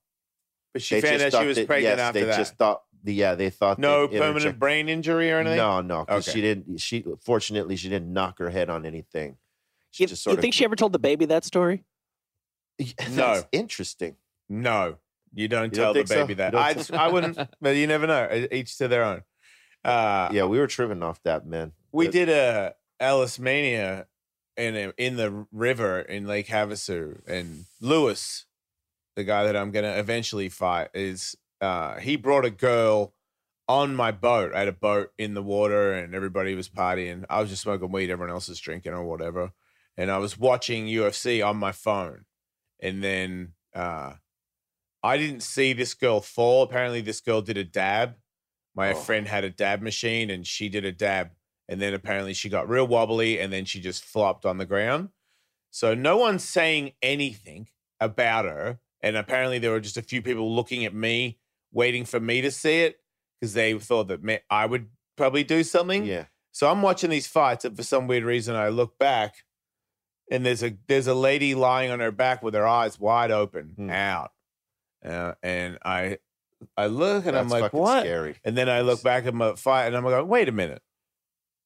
But 0.72 0.82
she 0.82 1.00
They 1.00 1.08
found 1.18 1.22
out 1.34 1.40
she 1.40 1.46
was 1.46 1.56
that- 1.56 1.66
pregnant 1.66 1.98
yes, 1.98 2.06
after 2.08 2.20
they 2.20 2.26
that. 2.26 2.36
just 2.36 2.56
thought, 2.56 2.82
yeah, 3.14 3.34
they 3.34 3.50
thought 3.50 3.78
no 3.78 4.06
they'd 4.06 4.18
permanent 4.18 4.36
interject- 4.36 4.58
brain 4.58 4.88
injury 4.88 5.30
or 5.32 5.38
anything. 5.38 5.56
No, 5.58 5.80
no, 5.80 6.04
because 6.04 6.28
Okay. 6.28 6.34
she 6.36 6.40
didn't. 6.42 6.78
She 6.80 7.04
fortunately 7.20 7.76
she 7.76 7.88
didn't 7.88 8.12
knock 8.12 8.38
her 8.38 8.50
head 8.50 8.68
on 8.70 8.84
anything. 8.86 9.36
She 9.90 10.04
You, 10.04 10.08
just 10.08 10.26
you 10.26 10.32
sort 10.32 10.40
think 10.42 10.54
she 10.54 10.64
ever 10.64 10.76
told 10.76 10.92
the 10.92 10.98
baby 10.98 11.24
that 11.26 11.44
story? 11.44 11.84
of 12.80 13.10
No. 13.16 13.42
Interesting. 13.52 14.16
No, 14.48 14.98
you 15.34 15.48
don't 15.48 15.64
You 15.64 15.70
don't 15.70 15.72
tell 15.72 15.92
the 15.94 16.00
think 16.00 16.08
so? 16.08 16.14
baby 16.16 16.32
You 16.32 16.34
that. 16.36 16.50
don't 16.52 16.62
I 16.62 16.72
tell- 16.72 16.80
just, 16.82 16.92
I 16.92 17.08
wouldn't, 17.08 17.38
but 17.60 17.76
you 17.76 17.86
never 17.86 18.06
know. 18.06 18.46
Each 18.52 18.76
to 18.78 18.88
their 18.88 19.02
own. 19.04 19.22
Uh, 19.84 20.28
Yeah, 20.32 20.44
we 20.44 20.58
were 20.58 20.66
tripping 20.66 21.02
off 21.02 21.22
that 21.22 21.46
man. 21.46 21.72
we 21.92 22.06
But- 22.06 22.12
did 22.12 22.28
a 22.28 22.74
Ellismania 23.00 24.06
in 24.56 24.74
a, 24.76 24.92
in 24.96 25.16
the 25.16 25.46
river 25.52 26.00
in 26.00 26.26
Lake 26.26 26.46
Havasu, 26.48 27.20
and 27.28 27.64
Luis, 27.80 28.46
the 29.14 29.24
guy 29.24 29.44
that 29.44 29.56
I'm 29.56 29.70
gonna 29.70 29.96
eventually 29.96 30.48
fight, 30.48 30.88
is 30.94 31.36
uh, 31.66 31.98
he 31.98 32.16
brought 32.16 32.44
a 32.44 32.50
girl 32.50 33.14
on 33.68 33.94
my 33.96 34.12
boat. 34.12 34.54
I 34.54 34.60
had 34.60 34.68
a 34.68 34.72
boat 34.72 35.08
in 35.18 35.34
the 35.34 35.42
water, 35.42 35.92
and 35.92 36.14
everybody 36.14 36.54
was 36.54 36.68
partying. 36.68 37.24
I 37.28 37.40
was 37.40 37.50
just 37.50 37.62
smoking 37.62 37.90
weed. 37.92 38.10
Everyone 38.10 38.34
else 38.34 38.48
was 38.48 38.60
drinking 38.60 38.92
or 38.92 39.04
whatever. 39.04 39.52
and 39.98 40.10
I 40.10 40.18
was 40.18 40.36
watching 40.38 40.86
UFC 40.86 41.42
on 41.42 41.56
my 41.56 41.72
phone, 41.72 42.26
and 42.80 43.02
then 43.02 43.54
uh, 43.74 44.12
I 45.02 45.16
didn't 45.16 45.40
see 45.42 45.72
this 45.72 45.94
girl 45.94 46.20
fall. 46.20 46.62
Apparently, 46.62 47.00
this 47.00 47.20
girl 47.22 47.40
did 47.40 47.56
a 47.56 47.64
dab. 47.64 48.16
My 48.74 48.90
Oh. 48.92 48.94
friend 48.94 49.26
had 49.26 49.42
a 49.44 49.50
dab 49.50 49.80
machine, 49.80 50.28
and 50.30 50.46
she 50.46 50.68
did 50.68 50.84
a 50.84 50.92
dab, 50.92 51.30
and 51.68 51.80
then 51.80 51.94
apparently 51.94 52.34
she 52.34 52.50
got 52.50 52.68
real 52.68 52.86
wobbly, 52.86 53.40
and 53.40 53.50
then 53.52 53.64
she 53.64 53.80
just 53.80 54.04
flopped 54.04 54.44
on 54.44 54.58
the 54.58 54.66
ground. 54.66 55.08
So 55.70 55.94
no 55.94 56.18
one's 56.18 56.44
saying 56.44 56.92
anything 57.02 57.68
about 57.98 58.44
her, 58.44 58.78
and 59.00 59.16
apparently 59.16 59.58
there 59.58 59.70
were 59.70 59.80
just 59.88 59.96
a 59.96 60.02
few 60.02 60.20
people 60.20 60.54
looking 60.54 60.84
at 60.84 60.92
me, 60.94 61.38
waiting 61.76 62.04
for 62.06 62.18
me 62.18 62.40
to 62.40 62.50
see 62.50 62.80
it 62.80 62.98
because 63.40 63.52
they 63.52 63.78
thought 63.78 64.08
that 64.08 64.24
me- 64.24 64.40
I 64.50 64.64
would 64.66 64.88
probably 65.16 65.44
do 65.44 65.62
something. 65.62 66.04
Yeah. 66.04 66.24
So 66.52 66.70
I'm 66.70 66.80
watching 66.80 67.10
these 67.10 67.26
fights, 67.26 67.66
and 67.66 67.76
for 67.76 67.82
some 67.82 68.06
weird 68.06 68.24
reason, 68.24 68.56
I 68.56 68.70
look 68.70 68.98
back, 68.98 69.34
and 70.30 70.44
there's 70.44 70.62
a 70.62 70.76
there's 70.88 71.06
a 71.06 71.14
lady 71.14 71.54
lying 71.54 71.90
on 71.90 72.00
her 72.00 72.10
back 72.10 72.42
with 72.42 72.54
her 72.54 72.66
eyes 72.66 72.98
wide 72.98 73.30
open, 73.30 73.74
Hmm. 73.76 73.90
out, 73.90 74.32
uh, 75.04 75.34
and 75.42 75.78
I 75.84 76.18
I 76.78 76.86
look 76.86 77.26
and 77.26 77.36
I'm 77.36 77.50
like, 77.50 77.74
what? 77.74 78.00
Scary. 78.00 78.36
And 78.42 78.56
then 78.56 78.70
I 78.70 78.80
look 78.80 79.02
back 79.02 79.26
at 79.26 79.34
my 79.34 79.54
fight, 79.54 79.86
and 79.88 79.96
I'm 79.96 80.04
like, 80.04 80.26
wait 80.26 80.48
a 80.48 80.52
minute, 80.52 80.80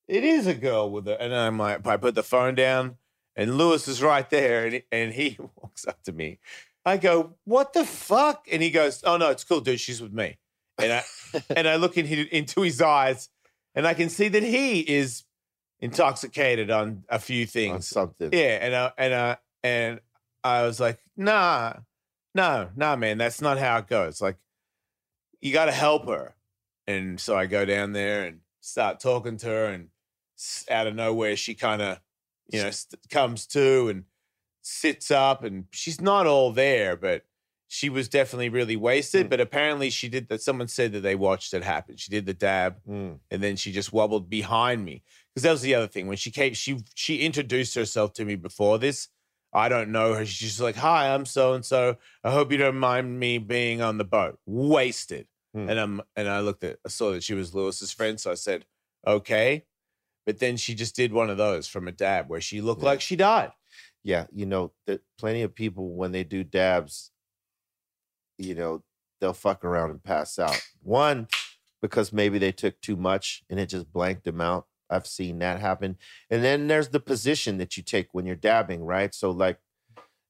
it 0.09 0.25
is 0.25 0.49
a 0.49 0.55
girl 0.55 0.91
with 0.91 1.07
a. 1.07 1.23
And 1.23 1.33
I'm 1.33 1.57
like, 1.57 1.87
I 1.87 1.97
put 1.97 2.17
the 2.17 2.25
phone 2.25 2.57
down, 2.57 2.97
and 3.37 3.57
Luis 3.57 3.87
is 3.87 4.03
right 4.03 4.29
there, 4.29 4.65
and 4.65 4.75
he, 4.75 4.83
and 4.91 5.13
he 5.15 5.39
walks 5.57 5.87
up 5.87 6.03
to 6.03 6.13
me. 6.13 6.41
I 6.85 6.97
go, 6.97 7.35
what 7.45 7.73
the 7.73 7.85
fuck? 7.85 8.47
And 8.51 8.63
he 8.63 8.71
goes, 8.71 9.03
oh 9.05 9.17
no, 9.17 9.31
it's 9.31 9.45
cool, 9.45 9.61
dude. 9.61 9.81
She's 9.81 10.01
with 10.01 10.13
me. 10.13 10.39
And 10.79 10.93
I 10.93 11.05
and 11.57 11.69
I 11.69 11.77
look 11.77 11.97
in, 11.99 12.07
into 12.07 12.63
his 12.63 12.81
eyes, 12.81 13.29
and 13.75 13.87
I 13.87 13.95
can 13.95 14.09
see 14.09 14.29
that 14.29 14.43
he 14.43 14.81
is 14.81 15.25
intoxicated 15.81 16.71
on 16.71 17.05
a 17.09 17.19
few 17.19 17.43
On 17.43 17.47
things. 17.47 17.89
something. 17.89 18.31
Yeah, 18.33 18.59
and 18.61 18.75
I 18.75 18.93
and 18.99 19.15
I 19.15 19.37
and 19.63 20.01
I 20.43 20.63
was 20.63 20.81
like, 20.81 20.99
nah, 21.17 21.75
no, 22.35 22.71
nah, 22.77 22.97
man, 22.97 23.19
that's 23.19 23.41
not 23.41 23.59
how 23.59 23.79
it 23.79 23.87
goes. 23.87 24.21
Like, 24.21 24.37
you 25.41 25.53
got 25.53 25.67
to 25.67 25.73
help 25.73 26.07
her. 26.09 26.35
And 26.87 27.21
so 27.21 27.37
I 27.37 27.47
go 27.47 27.65
down 27.65 27.93
there 27.93 28.25
and 28.25 28.41
start 28.61 29.01
talking 29.01 29.37
to 29.39 29.47
her, 29.47 29.67
and 29.67 29.89
out 30.71 30.87
of 30.87 30.95
nowhere, 30.95 31.37
she 31.37 31.55
kind 31.55 31.83
of, 31.83 32.01
you 32.51 32.63
know, 32.63 32.71
st- 32.71 33.09
comes 33.11 33.47
to 33.49 33.89
and 33.89 34.05
sits 34.71 35.11
up, 35.11 35.43
and 35.45 35.65
she's 35.73 36.01
not 36.01 36.27
all 36.27 36.53
there, 36.53 36.97
but 36.97 37.25
she 37.69 37.89
was 37.89 38.09
definitely 38.09 38.49
really 38.49 38.77
wasted. 38.77 39.27
Mm. 39.27 39.31
But 39.31 39.41
apparently, 39.41 39.91
she 39.91 40.09
did 40.09 40.29
that. 40.29 40.43
Someone 40.43 40.69
said 40.69 40.93
that 40.93 41.01
they 41.01 41.15
watched 41.15 41.53
it 41.55 41.63
happen. 41.63 41.97
She 41.97 42.11
did 42.11 42.27
the 42.27 42.35
dab, 42.35 42.77
Mm. 42.89 43.19
and 43.31 43.43
then 43.43 43.57
she 43.57 43.73
just 43.73 43.93
wobbled 43.93 44.29
behind 44.31 44.85
me 44.85 45.03
because 45.35 45.43
that 45.45 45.53
was 45.53 45.63
the 45.63 45.75
other 45.75 45.87
thing 45.87 46.07
when 46.09 46.17
she 46.17 46.31
came 46.31 46.55
she 46.55 46.79
she 46.95 47.19
introduced 47.21 47.75
herself 47.75 48.13
to 48.15 48.25
me 48.25 48.35
before 48.35 48.79
this 48.79 49.09
i 49.53 49.69
don't 49.69 49.91
know 49.93 50.15
her 50.15 50.27
she's 50.27 50.49
just 50.51 50.61
like 50.61 50.75
hi 50.77 51.15
i'm 51.15 51.25
so 51.25 51.53
and 51.55 51.65
so 51.65 51.97
i 52.25 52.31
hope 52.33 52.51
you 52.51 52.59
don't 52.59 52.77
mind 52.77 53.19
me 53.21 53.39
being 53.39 53.81
on 53.81 53.97
the 53.99 54.05
boat 54.05 54.39
wasted 54.47 55.27
Hmm. 55.55 55.69
and 55.69 55.79
i'm 55.81 56.01
and 56.17 56.29
i 56.29 56.41
looked 56.41 56.63
at 56.65 56.79
i 56.85 56.89
saw 56.89 57.11
that 57.13 57.23
she 57.25 57.35
was 57.35 57.55
Luis's 57.55 57.91
friend 57.93 58.19
so 58.21 58.31
i 58.33 58.35
said 58.35 58.65
okay 59.07 59.65
but 60.27 60.39
then 60.39 60.57
she 60.57 60.75
just 60.75 60.95
did 60.97 61.13
one 61.13 61.31
of 61.31 61.37
those 61.39 61.67
from 61.69 61.89
a 61.89 61.93
dab 61.93 62.29
where 62.29 62.41
she 62.41 62.61
looked 62.61 62.83
Yeah. 62.83 62.89
like 62.91 63.01
she 63.01 63.17
died 63.17 63.53
Yeah, 64.03 64.27
you 64.33 64.47
know, 64.47 64.73
that 64.87 65.03
plenty 65.19 65.43
of 65.43 65.55
people 65.55 65.95
when 65.95 66.13
they 66.13 66.25
do 66.25 66.43
dabs, 66.43 67.11
you 68.39 68.55
know, 68.55 68.83
they'll 69.21 69.33
fuck 69.33 69.65
around 69.65 69.91
and 69.91 70.03
pass 70.03 70.39
out. 70.39 70.61
One, 70.83 71.29
because 71.83 72.13
maybe 72.13 72.39
they 72.39 72.53
took 72.53 72.81
too 72.81 72.97
much 72.97 73.43
and 73.51 73.61
it 73.61 73.67
just 73.67 73.93
blanked 73.93 74.25
them 74.25 74.41
out. 74.41 74.67
I've 74.89 75.07
seen 75.07 75.39
that 75.39 75.61
happen. 75.61 75.99
And 76.31 76.43
then 76.43 76.67
there's 76.67 76.89
the 76.89 77.01
position 77.01 77.59
that 77.59 77.77
you 77.77 77.83
take 77.83 78.09
when 78.13 78.27
you're 78.27 78.37
dabbing, 78.37 78.83
right? 78.85 79.15
So 79.15 79.31
like 79.31 79.59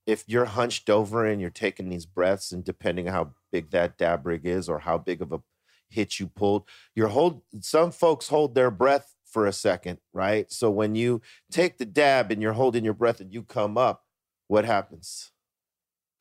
if 0.06 0.24
you're 0.26 0.47
hunched 0.47 0.90
over 0.90 1.24
and 1.24 1.40
you're 1.40 1.51
taking 1.51 1.88
these 1.88 2.06
breaths, 2.06 2.52
and 2.52 2.64
depending 2.64 3.09
on 3.09 3.14
how 3.14 3.30
big 3.52 3.70
that 3.70 3.97
dab 3.97 4.26
rig 4.26 4.44
is 4.44 4.68
or 4.68 4.80
how 4.80 4.98
big 4.98 5.22
of 5.22 5.32
a 5.32 5.40
hit 5.88 6.18
you 6.18 6.26
pulled, 6.26 6.64
you're 6.94 7.09
hold 7.09 7.42
some 7.60 7.90
folks 7.90 8.28
hold 8.28 8.55
their 8.55 8.70
breath 8.70 9.14
for 9.31 9.47
a 9.47 9.52
second, 9.52 9.98
right? 10.12 10.51
So 10.51 10.70
when 10.70 10.94
you 10.94 11.23
take 11.51 11.78
the 11.78 11.86
dab 11.86 12.31
and 12.31 12.43
you're 12.43 12.52
holding 12.55 12.85
your 12.85 12.94
breath 12.94 13.20
and 13.20 13.32
you 13.32 13.43
come 13.43 13.78
up, 13.78 14.05
what 14.48 14.65
happens? 14.65 15.32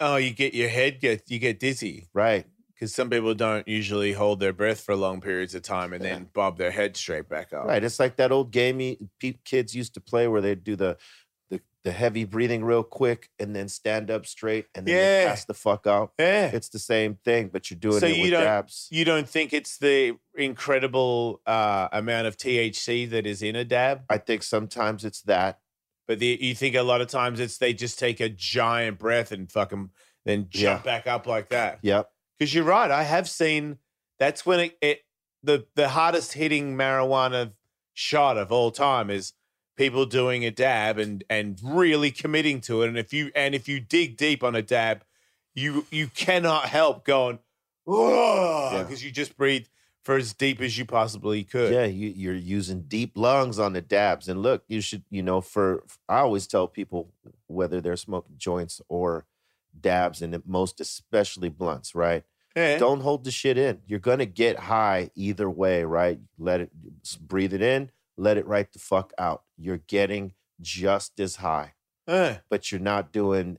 oh 0.02 0.16
you 0.16 0.32
get 0.32 0.54
your 0.54 0.70
head 0.70 1.02
get 1.02 1.30
you 1.30 1.40
get 1.40 1.60
dizzy 1.60 2.08
Right. 2.14 2.46
because 2.74 2.96
some 2.96 3.10
people 3.10 3.34
don't 3.36 3.68
usually 3.68 4.14
hold 4.14 4.40
their 4.40 4.54
breath 4.54 4.80
for 4.80 4.96
long 4.96 5.20
periods 5.20 5.54
of 5.56 5.62
time 5.62 5.92
and 5.92 6.02
Yeah. 6.02 6.14
then 6.14 6.30
bob 6.34 6.58
their 6.58 6.72
head 6.72 6.96
straight 6.96 7.28
back 7.28 7.52
up 7.52 7.66
Right. 7.66 7.84
It's 7.84 8.00
like 8.00 8.16
that 8.16 8.32
old 8.32 8.52
game 8.52 8.96
kids 9.44 9.76
used 9.76 9.94
to 9.96 10.00
play 10.00 10.30
where 10.30 10.40
they'd 10.40 10.64
do 10.64 10.78
the, 10.78 10.98
the 11.86 11.92
heavy 11.94 12.26
breathing 12.26 12.64
real 12.66 12.84
quick 12.84 13.30
and 13.40 13.56
then 13.56 13.70
stand 13.70 14.12
up 14.12 14.26
straight 14.26 14.66
and 14.76 14.86
then 14.86 14.96
Yeah. 14.96 15.30
pass 15.30 15.46
the 15.46 15.54
fuck 15.54 15.88
out. 15.88 16.12
yeah 16.20 16.48
It's 16.54 16.68
the 16.70 16.80
same 16.80 17.16
thing, 17.24 17.48
but 17.54 17.72
you're 17.72 17.80
doing 17.80 18.00
So 18.02 18.08
it 18.08 18.18
you 18.18 18.24
with 18.24 18.32
don't- 18.32 18.44
dabs. 18.44 18.88
you 18.92 19.06
don't 19.06 19.28
think 19.30 19.54
it's 19.54 19.78
the 19.78 20.18
incredible 20.36 21.42
uh, 21.46 21.88
amount 21.94 22.28
of 22.28 22.36
THC 22.38 23.10
that 23.12 23.26
is 23.26 23.42
in 23.42 23.56
a 23.56 23.64
dab, 23.64 24.04
I 24.10 24.18
think 24.18 24.44
sometimes 24.44 25.06
it's 25.06 25.22
that. 25.24 25.60
but 26.08 26.20
the, 26.20 26.38
you 26.42 26.54
think 26.56 26.76
a 26.76 26.82
lot 26.82 27.02
of 27.02 27.08
times 27.08 27.40
it's 27.40 27.58
they 27.60 27.72
just 27.74 27.98
take 28.00 28.20
a 28.20 28.28
giant 28.30 28.98
breath 29.00 29.32
and 29.32 29.50
fucking 29.52 29.90
then 30.26 30.48
jump 30.50 30.84
back 30.84 31.08
up 31.08 31.28
like 31.28 31.50
that. 31.50 31.80
Yep. 31.82 32.10
Because 32.38 32.54
you're 32.54 32.64
right, 32.66 32.90
I 32.92 33.04
have 33.04 33.30
seen 33.30 33.78
that's 34.18 34.46
when 34.46 34.60
it, 34.60 34.78
it 34.82 35.00
the 35.44 35.66
the 35.76 35.90
hardest 35.90 36.34
hitting 36.34 36.76
marijuana 36.76 37.54
shot 37.94 38.38
of 38.38 38.52
all 38.52 38.72
time 38.72 39.10
is 39.10 39.34
people 39.80 40.06
doing 40.06 40.44
a 40.44 40.52
dab 40.52 41.00
and 41.00 41.24
and 41.30 41.58
really 41.64 42.12
committing 42.12 42.60
to 42.60 42.84
it. 42.84 42.90
And 42.90 42.98
if 42.98 43.14
you 43.14 43.32
and 43.34 43.56
if 43.56 43.70
you 43.70 43.80
dig 43.80 44.18
deep 44.18 44.44
on 44.44 44.54
a 44.54 44.62
dab, 44.62 45.04
you 45.56 45.86
you 45.90 46.08
cannot 46.08 46.66
help 46.66 47.06
going 47.06 47.40
Yeah. 47.88 48.84
because 48.84 49.02
you 49.04 49.10
just 49.10 49.38
breathe 49.38 49.68
for 50.04 50.18
as 50.18 50.34
deep 50.34 50.60
as 50.60 50.78
you 50.78 50.84
possibly 50.86 51.46
could. 51.46 51.74
Yeah, 51.74 51.86
you, 51.86 52.10
you're 52.10 52.36
using 52.36 52.82
deep 52.84 53.14
lungs 53.16 53.58
on 53.58 53.72
the 53.74 53.82
dabs. 53.82 54.28
And 54.28 54.42
look, 54.42 54.64
you 54.68 54.82
should, 54.82 55.04
you 55.10 55.24
know, 55.24 55.40
for 55.40 55.86
I 56.10 56.20
always 56.20 56.46
tell 56.46 56.68
people 56.68 57.14
whether 57.48 57.80
they're 57.80 57.96
smoking 57.96 58.36
joints 58.38 58.82
or 58.90 59.26
dabs, 59.80 60.22
and 60.22 60.42
most 60.46 60.82
especially 60.82 61.48
blunts, 61.50 61.96
right? 61.96 62.26
Yeah. 62.54 62.78
Don't 62.80 63.02
hold 63.02 63.24
the 63.24 63.32
shit 63.32 63.58
in. 63.58 63.80
You're 63.88 64.00
gonna 64.00 64.26
get 64.26 64.60
high 64.60 65.12
either 65.16 65.50
way, 65.50 65.86
right? 65.86 66.20
Let 66.38 66.60
it 66.60 66.72
breathe 67.22 67.54
it 67.54 67.62
in, 67.62 67.92
let 68.20 68.38
it 68.38 68.46
right 68.46 68.72
the 68.72 68.80
fuck 68.80 69.14
out. 69.18 69.44
You're 69.58 69.78
getting 69.78 70.34
just 70.62 71.20
as 71.20 71.38
high, 71.38 71.74
Yeah. 72.08 72.40
but 72.50 72.72
you're 72.72 72.82
not 72.82 73.12
doing, 73.14 73.58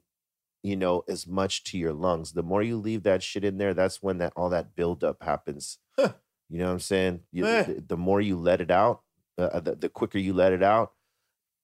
you 0.63 0.77
know, 0.77 1.05
as 1.09 1.27
much 1.27 1.65
to 1.65 1.79
your 1.79 1.93
lungs. 1.93 2.33
The 2.33 2.43
more 2.43 2.63
you 2.63 2.77
leave 2.77 3.03
that 3.05 3.23
shit 3.23 3.45
in 3.45 3.59
there, 3.59 3.75
that's 3.75 4.03
when 4.03 4.19
that 4.19 4.33
all 4.37 4.51
that 4.51 4.77
buildup 4.77 5.23
happens. 5.23 5.79
Huh. 5.99 6.13
You 6.49 6.59
know 6.59 6.67
what 6.67 6.73
I'm 6.73 6.81
saying? 6.81 7.21
You, 7.33 7.47
Eh. 7.47 7.63
the, 7.63 7.85
the 7.89 7.97
more 7.97 8.21
you 8.21 8.37
let 8.37 8.61
it 8.61 8.71
out, 8.71 9.03
uh, 9.39 9.61
the, 9.61 9.75
the 9.77 9.89
quicker 9.89 10.19
you 10.19 10.33
let 10.35 10.53
it 10.53 10.63
out, 10.63 10.93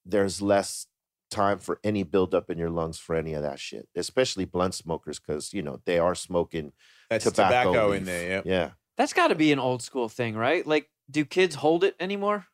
there's 0.05 0.41
less 0.41 0.87
time 1.31 1.59
for 1.59 1.81
any 1.83 2.05
buildup 2.05 2.49
in 2.49 2.57
your 2.57 2.71
lungs 2.71 2.99
for 2.99 3.17
any 3.17 3.35
of 3.35 3.43
that 3.43 3.59
shit. 3.59 3.89
Especially 3.97 4.45
blunt 4.45 4.75
smokers, 4.75 5.19
because 5.19 5.53
you 5.53 5.61
know 5.63 5.81
they 5.85 5.99
are 5.99 6.15
smoking 6.15 6.73
That's 7.11 7.25
tobacco, 7.25 7.73
tobacco, 7.73 7.93
in 7.93 8.05
there. 8.05 8.29
Yeah. 8.31 8.43
Yeah. 8.45 8.71
That's 8.97 9.13
got 9.13 9.29
to 9.29 9.35
be 9.35 9.53
an 9.53 9.59
old 9.59 9.83
school 9.83 10.09
thing, 10.09 10.37
right? 10.37 10.67
Like, 10.67 10.89
do 11.11 11.25
kids 11.27 11.57
hold 11.57 11.85
it 11.85 11.97
anymore? 12.01 12.47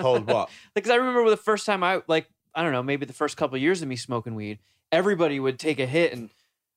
Hold 0.00 0.26
what? 0.26 0.50
Because 0.74 0.90
I 0.90 0.96
remember 0.96 1.28
the 1.30 1.36
first 1.36 1.66
time 1.66 1.82
I 1.82 2.02
like, 2.06 2.28
I 2.54 2.62
don't 2.62 2.72
know, 2.72 2.82
maybe 2.82 3.06
the 3.06 3.12
first 3.12 3.36
couple 3.36 3.56
of 3.56 3.62
years 3.62 3.82
of 3.82 3.88
me 3.88 3.96
smoking 3.96 4.34
weed, 4.34 4.58
everybody 4.92 5.38
would 5.40 5.58
take 5.58 5.78
a 5.78 5.86
hit, 5.86 6.12
and 6.12 6.30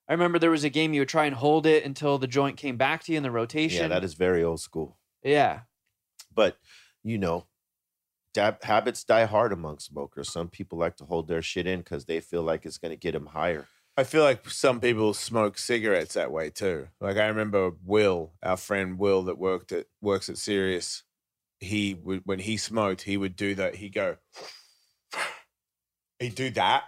I 0.07 0.13
remember 0.13 0.39
there 0.39 0.51
was 0.51 0.63
a 0.63 0.69
game 0.69 0.93
you 0.93 1.01
would 1.01 1.09
try 1.09 1.25
and 1.25 1.35
hold 1.35 1.65
it 1.65 1.85
until 1.85 2.17
the 2.17 2.27
joint 2.27 2.57
came 2.57 2.77
back 2.77 3.03
to 3.05 3.11
you 3.11 3.17
in 3.17 3.23
the 3.23 3.31
rotation. 3.31 3.83
Yeah, 3.83 3.87
that 3.87 4.03
is 4.03 4.13
very 4.13 4.43
old 4.43 4.59
school. 4.59 4.97
Yeah, 5.23 5.61
But 6.33 6.57
you 7.03 7.17
know, 7.17 7.45
dab, 8.33 8.63
habits 8.63 9.03
die 9.03 9.25
hard 9.25 9.51
among 9.51 9.79
smokers. 9.79 10.31
Some 10.31 10.49
people 10.49 10.77
like 10.77 10.97
to 10.97 11.05
hold 11.05 11.27
their 11.27 11.41
shit 11.41 11.67
in 11.67 11.79
because 11.79 12.05
they 12.05 12.19
feel 12.19 12.43
like 12.43 12.65
it's 12.65 12.77
going 12.77 12.91
to 12.91 12.97
get 12.97 13.13
them 13.13 13.27
higher. 13.27 13.67
I 13.97 14.03
feel 14.03 14.23
like 14.23 14.49
some 14.49 14.79
people 14.79 15.13
smoke 15.13 15.57
cigarettes 15.57 16.13
that 16.15 16.31
way 16.31 16.49
too. 16.49 16.87
Like 16.99 17.17
I 17.17 17.27
remember 17.27 17.71
Will, 17.85 18.31
our 18.41 18.57
friend 18.57 18.97
Will 18.97 19.23
that 19.23 19.37
worked 19.37 19.71
at 19.71 19.87
works 20.01 20.29
at 20.29 20.37
Sirius. 20.37 21.03
He 21.61 21.93
would 21.93 22.23
when 22.25 22.39
he 22.39 22.57
smoked, 22.57 23.03
he 23.03 23.15
would 23.15 23.35
do 23.37 23.55
that. 23.55 23.75
He'd 23.75 23.93
go, 23.93 24.17
he'd 26.19 26.35
do 26.35 26.49
that. 26.51 26.83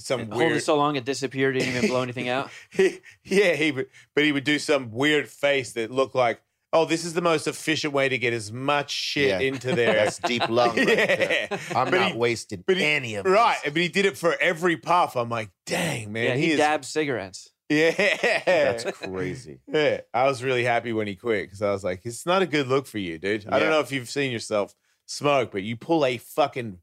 Some 0.00 0.30
hold 0.30 0.52
it 0.52 0.60
so 0.60 0.76
long 0.76 0.94
it 0.94 1.04
disappeared, 1.04 1.54
didn't 1.58 1.74
even 1.74 1.88
blow 1.90 2.02
anything 2.02 2.28
out. 2.28 2.50
He- 2.70 3.00
yeah, 3.24 3.54
he 3.54 3.72
would, 3.72 3.86
but 4.14 4.24
he 4.24 4.30
would 4.32 4.44
do 4.44 4.58
some 4.60 4.92
weird 4.92 5.28
face 5.28 5.72
that 5.72 5.90
looked 5.90 6.14
like, 6.14 6.40
oh, 6.72 6.84
this 6.84 7.04
is 7.04 7.14
the 7.14 7.20
most 7.22 7.48
efficient 7.48 7.92
way 7.92 8.08
to 8.08 8.16
get 8.18 8.32
as 8.32 8.52
much 8.52 8.92
shit 8.92 9.28
Yeah. 9.30 9.38
into 9.40 9.74
there. 9.74 9.94
That's 9.94 10.18
deep 10.20 10.48
lung. 10.48 10.76
Right 10.76 10.86
there. 10.86 11.48
yeah, 11.50 11.58
I'm 11.74 11.90
But 11.90 11.98
not 11.98 12.12
he- 12.12 12.18
wasting 12.18 12.62
but 12.66 12.76
he- 12.76 12.84
any 12.84 13.14
of 13.16 13.26
right. 13.26 13.58
this. 13.64 13.72
But 13.72 13.82
he 13.82 13.88
did 13.88 14.06
it 14.06 14.16
for 14.16 14.36
every 14.40 14.76
puff. 14.76 15.16
I'm 15.16 15.30
like, 15.30 15.50
dang 15.66 16.12
man, 16.12 16.24
yeah, 16.24 16.34
he, 16.36 16.50
he, 16.50 16.56
dabs 16.56 16.86
cigarettes. 16.88 17.50
Yeah, 17.70 18.40
That's 18.46 18.84
crazy. 18.98 19.60
Yeah, 19.66 20.00
I 20.14 20.24
was 20.26 20.42
really 20.42 20.64
happy 20.64 20.92
when 20.92 21.06
he 21.06 21.16
quit 21.16 21.44
because 21.46 21.60
I 21.62 21.70
was 21.70 21.84
like, 21.84 22.00
it's 22.04 22.24
not 22.24 22.40
a 22.42 22.46
good 22.46 22.66
look 22.66 22.86
for 22.86 22.98
you, 22.98 23.18
dude. 23.18 23.46
I 23.46 23.58
don't 23.58 23.62
Yeah. 23.68 23.70
know 23.74 23.80
if 23.80 23.92
you've 23.92 24.08
seen 24.08 24.32
yourself 24.32 24.74
smoke, 25.06 25.50
but 25.52 25.62
you 25.62 25.76
pull 25.76 26.06
a 26.06 26.16
fucking 26.16 26.78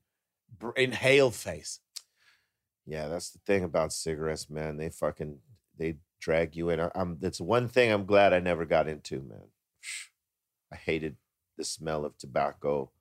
br- 0.60 0.72
inhaled 0.78 1.34
face. 1.36 1.80
Yeah, 2.86 3.08
that's 3.08 3.32
the 3.32 3.40
thing 3.48 3.64
about 3.64 3.94
cigarettes, 3.94 4.48
man. 4.50 4.78
They 4.78 4.90
fucking 4.90 5.40
they 5.78 5.96
drag 6.22 6.56
you 6.56 6.70
in. 6.70 6.80
I- 6.80 6.92
I'm 6.94 7.18
that's 7.20 7.42
one 7.42 7.68
thing 7.68 7.92
I'm 7.92 8.06
glad 8.06 8.32
I 8.34 8.40
never 8.40 8.66
got 8.66 8.88
into, 8.88 9.22
man. 9.22 9.48
I 10.72 10.76
hated 10.76 11.18
the 11.58 11.64
smell 11.64 12.06
of 12.06 12.16
tobacco. 12.18 12.92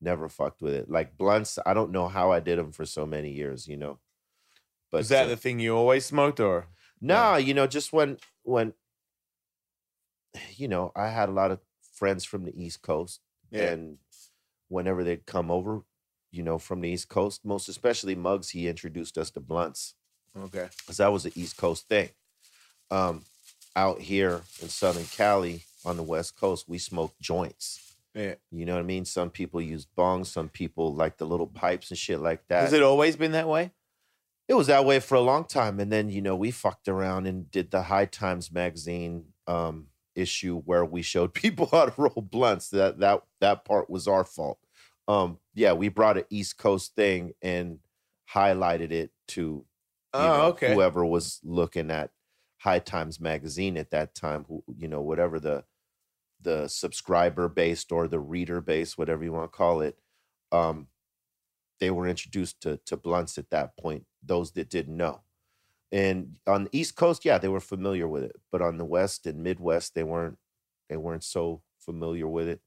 Never 0.00 0.30
fucked 0.30 0.62
with 0.62 0.72
it. 0.72 0.90
Like 0.90 1.18
blunts, 1.18 1.58
I 1.66 1.74
don't 1.74 1.92
know 1.92 2.08
how 2.08 2.32
I 2.32 2.40
did 2.40 2.58
them 2.58 2.72
for 2.72 2.86
so 2.86 3.04
many 3.04 3.30
years, 3.32 3.68
you 3.68 3.76
know. 3.76 3.98
But 4.90 4.98
Was 4.98 5.10
that 5.10 5.26
uh, 5.26 5.28
the 5.28 5.36
thing 5.36 5.60
you 5.60 5.76
always 5.76 6.06
smoked, 6.06 6.40
or 6.40 6.66
no, 7.00 7.36
you 7.36 7.54
know, 7.54 7.66
just 7.66 7.92
when 7.92 8.18
when 8.42 8.72
you 10.56 10.68
know, 10.68 10.92
I 10.94 11.08
had 11.08 11.28
a 11.28 11.32
lot 11.32 11.50
of 11.50 11.60
friends 11.94 12.24
from 12.24 12.44
the 12.44 12.62
East 12.62 12.82
Coast, 12.82 13.20
Yeah. 13.50 13.70
and 13.72 13.98
whenever 14.68 15.02
they'd 15.04 15.26
come 15.26 15.50
over, 15.50 15.82
you 16.30 16.42
know, 16.42 16.58
from 16.58 16.80
the 16.80 16.88
East 16.88 17.08
Coast, 17.08 17.44
most 17.44 17.68
especially 17.68 18.14
Muggs, 18.14 18.50
he 18.50 18.68
introduced 18.68 19.18
us 19.18 19.30
to 19.32 19.40
blunts 19.40 19.94
okay? 20.38 20.68
because 20.78 20.98
that 20.98 21.12
was 21.12 21.24
the 21.24 21.32
East 21.34 21.56
Coast 21.56 21.88
thing. 21.88 22.10
Um, 22.90 23.24
out 23.76 24.00
here 24.00 24.42
in 24.62 24.68
Southern 24.68 25.04
Cali 25.04 25.62
on 25.84 25.96
the 25.96 26.02
West 26.02 26.36
Coast, 26.36 26.68
we 26.68 26.78
smoke 26.78 27.14
joints. 27.20 27.94
Yeah. 28.14 28.34
You 28.50 28.66
know 28.66 28.74
what 28.74 28.80
I 28.80 28.84
mean? 28.84 29.04
Some 29.04 29.30
people 29.30 29.60
use 29.60 29.86
bongs, 29.96 30.26
some 30.26 30.48
people 30.48 30.94
like 30.94 31.16
the 31.18 31.26
little 31.26 31.46
pipes 31.46 31.90
and 31.90 31.98
shit 31.98 32.20
like 32.20 32.46
that. 32.48 32.62
Has 32.62 32.72
it 32.72 32.82
always 32.82 33.14
been 33.16 33.32
that 33.32 33.46
way? 33.48 33.70
It 34.50 34.54
was 34.56 34.66
that 34.66 34.84
way 34.84 34.98
for 34.98 35.14
a 35.14 35.20
long 35.20 35.44
time 35.44 35.78
and 35.78 35.92
then 35.92 36.10
you 36.10 36.20
know 36.20 36.34
we 36.34 36.50
fucked 36.50 36.88
around 36.88 37.26
and 37.28 37.48
did 37.52 37.70
the 37.70 37.84
high 37.84 38.04
times 38.04 38.50
magazine 38.50 39.26
um 39.46 39.86
issue 40.16 40.60
where 40.62 40.84
we 40.84 41.02
showed 41.02 41.32
people 41.44 41.66
how 41.66 41.86
to 41.86 41.94
roll 42.02 42.20
blunts. 42.30 42.68
That 42.70 42.98
that 42.98 43.22
that 43.40 43.64
part 43.64 43.88
was 43.88 44.08
our 44.08 44.24
fault. 44.24 44.58
Um 45.08 45.38
yeah 45.54 45.72
we 45.72 45.88
brought 45.88 46.18
an 46.18 46.24
east 46.30 46.58
coast 46.58 46.96
thing 46.96 47.32
and 47.40 47.78
highlighted 48.32 48.90
it 48.92 49.12
to 49.28 49.64
Oh, 50.12 50.26
know, 50.26 50.46
okay. 50.48 50.74
whoever 50.74 51.06
was 51.06 51.38
looking 51.44 51.88
at 51.88 52.10
high 52.58 52.80
times 52.80 53.20
magazine 53.20 53.76
at 53.76 53.90
that 53.90 54.12
time 54.16 54.44
who 54.48 54.64
you 54.76 54.88
know 54.88 55.00
whatever 55.00 55.38
the 55.38 55.64
the 56.40 56.68
subscriber 56.68 57.48
based 57.48 57.92
or 57.92 58.08
the 58.08 58.18
reader 58.20 58.60
base 58.60 58.98
whatever 58.98 59.22
you 59.22 59.32
want 59.32 59.52
to 59.52 59.56
call 59.56 59.80
it 59.82 59.98
um 60.52 60.88
they 61.80 61.90
were 61.90 62.08
introduced 62.08 62.60
to 62.62 62.78
to 62.86 62.96
blunts 62.96 63.38
at 63.38 63.50
that 63.50 63.76
point 63.76 64.04
those 64.22 64.52
that 64.52 64.70
didn't 64.70 64.96
know. 64.96 65.22
And 65.92 66.38
on 66.46 66.64
the 66.64 66.70
east 66.78 66.96
coast 66.96 67.24
yeah 67.24 67.38
they 67.38 67.48
were 67.48 67.60
familiar 67.60 68.06
with 68.08 68.22
it 68.24 68.36
but 68.52 68.62
on 68.62 68.78
the 68.78 68.84
west 68.84 69.26
and 69.26 69.42
midwest 69.42 69.94
they 69.94 70.04
weren't 70.04 70.38
they 70.88 70.96
weren't 70.96 71.24
so 71.24 71.62
familiar 71.78 72.28
with 72.28 72.48
it. 72.48 72.60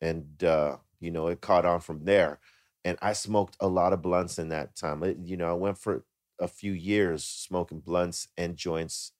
And 0.00 0.42
uh 0.44 0.78
you 1.00 1.10
know 1.10 1.28
it 1.28 1.40
caught 1.42 1.66
on 1.66 1.80
from 1.80 2.04
there. 2.04 2.40
And 2.84 2.98
i 3.02 3.12
smoked 3.14 3.56
a 3.60 3.68
lot 3.68 3.92
of 3.92 4.02
blunts 4.02 4.38
in 4.38 4.50
that 4.50 4.76
time. 4.76 5.02
It- 5.04 5.18
you 5.24 5.36
know 5.36 5.50
i 5.50 5.54
went 5.54 5.78
for 5.78 6.04
a 6.40 6.48
few 6.48 6.72
years 6.72 7.24
smoking 7.24 7.80
blunts 7.80 8.28
and 8.38 8.56
joints 8.56 9.12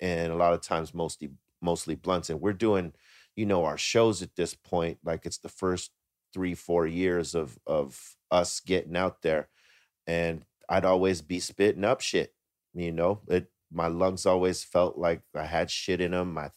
and 0.00 0.32
a 0.32 0.36
lot 0.36 0.52
of 0.54 0.62
times 0.62 0.94
mostly 0.94 1.30
mostly 1.60 1.94
blunts. 1.94 2.30
And 2.30 2.40
we're 2.40 2.52
doing 2.52 2.92
you 3.36 3.46
know 3.46 3.64
our 3.64 3.78
shows 3.78 4.22
at 4.22 4.36
this 4.36 4.54
point 4.54 4.98
like 5.04 5.26
it's 5.26 5.38
the 5.38 5.48
first 5.48 5.92
three 6.32 6.54
four 6.54 6.86
years 6.86 7.34
of 7.34 7.58
of 7.66 8.16
us 8.30 8.60
getting 8.60 8.96
out 8.96 9.22
there. 9.22 9.48
And 10.06 10.44
i'd 10.70 10.84
always 10.84 11.20
be 11.20 11.38
spitting 11.38 11.84
up 11.84 12.00
shit 12.00 12.32
you 12.74 12.90
know 12.92 13.20
it 13.28 13.50
my 13.72 13.86
lungs 13.88 14.24
always 14.26 14.64
felt 14.64 14.96
like 14.96 15.20
i 15.34 15.44
had 15.44 15.70
shit 15.70 16.00
in 16.00 16.12
them 16.12 16.32
my 16.32 16.50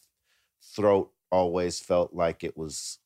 throat 0.74 1.10
always 1.30 1.78
felt 1.80 2.14
like 2.14 2.42
it 2.42 2.56
was 2.56 2.98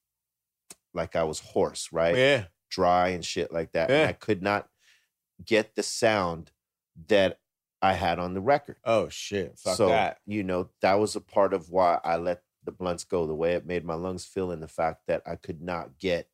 like 0.95 1.17
i 1.17 1.25
was 1.25 1.41
hoarse 1.41 1.89
right 1.93 2.17
Yeah. 2.17 2.45
dry 2.71 3.09
and 3.09 3.25
shit 3.25 3.53
like 3.53 3.73
that 3.73 3.91
and 3.91 4.09
i 4.09 4.13
could 4.13 4.43
not 4.43 4.69
get 5.45 5.75
the 5.75 5.83
sound 5.83 6.51
that 7.09 7.39
i 7.81 7.93
had 7.95 8.19
on 8.19 8.35
the 8.35 8.41
record 8.41 8.77
Oh 8.85 9.09
shit! 9.09 9.59
Fuck 9.59 9.77
so 9.77 9.89
that. 9.89 10.19
you 10.27 10.43
know 10.45 10.69
that 10.83 10.95
was 10.95 11.17
a 11.17 11.21
part 11.21 11.53
of 11.55 11.71
why 11.71 12.01
I 12.05 12.17
let 12.17 12.43
the 12.65 12.73
blunts 12.73 13.05
go. 13.05 13.27
The 13.27 13.35
way 13.35 13.53
it 13.55 13.65
made 13.67 13.85
my 13.85 13.95
lungs 13.95 14.25
feel, 14.27 14.51
and 14.51 14.63
the 14.63 14.69
fact 14.69 15.03
that 15.07 15.23
I 15.25 15.37
could 15.37 15.63
not 15.63 15.97
get, 15.99 16.29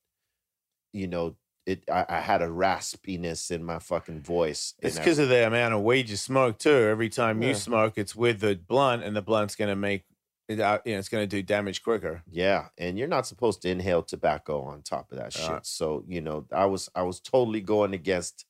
you 0.93 1.07
know, 1.07 1.37
it. 1.67 1.85
I, 1.91 2.05
I 2.09 2.21
had 2.21 2.43
a 2.43 2.49
raspiness 2.49 3.51
in 3.51 3.65
my 3.65 3.79
fucking 3.79 4.21
voice. 4.23 4.75
It's 4.81 4.99
because 4.99 5.19
of 5.19 5.29
the 5.29 5.47
amount 5.47 5.75
of 5.75 5.83
weed 5.83 6.09
you 6.09 6.17
smoke 6.17 6.59
too. 6.59 6.71
Every 6.71 7.09
time 7.09 7.43
you 7.43 7.55
smoke, 7.55 7.95
it's 7.97 8.15
with 8.17 8.41
the 8.41 8.55
blunt, 8.57 9.03
and 9.03 9.15
the 9.17 9.23
blunt's 9.23 9.57
gonna 9.57 9.77
make 9.77 10.05
it. 10.49 10.61
out- 10.61 10.87
You 10.87 10.93
know, 10.93 10.99
it's 10.99 11.09
gonna 11.09 11.27
do 11.27 11.43
damage 11.43 11.83
quicker. 11.83 12.23
yeah, 12.31 12.69
and 12.77 12.99
you're 12.99 13.09
not 13.09 13.27
supposed 13.27 13.63
to 13.63 13.71
inhale 13.71 14.03
tobacco 14.03 14.63
on 14.63 14.83
top 14.83 15.11
of 15.13 15.19
that 15.19 15.33
shit. 15.33 15.51
Uh. 15.51 15.61
so 15.63 16.05
you 16.07 16.21
know, 16.21 16.47
I 16.53 16.67
was 16.67 16.91
I 16.95 17.03
was 17.03 17.21
totally 17.21 17.61
going 17.61 17.95
against, 17.95 18.45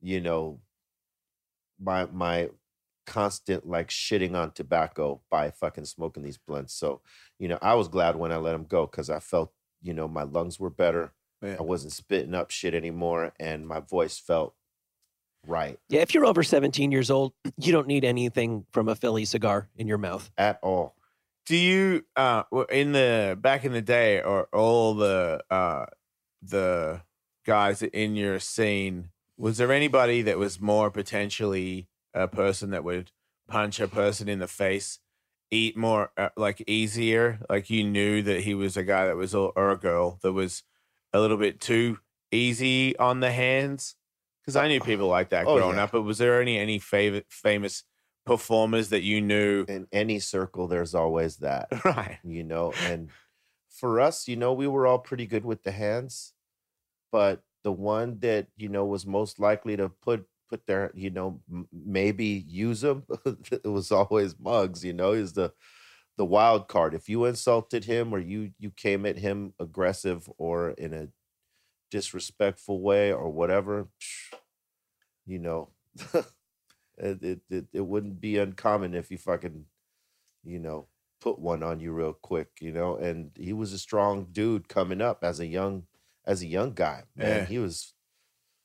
you 0.00 0.20
know, 0.20 0.60
my 1.80 2.06
my 2.06 2.50
constant 3.06 3.66
like 3.68 3.88
shitting 3.88 4.34
on 4.34 4.50
tobacco 4.50 5.20
by 5.30 5.50
fucking 5.50 5.84
smoking 5.84 6.22
these 6.24 6.38
blunts. 6.38 6.74
So, 6.74 7.02
you 7.38 7.46
know, 7.48 7.58
I 7.62 7.74
was 7.74 7.86
glad 7.88 8.16
when 8.16 8.32
I 8.32 8.36
let 8.36 8.52
them 8.52 8.64
go 8.64 8.84
because 8.86 9.08
I 9.10 9.20
felt, 9.20 9.52
you 9.80 9.94
know, 9.94 10.08
my 10.08 10.24
lungs 10.24 10.58
were 10.58 10.70
better. 10.70 11.12
Yeah. 11.42 11.56
I 11.58 11.62
wasn't 11.62 11.92
spitting 11.92 12.34
up 12.34 12.50
shit 12.50 12.74
anymore 12.74 13.32
and 13.38 13.66
my 13.66 13.80
voice 13.80 14.18
felt 14.18 14.54
right 15.46 15.78
Yeah, 15.88 16.00
if 16.00 16.14
you're 16.14 16.24
over 16.26 16.42
17 16.42 16.90
years 16.90 17.10
old, 17.10 17.32
you 17.58 17.72
don't 17.72 17.86
need 17.86 18.04
anything 18.04 18.66
from 18.72 18.88
a 18.88 18.94
Philly 18.96 19.24
cigar 19.24 19.68
in 19.76 19.86
your 19.86 19.98
mouth. 19.98 20.30
at 20.36 20.58
all. 20.62 20.94
Do 21.46 21.56
you 21.56 22.04
uh 22.16 22.42
in 22.70 22.92
the 22.92 23.38
back 23.40 23.64
in 23.64 23.72
the 23.72 23.82
day 23.82 24.20
or 24.20 24.44
all 24.52 24.94
the 24.94 25.44
uh 25.50 25.86
the 26.42 27.02
guys 27.44 27.82
in 27.82 28.16
your 28.16 28.40
scene 28.40 29.10
was 29.38 29.58
there 29.58 29.70
anybody 29.70 30.22
that 30.22 30.38
was 30.38 30.60
more 30.60 30.90
potentially 30.90 31.88
a 32.14 32.26
person 32.26 32.70
that 32.70 32.82
would 32.82 33.12
punch 33.46 33.78
a 33.78 33.86
person 33.86 34.28
in 34.28 34.40
the 34.40 34.48
face 34.48 34.98
eat 35.52 35.76
more 35.76 36.10
uh, 36.16 36.30
like 36.36 36.64
easier 36.66 37.38
like 37.48 37.70
you 37.70 37.84
knew 37.84 38.20
that 38.22 38.40
he 38.40 38.52
was 38.54 38.76
a 38.76 38.82
guy 38.82 39.06
that 39.06 39.16
was 39.16 39.32
or 39.32 39.52
or 39.54 39.70
a 39.70 39.76
girl 39.76 40.18
that 40.22 40.32
was 40.32 40.64
a 41.16 41.20
little 41.20 41.36
bit 41.38 41.60
too 41.60 41.98
easy 42.32 42.96
on 42.98 43.20
the 43.20 43.32
hands 43.32 43.96
because 44.42 44.56
I 44.56 44.68
knew 44.68 44.80
people 44.80 45.08
like 45.08 45.30
that 45.30 45.48
Oh, 45.48 45.50
growing 45.50 45.78
yeah. 45.78 45.78
up 45.78 45.92
but 45.92 46.02
was 46.02 46.18
there 46.18 46.40
any 46.40 46.58
any 46.58 46.78
favorite 46.78 47.26
famous 47.30 47.84
performers 48.26 48.90
that 48.90 49.02
you 49.02 49.20
knew 49.20 49.68
In 49.68 49.88
any 49.90 50.20
circle, 50.20 50.68
there's 50.68 50.94
always 50.94 51.38
that, 51.38 51.68
right 51.84 52.20
you 52.22 52.44
know. 52.44 52.74
And 52.78 53.12
for 53.68 54.00
us, 54.00 54.28
you 54.28 54.36
know, 54.36 54.52
we 54.52 54.66
were 54.68 54.86
all 54.86 54.98
pretty 55.00 55.26
good 55.26 55.44
with 55.44 55.62
the 55.64 55.72
hands, 55.72 56.34
but 57.12 57.44
the 57.64 57.72
one 57.72 58.20
that 58.20 58.48
you 58.56 58.68
know 58.68 58.86
was 58.86 59.06
most 59.06 59.38
likely 59.40 59.76
to 59.76 59.88
put 59.90 60.28
put 60.48 60.66
their, 60.66 60.92
you 60.94 61.10
know, 61.10 61.42
m- 61.50 61.68
maybe 61.72 62.26
use 62.26 62.82
them, 62.82 63.06
it 63.52 63.66
was 63.68 63.92
always 63.92 64.38
Muggs 64.38 64.84
You 64.84 64.94
know, 64.94 65.12
is 65.12 65.34
the 65.34 65.54
the 66.16 66.24
wild 66.24 66.68
card. 66.68 66.94
If 66.94 67.08
you 67.08 67.24
insulted 67.24 67.84
him 67.84 68.12
or 68.14 68.18
you 68.18 68.52
you 68.58 68.70
came 68.70 69.06
at 69.06 69.18
him 69.18 69.54
aggressive 69.60 70.28
or 70.38 70.70
in 70.70 70.92
a 70.94 71.08
disrespectful 71.90 72.80
way 72.82 73.12
or 73.12 73.30
whatever, 73.30 73.88
you 75.26 75.38
know, 75.38 75.70
it, 76.14 77.22
it 77.22 77.40
it 77.50 77.66
it 77.72 77.80
wouldn't 77.80 78.20
be 78.20 78.38
uncommon 78.38 78.94
if 78.94 79.10
you 79.10 79.18
fucking, 79.18 79.66
you 80.44 80.58
know, 80.58 80.88
put 81.20 81.38
one 81.38 81.62
on 81.62 81.80
you 81.80 81.92
real 81.92 82.12
quick, 82.14 82.50
you 82.60 82.72
know. 82.72 82.96
And 82.96 83.32
he 83.36 83.52
was 83.52 83.72
a 83.72 83.78
strong 83.78 84.26
dude 84.32 84.68
coming 84.68 85.00
up 85.00 85.24
as 85.24 85.40
a 85.40 85.46
young 85.46 85.86
as 86.26 86.42
a 86.42 86.46
young 86.46 86.74
guy. 86.74 87.04
Man, 87.16 87.42
Yeah. 87.42 87.44
he 87.44 87.58
was 87.58 87.94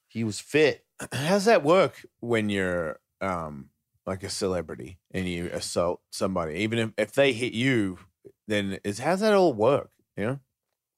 he 0.08 0.24
was 0.24 0.40
fit. 0.40 0.86
How's 1.14 1.46
that 1.46 1.64
work 1.64 2.06
when 2.20 2.50
you're 2.50 3.00
um 3.22 3.70
like 4.06 4.24
a 4.24 4.30
celebrity 4.30 5.00
and 5.12 5.28
you 5.28 5.48
assault 5.52 6.02
somebody? 6.12 6.56
Even 6.60 6.80
if, 6.80 6.92
if 6.98 7.14
they 7.14 7.34
hit 7.34 7.54
you, 7.54 8.00
then 8.48 8.80
is 8.84 9.00
how's 9.00 9.22
that 9.22 9.34
all 9.34 9.54
work? 9.54 9.92
You 10.18 10.26
know? 10.26 10.40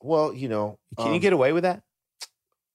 Well, 0.01 0.33
you 0.33 0.49
know, 0.49 0.79
Can 0.97 1.13
you 1.13 1.19
um, 1.19 1.21
get 1.21 1.33
away 1.33 1.53
with 1.53 1.63
that? 1.63 1.83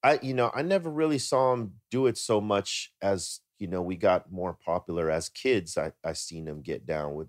I 0.03 0.19
you 0.23 0.35
know 0.35 0.51
I 0.55 0.63
never 0.63 0.91
really 0.91 1.19
saw 1.19 1.53
him 1.53 1.81
do 1.91 2.07
it 2.07 2.17
so 2.17 2.41
much 2.41 2.93
as 3.03 3.41
you 3.59 3.67
know 3.67 3.83
we 3.83 3.97
got 3.97 4.31
more 4.31 4.55
popular 4.55 5.11
as 5.11 5.29
kids. 5.29 5.77
I 5.77 5.93
I 6.05 6.13
seen 6.13 6.47
him 6.47 6.63
get 6.63 6.87
down 6.87 7.15
with 7.15 7.29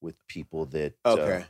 with 0.00 0.16
people 0.28 0.66
that 0.68 0.94
uh, 1.16 1.32
Okay. 1.32 1.46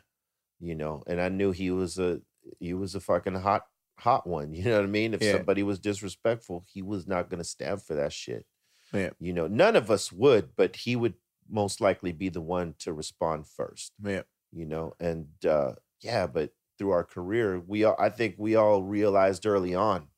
you 0.61 0.75
know, 0.75 1.03
and 1.07 1.21
I 1.21 1.29
knew 1.31 1.53
he 1.53 1.71
was 1.71 1.99
a 1.99 2.23
he 2.61 2.75
was 2.75 2.95
a 2.95 3.01
fucking 3.01 3.37
hot 3.37 3.65
hot 3.99 4.27
one. 4.27 4.55
You 4.55 4.65
know 4.67 4.77
what 4.79 4.85
I 4.85 4.89
mean? 4.89 5.15
If 5.15 5.23
Yeah. 5.23 5.33
somebody 5.33 5.63
was 5.63 5.81
disrespectful, 5.81 6.65
he 6.69 6.83
was 6.83 7.07
not 7.07 7.31
going 7.31 7.39
to 7.41 7.45
stand 7.45 7.83
for 7.83 7.95
that 7.97 8.13
shit. 8.13 8.47
Yeah. 8.95 9.11
You 9.21 9.33
know, 9.33 9.47
none 9.49 9.77
of 9.77 9.91
us 9.91 10.13
would, 10.13 10.57
but 10.57 10.77
he 10.77 10.97
would 10.97 11.15
most 11.51 11.81
likely 11.81 12.13
be 12.13 12.29
the 12.31 12.41
one 12.41 12.75
to 12.79 12.93
respond 12.93 13.47
first 13.47 13.93
yeah. 14.03 14.23
you 14.51 14.65
know 14.65 14.95
and 14.99 15.27
uh 15.47 15.73
yeah 16.01 16.27
but 16.27 16.55
through 16.79 16.91
our 16.91 17.05
career 17.05 17.61
we 17.67 17.85
all 17.85 17.95
i 17.99 18.09
think 18.09 18.35
we 18.39 18.57
all 18.57 18.83
realized 18.83 19.45
early 19.45 19.75
on 19.75 20.09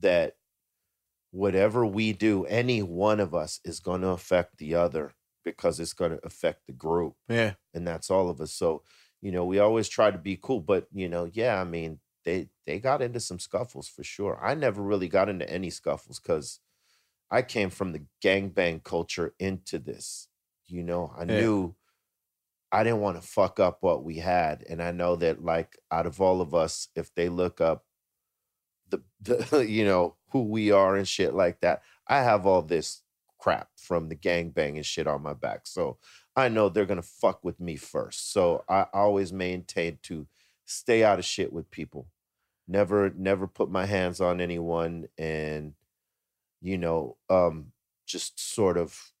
that 0.00 0.34
whatever 1.30 1.84
we 1.84 2.12
do 2.12 2.44
any 2.46 2.82
one 2.82 3.20
of 3.20 3.34
us 3.34 3.60
is 3.64 3.80
going 3.80 4.00
to 4.00 4.08
affect 4.08 4.58
the 4.58 4.74
other 4.74 5.12
because 5.44 5.78
it's 5.78 5.92
going 5.92 6.10
to 6.10 6.20
affect 6.26 6.66
the 6.66 6.72
group 6.72 7.14
Yeah. 7.28 7.54
and 7.74 7.86
that's 7.86 8.10
all 8.10 8.28
of 8.28 8.40
us 8.40 8.52
so 8.52 8.82
you 9.20 9.32
know 9.32 9.44
we 9.44 9.58
always 9.58 9.88
try 9.88 10.10
to 10.10 10.18
be 10.18 10.38
cool 10.40 10.60
but 10.60 10.86
you 10.92 11.08
know 11.08 11.28
yeah 11.32 11.60
i 11.60 11.64
mean 11.64 12.00
they 12.24 12.48
they 12.66 12.78
got 12.78 13.02
into 13.02 13.20
some 13.20 13.38
scuffles 13.38 13.88
for 13.88 14.02
sure 14.02 14.38
i 14.42 14.54
never 14.54 14.82
really 14.82 15.08
got 15.08 15.28
into 15.28 15.48
any 15.48 15.70
scuffles 15.70 16.18
because 16.18 16.60
I 17.30 17.42
came 17.42 17.70
from 17.70 17.92
the 17.92 18.02
gangbang 18.22 18.82
culture 18.84 19.34
into 19.38 19.78
this. 19.78 20.28
You 20.66 20.82
know, 20.82 21.12
I 21.16 21.24
Yeah. 21.26 21.38
knew 21.38 21.74
I 22.72 22.84
didn't 22.84 23.00
want 23.00 23.20
to 23.20 23.26
fuck 23.26 23.60
up 23.60 23.78
what 23.80 24.04
we 24.04 24.16
had. 24.18 24.64
And 24.68 24.82
I 24.82 24.90
know 24.90 25.16
that 25.16 25.42
like 25.44 25.78
out 25.90 26.06
of 26.06 26.20
all 26.20 26.40
of 26.40 26.54
us, 26.54 26.88
if 26.94 27.14
they 27.14 27.28
look 27.28 27.60
up 27.60 27.84
the, 28.88 29.02
the 29.20 29.60
you 29.68 29.84
know, 29.84 30.16
who 30.30 30.42
we 30.44 30.70
are 30.70 30.96
and 30.96 31.08
shit 31.08 31.34
like 31.34 31.60
that, 31.60 31.82
I 32.08 32.22
have 32.22 32.46
all 32.46 32.62
this 32.62 33.02
crap 33.38 33.68
from 33.76 34.08
the 34.08 34.16
gangbang 34.16 34.76
and 34.76 34.86
shit 34.86 35.06
on 35.06 35.22
my 35.22 35.34
back. 35.34 35.60
So 35.64 35.98
I 36.34 36.48
know 36.48 36.68
they're 36.68 36.86
gonna 36.86 37.02
fuck 37.02 37.44
with 37.44 37.60
me 37.60 37.76
first. 37.76 38.32
So 38.32 38.64
I 38.68 38.86
always 38.92 39.32
maintain 39.32 39.98
to 40.04 40.26
stay 40.64 41.04
out 41.04 41.18
of 41.18 41.24
shit 41.24 41.52
with 41.52 41.70
people. 41.70 42.08
Never, 42.68 43.10
never 43.10 43.46
put 43.46 43.70
my 43.70 43.86
hands 43.86 44.20
on 44.20 44.40
anyone 44.40 45.06
and 45.16 45.74
you 46.60 46.78
know, 46.78 47.16
um, 47.28 47.72
just 48.06 48.38
sort 48.54 48.76
of 48.76 49.12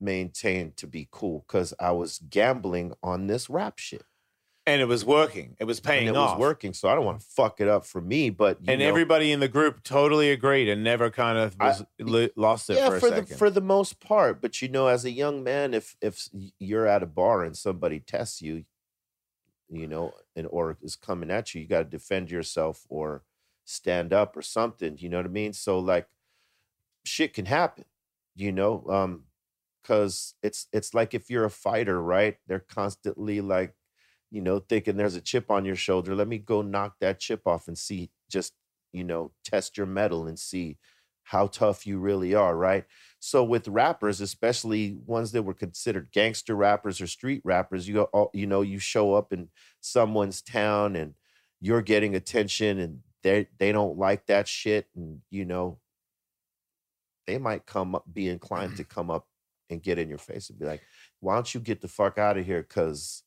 maintained 0.00 0.76
to 0.78 0.86
be 0.86 1.08
cool 1.10 1.44
because 1.46 1.74
I 1.78 1.92
was 1.92 2.18
gambling 2.18 2.94
on 3.02 3.26
this 3.26 3.50
rap 3.50 3.78
shit. 3.78 4.02
And 4.66 4.80
it 4.80 4.84
was 4.84 5.04
working. 5.04 5.56
It 5.58 5.64
was 5.64 5.80
paying 5.80 6.06
and 6.06 6.16
it 6.16 6.20
off. 6.20 6.38
was 6.38 6.40
working. 6.40 6.74
So 6.74 6.88
I 6.88 6.94
don't 6.94 7.04
want 7.04 7.20
to 7.20 7.26
fuck 7.26 7.60
it 7.60 7.66
up 7.66 7.84
for 7.86 8.00
me, 8.00 8.30
but 8.30 8.58
you 8.60 8.70
and 8.70 8.80
know, 8.80 8.86
everybody 8.86 9.32
in 9.32 9.40
the 9.40 9.48
group 9.48 9.82
totally 9.82 10.30
agreed 10.30 10.68
and 10.68 10.84
never 10.84 11.10
kind 11.10 11.38
of 11.38 11.56
I- 11.58 11.68
was, 11.68 11.84
lo- 11.98 12.28
lost 12.36 12.70
it 12.70 12.76
yeah, 12.76 12.88
for 12.88 12.96
a 12.96 13.00
for, 13.00 13.10
the 13.10 13.26
for 13.26 13.50
the 13.50 13.62
most 13.62 14.00
part. 14.00 14.40
But 14.40 14.60
you 14.62 14.68
know, 14.68 14.86
as 14.86 15.04
a 15.04 15.10
young 15.10 15.42
man, 15.42 15.74
if 15.74 15.96
if 16.00 16.28
you're 16.58 16.86
at 16.86 17.02
a 17.02 17.06
bar 17.06 17.42
and 17.42 17.56
somebody 17.56 18.00
tests 18.00 18.42
you, 18.42 18.64
you 19.70 19.88
know, 19.88 20.12
and 20.36 20.46
or 20.50 20.76
is 20.82 20.94
coming 20.94 21.30
at 21.30 21.54
you, 21.54 21.62
you 21.62 21.66
got 21.66 21.78
to 21.78 21.84
defend 21.84 22.30
yourself 22.30 22.84
or 22.88 23.24
stand 23.64 24.12
up 24.12 24.36
or 24.36 24.42
something. 24.42 24.98
You 24.98 25.08
know 25.08 25.16
what 25.16 25.26
I 25.26 25.30
mean? 25.30 25.52
So 25.52 25.78
like, 25.78 26.06
shit 27.04 27.34
can 27.34 27.46
happen. 27.46 27.84
You 28.34 28.52
know, 28.52 28.84
um, 28.88 29.24
because 29.82 30.34
it's 30.42 30.66
it's 30.72 30.94
like 30.94 31.14
if 31.14 31.30
you're 31.30 31.44
a 31.44 31.50
fighter, 31.50 32.02
right? 32.02 32.36
They're 32.46 32.60
constantly 32.68 33.40
like, 33.40 33.74
you 34.30 34.40
know, 34.40 34.60
thinking 34.60 34.96
there's 34.96 35.16
a 35.16 35.20
chip 35.20 35.50
on 35.50 35.64
your 35.64 35.76
shoulder. 35.76 36.14
Let 36.14 36.28
me 36.28 36.38
go 36.38 36.62
knock 36.62 36.96
that 37.00 37.18
chip 37.20 37.42
off 37.46 37.68
and 37.68 37.76
see, 37.78 38.10
just 38.30 38.54
you 38.92 39.04
know, 39.04 39.32
test 39.44 39.76
your 39.76 39.86
metal 39.86 40.26
and 40.26 40.38
see 40.38 40.78
how 41.24 41.46
tough 41.46 41.86
you 41.86 41.98
really 41.98 42.34
are, 42.34 42.56
right? 42.56 42.84
So 43.20 43.44
with 43.44 43.68
rappers, 43.68 44.20
especially 44.20 44.98
ones 45.06 45.30
that 45.32 45.42
were 45.42 45.54
considered 45.54 46.10
gangster 46.12 46.56
rappers 46.56 47.00
or 47.00 47.06
street 47.06 47.42
rappers, 47.44 47.86
you 47.86 47.94
go, 47.94 48.04
all- 48.04 48.30
you 48.34 48.46
know, 48.48 48.62
you 48.62 48.78
show 48.80 49.14
up 49.14 49.32
in 49.32 49.48
someone's 49.80 50.42
town 50.42 50.96
and 50.96 51.14
you're 51.60 51.82
getting 51.82 52.14
attention, 52.16 52.78
and 52.78 53.00
they 53.22 53.48
they 53.58 53.70
don't 53.72 53.98
like 53.98 54.26
that 54.26 54.48
shit, 54.48 54.88
and 54.96 55.20
you 55.30 55.44
know, 55.44 55.78
they 57.26 57.38
might 57.38 57.66
come 57.66 57.94
up, 57.94 58.04
be 58.12 58.28
inclined 58.28 58.76
to 58.76 58.82
mm-hmm. 58.82 58.94
come 58.94 59.10
up 59.10 59.26
and 59.68 59.82
get 59.82 59.98
in 59.98 60.08
your 60.08 60.18
face 60.18 60.50
and 60.50 60.58
be 60.58 60.66
like, 60.66 60.82
"Why 61.20 61.34
don't 61.34 61.52
you 61.54 61.60
get 61.60 61.80
the 61.80 61.88
fuck 61.88 62.18
out 62.18 62.36
of 62.36 62.44
here? 62.44 62.62
Because 62.62 63.22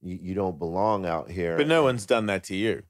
you, 0.00 0.18
you 0.20 0.34
don't 0.34 0.58
belong 0.58 1.06
out 1.06 1.30
here." 1.30 1.56
but 1.56 1.66
no 1.66 1.82
one's 1.82 2.06
done 2.06 2.26
that 2.26 2.44
to 2.44 2.56
you. 2.56 2.82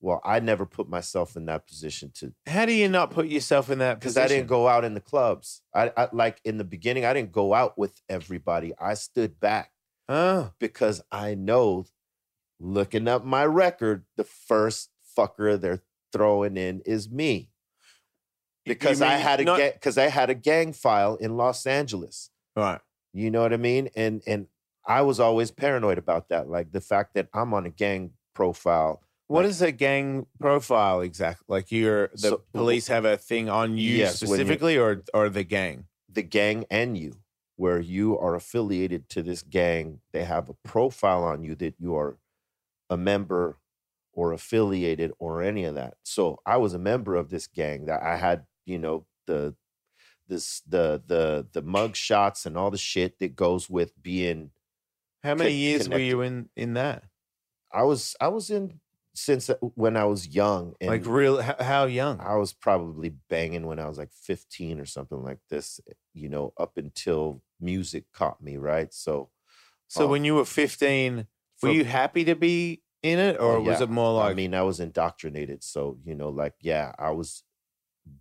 Well, 0.00 0.20
I 0.22 0.40
never 0.40 0.66
put 0.66 0.86
myself 0.86 1.34
in 1.34 1.46
that 1.46 1.66
position 1.66 2.10
to 2.16 2.34
How 2.46 2.66
do 2.66 2.74
you 2.74 2.90
not 2.90 3.10
put 3.10 3.26
yourself 3.26 3.70
in 3.70 3.78
that 3.78 3.98
because? 3.98 4.18
I 4.18 4.28
didn't 4.28 4.48
go 4.48 4.68
out 4.68 4.84
in 4.84 4.92
the 4.94 5.00
clubs. 5.00 5.62
I, 5.74 5.92
I 5.96 6.08
like 6.12 6.40
in 6.44 6.58
the 6.58 6.64
beginning, 6.64 7.06
I 7.06 7.14
didn't 7.14 7.32
go 7.32 7.54
out 7.54 7.78
with 7.78 7.98
everybody. 8.10 8.74
I 8.78 8.94
stood 8.94 9.40
back 9.40 9.70
Oh, 10.08 10.52
because 10.58 11.02
I 11.10 11.34
know, 11.34 11.86
looking 12.60 13.08
up 13.08 13.24
my 13.24 13.44
record, 13.44 14.04
the 14.16 14.24
first 14.24 14.90
fucker 15.16 15.58
they're 15.58 15.82
throwing 16.12 16.56
in 16.56 16.82
is 16.84 17.10
me. 17.10 17.50
Because 18.64 19.02
I 19.02 19.14
had 19.14 19.40
a 19.40 19.72
because 19.72 19.98
I 19.98 20.08
had 20.08 20.30
a 20.30 20.34
gang 20.34 20.72
file 20.72 21.16
in 21.16 21.36
Los 21.36 21.66
Angeles. 21.66 22.30
right. 22.56 22.80
You 23.12 23.30
know 23.30 23.42
what 23.42 23.52
I 23.52 23.58
mean? 23.58 23.90
And 23.94 24.22
and 24.26 24.46
I 24.86 25.02
was 25.02 25.20
always 25.20 25.50
paranoid 25.50 25.98
about 25.98 26.28
that, 26.30 26.48
like 26.48 26.72
the 26.72 26.80
fact 26.80 27.14
that 27.14 27.28
I'm 27.32 27.54
on 27.54 27.64
a 27.66 27.70
gang 27.70 28.12
profile. 28.34 29.00
What 29.28 29.42
Like- 29.44 29.50
is 29.50 29.62
a 29.62 29.72
gang 29.72 30.26
profile 30.40 31.00
exactly? 31.00 31.44
Like 31.48 31.70
you're 31.72 32.08
the 32.08 32.18
So- 32.18 32.42
police 32.52 32.88
have 32.88 33.04
a 33.04 33.16
thing 33.16 33.48
on 33.48 33.78
you 33.78 33.96
Yes, 33.96 34.20
you- 34.20 34.28
specifically, 34.28 34.76
or 34.76 35.02
or 35.14 35.28
the 35.28 35.44
gang? 35.44 35.86
the 36.08 36.22
gang 36.22 36.64
and 36.70 36.96
you, 36.98 37.14
where 37.56 37.80
you 37.80 38.18
are 38.18 38.34
affiliated 38.34 39.08
to 39.10 39.22
this 39.22 39.42
gang. 39.42 40.00
They 40.12 40.24
have 40.24 40.48
a 40.48 40.54
profile 40.64 41.24
on 41.24 41.42
you 41.42 41.54
that 41.56 41.74
you 41.78 41.96
are 41.96 42.18
a 42.90 42.96
member 42.96 43.58
or 44.12 44.32
affiliated 44.32 45.12
or 45.18 45.42
any 45.42 45.64
of 45.64 45.74
that. 45.74 45.94
So 46.04 46.40
I 46.46 46.56
was 46.58 46.72
a 46.74 46.78
member 46.78 47.16
of 47.16 47.30
this 47.30 47.46
gang 47.48 47.86
that 47.86 48.00
I 48.02 48.16
had, 48.16 48.46
you 48.64 48.78
know, 48.78 49.06
the 49.26 49.54
this 50.26 50.62
the 50.66 51.02
the 51.06 51.46
the 51.52 51.62
mug 51.62 51.96
shots 51.96 52.46
and 52.46 52.56
all 52.56 52.70
the 52.70 52.78
shit 52.78 53.18
that 53.18 53.36
goes 53.36 53.68
with 53.68 54.00
being 54.02 54.50
How 55.22 55.34
many 55.34 55.54
years 55.54 55.88
were 55.88 55.98
you 55.98 56.20
in 56.22 56.50
in 56.56 56.74
that? 56.74 57.04
I 57.72 57.82
was 57.82 58.16
I 58.20 58.28
was 58.28 58.50
in 58.50 58.80
since 59.14 59.48
uh, 59.48 59.56
when 59.74 59.96
I 59.96 60.04
was 60.04 60.28
young 60.28 60.74
and 60.80 60.90
like 60.90 61.06
real? 61.06 61.40
How, 61.40 61.84
young? 61.86 62.20
I 62.20 62.36
was 62.36 62.52
probably 62.52 63.10
banging 63.28 63.66
when 63.66 63.78
I 63.78 63.88
was 63.88 63.98
like 63.98 64.12
15 64.12 64.80
or 64.80 64.86
something 64.86 65.22
like 65.22 65.38
this, 65.50 65.80
you 66.12 66.28
know, 66.28 66.52
up 66.58 66.76
until 66.76 67.42
music 67.60 68.06
caught 68.12 68.42
me, 68.42 68.56
right? 68.56 68.92
So 68.92 69.30
so 69.88 70.04
um, 70.04 70.10
when 70.10 70.24
you 70.24 70.34
were 70.36 70.44
fifteen, 70.44 71.16
were 71.16 71.24
from- 71.56 71.72
you 71.72 71.84
happy 71.84 72.24
to 72.24 72.34
be 72.34 72.82
in 73.02 73.18
it, 73.18 73.38
or 73.40 73.56
Oh, 73.56 73.60
was 73.60 73.80
it 73.80 73.90
more 73.90 74.12
like? 74.14 74.32
I 74.32 74.34
mean, 74.34 74.54
I 74.54 74.62
was 74.62 74.80
indoctrinated. 74.80 75.62
So, 75.62 75.98
you 76.04 76.14
know, 76.14 76.30
like, 76.30 76.54
yeah, 76.60 76.92
I 76.98 77.10
was 77.10 77.44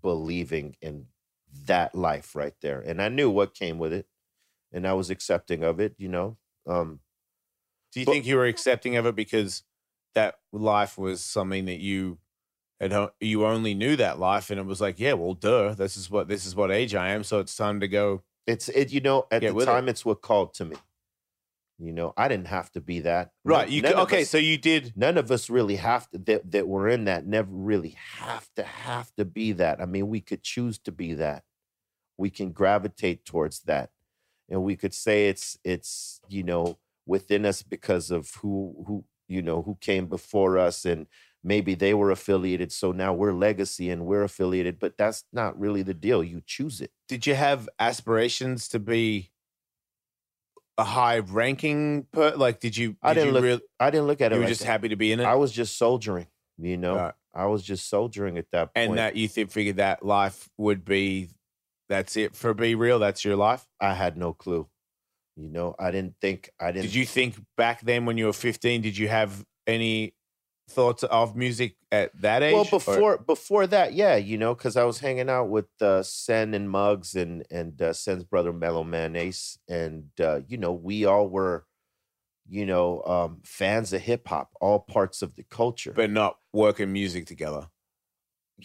believing 0.02 0.76
in 0.82 1.08
that 1.66 1.94
life 1.96 2.36
right 2.36 2.54
there. 2.62 2.80
And 2.80 3.02
I 3.02 3.10
knew 3.10 3.30
what 3.30 3.54
came 3.54 3.78
with 3.78 3.94
it. 3.94 4.08
And 4.72 4.88
I 4.88 4.94
was 4.94 5.10
accepting 5.10 5.64
of 5.64 5.80
it, 5.80 5.94
you 5.98 6.08
know. 6.08 6.38
Um, 6.66 7.00
do 7.92 8.00
you 8.00 8.06
but- 8.06 8.14
think 8.14 8.26
you 8.26 8.38
were 8.38 8.46
accepting 8.46 8.96
of 8.96 9.06
it 9.06 9.16
because 9.16 9.64
that 10.16 10.36
life 10.52 10.98
was 10.98 11.24
something 11.24 11.66
that 11.66 11.80
you 11.80 12.18
had 12.80 13.10
you 13.20 13.46
only 13.46 13.74
knew 13.74 13.96
that 13.96 14.20
life, 14.20 14.50
and 14.50 14.60
it 14.60 14.66
was 14.66 14.82
like, 14.82 15.00
yeah, 15.00 15.14
well, 15.14 15.36
duh, 15.36 15.74
this 15.74 15.96
is 15.96 16.10
what 16.10 16.28
this 16.28 16.46
is 16.46 16.56
what 16.56 16.72
age 16.72 16.96
I 16.96 17.10
am, 17.10 17.24
so 17.24 17.40
it's 17.40 17.56
time 17.56 17.80
to 17.80 17.88
go. 17.88 18.24
it's 18.46 18.68
it, 18.70 18.92
you 18.92 19.00
know, 19.00 19.26
at 19.32 19.42
the 19.42 19.52
with 19.54 19.64
it. 19.64 19.72
time 19.72 19.88
it's 19.88 20.04
what 20.04 20.22
called 20.22 20.54
to 20.56 20.66
me. 20.66 20.76
You 21.84 21.92
know, 21.92 22.14
I 22.16 22.28
didn't 22.30 22.48
have 22.48 22.72
to 22.72 22.82
be 22.82 23.02
that. 23.02 23.32
Right. 23.44 23.66
None- 23.68 23.72
You 23.76 23.82
none 23.82 23.92
c- 23.92 23.96
of 23.96 24.04
okay? 24.04 24.22
us- 24.22 24.30
So 24.30 24.38
you 24.38 24.58
did. 24.58 24.94
none 24.96 25.18
of 25.18 25.30
us 25.32 25.50
really 25.50 25.76
have 25.76 26.10
to 26.12 26.18
that 26.20 26.52
that 26.52 26.68
were 26.68 26.88
in 26.88 27.06
that 27.06 27.26
never 27.28 27.52
really 27.52 27.96
have 28.20 28.48
to 28.56 28.64
have 28.64 29.14
to 29.16 29.26
be 29.26 29.52
that 29.54 29.82
i 29.82 29.86
mean 29.86 30.08
we 30.08 30.22
could 30.22 30.44
choose 30.44 30.78
to 30.80 30.92
be 30.92 31.14
that 31.16 31.44
we 32.18 32.30
can 32.30 32.52
gravitate 32.52 33.26
towards 33.26 33.62
that 33.62 33.90
and 34.50 34.64
we 34.64 34.76
could 34.76 34.94
say 34.94 35.28
it's 35.28 35.58
it's 35.64 36.22
you 36.30 36.44
know 36.44 36.78
within 37.06 37.46
us 37.46 37.64
because 37.64 38.12
of 38.12 38.32
who 38.42 38.84
who 38.88 39.04
you 39.28 39.42
know 39.42 39.62
who 39.64 39.76
came 39.82 40.06
before 40.08 40.58
us 40.58 40.86
and 40.86 41.08
maybe 41.44 41.76
they 41.76 41.94
were 41.94 42.12
affiliated 42.12 42.72
so 42.72 42.92
now 42.94 43.12
we're 43.14 43.34
legacy 43.34 43.90
and 43.90 44.06
we're 44.06 44.24
affiliated 44.24 44.80
but 44.80 44.98
that's 44.98 45.26
not 45.34 45.60
really 45.60 45.82
the 45.84 45.94
deal 45.94 46.24
you 46.24 46.42
choose 46.46 46.80
it 46.80 46.92
Did 47.10 47.26
you 47.28 47.36
have 47.36 47.68
aspirations 47.80 48.68
to 48.70 48.80
be 48.80 49.32
a 50.78 50.84
high 50.84 51.20
ranking? 51.20 52.08
Per, 52.12 52.36
like, 52.36 52.60
did 52.60 52.76
you? 52.76 52.90
Did 52.90 52.98
I 53.04 53.14
didn't 53.14 53.36
you 53.36 53.42
look 53.52 53.62
i 53.80 53.90
didn't 53.90 54.08
look 54.08 54.22
at 54.22 54.32
it 54.32 54.36
you 54.36 54.40
were 54.40 54.46
like 54.46 54.50
just 54.50 54.62
that. 54.62 54.68
happy 54.68 54.90
to 54.90 54.96
be 54.96 55.12
in 55.12 55.20
it, 55.20 55.26
i 55.26 55.36
was 55.36 55.52
just 55.52 55.78
soldiering 55.78 56.28
you 56.58 56.78
know 56.78 56.96
Right. 56.96 57.14
i 57.34 57.46
was 57.46 57.64
just 57.64 57.90
soldiering 57.90 58.38
at 58.38 58.46
that 58.52 58.74
point 58.74 58.90
and 58.90 58.98
that 58.98 59.16
you 59.16 59.28
th- 59.28 59.50
figured 59.50 59.78
that 59.78 60.04
life 60.06 60.50
would 60.58 60.86
be. 60.86 61.30
That's 61.90 62.16
it 62.16 62.36
for 62.36 62.54
B-Real. 62.54 62.98
That's 62.98 63.24
your 63.26 63.36
life. 63.36 63.68
I 63.80 63.94
had 63.94 64.18
no 64.18 64.34
clue. 64.34 64.68
You 65.36 65.50
know, 65.50 65.76
I 65.78 65.92
didn't 65.92 66.16
think 66.22 66.50
I 66.60 66.72
didn't. 66.72 66.84
Did 66.86 66.96
you 66.96 67.06
think 67.06 67.36
back 67.58 67.82
then 67.82 68.06
when 68.06 68.18
you 68.18 68.28
were 68.28 68.34
15, 68.34 68.82
did 68.82 68.98
you 68.98 69.10
have 69.10 69.44
any 69.68 70.14
thoughts 70.74 71.04
of 71.04 71.36
music 71.36 71.76
at 71.92 72.12
that 72.22 72.44
age? 72.44 72.54
Well, 72.54 72.64
Or- 72.66 72.80
before 72.80 73.18
before 73.20 73.68
that, 73.68 73.94
yeah, 73.94 74.16
you 74.16 74.38
know, 74.38 74.54
because 74.56 74.76
I 74.78 74.84
was 74.84 75.00
hanging 75.00 75.30
out 75.30 75.50
with 75.50 75.68
uh, 75.82 76.04
Sen 76.04 76.54
and 76.54 76.70
Muggs 76.70 77.16
and 77.16 77.44
and 77.52 77.82
uh, 77.82 77.94
Sen's 77.94 78.24
brother 78.24 78.52
Mellow 78.54 78.84
Man 78.84 79.16
Ace, 79.16 79.58
and 79.70 80.06
uh, 80.20 80.42
you 80.48 80.58
know, 80.58 80.74
we 80.74 81.06
all 81.06 81.28
were, 81.30 81.66
you 82.50 82.66
know, 82.66 83.02
um, 83.04 83.42
fans 83.44 83.94
of 83.94 84.02
hip 84.02 84.28
hop, 84.28 84.50
all 84.60 84.80
parts 84.80 85.22
of 85.22 85.36
the 85.36 85.44
culture. 85.44 85.94
but 85.96 86.10
not 86.10 86.38
working 86.52 86.92
music 86.92 87.26
together. 87.26 87.68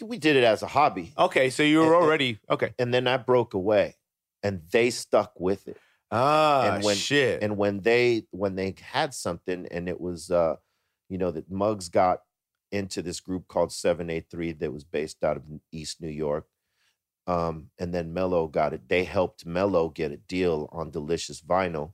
we 0.03 0.19
did 0.19 0.37
it 0.37 0.45
as 0.45 0.63
a 0.63 0.67
hobby, 0.67 1.13
Okay, 1.19 1.51
so 1.51 1.63
you 1.63 1.79
were 1.79 1.87
and- 1.87 1.95
already 1.95 2.39
okay. 2.51 2.73
and 2.79 2.93
then 2.95 3.07
I 3.07 3.17
broke 3.17 3.55
away, 3.55 3.97
and 4.43 4.63
they 4.73 4.91
stuck 4.91 5.33
with 5.41 5.69
it. 5.69 5.77
Ah, 6.11 6.75
and 6.75 6.85
when- 6.85 6.97
shit. 6.97 7.43
and 7.43 7.57
when 7.59 7.81
they 7.81 8.25
when 8.31 8.55
they 8.55 8.75
had 8.81 9.13
something 9.13 9.67
and 9.71 9.89
it 9.91 10.01
was 10.01 10.31
uh 10.31 10.57
you 11.09 11.19
know 11.19 11.31
that 11.31 11.51
Muggs 11.51 11.89
got 11.89 12.23
into 12.71 13.01
this 13.03 13.21
group 13.21 13.49
called 13.49 13.71
7A3 13.71 14.59
that 14.59 14.73
was 14.73 14.85
based 14.85 15.25
out 15.25 15.37
of 15.37 15.43
East 15.73 16.01
New 16.01 16.09
York 16.09 16.47
um 17.27 17.71
and 17.79 17.95
then 17.95 18.13
Mello 18.13 18.47
got 18.47 18.73
it 18.73 18.89
they 18.89 19.05
helped 19.05 19.47
Mello 19.47 19.89
get 19.89 20.13
a 20.13 20.17
deal 20.17 20.69
on 20.73 20.91
Delicious 20.91 21.41
Vinyl 21.41 21.93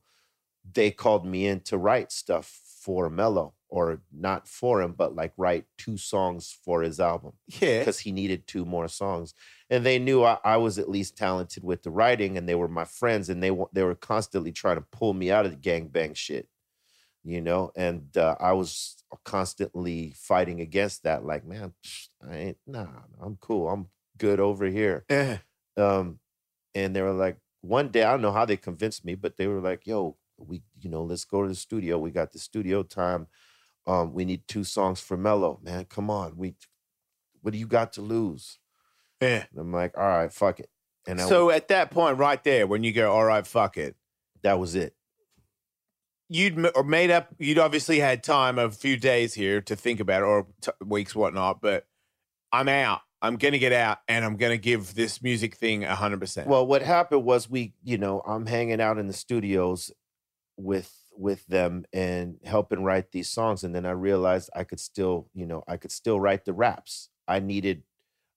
they 0.73 0.91
called 0.91 1.27
me 1.27 1.47
in 1.47 1.61
to 1.61 1.77
write 1.79 2.11
stuff 2.11 2.61
for 2.83 3.11
Mello 3.11 3.55
or 3.69 4.01
not 4.13 4.47
for 4.47 4.81
him, 4.81 4.93
but 4.93 5.15
like 5.15 5.33
write 5.37 5.65
two 5.79 5.97
songs 5.97 6.57
for 6.65 6.83
his 6.83 7.01
album 7.01 7.33
Yeah. 7.61 7.81
because 7.81 7.99
he 7.99 8.13
needed 8.13 8.47
two 8.47 8.65
more 8.65 8.89
songs. 8.89 9.35
And 9.69 9.85
they 9.85 9.99
knew 9.99 10.23
I, 10.23 10.39
I 10.45 10.59
was 10.59 10.79
at 10.79 10.89
least 10.89 11.17
talented 11.17 11.65
with 11.65 11.83
the 11.83 11.91
writing, 11.91 12.39
and 12.39 12.49
they 12.49 12.55
were 12.55 12.69
my 12.69 12.85
friends, 12.85 13.29
and 13.29 13.43
they 13.43 13.51
they 13.73 13.83
were 13.83 13.95
constantly 13.97 14.53
trying 14.53 14.77
to 14.77 14.87
pull 14.93 15.13
me 15.13 15.31
out 15.31 15.45
of 15.45 15.51
the 15.51 15.57
gangbang 15.71 16.15
shit, 16.15 16.49
you 17.25 17.41
know. 17.41 17.73
And 17.75 18.17
uh, 18.17 18.37
I 18.39 18.53
was 18.53 19.03
constantly 19.25 20.15
fighting 20.17 20.61
against 20.61 21.05
that. 21.05 21.25
Like, 21.25 21.45
man, 21.47 21.75
I 22.27 22.37
ain't 22.37 22.59
nah, 22.67 22.87
I'm 23.21 23.37
cool. 23.41 23.69
I'm 23.69 23.89
good 24.19 24.41
over 24.41 24.67
here. 24.67 25.05
Yeah. 25.11 25.39
Um, 25.77 26.21
and 26.75 26.95
they 26.95 27.03
were 27.03 27.13
like, 27.13 27.39
one 27.61 27.89
day 27.89 28.03
I 28.03 28.11
don't 28.11 28.23
know 28.23 28.33
how 28.33 28.45
they 28.45 28.57
convinced 28.57 29.05
me, 29.05 29.15
but 29.15 29.37
they 29.37 29.47
were 29.47 29.61
like, 29.61 29.87
"Yo, 29.87 30.17
we, 30.37 30.63
you 30.79 30.91
know, 30.91 31.03
let's 31.03 31.25
go 31.25 31.43
to 31.43 31.49
the 31.49 31.55
studio. 31.55 31.99
We 31.99 32.11
got 32.11 32.33
the 32.33 32.39
studio 32.39 32.83
time. 32.83 33.27
Um, 33.87 34.13
we 34.13 34.25
need 34.25 34.47
two 34.49 34.65
songs 34.65 35.01
for 35.01 35.17
Mello, 35.17 35.61
man. 35.63 35.85
Come 35.87 36.11
on, 36.11 36.37
we, 36.37 36.57
what 37.41 37.53
do 37.53 37.59
you 37.59 37.67
got 37.67 37.93
to 37.95 38.03
lose?" 38.03 38.59
Yeah. 39.21 39.47
And 39.51 39.59
I'm 39.61 39.73
like, 39.73 39.97
"All 39.97 40.07
right, 40.07 40.33
fuck 40.33 40.61
it." 40.61 40.69
And 41.07 41.21
I, 41.21 41.27
So 41.27 41.51
at 41.51 41.69
that 41.69 41.91
point, 41.91 42.19
right 42.19 42.43
there, 42.45 42.67
when 42.67 42.83
you 42.85 42.93
go, 42.93 43.13
all 43.13 43.25
right, 43.25 43.47
fuck 43.47 43.77
it, 43.77 43.97
that 44.43 44.59
was 44.59 44.75
it. 44.75 44.95
You'd 46.29 46.57
made 46.87 47.11
up. 47.11 47.29
You'd 47.39 47.59
obviously 47.59 48.01
had 48.01 48.23
time, 48.23 48.59
of 48.59 48.73
a 48.73 48.75
few 48.75 48.97
days 48.97 49.35
here 49.35 49.61
to 49.63 49.77
think 49.77 50.01
about 50.01 50.23
it, 50.23 50.25
or 50.25 50.47
t- 50.61 50.71
weeks, 50.85 51.15
whatnot. 51.15 51.61
But 51.61 51.87
I'm 52.53 52.69
out. 52.69 53.01
I'm 53.21 53.37
gonna 53.37 53.59
get 53.59 53.73
out, 53.73 53.99
and 54.09 54.25
I'm 54.25 54.37
gonna 54.37 54.57
give 54.57 54.95
this 54.95 55.23
music 55.23 55.57
thing 55.57 55.83
hundred 55.83 56.21
percent. 56.21 56.49
Well, 56.49 56.67
what 56.67 56.83
happened 56.83 57.25
was 57.25 57.49
we, 57.49 57.75
you 57.83 57.99
know, 57.99 58.23
I'm 58.27 58.47
hanging 58.47 58.81
out 58.81 58.99
in 58.99 59.07
the 59.07 59.13
studios 59.13 59.93
with 60.57 60.93
with 61.17 61.47
them 61.47 61.85
and 61.93 62.39
helping 62.45 62.83
write 62.83 63.13
these 63.13 63.31
songs 63.31 63.63
and 63.63 63.75
then 63.75 63.87
I 63.87 63.93
realized 63.93 64.51
I 64.55 64.65
could 64.65 64.81
still, 64.81 65.29
you 65.33 65.47
know, 65.47 65.63
I 65.69 65.77
could 65.77 65.93
still 65.93 66.21
write 66.21 66.45
the 66.45 66.53
raps. 66.53 67.09
I 67.29 67.41
needed 67.41 67.83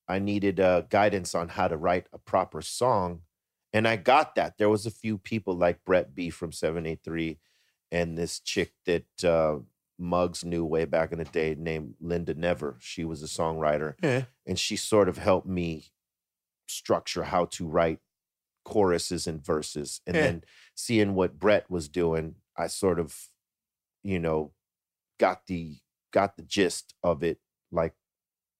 I 0.07 0.19
needed 0.19 0.59
uh 0.59 0.81
guidance 0.81 1.35
on 1.35 1.49
how 1.49 1.67
to 1.67 1.77
write 1.77 2.07
a 2.13 2.17
proper 2.17 2.61
song 2.61 3.21
and 3.73 3.87
I 3.87 3.95
got 3.95 4.35
that. 4.35 4.57
There 4.57 4.69
was 4.69 4.85
a 4.85 4.91
few 4.91 5.17
people 5.17 5.55
like 5.55 5.83
Brett 5.85 6.15
B 6.15 6.29
from 6.29 6.51
7A3 6.51 7.37
and 7.91 8.17
this 8.17 8.39
chick 8.39 8.73
that 8.85 9.23
uh 9.23 9.57
Muggs 9.99 10.45
knew 10.45 10.63
way 10.63 10.85
back 10.85 11.11
in 11.11 11.17
the 11.17 11.25
day 11.25 11.55
named 11.57 11.95
Linda 11.99 12.35
Never. 12.35 12.77
She 12.79 13.03
was 13.03 13.23
a 13.23 13.25
songwriter 13.25 13.95
yeah. 14.03 14.25
and 14.45 14.59
she 14.59 14.75
sort 14.75 15.09
of 15.09 15.17
helped 15.17 15.47
me 15.47 15.85
structure 16.67 17.23
how 17.23 17.45
to 17.45 17.67
write 17.67 17.99
choruses 18.63 19.25
and 19.27 19.43
verses 19.43 20.01
and 20.05 20.15
Yeah. 20.15 20.21
then 20.23 20.43
seeing 20.75 21.15
what 21.15 21.39
brett 21.39 21.69
was 21.71 21.87
doing 21.87 22.35
i 22.57 22.67
sort 22.67 22.99
of 22.99 23.15
you 24.03 24.19
know 24.19 24.51
got 25.19 25.47
the 25.47 25.77
got 26.11 26.35
the 26.35 26.43
gist 26.43 26.93
of 27.01 27.23
it 27.23 27.39
like 27.71 27.93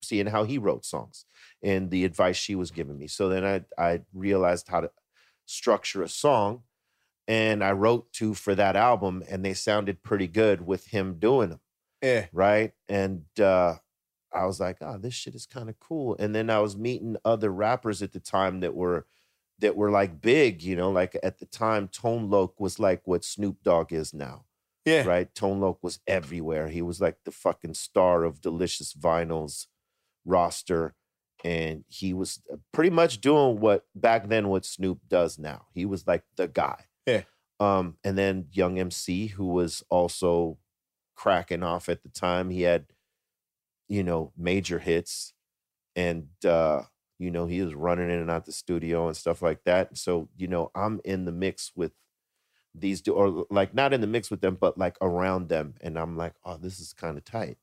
seeing 0.02 0.26
how 0.28 0.44
he 0.44 0.56
wrote 0.56 0.86
songs 0.86 1.26
and 1.62 1.90
the 1.90 2.06
advice 2.06 2.36
she 2.36 2.54
was 2.54 2.70
giving 2.70 2.96
me 2.98 3.06
so 3.06 3.28
then 3.28 3.44
i 3.44 3.62
i 3.76 4.00
realized 4.14 4.68
how 4.68 4.80
to 4.80 4.90
structure 5.44 6.02
a 6.02 6.08
song 6.08 6.62
and 7.28 7.62
i 7.62 7.70
wrote 7.70 8.10
two 8.12 8.34
for 8.34 8.54
that 8.56 8.74
album 8.74 9.22
and 9.30 9.44
they 9.44 9.54
sounded 9.54 10.02
pretty 10.02 10.26
good 10.26 10.66
with 10.66 10.86
him 10.86 11.18
doing 11.20 11.50
them 11.50 11.60
Yeah. 12.02 12.26
right? 12.32 12.72
And 12.88 13.24
uh, 13.40 13.76
I 14.32 14.44
was 14.46 14.58
like, 14.60 14.78
oh, 14.82 14.98
this 14.98 15.14
shit 15.14 15.34
is 15.34 15.46
kind 15.46 15.68
of 15.68 15.78
cool. 15.80 16.14
And 16.18 16.34
then 16.34 16.48
I 16.50 16.58
was 16.60 16.76
meeting 16.76 17.16
other 17.24 17.50
rappers 17.50 18.02
at 18.02 18.12
the 18.12 18.20
time 18.20 18.60
that 18.60 18.74
were 18.74 19.06
that 19.60 19.74
were 19.76 19.90
like 19.90 20.20
big, 20.20 20.62
you 20.62 20.76
know, 20.76 20.90
like 20.90 21.16
at 21.22 21.38
the 21.38 21.46
time, 21.46 21.88
Tone 21.88 22.30
Loc 22.30 22.60
was 22.60 22.78
like 22.78 23.02
what 23.06 23.24
Snoop 23.24 23.56
Dogg 23.64 23.92
is 23.92 24.12
now, 24.14 24.44
Yeah. 24.84 25.02
right? 25.04 25.34
Tone 25.34 25.60
Loc 25.60 25.78
was 25.82 25.98
everywhere. 26.06 26.68
He 26.68 26.82
was 26.82 27.00
like 27.00 27.16
the 27.24 27.32
fucking 27.32 27.74
star 27.74 28.22
of 28.24 28.40
Delicious 28.40 28.92
Vinyls 28.94 29.66
roster. 30.24 30.94
And 31.44 31.84
he 31.88 32.12
was 32.14 32.40
uh, 32.52 32.56
pretty 32.72 32.90
much 32.90 33.20
doing 33.20 33.60
what 33.60 33.86
back 33.94 34.28
then 34.28 34.48
what 34.48 34.64
Snoop 34.64 35.00
does 35.08 35.38
now. 35.38 35.66
He 35.72 35.84
was 35.86 36.06
like 36.06 36.24
the 36.36 36.48
guy. 36.48 36.84
Yeah. 37.08 37.22
Um, 37.60 37.96
and 38.04 38.16
then 38.16 38.46
Young 38.52 38.78
MC, 38.78 39.28
who 39.28 39.46
was 39.46 39.82
also 39.88 40.58
cracking 41.16 41.62
off 41.62 41.88
at 41.88 42.02
the 42.02 42.08
time. 42.08 42.50
He 42.50 42.62
had, 42.62 42.86
you 43.88 44.04
know, 44.04 44.32
major 44.36 44.78
hits 44.78 45.32
and 45.96 46.28
uh, 46.44 46.82
you 47.18 47.30
know, 47.30 47.46
he 47.46 47.60
was 47.60 47.74
running 47.74 48.10
in 48.10 48.18
and 48.20 48.30
out 48.30 48.44
the 48.44 48.52
studio 48.52 49.08
and 49.08 49.16
stuff 49.16 49.42
like 49.42 49.64
that. 49.64 49.96
So, 49.98 50.28
you 50.36 50.46
know, 50.46 50.70
I'm 50.74 51.00
in 51.04 51.24
the 51.24 51.32
mix 51.32 51.72
with 51.74 51.92
these 52.74 53.00
do 53.00 53.12
or 53.14 53.46
like 53.50 53.74
not 53.74 53.92
in 53.92 54.00
the 54.00 54.06
mix 54.06 54.30
with 54.30 54.40
them, 54.40 54.56
but 54.60 54.78
like 54.78 54.96
around 55.00 55.48
them. 55.48 55.74
And 55.80 55.98
I'm 55.98 56.16
like, 56.16 56.34
oh, 56.44 56.56
this 56.56 56.78
is 56.78 56.92
kind 56.92 57.18
of 57.18 57.24
tight. 57.24 57.58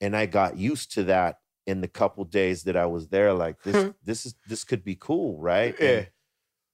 And 0.00 0.16
I 0.16 0.26
got 0.26 0.56
used 0.56 0.92
to 0.94 1.04
that 1.04 1.40
in 1.66 1.80
the 1.80 1.88
couple 1.88 2.24
days 2.24 2.64
that 2.64 2.76
I 2.76 2.86
was 2.86 3.08
there. 3.08 3.34
Like 3.34 3.62
this, 3.62 3.92
this 4.04 4.24
is 4.24 4.34
this 4.48 4.64
could 4.64 4.84
be 4.84 4.96
cool, 4.98 5.38
right? 5.38 5.78
And 5.78 6.00
Yeah. 6.00 6.04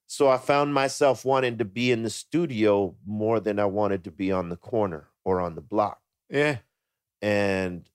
So 0.09 0.26
I 0.28 0.39
found 0.39 0.72
myself 0.72 1.26
wanting 1.26 1.59
to 1.59 1.66
be 1.66 1.93
in 1.93 2.02
the 2.02 2.09
studio 2.10 2.97
more 3.06 3.40
than 3.40 3.59
I 3.59 3.66
wanted 3.66 4.05
to 4.05 4.10
be 4.10 4.32
on 4.32 4.48
the 4.48 4.56
corner 4.56 5.09
or 5.22 5.39
on 5.39 5.55
the 5.55 5.60
block. 5.60 6.01
Yeah. 6.30 6.59
And 7.20 7.86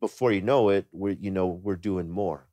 before 0.00 0.32
you 0.32 0.42
know 0.42 0.70
it, 0.70 0.86
we're 0.90 1.16
you 1.18 1.30
know 1.30 1.46
we're 1.46 1.76
doing 1.76 2.10
more. 2.10 2.48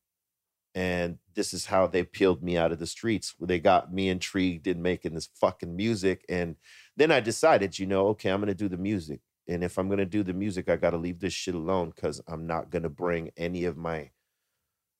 And 0.75 1.17
this 1.33 1.51
is 1.51 1.65
how 1.65 1.87
they 1.87 2.03
peeled 2.03 2.43
me 2.43 2.57
out 2.57 2.71
of 2.71 2.77
the 2.77 2.85
streets. 2.85 3.33
They 3.41 3.59
got 3.59 3.91
me 3.91 4.07
intrigued 4.07 4.67
in 4.67 4.83
making 4.83 5.15
this 5.15 5.29
fucking 5.35 5.75
music. 5.75 6.23
And 6.29 6.57
then 6.95 7.11
I 7.11 7.21
decided, 7.21 7.79
you 7.79 7.87
know, 7.87 8.07
okay, 8.09 8.29
I'm 8.29 8.39
gonna 8.39 8.53
do 8.53 8.69
the 8.69 8.77
music. 8.77 9.21
And 9.47 9.63
if 9.63 9.79
I'm 9.79 9.89
gonna 9.89 10.05
do 10.05 10.21
the 10.21 10.33
music, 10.33 10.69
I 10.69 10.75
gotta 10.75 10.97
leave 10.97 11.19
this 11.19 11.33
shit 11.33 11.55
alone 11.55 11.91
because 11.95 12.21
I'm 12.27 12.45
not 12.45 12.69
gonna 12.69 12.87
bring 12.89 13.31
any 13.35 13.65
of 13.65 13.77
my, 13.77 14.11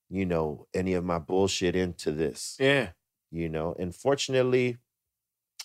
you 0.10 0.26
know, 0.26 0.66
any 0.74 0.94
of 0.96 1.06
my 1.06 1.20
bullshit 1.20 1.76
into 1.76 2.12
this 2.12 2.58
Yeah. 2.60 2.90
You 3.32 3.48
know 3.50 3.76
and 3.80 3.96
fortunately 3.96 4.78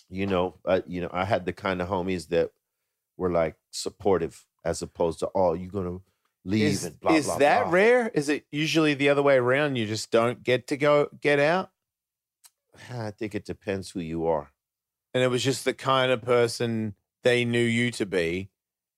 you 0.09 0.25
know 0.25 0.55
uh, 0.65 0.81
you 0.87 1.01
know 1.01 1.09
i 1.11 1.25
had 1.25 1.45
the 1.45 1.53
kind 1.53 1.81
of 1.81 1.89
homies 1.89 2.29
that 2.29 2.51
were 3.17 3.31
like 3.31 3.55
supportive 3.71 4.45
as 4.63 4.81
opposed 4.81 5.19
to 5.19 5.29
oh 5.35 5.53
you're 5.53 5.71
gonna 5.71 5.99
leave 6.45 6.63
Is, 6.67 6.85
and 6.85 6.99
blah 6.99 7.13
is 7.13 7.25
blah 7.25 7.33
Is 7.33 7.39
that 7.39 7.63
blah. 7.63 7.71
rare? 7.73 8.07
Is 8.13 8.29
it 8.29 8.45
usually 8.51 8.93
the 8.93 9.09
other 9.09 9.21
way 9.21 9.35
around? 9.35 9.75
You 9.75 9.85
just 9.85 10.11
don't 10.11 10.43
get 10.43 10.67
to 10.67 10.77
go 10.77 11.09
get 11.19 11.39
out? 11.39 11.71
i 12.93 13.09
think 13.11 13.33
it 13.35 13.43
depends 13.43 13.89
who 13.91 13.99
you 13.99 14.25
are 14.27 14.51
And 15.13 15.23
it 15.23 15.27
was 15.29 15.43
just 15.43 15.65
the 15.65 15.73
kind 15.73 16.11
of 16.11 16.21
person 16.21 16.93
they 17.23 17.43
knew 17.43 17.59
you 17.63 17.89
to 17.91 18.05
be. 18.05 18.49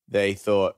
They 0.08 0.34
thought, 0.34 0.76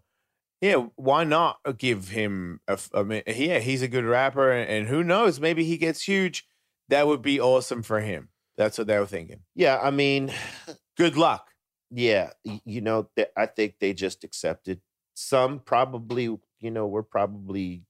yeah, 0.61 0.75
why 0.95 1.23
not 1.23 1.57
give 1.77 2.09
him 2.09 2.59
a, 2.67 2.77
I 2.93 3.01
mean, 3.03 3.23
yeah, 3.25 3.59
he's 3.59 3.81
a 3.81 3.87
good 3.87 4.05
rapper, 4.05 4.51
and, 4.51 4.69
and 4.69 4.87
who 4.87 5.03
knows, 5.03 5.39
maybe 5.39 5.63
he 5.65 5.77
gets 5.77 6.03
huge. 6.03 6.45
That 6.91 7.07
would 7.07 7.21
be 7.23 7.39
awesome 7.41 7.81
for 7.83 7.99
him. 8.01 8.29
That's 8.57 8.77
what 8.77 8.85
they 8.87 8.99
were 8.99 9.07
thinking. 9.07 9.39
yeah 9.55 9.79
i 9.81 9.89
mean 9.89 10.31
Good 10.97 11.17
luck. 11.17 11.49
yeah 11.89 12.31
you 12.43 12.81
know 12.81 13.09
th- 13.15 13.31
i 13.35 13.45
think 13.47 13.75
they 13.79 13.93
just 13.93 14.23
accepted 14.23 14.81
some 15.15 15.59
probably 15.59 16.25
you 16.59 16.71
know 16.71 16.85
were 16.87 17.01
probably 17.03 17.85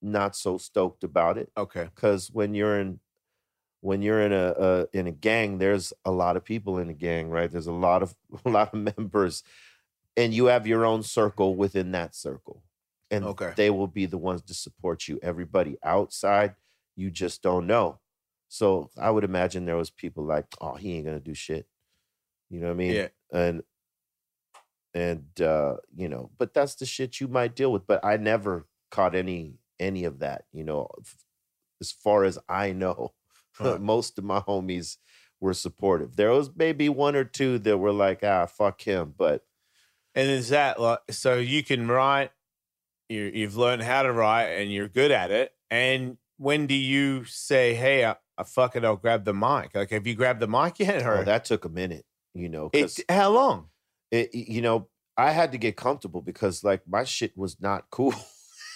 not 0.00 0.36
so 0.36 0.56
stoked 0.58 1.04
about 1.04 1.38
it 1.38 1.50
Okay. 1.56 1.84
because 1.94 2.30
when 2.32 2.54
you're 2.54 2.78
in 2.80 3.00
when 3.80 4.00
you're 4.02 4.22
in 4.22 4.32
a, 4.32 4.54
a 4.58 4.86
in 4.98 5.06
a 5.06 5.12
gang 5.12 5.58
there's 5.58 5.92
a 6.04 6.10
lot 6.10 6.36
of 6.36 6.44
people 6.44 6.78
in 6.78 6.88
a 6.90 6.94
gang 6.94 7.28
right 7.28 7.50
there's 7.50 7.66
a 7.66 7.72
lot 7.72 8.02
of 8.02 8.14
a 8.44 8.50
lot 8.50 8.72
of 8.72 8.96
members 8.96 9.42
and 10.16 10.32
you 10.32 10.46
have 10.46 10.66
your 10.66 10.84
own 10.86 11.02
circle 11.02 11.54
within 11.56 11.92
that 11.92 12.14
circle 12.14 12.62
and 13.10 13.24
Okay. 13.24 13.52
they 13.56 13.70
will 13.70 13.88
be 13.88 14.06
the 14.06 14.18
ones 14.18 14.42
to 14.42 14.54
support 14.54 15.06
you 15.08 15.18
everybody 15.22 15.76
outside 15.82 16.54
you 16.96 17.10
just 17.10 17.42
don't 17.42 17.66
know 17.66 17.98
so 18.48 18.90
i 18.98 19.10
would 19.10 19.24
imagine 19.24 19.64
there 19.64 19.76
was 19.76 19.90
people 19.90 20.24
like 20.24 20.46
oh 20.60 20.74
he 20.74 20.94
ain't 20.94 21.06
gonna 21.06 21.20
do 21.20 21.34
shit 21.34 21.66
you 22.50 22.60
know 22.60 22.66
what 22.66 22.72
i 22.74 22.76
mean 22.76 22.94
Yeah. 22.94 23.08
and 23.32 23.62
and 24.94 25.40
uh 25.40 25.76
you 25.94 26.08
know 26.08 26.30
but 26.38 26.54
that's 26.54 26.76
the 26.76 26.86
shit 26.86 27.20
you 27.20 27.28
might 27.28 27.56
deal 27.56 27.72
with 27.72 27.86
but 27.86 28.04
i 28.04 28.16
never 28.16 28.66
caught 28.90 29.14
any 29.14 29.54
any 29.80 30.04
of 30.04 30.20
that 30.20 30.44
you 30.52 30.62
know 30.64 30.88
as 31.80 31.90
far 31.90 32.24
as 32.24 32.38
i 32.48 32.72
know 32.72 33.12
Right. 33.60 33.80
most 33.94 34.18
of 34.18 34.24
my 34.24 34.40
homies 34.40 34.96
were 35.40 35.54
supportive 35.54 36.16
there 36.16 36.30
was 36.30 36.50
maybe 36.54 36.88
one 36.88 37.16
or 37.16 37.24
two 37.24 37.58
that 37.60 37.78
were 37.78 37.92
like 37.92 38.22
ah 38.24 38.46
fuck 38.46 38.80
him 38.82 39.14
but 39.16 39.44
And 40.14 40.30
is 40.30 40.50
that 40.50 40.80
like 40.80 41.00
so 41.10 41.38
you 41.38 41.64
can 41.64 41.88
write? 41.88 42.30
You 43.08 43.30
you've 43.34 43.56
learned 43.56 43.82
how 43.82 44.02
to 44.04 44.12
write, 44.12 44.46
and 44.58 44.72
you're 44.72 44.88
good 44.88 45.10
at 45.10 45.30
it. 45.32 45.52
And 45.70 46.16
when 46.36 46.66
do 46.66 46.74
you 46.74 47.24
say, 47.24 47.74
"Hey, 47.74 48.04
I, 48.04 48.16
I 48.36 48.42
fuck 48.44 48.76
it, 48.76 48.84
I'll 48.84 48.96
grab 48.96 49.24
the 49.24 49.34
mic"? 49.34 49.74
Like, 49.74 49.90
have 49.90 50.06
you 50.06 50.14
grabbed 50.14 50.40
the 50.40 50.48
mic 50.48 50.78
yet? 50.78 51.02
Oh, 51.02 51.08
or 51.10 51.16
oh, 51.18 51.24
that 51.24 51.44
took 51.44 51.64
a 51.64 51.68
minute 51.68 52.04
you 52.36 52.48
know 52.48 52.68
it, 52.72 52.98
how 53.08 53.30
long? 53.30 53.68
it, 54.10 54.34
you 54.34 54.60
know 54.60 54.88
i 55.16 55.30
had 55.30 55.52
to 55.52 55.58
get 55.58 55.76
comfortable 55.76 56.20
because 56.20 56.64
like 56.64 56.82
my 56.88 57.04
shit 57.04 57.36
was 57.38 57.60
not 57.60 57.84
cool 57.90 58.12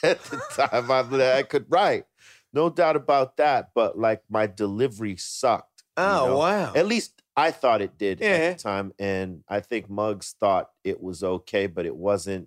at 0.04 0.22
the 0.26 0.40
time 0.52 0.88
I, 0.90 1.38
I 1.38 1.42
could 1.42 1.66
write 1.68 2.04
no 2.52 2.70
doubt 2.70 2.94
about 2.94 3.36
that 3.38 3.70
but 3.74 3.98
like 3.98 4.22
my 4.30 4.46
delivery 4.46 5.16
sucked 5.16 5.82
you 5.96 6.04
Oh 6.04 6.26
know? 6.28 6.38
wow! 6.38 6.72
At 6.76 6.86
least 6.86 7.20
I 7.36 7.50
thought 7.50 7.82
it 7.82 7.98
did 7.98 8.20
Yeah. 8.20 8.26
at 8.28 8.58
the 8.58 8.62
time, 8.62 8.92
and 9.00 9.42
I 9.48 9.58
think 9.58 9.90
Muggs 9.90 10.36
thought 10.38 10.70
it 10.84 11.02
was 11.02 11.24
okay, 11.24 11.66
but 11.66 11.86
it 11.86 11.96
wasn't. 11.96 12.46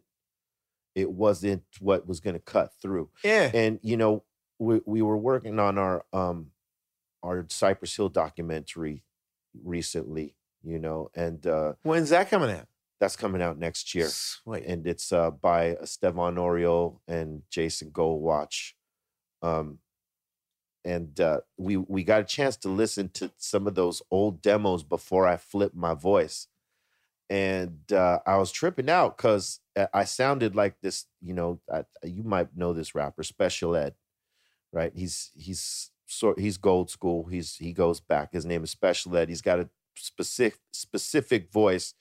It 0.95 1.11
wasn't 1.11 1.63
what 1.79 2.07
was 2.07 2.21
going 2.21 2.35
to 2.35 2.39
cut 2.39 2.71
through. 2.81 3.09
Yeah. 3.25 3.51
And 3.53 3.79
you 3.83 3.97
know, 3.97 4.23
we 4.61 4.79
we 4.85 5.01
were 5.01 5.17
working 5.17 5.59
on 5.59 5.77
our 5.77 6.05
um 6.13 6.51
our 7.23 7.45
Cypress 7.49 7.95
Hill 7.95 8.09
documentary 8.09 9.03
recently. 9.63 10.35
You 10.63 10.77
know, 10.79 11.09
and 11.15 11.45
uh 11.47 11.73
When's 11.81 12.09
that 12.09 12.29
coming 12.29 12.51
out? 12.51 12.67
that's 12.99 13.15
coming 13.15 13.41
out 13.41 13.57
next 13.57 13.95
year, 13.95 14.07
Sweet. 14.09 14.63
and 14.65 14.85
it's 14.85 15.11
uh 15.11 15.31
by 15.31 15.75
Estevan 15.81 16.35
Oriol 16.35 16.99
and 17.07 17.41
Jason 17.49 17.89
Goldwatch. 17.89 18.73
Um, 19.41 19.79
and 20.85 21.19
uh, 21.19 21.41
we 21.57 21.77
we 21.77 22.03
got 22.03 22.21
a 22.21 22.25
chance 22.25 22.55
to 22.57 22.69
listen 22.69 23.09
to 23.09 23.31
some 23.38 23.65
of 23.67 23.73
those 23.75 24.01
old 24.11 24.41
demos 24.41 24.83
before 24.83 25.27
I 25.27 25.38
flipped 25.38 25.75
my 25.75 25.93
voice, 25.95 26.47
and 27.29 27.91
uh, 27.91 28.19
I 28.25 28.38
was 28.38 28.51
tripping 28.51 28.89
out 28.89 29.17
because 29.17 29.59
I 29.93 30.03
sounded 30.05 30.55
like 30.55 30.75
this. 30.81 31.05
You 31.21 31.33
know, 31.33 31.59
I, 31.71 31.85
you 32.03 32.23
might 32.23 32.55
know 32.55 32.73
this 32.73 32.93
rapper, 32.95 33.23
Special 33.23 33.75
Ed, 33.75 33.93
right? 34.72 34.91
He's 34.95 35.31
he's 35.35 35.91
sort 36.07 36.39
he's 36.39 36.57
gold 36.57 36.89
school. 36.89 37.26
He's 37.26 37.56
he 37.56 37.73
goes 37.73 37.99
back. 37.99 38.34
His 38.34 38.45
name 38.45 38.64
is 38.64 38.72
Special 38.72 39.15
Ed. 39.15 39.30
He's 39.30 39.41
got 39.41 39.60
a 39.60 39.69
specific 39.95 40.60
specific 40.72 41.52
voice. 41.52 41.93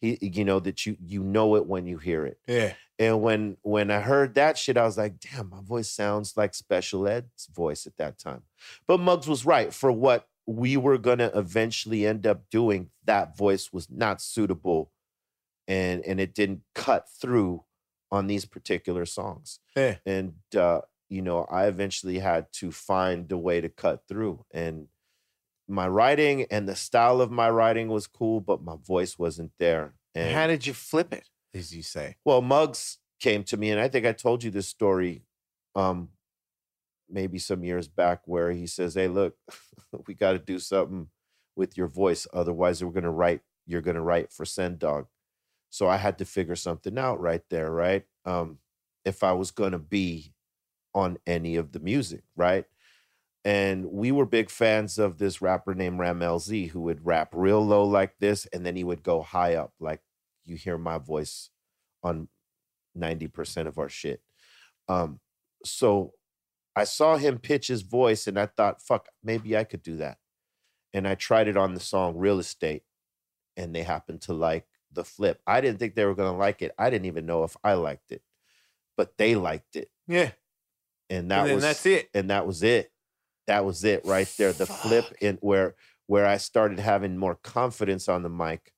He 0.00 0.18
you 0.20 0.44
know 0.44 0.60
that 0.60 0.86
you 0.86 0.96
you 1.00 1.22
know 1.22 1.56
it 1.56 1.66
when 1.66 1.86
you 1.86 1.98
hear 1.98 2.24
it. 2.26 2.38
Yeah. 2.46 2.74
And 2.98 3.22
when 3.22 3.56
when 3.62 3.90
I 3.90 4.00
heard 4.00 4.34
that 4.34 4.58
shit, 4.58 4.76
I 4.76 4.84
was 4.84 4.98
like, 4.98 5.20
damn, 5.20 5.50
my 5.50 5.60
voice 5.60 5.88
sounds 5.88 6.36
like 6.36 6.54
Special 6.54 7.06
Ed's 7.06 7.46
voice 7.46 7.86
at 7.86 7.96
that 7.96 8.18
time. 8.18 8.42
But 8.86 9.00
Muggs 9.00 9.28
was 9.28 9.46
right. 9.46 9.72
For 9.72 9.92
what 9.92 10.28
we 10.46 10.76
were 10.76 10.98
gonna 10.98 11.30
eventually 11.34 12.06
end 12.06 12.26
up 12.26 12.50
doing, 12.50 12.90
that 13.04 13.36
voice 13.36 13.72
was 13.72 13.88
not 13.90 14.20
suitable 14.20 14.90
and 15.68 16.04
and 16.04 16.18
it 16.18 16.34
didn't 16.34 16.62
cut 16.74 17.08
through 17.08 17.62
on 18.10 18.26
these 18.26 18.46
particular 18.46 19.04
songs. 19.04 19.60
Yeah. 19.76 19.96
And 20.06 20.34
uh, 20.56 20.80
you 21.08 21.22
know, 21.22 21.46
I 21.50 21.66
eventually 21.66 22.18
had 22.18 22.52
to 22.54 22.70
find 22.70 23.30
a 23.32 23.38
way 23.38 23.60
to 23.60 23.68
cut 23.68 24.02
through. 24.08 24.44
And 24.52 24.88
my 25.66 25.88
writing 25.88 26.46
and 26.50 26.68
the 26.68 26.76
style 26.76 27.20
of 27.20 27.30
my 27.30 27.50
writing 27.50 27.88
was 27.88 28.06
cool, 28.06 28.40
but 28.40 28.62
my 28.62 28.76
voice 28.76 29.18
wasn't 29.18 29.52
there. 29.58 29.94
And 30.14 30.34
How 30.34 30.46
did 30.46 30.66
you 30.66 30.74
flip 30.74 31.12
it, 31.12 31.28
as 31.54 31.74
you 31.74 31.82
say? 31.82 32.16
well, 32.24 32.42
Muggs 32.42 32.98
came 33.20 33.44
to 33.44 33.56
me, 33.56 33.70
and 33.70 33.80
I 33.80 33.88
think 33.88 34.06
I 34.06 34.12
told 34.12 34.42
you 34.44 34.50
this 34.50 34.68
story 34.68 35.24
um, 35.74 36.10
maybe 37.08 37.38
some 37.38 37.64
years 37.64 37.88
back, 37.88 38.22
where 38.24 38.52
he 38.52 38.66
says, 38.66 38.94
Hey, 38.94 39.08
look, 39.08 39.36
we 40.06 40.14
got 40.14 40.32
to 40.32 40.38
do 40.38 40.58
something 40.58 41.08
with 41.56 41.76
your 41.76 41.88
voice. 41.88 42.26
Otherwise, 42.32 42.82
we're 42.82 42.92
going 42.92 43.04
to 43.04 43.10
write, 43.10 43.40
you're 43.66 43.82
going 43.82 43.96
to 43.96 44.02
write 44.02 44.32
for 44.32 44.44
Sen 44.44 44.78
Dog. 44.78 45.06
So 45.70 45.88
I 45.88 45.96
had 45.96 46.18
to 46.18 46.24
figure 46.24 46.56
something 46.56 46.96
out 46.98 47.20
right 47.20 47.42
there, 47.50 47.70
right? 47.70 48.04
Um, 48.24 48.58
if 49.04 49.22
I 49.22 49.32
was 49.32 49.50
going 49.50 49.72
to 49.72 49.78
be 49.78 50.32
on 50.94 51.18
any 51.26 51.56
of 51.56 51.72
the 51.72 51.80
music, 51.80 52.22
right? 52.36 52.64
And 53.44 53.86
we 53.86 54.12
were 54.12 54.26
big 54.26 54.50
fans 54.50 54.98
of 54.98 55.18
this 55.18 55.40
rapper 55.40 55.74
named 55.74 56.00
Rammellzee 56.00 56.70
who 56.70 56.80
would 56.82 57.06
rap 57.06 57.30
real 57.32 57.64
low 57.64 57.84
like 57.84 58.18
this, 58.18 58.46
and 58.46 58.66
then 58.66 58.76
he 58.76 58.84
would 58.84 59.02
go 59.02 59.22
high 59.22 59.54
up, 59.54 59.72
like 59.80 60.00
you 60.44 60.56
hear 60.56 60.78
my 60.78 60.98
voice 60.98 61.50
on 62.02 62.28
90% 62.96 63.66
of 63.66 63.78
our 63.78 63.88
shit. 63.88 64.22
Um, 64.88 65.20
so 65.64 66.12
I 66.74 66.84
saw 66.84 67.16
him 67.16 67.38
pitch 67.38 67.68
his 67.68 67.82
voice 67.82 68.26
and 68.26 68.38
I 68.38 68.46
thought, 68.46 68.80
fuck, 68.80 69.08
maybe 69.22 69.56
I 69.56 69.64
could 69.64 69.82
do 69.82 69.96
that. 69.96 70.18
And 70.94 71.06
I 71.06 71.14
tried 71.14 71.48
it 71.48 71.56
on 71.56 71.74
the 71.74 71.80
song 71.80 72.16
Real 72.16 72.38
Estate, 72.38 72.82
and 73.56 73.74
they 73.74 73.82
happened 73.82 74.22
to 74.22 74.32
like 74.32 74.66
the 74.92 75.04
flip. 75.04 75.42
I 75.46 75.60
didn't 75.60 75.78
think 75.78 75.94
they 75.94 76.04
were 76.04 76.14
gonna 76.14 76.36
like 76.36 76.62
it. 76.62 76.72
I 76.78 76.88
didn't 76.88 77.06
even 77.06 77.26
know 77.26 77.44
if 77.44 77.56
I 77.62 77.74
liked 77.74 78.10
it, 78.10 78.22
but 78.96 79.18
they 79.18 79.34
liked 79.34 79.76
it. 79.76 79.90
Yeah. 80.06 80.30
And 81.10 81.30
that 81.30 81.46
and 81.46 81.54
was 81.54 81.62
that's 81.62 81.86
it. 81.86 82.10
and 82.14 82.30
that 82.30 82.46
was 82.46 82.62
it. 82.62 82.92
That 83.46 83.64
was 83.64 83.84
it 83.84 84.02
right 84.04 84.30
there. 84.38 84.52
The 84.52 84.66
flip 84.66 85.06
Fuck. 85.06 85.22
in 85.22 85.38
where 85.40 85.74
where 86.06 86.26
I 86.26 86.36
started 86.36 86.78
having 86.78 87.16
more 87.16 87.34
confidence 87.34 88.08
on 88.08 88.22
the 88.22 88.28
mic 88.28 88.72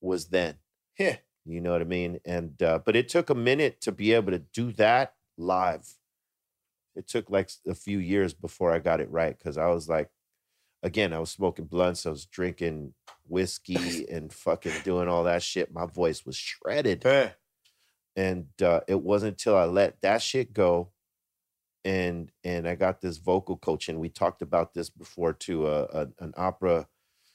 was 0.00 0.26
then. 0.26 0.56
Yeah. 0.98 1.16
You 1.46 1.60
know 1.60 1.72
what 1.72 1.82
I 1.82 1.84
mean? 1.84 2.20
And 2.24 2.62
uh, 2.62 2.78
but 2.84 2.96
it 2.96 3.08
took 3.08 3.28
a 3.30 3.34
minute 3.34 3.80
to 3.82 3.92
be 3.92 4.12
able 4.12 4.32
to 4.32 4.38
do 4.38 4.72
that 4.72 5.14
live. 5.36 5.94
It 6.96 7.08
took 7.08 7.28
like 7.28 7.50
a 7.66 7.74
few 7.74 7.98
years 7.98 8.32
before 8.32 8.72
I 8.72 8.78
got 8.78 9.00
it 9.00 9.10
right 9.10 9.36
because 9.36 9.58
I 9.58 9.66
was 9.66 9.88
like, 9.88 10.10
again, 10.82 11.12
I 11.12 11.18
was 11.18 11.30
smoking 11.30 11.66
blunts, 11.66 12.06
I 12.06 12.10
was 12.10 12.24
drinking 12.24 12.94
whiskey 13.26 14.08
and 14.10 14.32
fucking 14.32 14.72
doing 14.84 15.08
all 15.08 15.24
that 15.24 15.42
shit. 15.42 15.74
My 15.74 15.86
voice 15.86 16.24
was 16.24 16.36
shredded 16.36 17.04
and 18.16 18.46
uh, 18.62 18.80
it 18.86 19.00
wasn't 19.00 19.32
until 19.32 19.56
I 19.56 19.64
let 19.64 20.00
that 20.02 20.22
shit 20.22 20.52
go, 20.52 20.90
and 21.84 22.30
and 22.44 22.68
I 22.68 22.74
got 22.74 23.00
this 23.00 23.18
vocal 23.18 23.56
coach, 23.56 23.88
and 23.88 24.00
we 24.00 24.08
talked 24.08 24.42
about 24.42 24.74
this 24.74 24.90
before 24.90 25.32
too. 25.32 25.66
Uh, 25.66 26.06
a, 26.18 26.24
an 26.24 26.34
opera, 26.36 26.88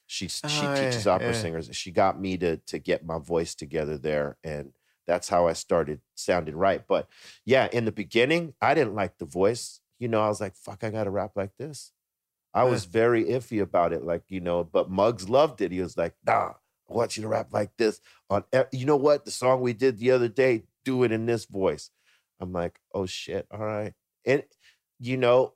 she 0.07 0.27
she 0.27 0.67
Oh, 0.67 0.75
teaches 0.75 1.05
yeah, 1.05 1.13
opera 1.15 1.33
yeah. 1.33 1.41
singers. 1.41 1.69
She 1.73 1.91
got 1.91 2.19
me 2.19 2.37
to 2.37 2.57
to 2.57 2.79
get 2.79 3.05
my 3.05 3.19
voice 3.19 3.55
together 3.55 3.97
there, 3.97 4.37
and 4.43 4.73
that's 5.07 5.29
how 5.29 5.47
I 5.47 5.53
started 5.53 6.01
sounding 6.15 6.55
right. 6.55 6.85
But 6.87 7.09
yeah, 7.45 7.67
in 7.71 7.85
the 7.85 7.91
beginning, 7.91 8.53
I 8.61 8.73
didn't 8.73 8.95
like 8.95 9.17
the 9.17 9.25
voice. 9.25 9.81
You 9.99 10.07
know, 10.07 10.21
I 10.21 10.27
was 10.29 10.41
like, 10.41 10.55
"Fuck, 10.55 10.83
I 10.83 10.89
got 10.89 11.05
to 11.05 11.11
rap 11.11 11.33
like 11.35 11.57
this." 11.57 11.93
I 12.53 12.63
was 12.63 12.85
very 12.85 13.25
iffy 13.25 13.61
about 13.61 13.93
it, 13.93 14.03
like 14.03 14.23
you 14.29 14.39
know. 14.41 14.63
But 14.63 14.89
Muggs 14.89 15.29
loved 15.29 15.61
it. 15.61 15.71
He 15.71 15.81
was 15.81 15.97
like, 15.97 16.15
"Nah, 16.25 16.53
I 16.89 16.93
want 16.93 17.15
you 17.15 17.23
to 17.23 17.29
rap 17.29 17.53
like 17.53 17.77
this 17.77 18.01
on 18.29 18.43
you 18.71 18.85
know 18.85 18.95
what 18.97 19.25
the 19.25 19.31
song 19.31 19.61
we 19.61 19.73
did 19.73 19.97
the 19.99 20.11
other 20.11 20.27
day 20.27 20.63
do 20.83 21.03
it 21.03 21.11
in 21.11 21.25
this 21.25 21.45
voice 21.45 21.91
i'm 22.39 22.51
like 22.53 22.79
oh 22.93 23.05
shit 23.05 23.45
all 23.51 23.59
right 23.59 23.93
and 24.29 24.43
you 24.99 25.17
know 25.17 25.53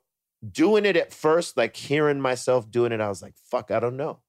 doing 0.50 0.84
it 0.84 0.96
at 0.96 1.12
first 1.12 1.56
like 1.56 1.76
hearing 1.76 2.20
myself 2.20 2.70
doing 2.70 2.92
it 2.92 3.00
i 3.00 3.08
was 3.08 3.22
like 3.22 3.34
fuck 3.50 3.70
i 3.70 3.80
don't 3.80 3.96
know 3.96 4.20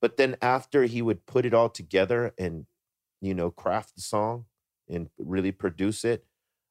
but 0.00 0.16
then 0.16 0.36
after 0.42 0.84
he 0.84 1.00
would 1.00 1.24
put 1.26 1.46
it 1.46 1.54
all 1.54 1.68
together 1.68 2.34
and 2.38 2.66
you 3.20 3.34
know 3.34 3.50
craft 3.50 3.94
the 3.94 4.02
song 4.02 4.44
and 4.88 5.08
really 5.18 5.52
produce 5.52 6.04
it 6.04 6.24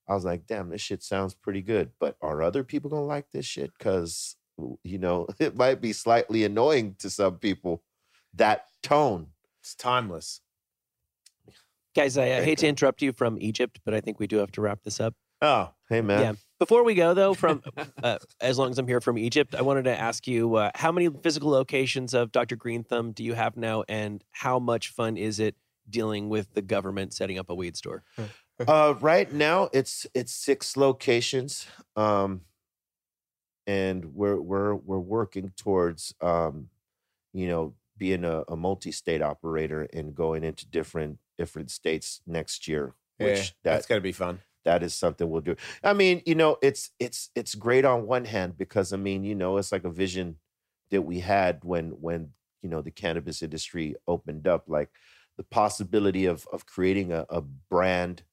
i 0.07 0.13
was 0.13 0.25
like 0.25 0.45
damn 0.45 0.69
this 0.69 0.81
shit 0.81 1.01
sounds 1.01 1.33
pretty 1.33 1.61
good 1.61 1.91
but 1.99 2.15
are 2.21 2.41
other 2.41 2.63
people 2.63 2.89
gonna 2.89 3.03
like 3.03 3.31
this 3.31 3.45
shit 3.45 3.71
because 3.77 4.35
you 4.83 4.99
know 4.99 5.27
it 5.39 5.55
might 5.55 5.81
be 5.81 5.93
slightly 5.93 6.43
annoying 6.43 6.95
to 6.99 7.09
some 7.09 7.37
people 7.37 7.83
that 8.33 8.67
tone 8.81 9.27
It's 9.61 9.75
timeless. 9.75 10.41
Guys, 11.95 12.17
I, 12.17 12.37
I 12.37 12.43
hate 12.43 12.59
to 12.59 12.67
interrupt 12.73 13.01
you 13.01 13.11
from 13.11 13.37
Egypt, 13.39 13.79
but 13.83 13.93
I 13.93 13.99
think 14.01 14.19
we 14.19 14.27
do 14.27 14.37
have 14.37 14.51
to 14.53 14.61
wrap 14.61 14.83
this 14.83 14.99
up. 14.99 15.13
Oh, 15.41 15.71
hey 15.89 16.01
man 16.01 16.21
Yeah. 16.21 16.33
Before 16.61 16.83
we 16.83 16.93
go, 16.93 17.15
though, 17.15 17.33
from 17.33 17.63
uh, 18.03 18.19
as 18.39 18.59
long 18.59 18.69
as 18.69 18.77
I'm 18.77 18.87
here 18.87 19.01
from 19.01 19.17
Egypt, 19.17 19.55
I 19.55 19.63
wanted 19.63 19.85
to 19.85 19.99
ask 19.99 20.27
you 20.27 20.57
uh, 20.57 20.69
how 20.75 20.91
many 20.91 21.09
physical 21.09 21.49
locations 21.49 22.13
of 22.13 22.31
Dr. 22.31 22.55
Greenthumb 22.55 23.15
do 23.15 23.23
you 23.23 23.33
have 23.33 23.57
now, 23.57 23.83
and 23.89 24.23
how 24.29 24.59
much 24.59 24.89
fun 24.89 25.17
is 25.17 25.39
it 25.39 25.55
dealing 25.89 26.29
with 26.29 26.53
the 26.53 26.61
government 26.61 27.15
setting 27.15 27.39
up 27.39 27.49
a 27.49 27.55
weed 27.55 27.75
store? 27.75 28.03
Uh, 28.67 28.93
right 29.01 29.33
now 29.33 29.69
it's 29.73 30.05
it's 30.13 30.31
six 30.31 30.77
locations, 30.77 31.65
um, 31.95 32.41
and 33.65 34.13
we're 34.13 34.39
we're 34.39 34.75
we're 34.75 34.99
working 34.99 35.51
towards 35.57 36.13
um, 36.21 36.69
you 37.33 37.47
know 37.47 37.73
being 37.97 38.23
a, 38.23 38.43
a 38.47 38.55
multi-state 38.55 39.23
operator 39.23 39.87
and 39.93 40.13
going 40.13 40.43
into 40.43 40.67
different 40.67 41.17
different 41.39 41.71
states 41.71 42.21
next 42.27 42.67
year. 42.67 42.93
yeah. 43.19 43.25
Which 43.25 43.55
that 43.63 43.73
that's 43.73 43.87
got 43.87 43.95
to 43.95 44.01
be 44.01 44.11
fun. 44.11 44.41
That 44.65 44.83
is 44.83 44.93
something 44.93 45.29
we'll 45.29 45.41
do. 45.41 45.55
I 45.83 45.93
mean, 45.93 46.21
you 46.25 46.35
know, 46.35 46.57
it's 46.61 46.91
it's 46.99 47.29
it's 47.35 47.55
great 47.55 47.85
on 47.85 48.05
one 48.07 48.25
hand 48.25 48.57
because 48.57 48.93
I 48.93 48.97
mean, 48.97 49.23
you 49.23 49.35
know, 49.35 49.57
it's 49.57 49.71
like 49.71 49.83
a 49.85 49.91
vision 49.91 50.39
that 50.91 51.01
we 51.03 51.19
had 51.19 51.63
when 51.63 51.91
when 52.01 52.33
you 52.61 52.69
know 52.69 52.81
the 52.81 52.91
cannabis 52.91 53.41
industry 53.41 53.95
opened 54.07 54.47
up, 54.47 54.65
like 54.67 54.89
the 55.37 55.43
possibility 55.43 56.25
of 56.25 56.47
of 56.51 56.65
creating 56.65 57.11
a, 57.11 57.25
a 57.29 57.41
brand, 57.41 58.23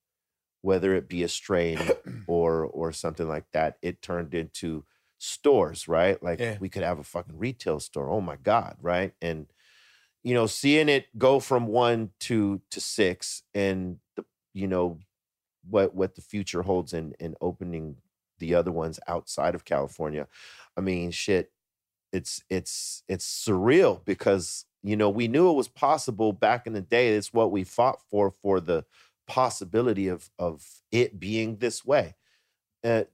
whether 0.63 0.95
it 0.95 1.09
be 1.09 1.23
a 1.23 1.29
strain 1.29 1.79
or 2.27 2.65
or 2.67 2.93
something 2.93 3.29
like 3.29 3.47
that. 3.53 3.79
It 3.83 4.03
turned 4.03 4.35
into 4.35 4.85
stores, 5.19 5.89
right? 5.89 6.23
Like 6.23 6.41
Yeah. 6.41 6.59
we 6.59 6.69
could 6.69 6.83
have 6.83 6.99
a 6.99 7.05
fucking 7.05 7.39
retail 7.39 7.81
store. 7.81 8.11
Oh 8.11 8.21
my 8.21 8.37
god, 8.37 8.77
right? 8.81 9.15
And 9.21 9.47
you 10.23 10.35
know, 10.35 10.47
seeing 10.47 10.89
it 10.89 11.07
go 11.19 11.41
from 11.41 11.67
one 11.67 12.11
to 12.21 12.61
to 12.71 12.81
six, 12.81 13.43
and 13.55 13.99
the 14.17 14.25
you 14.53 14.67
know 14.67 14.99
what 15.69 15.95
what 15.95 16.15
the 16.15 16.23
future 16.23 16.63
holds 16.63 16.93
in 16.93 17.15
in 17.21 17.35
opening 17.41 17.97
the 18.39 18.55
other 18.55 18.73
ones 18.73 19.01
outside 19.09 19.55
of 19.55 19.65
California. 19.65 20.27
I 20.77 20.81
mean, 20.81 21.11
shit, 21.11 21.53
it's 22.13 22.43
it's 22.49 23.03
it's 23.09 23.47
surreal 23.47 24.05
because 24.05 24.65
you 24.83 24.97
know 24.97 25.11
we 25.11 25.29
knew 25.29 25.51
it 25.51 25.57
was 25.57 25.69
possible 25.69 26.33
back 26.33 26.67
in 26.67 26.73
the 26.73 26.81
day. 26.81 27.09
It's 27.09 27.33
what 27.33 27.51
we 27.53 27.65
fought 27.65 28.01
for 28.11 28.31
for 28.31 28.61
the 28.61 28.85
possibility 29.27 30.09
of 30.09 30.31
of 30.39 30.67
it 30.91 31.19
being 31.21 31.57
this 31.57 31.85
way. 31.85 32.15
Uh, 32.85 33.05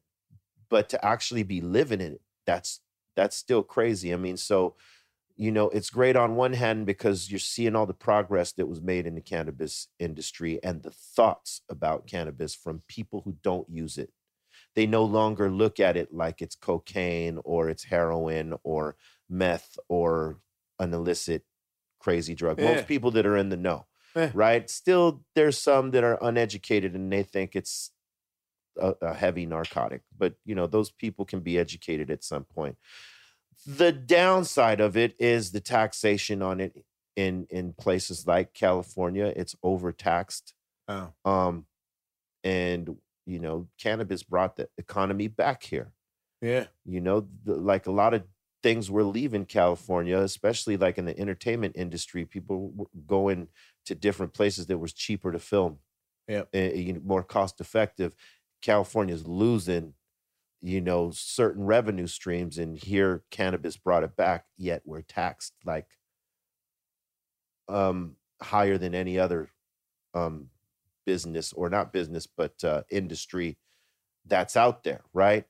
but 0.68 0.88
to 0.90 1.04
actually 1.04 1.42
be 1.42 1.60
living 1.60 2.00
in 2.00 2.12
it, 2.14 2.22
that's 2.46 2.80
that's 3.16 3.36
still 3.36 3.62
crazy. 3.62 4.12
I 4.12 4.16
mean, 4.16 4.36
so 4.36 4.74
you 5.36 5.50
know, 5.50 5.68
it's 5.70 5.90
great 5.90 6.16
on 6.16 6.36
one 6.36 6.52
hand 6.52 6.86
because 6.86 7.30
you're 7.30 7.38
seeing 7.40 7.74
all 7.74 7.86
the 7.86 7.92
progress 7.94 8.52
that 8.52 8.68
was 8.68 8.80
made 8.80 9.06
in 9.06 9.14
the 9.14 9.20
cannabis 9.20 9.88
industry 9.98 10.60
and 10.62 10.82
the 10.82 10.90
thoughts 10.92 11.62
about 11.68 12.06
cannabis 12.06 12.54
from 12.54 12.82
people 12.88 13.22
who 13.24 13.36
don't 13.42 13.68
use 13.68 13.98
it. 13.98 14.12
They 14.76 14.86
no 14.86 15.04
longer 15.04 15.50
look 15.50 15.80
at 15.80 15.96
it 15.96 16.12
like 16.14 16.40
it's 16.40 16.54
cocaine 16.54 17.40
or 17.44 17.68
it's 17.68 17.84
heroin 17.84 18.54
or 18.62 18.96
meth 19.28 19.76
or 19.88 20.38
an 20.78 20.94
illicit 20.94 21.44
crazy 21.98 22.34
drug. 22.34 22.60
Yeah. 22.60 22.74
Most 22.74 22.86
people 22.86 23.10
that 23.12 23.26
are 23.26 23.36
in 23.36 23.48
the 23.48 23.56
know, 23.56 23.86
Yeah. 24.14 24.30
right? 24.34 24.68
Still, 24.70 25.24
there's 25.34 25.58
some 25.58 25.90
that 25.92 26.04
are 26.04 26.18
uneducated 26.22 26.94
and 26.94 27.12
they 27.12 27.22
think 27.24 27.56
it's 27.56 27.90
a, 28.80 28.94
a 29.00 29.14
heavy 29.14 29.46
narcotic, 29.46 30.02
but 30.16 30.34
you 30.44 30.54
know, 30.54 30.66
those 30.66 30.90
people 30.90 31.24
can 31.24 31.40
be 31.40 31.58
educated 31.58 32.10
at 32.10 32.22
some 32.24 32.44
point. 32.44 32.76
The 33.66 33.92
downside 33.92 34.80
of 34.80 34.96
it 34.96 35.14
is 35.18 35.52
the 35.52 35.60
taxation 35.60 36.42
on 36.42 36.60
it 36.60 36.84
in 37.16 37.46
in 37.50 37.72
places 37.74 38.26
like 38.26 38.54
California. 38.54 39.32
It's 39.36 39.54
overtaxed, 39.62 40.54
Oh. 40.88 41.12
um, 41.24 41.66
and 42.42 42.96
you 43.26 43.38
know, 43.38 43.68
cannabis 43.78 44.22
brought 44.22 44.56
the 44.56 44.68
economy 44.76 45.28
back 45.28 45.62
here. 45.62 45.92
Yeah. 46.42 46.66
You 46.84 47.00
know, 47.00 47.26
the, 47.44 47.54
like 47.56 47.86
a 47.86 47.90
lot 47.92 48.12
of 48.12 48.24
things 48.62 48.90
were 48.90 49.02
leaving 49.04 49.46
California, 49.46 50.18
especially 50.18 50.76
like 50.76 50.98
in 50.98 51.06
the 51.06 51.18
entertainment 51.18 51.74
industry. 51.76 52.26
People 52.26 52.70
were 52.74 52.86
going 53.06 53.48
to 53.86 53.94
different 53.94 54.34
places 54.34 54.66
that 54.66 54.78
was 54.78 54.92
cheaper 54.92 55.32
to 55.32 55.38
film, 55.38 55.78
Yep. 56.28 56.48
eh, 56.52 56.72
you 56.74 56.92
know, 56.94 57.00
more 57.04 57.22
cost 57.22 57.60
effective. 57.62 58.14
California's 58.60 59.26
losing, 59.26 59.94
you 60.64 60.80
know, 60.80 61.10
certain 61.12 61.64
revenue 61.64 62.06
streams, 62.06 62.58
and 62.58 62.76
here 62.76 63.22
cannabis 63.30 63.76
brought 63.76 64.02
it 64.02 64.16
back. 64.16 64.46
Yet 64.56 64.82
we're 64.84 65.02
taxed 65.02 65.52
like 65.64 65.86
um 67.68 68.16
higher 68.42 68.78
than 68.78 68.94
any 68.94 69.18
other 69.18 69.48
um 70.14 70.48
business 71.06 71.52
or 71.52 71.68
not 71.68 71.92
business 71.92 72.26
but 72.26 72.62
uh 72.62 72.82
industry 72.90 73.56
that's 74.26 74.56
out 74.56 74.84
there 74.84 75.02
right 75.12 75.44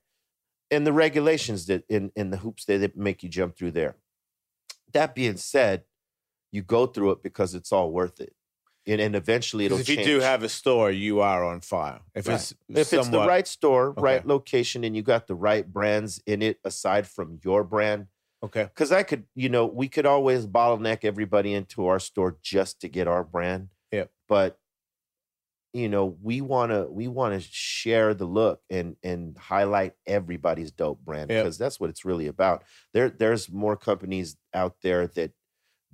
and 0.71 0.87
the 0.87 0.93
regulations 0.93 1.67
that 1.67 1.85
in 1.89 2.11
in 2.17 2.31
the 2.31 2.37
hoops 2.37 2.65
that 2.65 2.79
that 2.79 2.97
make 2.97 3.23
you 3.23 3.29
jump 3.29 3.57
through 3.57 3.71
there 3.71 3.97
that 4.93 5.15
being 5.15 5.37
said 5.37 5.83
you 6.53 6.63
go 6.63 6.87
through 6.87 7.11
it 7.11 7.23
because 7.23 7.55
it's 7.55 7.73
all 7.73 7.91
worth 7.91 8.21
it 8.21 8.35
and, 8.87 9.01
and 9.01 9.17
eventually 9.17 9.67
it'll. 9.67 9.79
if 9.81 9.87
change. 9.87 10.01
you 10.01 10.05
do 10.05 10.21
have 10.21 10.43
a 10.43 10.49
store, 10.49 10.91
you 10.91 11.21
are 11.21 11.45
on 11.45 11.61
fire. 11.61 12.01
If 12.15 12.27
Right. 12.29 12.35
it's 12.35 12.55
if 12.69 12.93
it's 12.93 13.09
the 13.09 13.27
right 13.27 13.47
store 13.47 13.93
right 13.93 14.27
location 14.27 14.85
and 14.85 14.95
you 14.95 15.03
got 15.03 15.27
the 15.27 15.35
right 15.35 15.71
brands 15.71 16.21
in 16.27 16.43
it 16.43 16.59
aside 16.65 17.07
from 17.07 17.39
your 17.43 17.65
brand 17.65 18.07
okay, 18.43 18.65
because 18.65 18.93
I 18.93 19.03
could, 19.03 19.25
you 19.35 19.49
know, 19.49 19.67
we 19.67 19.89
could 19.89 20.07
always 20.07 20.47
bottleneck 20.47 21.05
everybody 21.05 21.55
into 21.55 21.87
our 21.87 21.99
store 21.99 22.37
just 22.43 22.81
to 22.83 22.89
get 22.89 23.09
our 23.09 23.25
brand. 23.25 23.69
Yep. 23.93 24.11
But 24.29 24.59
you 25.73 25.89
know, 25.89 26.17
we 26.23 26.41
wanna 26.41 26.87
we 26.87 27.09
wanna 27.09 27.41
share 27.41 28.15
the 28.15 28.27
look 28.27 28.61
and 28.71 28.97
and 29.03 29.37
highlight 29.37 29.95
everybody's 30.07 30.71
dope 30.71 31.01
brand 31.05 31.31
Yep. 31.31 31.43
because 31.45 31.59
that's 31.59 31.81
what 31.81 31.91
it's 31.91 32.05
really 32.05 32.29
about. 32.29 32.63
There 32.93 33.11
there's 33.11 33.51
more 33.51 33.77
companies 33.77 34.37
out 34.53 34.77
there 34.83 35.09
that 35.09 35.33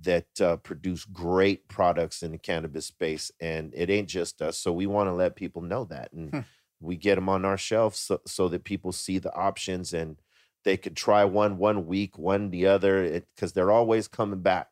that 0.03 0.41
uh, 0.41 0.57
produce 0.57 1.05
great 1.05 1.67
products 1.67 2.23
in 2.23 2.31
the 2.31 2.37
cannabis 2.37 2.87
space, 2.87 3.31
and 3.39 3.73
it 3.75 3.89
ain't 3.89 4.09
just 4.09 4.41
us. 4.41 4.57
So 4.57 4.71
we 4.73 4.87
want 4.87 5.07
to 5.07 5.13
let 5.13 5.35
people 5.35 5.61
know 5.61 5.85
that, 5.85 6.11
and 6.13 6.33
Hmm. 6.33 6.41
we 6.79 6.97
get 6.97 7.15
them 7.15 7.29
on 7.29 7.45
our 7.45 7.57
shelves 7.57 7.99
so, 7.99 8.21
so 8.25 8.47
that 8.49 8.63
people 8.63 8.91
see 8.91 9.19
the 9.19 9.33
options 9.35 9.93
and 9.93 10.17
they 10.63 10.77
could 10.77 10.95
try 10.95 11.25
one 11.25 11.57
one 11.57 11.85
week, 11.87 12.17
one 12.17 12.49
the 12.51 12.67
other, 12.67 13.21
because 13.35 13.53
they're 13.53 13.71
always 13.71 14.07
coming 14.07 14.41
back. 14.41 14.70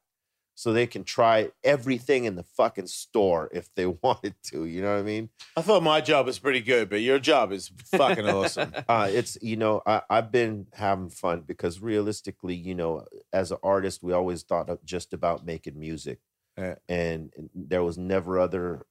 So 0.60 0.74
they 0.74 0.88
can 0.88 1.06
try 1.06 1.52
everything 1.64 2.26
in 2.26 2.36
the 2.36 2.44
fucking 2.44 2.88
store 2.88 3.48
if 3.54 3.74
they 3.76 3.86
wanted 4.04 4.36
to. 4.48 4.66
You 4.66 4.82
know 4.82 4.92
what 4.96 5.00
I 5.00 5.04
mean? 5.04 5.30
I 5.56 5.62
thought 5.62 5.84
my 5.84 6.02
job 6.02 6.26
was 6.26 6.38
pretty 6.38 6.60
good, 6.60 6.90
but 6.90 7.00
your 7.00 7.18
job 7.18 7.54
is 7.54 7.72
fucking 7.96 8.28
awesome. 8.30 8.74
Uh, 8.86 9.08
it's 9.10 9.38
you 9.42 9.56
know 9.56 9.82
I, 9.86 10.02
I've 10.10 10.34
been 10.34 10.68
having 10.74 11.12
fun 11.12 11.44
because 11.48 11.80
realistically, 11.80 12.56
you 12.56 12.76
know, 12.76 13.06
as 13.32 13.54
an 13.54 13.60
artist, 13.64 14.04
we 14.04 14.12
always 14.12 14.44
thought 14.44 14.70
of 14.70 14.84
just 14.84 15.14
about 15.14 15.46
making 15.46 15.80
music, 15.80 16.20
Yeah. 16.58 16.76
and 16.90 17.32
there 17.56 17.82
was 17.86 17.98
never 17.98 18.38
other, 18.38 18.86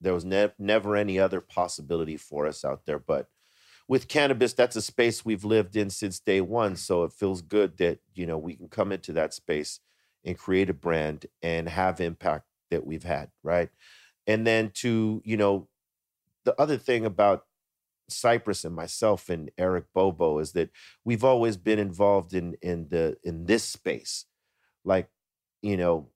there 0.00 0.14
was 0.14 0.24
ne- 0.24 0.54
never 0.58 0.96
any 0.96 1.18
other 1.18 1.42
possibility 1.42 2.16
for 2.16 2.46
us 2.46 2.64
out 2.64 2.86
there. 2.86 2.98
But 2.98 3.28
with 3.86 4.08
cannabis, 4.08 4.54
that's 4.54 4.74
a 4.76 4.80
space 4.80 5.22
we've 5.22 5.44
lived 5.44 5.76
in 5.76 5.90
since 5.90 6.18
day 6.18 6.40
one, 6.40 6.76
so 6.76 7.04
it 7.04 7.12
feels 7.12 7.42
good 7.42 7.76
that 7.76 7.98
you 8.14 8.24
know 8.24 8.38
we 8.38 8.56
can 8.56 8.68
come 8.68 8.90
into 8.90 9.12
that 9.12 9.34
space 9.34 9.80
and 10.24 10.38
create 10.38 10.70
a 10.70 10.74
brand 10.74 11.26
and 11.42 11.68
have 11.68 12.00
impact 12.00 12.46
that 12.70 12.86
we've 12.86 13.04
had, 13.04 13.30
right? 13.42 13.70
And 14.26 14.46
then 14.46 14.70
to 14.76 15.22
you 15.24 15.36
know, 15.36 15.68
the 16.44 16.60
other 16.60 16.76
thing 16.76 17.04
about 17.04 17.46
Cypress 18.08 18.64
and 18.64 18.74
myself 18.74 19.28
and 19.28 19.50
Eric 19.56 19.84
Bobo 19.94 20.38
is 20.38 20.52
that 20.52 20.70
we've 21.04 21.24
always 21.24 21.56
been 21.56 21.78
involved 21.78 22.34
in 22.34 22.56
in 22.62 22.88
the 22.88 23.16
in 23.22 23.46
this 23.46 23.64
space, 23.64 24.26
like 24.84 25.08
you 25.62 25.76
know, 25.76 26.08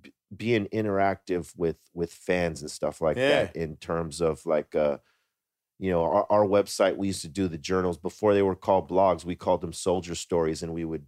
b- 0.00 0.12
being 0.34 0.66
interactive 0.66 1.52
with 1.56 1.76
with 1.94 2.12
fans 2.12 2.60
and 2.62 2.70
stuff 2.70 3.00
like 3.00 3.16
that. 3.16 3.56
In 3.56 3.76
terms 3.76 4.20
of 4.20 4.44
like, 4.46 4.74
uh, 4.74 4.98
you 5.78 5.90
know, 5.90 6.02
our, 6.02 6.26
our 6.30 6.44
website 6.46 6.96
we 6.96 7.08
used 7.08 7.22
to 7.22 7.28
do 7.28 7.48
the 7.48 7.58
journals 7.58 7.98
before 7.98 8.34
they 8.34 8.42
were 8.42 8.56
called 8.56 8.88
blogs. 8.88 9.24
We 9.24 9.36
called 9.36 9.60
them 9.60 9.72
soldier 9.72 10.14
stories, 10.14 10.62
and 10.62 10.72
we 10.72 10.84
would 10.84 11.06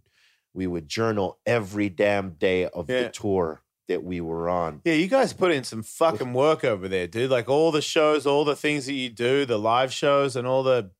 we 0.53 0.67
would 0.67 0.87
journal 0.87 1.39
every 1.45 1.89
damn 1.89 2.31
day 2.31 2.65
of 2.67 2.89
Yeah. 2.89 3.03
the 3.03 3.09
tour 3.09 3.63
that 3.87 4.03
we 4.03 4.21
were 4.21 4.47
on. 4.49 4.81
Yeah, 4.85 4.93
you 4.93 5.07
guys 5.07 5.33
put 5.33 5.51
in 5.51 5.63
some 5.63 5.83
fucking 5.83 6.33
work 6.33 6.63
over 6.63 6.87
there, 6.87 7.07
dude. 7.07 7.29
Like 7.31 7.49
all 7.49 7.71
the 7.71 7.81
shows, 7.81 8.25
all 8.25 8.45
the 8.45 8.55
things 8.55 8.85
that 8.85 8.93
you 8.93 9.09
do, 9.09 9.45
the 9.45 9.59
live 9.59 9.91
shows, 9.93 10.35
and 10.35 10.47
all 10.47 10.63
the 10.63 10.91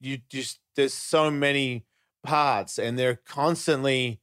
you 0.00 0.18
just 0.28 0.60
there's 0.76 0.94
so 0.94 1.30
many 1.30 1.84
parts, 2.22 2.78
and 2.78 2.98
they're 2.98 3.16
constantly. 3.26 4.20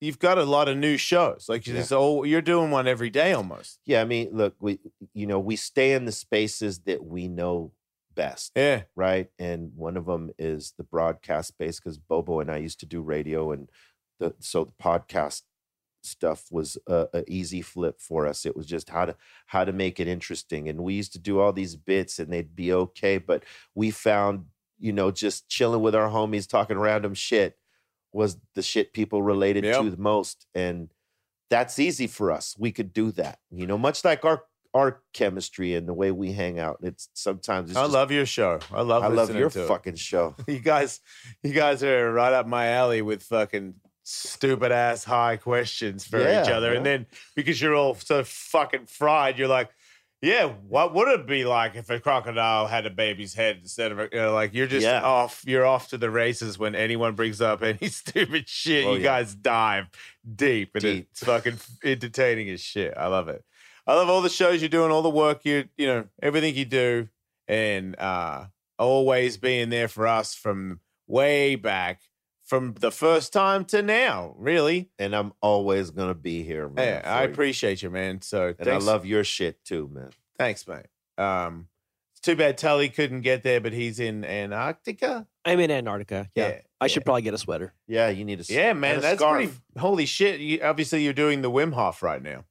You've 0.00 0.18
got 0.18 0.36
a 0.36 0.44
lot 0.44 0.68
of 0.68 0.76
new 0.76 0.98
shows. 0.98 1.46
Like 1.48 1.66
Yeah. 1.66 1.82
all 1.92 2.26
you're 2.26 2.42
doing 2.42 2.70
one 2.70 2.86
every 2.86 3.08
day 3.10 3.32
almost. 3.32 3.78
Yeah, 3.86 4.02
I 4.02 4.04
mean, 4.04 4.30
look, 4.32 4.54
we 4.60 4.78
you 5.14 5.26
know 5.26 5.38
we 5.38 5.56
stay 5.56 5.92
in 5.92 6.04
the 6.04 6.12
spaces 6.12 6.80
that 6.80 7.04
we 7.04 7.28
know 7.28 7.72
best. 8.14 8.52
Yeah, 8.56 8.82
right? 8.96 9.28
And 9.38 9.72
one 9.74 9.96
of 9.96 10.06
them 10.06 10.30
is 10.38 10.74
the 10.76 10.84
broadcast 10.84 11.48
space 11.48 11.80
because 11.80 11.98
Bobo 11.98 12.40
and 12.40 12.50
I 12.50 12.58
used 12.58 12.80
to 12.80 12.86
do 12.86 13.00
radio, 13.02 13.52
and 13.52 13.70
the 14.20 14.34
so 14.40 14.64
the 14.64 14.72
podcast 14.72 15.42
stuff 16.02 16.46
was 16.50 16.76
a, 16.86 17.08
a 17.14 17.24
easy 17.30 17.62
flip 17.62 18.00
for 18.00 18.26
us. 18.26 18.44
It 18.44 18.56
was 18.56 18.66
just 18.66 18.90
how 18.90 19.06
to 19.06 19.16
how 19.46 19.64
to 19.64 19.72
make 19.72 19.98
it 20.00 20.08
interesting, 20.08 20.68
and 20.68 20.82
we 20.84 20.94
used 20.94 21.12
to 21.14 21.18
do 21.18 21.40
all 21.40 21.52
these 21.52 21.76
bits, 21.76 22.18
and 22.18 22.32
they'd 22.32 22.54
be 22.56 22.72
okay, 22.72 23.18
but 23.18 23.44
we 23.74 23.90
found 23.90 24.46
you 24.78 24.92
know 24.92 25.10
just 25.10 25.48
chilling 25.48 25.82
with 25.82 25.94
our 25.94 26.08
homies 26.10 26.48
talking 26.48 26.78
random 26.78 27.14
shit 27.14 27.56
was 28.12 28.38
the 28.54 28.62
shit 28.62 28.92
people 28.92 29.22
related 29.22 29.64
Yep. 29.64 29.82
to 29.82 29.90
the 29.90 29.96
most, 29.96 30.46
and 30.54 30.90
that's 31.50 31.78
easy 31.78 32.06
for 32.06 32.30
us. 32.32 32.54
We 32.58 32.72
could 32.72 32.92
do 32.92 33.10
that, 33.12 33.38
you 33.50 33.66
know, 33.66 33.78
much 33.78 34.04
like 34.04 34.24
our 34.24 34.44
our 34.74 35.00
chemistry 35.12 35.74
and 35.74 35.88
the 35.88 35.94
way 35.94 36.10
we 36.10 36.32
hang 36.32 36.58
out. 36.58 36.78
It's 36.82 37.08
sometimes 37.14 37.70
it's 37.70 37.78
I 37.78 37.82
just 37.82 37.92
love 37.92 38.10
your 38.10 38.26
show. 38.26 38.58
I 38.72 38.82
love. 38.82 39.04
I 39.04 39.06
love 39.08 39.34
your 39.34 39.48
to 39.50 39.64
it. 39.64 39.68
fucking 39.68 39.94
show. 39.96 40.34
You 40.48 40.58
guys, 40.58 41.00
you 41.42 41.52
guys 41.52 41.82
are 41.84 42.12
right 42.12 42.32
up 42.32 42.46
my 42.46 42.68
alley 42.68 43.00
with 43.00 43.22
fucking 43.22 43.74
stupid 44.02 44.72
ass 44.72 45.04
high 45.04 45.36
questions 45.36 46.04
for 46.06 46.18
each 46.20 46.48
Yeah, 46.48 46.56
other, 46.56 46.74
and 46.74 46.84
then 46.84 47.06
because 47.34 47.60
you're 47.62 47.74
all 47.74 47.94
so 47.94 48.22
fucking 48.24 48.86
fried, 48.86 49.38
you're 49.38 49.48
like, 49.48 49.70
yeah, 50.20 50.46
what 50.46 50.92
would 50.94 51.08
it 51.08 51.26
be 51.26 51.44
like 51.44 51.74
if 51.76 51.88
a 51.90 52.00
crocodile 52.00 52.66
had 52.66 52.84
a 52.86 52.90
baby's 52.90 53.34
head 53.34 53.58
instead 53.62 53.92
of 53.92 53.98
a, 53.98 54.08
you 54.12 54.18
know, 54.18 54.32
like 54.34 54.54
you're 54.54 54.66
just 54.66 54.84
Yeah. 54.84 55.02
off, 55.02 55.42
you're 55.46 55.66
off 55.66 55.88
to 55.90 55.98
the 55.98 56.10
races 56.10 56.58
when 56.58 56.74
anyone 56.74 57.14
brings 57.14 57.40
up 57.40 57.62
any 57.62 57.88
stupid 57.88 58.48
shit. 58.48 58.84
Oh, 58.86 58.92
you 58.94 58.98
yeah. 58.98 59.04
guys 59.04 59.34
dive 59.34 59.86
deep, 60.34 60.70
and 60.74 60.82
Deep. 60.82 61.08
it's 61.12 61.22
fucking 61.24 61.58
entertaining 61.84 62.48
as 62.50 62.60
shit. 62.60 62.94
I 62.96 63.06
love 63.06 63.28
it. 63.28 63.44
I 63.86 63.94
love 63.94 64.08
all 64.08 64.22
the 64.22 64.28
shows 64.30 64.62
you're 64.62 64.68
doing, 64.68 64.90
all 64.90 65.02
the 65.02 65.10
work 65.10 65.44
you, 65.44 65.68
you 65.76 65.86
know, 65.86 66.04
everything 66.22 66.54
you 66.54 66.64
do, 66.64 67.08
and 67.48 67.98
uh 67.98 68.46
always 68.78 69.36
being 69.36 69.70
there 69.70 69.88
for 69.88 70.06
us 70.06 70.34
from 70.34 70.80
way 71.06 71.54
back, 71.54 72.02
from 72.44 72.74
the 72.80 72.90
first 72.90 73.32
time 73.32 73.64
to 73.66 73.82
now. 73.82 74.34
Really, 74.36 74.90
And 74.98 75.14
I'm 75.14 75.32
always 75.40 75.90
gonna 75.90 76.14
be 76.14 76.42
here, 76.42 76.68
man. 76.68 77.02
yeah, 77.04 77.14
I 77.14 77.22
for 77.22 77.26
you. 77.28 77.32
appreciate 77.32 77.82
you, 77.82 77.90
man. 77.90 78.20
So 78.22 78.48
and 78.48 78.56
thanks, 78.58 78.84
I 78.84 78.90
love 78.90 79.06
your 79.06 79.22
shit 79.24 79.62
too, 79.64 79.88
man. 79.92 80.10
thanks, 80.38 80.66
mate. 80.66 80.86
Um, 81.18 81.68
it's 82.12 82.20
too 82.20 82.34
bad 82.36 82.58
Tully 82.58 82.88
couldn't 82.88 83.20
get 83.20 83.42
there, 83.42 83.60
but 83.60 83.72
he's 83.72 84.00
in 84.00 84.24
Antarctica. 84.24 85.26
I'm 85.44 85.60
in 85.60 85.70
Antarctica. 85.70 86.28
Yeah. 86.34 86.48
Yeah, 86.48 86.60
I 86.80 86.86
should 86.88 87.04
probably 87.04 87.22
get 87.22 87.34
a 87.34 87.38
sweater. 87.38 87.74
Yeah, 87.86 88.08
you 88.08 88.24
need 88.24 88.40
a. 88.40 88.44
Yeah, 88.48 88.72
man, 88.72 88.98
a 88.98 89.00
that's 89.00 89.18
scarf. 89.20 89.36
pretty. 89.36 89.52
Holy 89.78 90.06
shit! 90.06 90.40
You, 90.40 90.60
obviously, 90.62 91.04
you're 91.04 91.12
doing 91.12 91.42
the 91.42 91.50
Wim 91.50 91.74
Hof 91.74 92.02
right 92.02 92.22
now. 92.22 92.44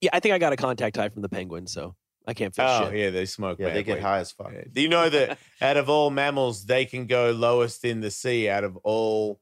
Yeah, 0.00 0.10
I 0.12 0.20
think 0.20 0.34
I 0.34 0.38
got 0.38 0.52
a 0.52 0.56
contact 0.56 0.96
high 0.96 1.08
from 1.08 1.22
the 1.22 1.28
penguin, 1.28 1.66
so 1.66 1.94
I 2.26 2.34
can't 2.34 2.54
feel 2.54 2.66
Oh 2.68 2.90
shit. 2.90 2.98
yeah, 2.98 3.10
they 3.10 3.24
smoke. 3.26 3.58
Yeah, 3.58 3.70
they 3.72 3.82
get 3.82 3.96
weed. 3.96 4.02
high 4.02 4.18
as 4.18 4.30
fuck. 4.32 4.52
Yeah. 4.52 4.64
Do 4.70 4.80
you 4.80 4.88
know 4.88 5.08
that 5.08 5.38
out 5.60 5.76
of 5.76 5.88
all 5.88 6.10
mammals, 6.10 6.66
they 6.66 6.84
can 6.84 7.06
go 7.06 7.30
lowest 7.30 7.84
in 7.84 8.00
the 8.00 8.10
sea 8.10 8.48
out 8.48 8.64
of 8.64 8.76
all 8.78 9.40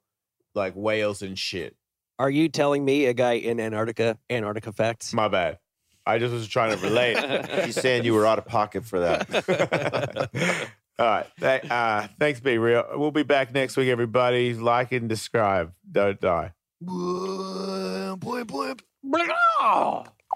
like 0.55 0.74
whales 0.74 1.22
and 1.22 1.39
shit? 1.39 1.76
Are 2.18 2.31
you 2.31 2.48
telling 2.48 2.85
me 2.85 3.06
a 3.06 3.14
guy 3.14 3.32
in 3.32 3.59
Antarctica, 3.59 4.16
Antarctica 4.31 4.72
facts? 4.72 5.12
My 5.12 5.26
bad. 5.28 5.59
I 6.06 6.18
just 6.18 6.32
was 6.32 6.47
trying 6.47 6.76
to 6.78 6.85
relate. 6.85 7.18
He's 7.64 7.74
saying 7.81 8.05
you 8.05 8.14
were 8.14 8.26
out 8.26 8.39
of 8.39 8.44
pocket 8.44 8.85
for 8.85 9.01
that. 9.01 10.70
All 10.98 11.06
right. 11.06 11.26
Th- 11.40 11.68
uh, 11.70 12.06
thanks, 12.20 12.39
B-Real. 12.39 12.85
We'll 12.94 13.10
be 13.10 13.22
back 13.24 13.52
next 13.52 13.76
week, 13.76 13.89
everybody. 13.89 14.55
Like 14.55 14.93
and 14.93 15.09
describe. 15.09 15.72
Don't 15.90 16.20
die. 16.20 16.52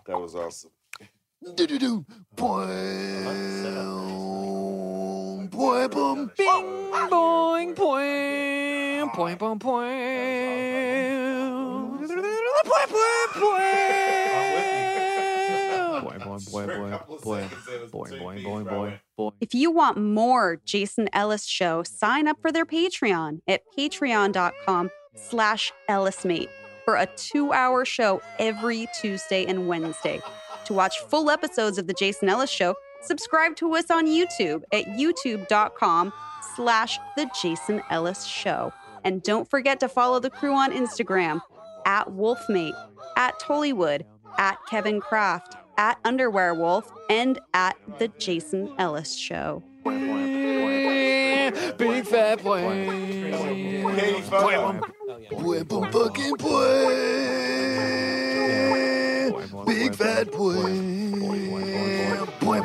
That 0.09 0.19
was 0.19 0.35
awesome. 0.35 0.71
Do 1.55 1.67
do 1.67 1.79
do. 1.79 2.07
Boing. 2.35 3.25
Boing 5.51 5.91
boom. 5.91 6.31
Bing 6.35 6.49
boing. 6.49 7.75
Boing. 7.77 9.11
Boing 9.13 9.39
boing. 9.39 9.59
Boing 17.91 18.21
boing 18.21 18.43
boing 18.43 18.99
boing. 19.15 19.33
If 19.43 19.53
you 19.53 19.71
want 19.71 19.99
more 19.99 20.59
Jason 20.65 21.11
Ellis 21.13 21.45
show, 21.45 21.83
sign 21.83 22.27
up 22.27 22.41
for 22.41 22.51
their 22.51 22.65
Patreon 22.65 23.43
at 23.47 23.61
patreon.com 23.77 24.89
slash 25.15 25.71
ellismate 25.87 26.49
for 26.89 26.97
a 26.97 27.07
two-hour 27.17 27.85
show 27.85 28.23
every 28.39 28.89
Tuesday 28.99 29.45
and 29.45 29.69
Wednesday. 29.69 30.23
To 30.65 30.73
watch 30.73 30.99
full 31.01 31.29
episodes 31.29 31.77
of 31.77 31.87
the 31.87 31.93
Jason 31.93 32.31
Ellis 32.31 32.49
show, 32.49 32.75
subscribe 33.03 33.57
to 33.57 33.75
us 33.75 33.91
on 33.91 34.07
YouTube 34.07 34.63
at 34.73 34.87
youtube.com 34.87 36.11
slash 36.57 36.99
the 37.15 37.31
Jason 37.43 37.83
Ellis 37.91 38.25
show. 38.25 38.73
And 39.05 39.23
don't 39.23 39.51
forget 39.51 39.81
to 39.81 39.89
follow 39.91 40.19
the 40.19 40.31
crew 40.31 40.55
on 40.55 40.73
Instagram 40.73 41.43
at 41.85 42.09
Wolfmate, 42.09 42.73
at 43.19 43.39
Tullywood, 43.39 44.05
at 44.39 44.57
Kevin 44.71 45.03
Kraft, 45.03 45.57
at 45.77 45.99
Underwear 46.07 46.55
Wolf, 46.55 46.91
and 47.11 47.39
at 47.53 47.77
the 47.99 48.09
Jason 48.19 48.73
Ellis 48.79 49.15
Show. 49.15 49.63
Big 51.77 52.07
fat 52.07 52.39
boing. 52.39 52.89
Boy, 55.31 55.63
fucking 55.63 56.37
boy. 56.37 56.87
Big 59.67 59.95
fat 59.95 60.33
boy. 60.33 60.55
Boy. 62.41 62.59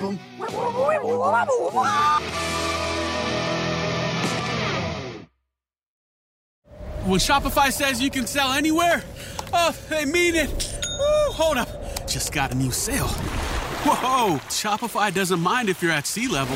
When 7.05 7.19
Shopify 7.19 7.69
says 7.71 8.01
you 8.01 8.09
can 8.09 8.25
sell 8.25 8.53
anywhere, 8.53 9.03
oh, 9.51 9.75
they 9.89 10.05
mean 10.05 10.35
it. 10.35 10.73
Woo, 10.99 11.33
hold 11.33 11.57
up. 11.57 12.07
Just 12.07 12.31
got 12.31 12.53
a 12.53 12.55
new 12.55 12.71
sale. 12.71 13.07
Whoa, 13.07 14.37
Shopify 14.47 15.13
doesn't 15.13 15.41
mind 15.41 15.67
if 15.67 15.83
you're 15.83 15.91
at 15.91 16.07
sea 16.07 16.29
level 16.29 16.55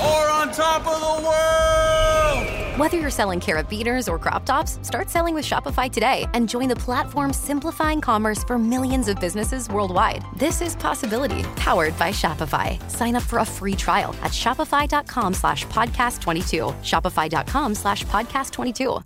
or 0.00 0.28
on 0.30 0.52
top 0.52 0.86
of 0.86 1.00
the 1.00 1.26
world. 1.26 2.78
Whether 2.78 2.96
you're 2.98 3.10
selling 3.10 3.40
carrot 3.40 3.68
beaters 3.68 4.08
or 4.08 4.20
crop 4.20 4.46
tops, 4.46 4.78
start 4.82 5.10
selling 5.10 5.34
with 5.34 5.44
Shopify 5.44 5.90
today 5.90 6.26
and 6.32 6.48
join 6.48 6.68
the 6.68 6.76
platform 6.76 7.32
simplifying 7.32 8.00
commerce 8.00 8.44
for 8.44 8.56
millions 8.56 9.08
of 9.08 9.18
businesses 9.18 9.68
worldwide. 9.68 10.24
This 10.36 10.60
is 10.60 10.76
Possibility, 10.76 11.42
powered 11.56 11.98
by 11.98 12.10
Shopify. 12.10 12.78
Sign 12.88 13.16
up 13.16 13.24
for 13.24 13.40
a 13.40 13.44
free 13.44 13.74
trial 13.74 14.14
at 14.22 14.30
shopify.com 14.30 15.34
slash 15.34 15.66
podcast 15.66 16.20
22. 16.20 16.66
Shopify.com 16.82 17.74
slash 17.74 18.04
podcast 18.04 18.52
22. 18.52 18.98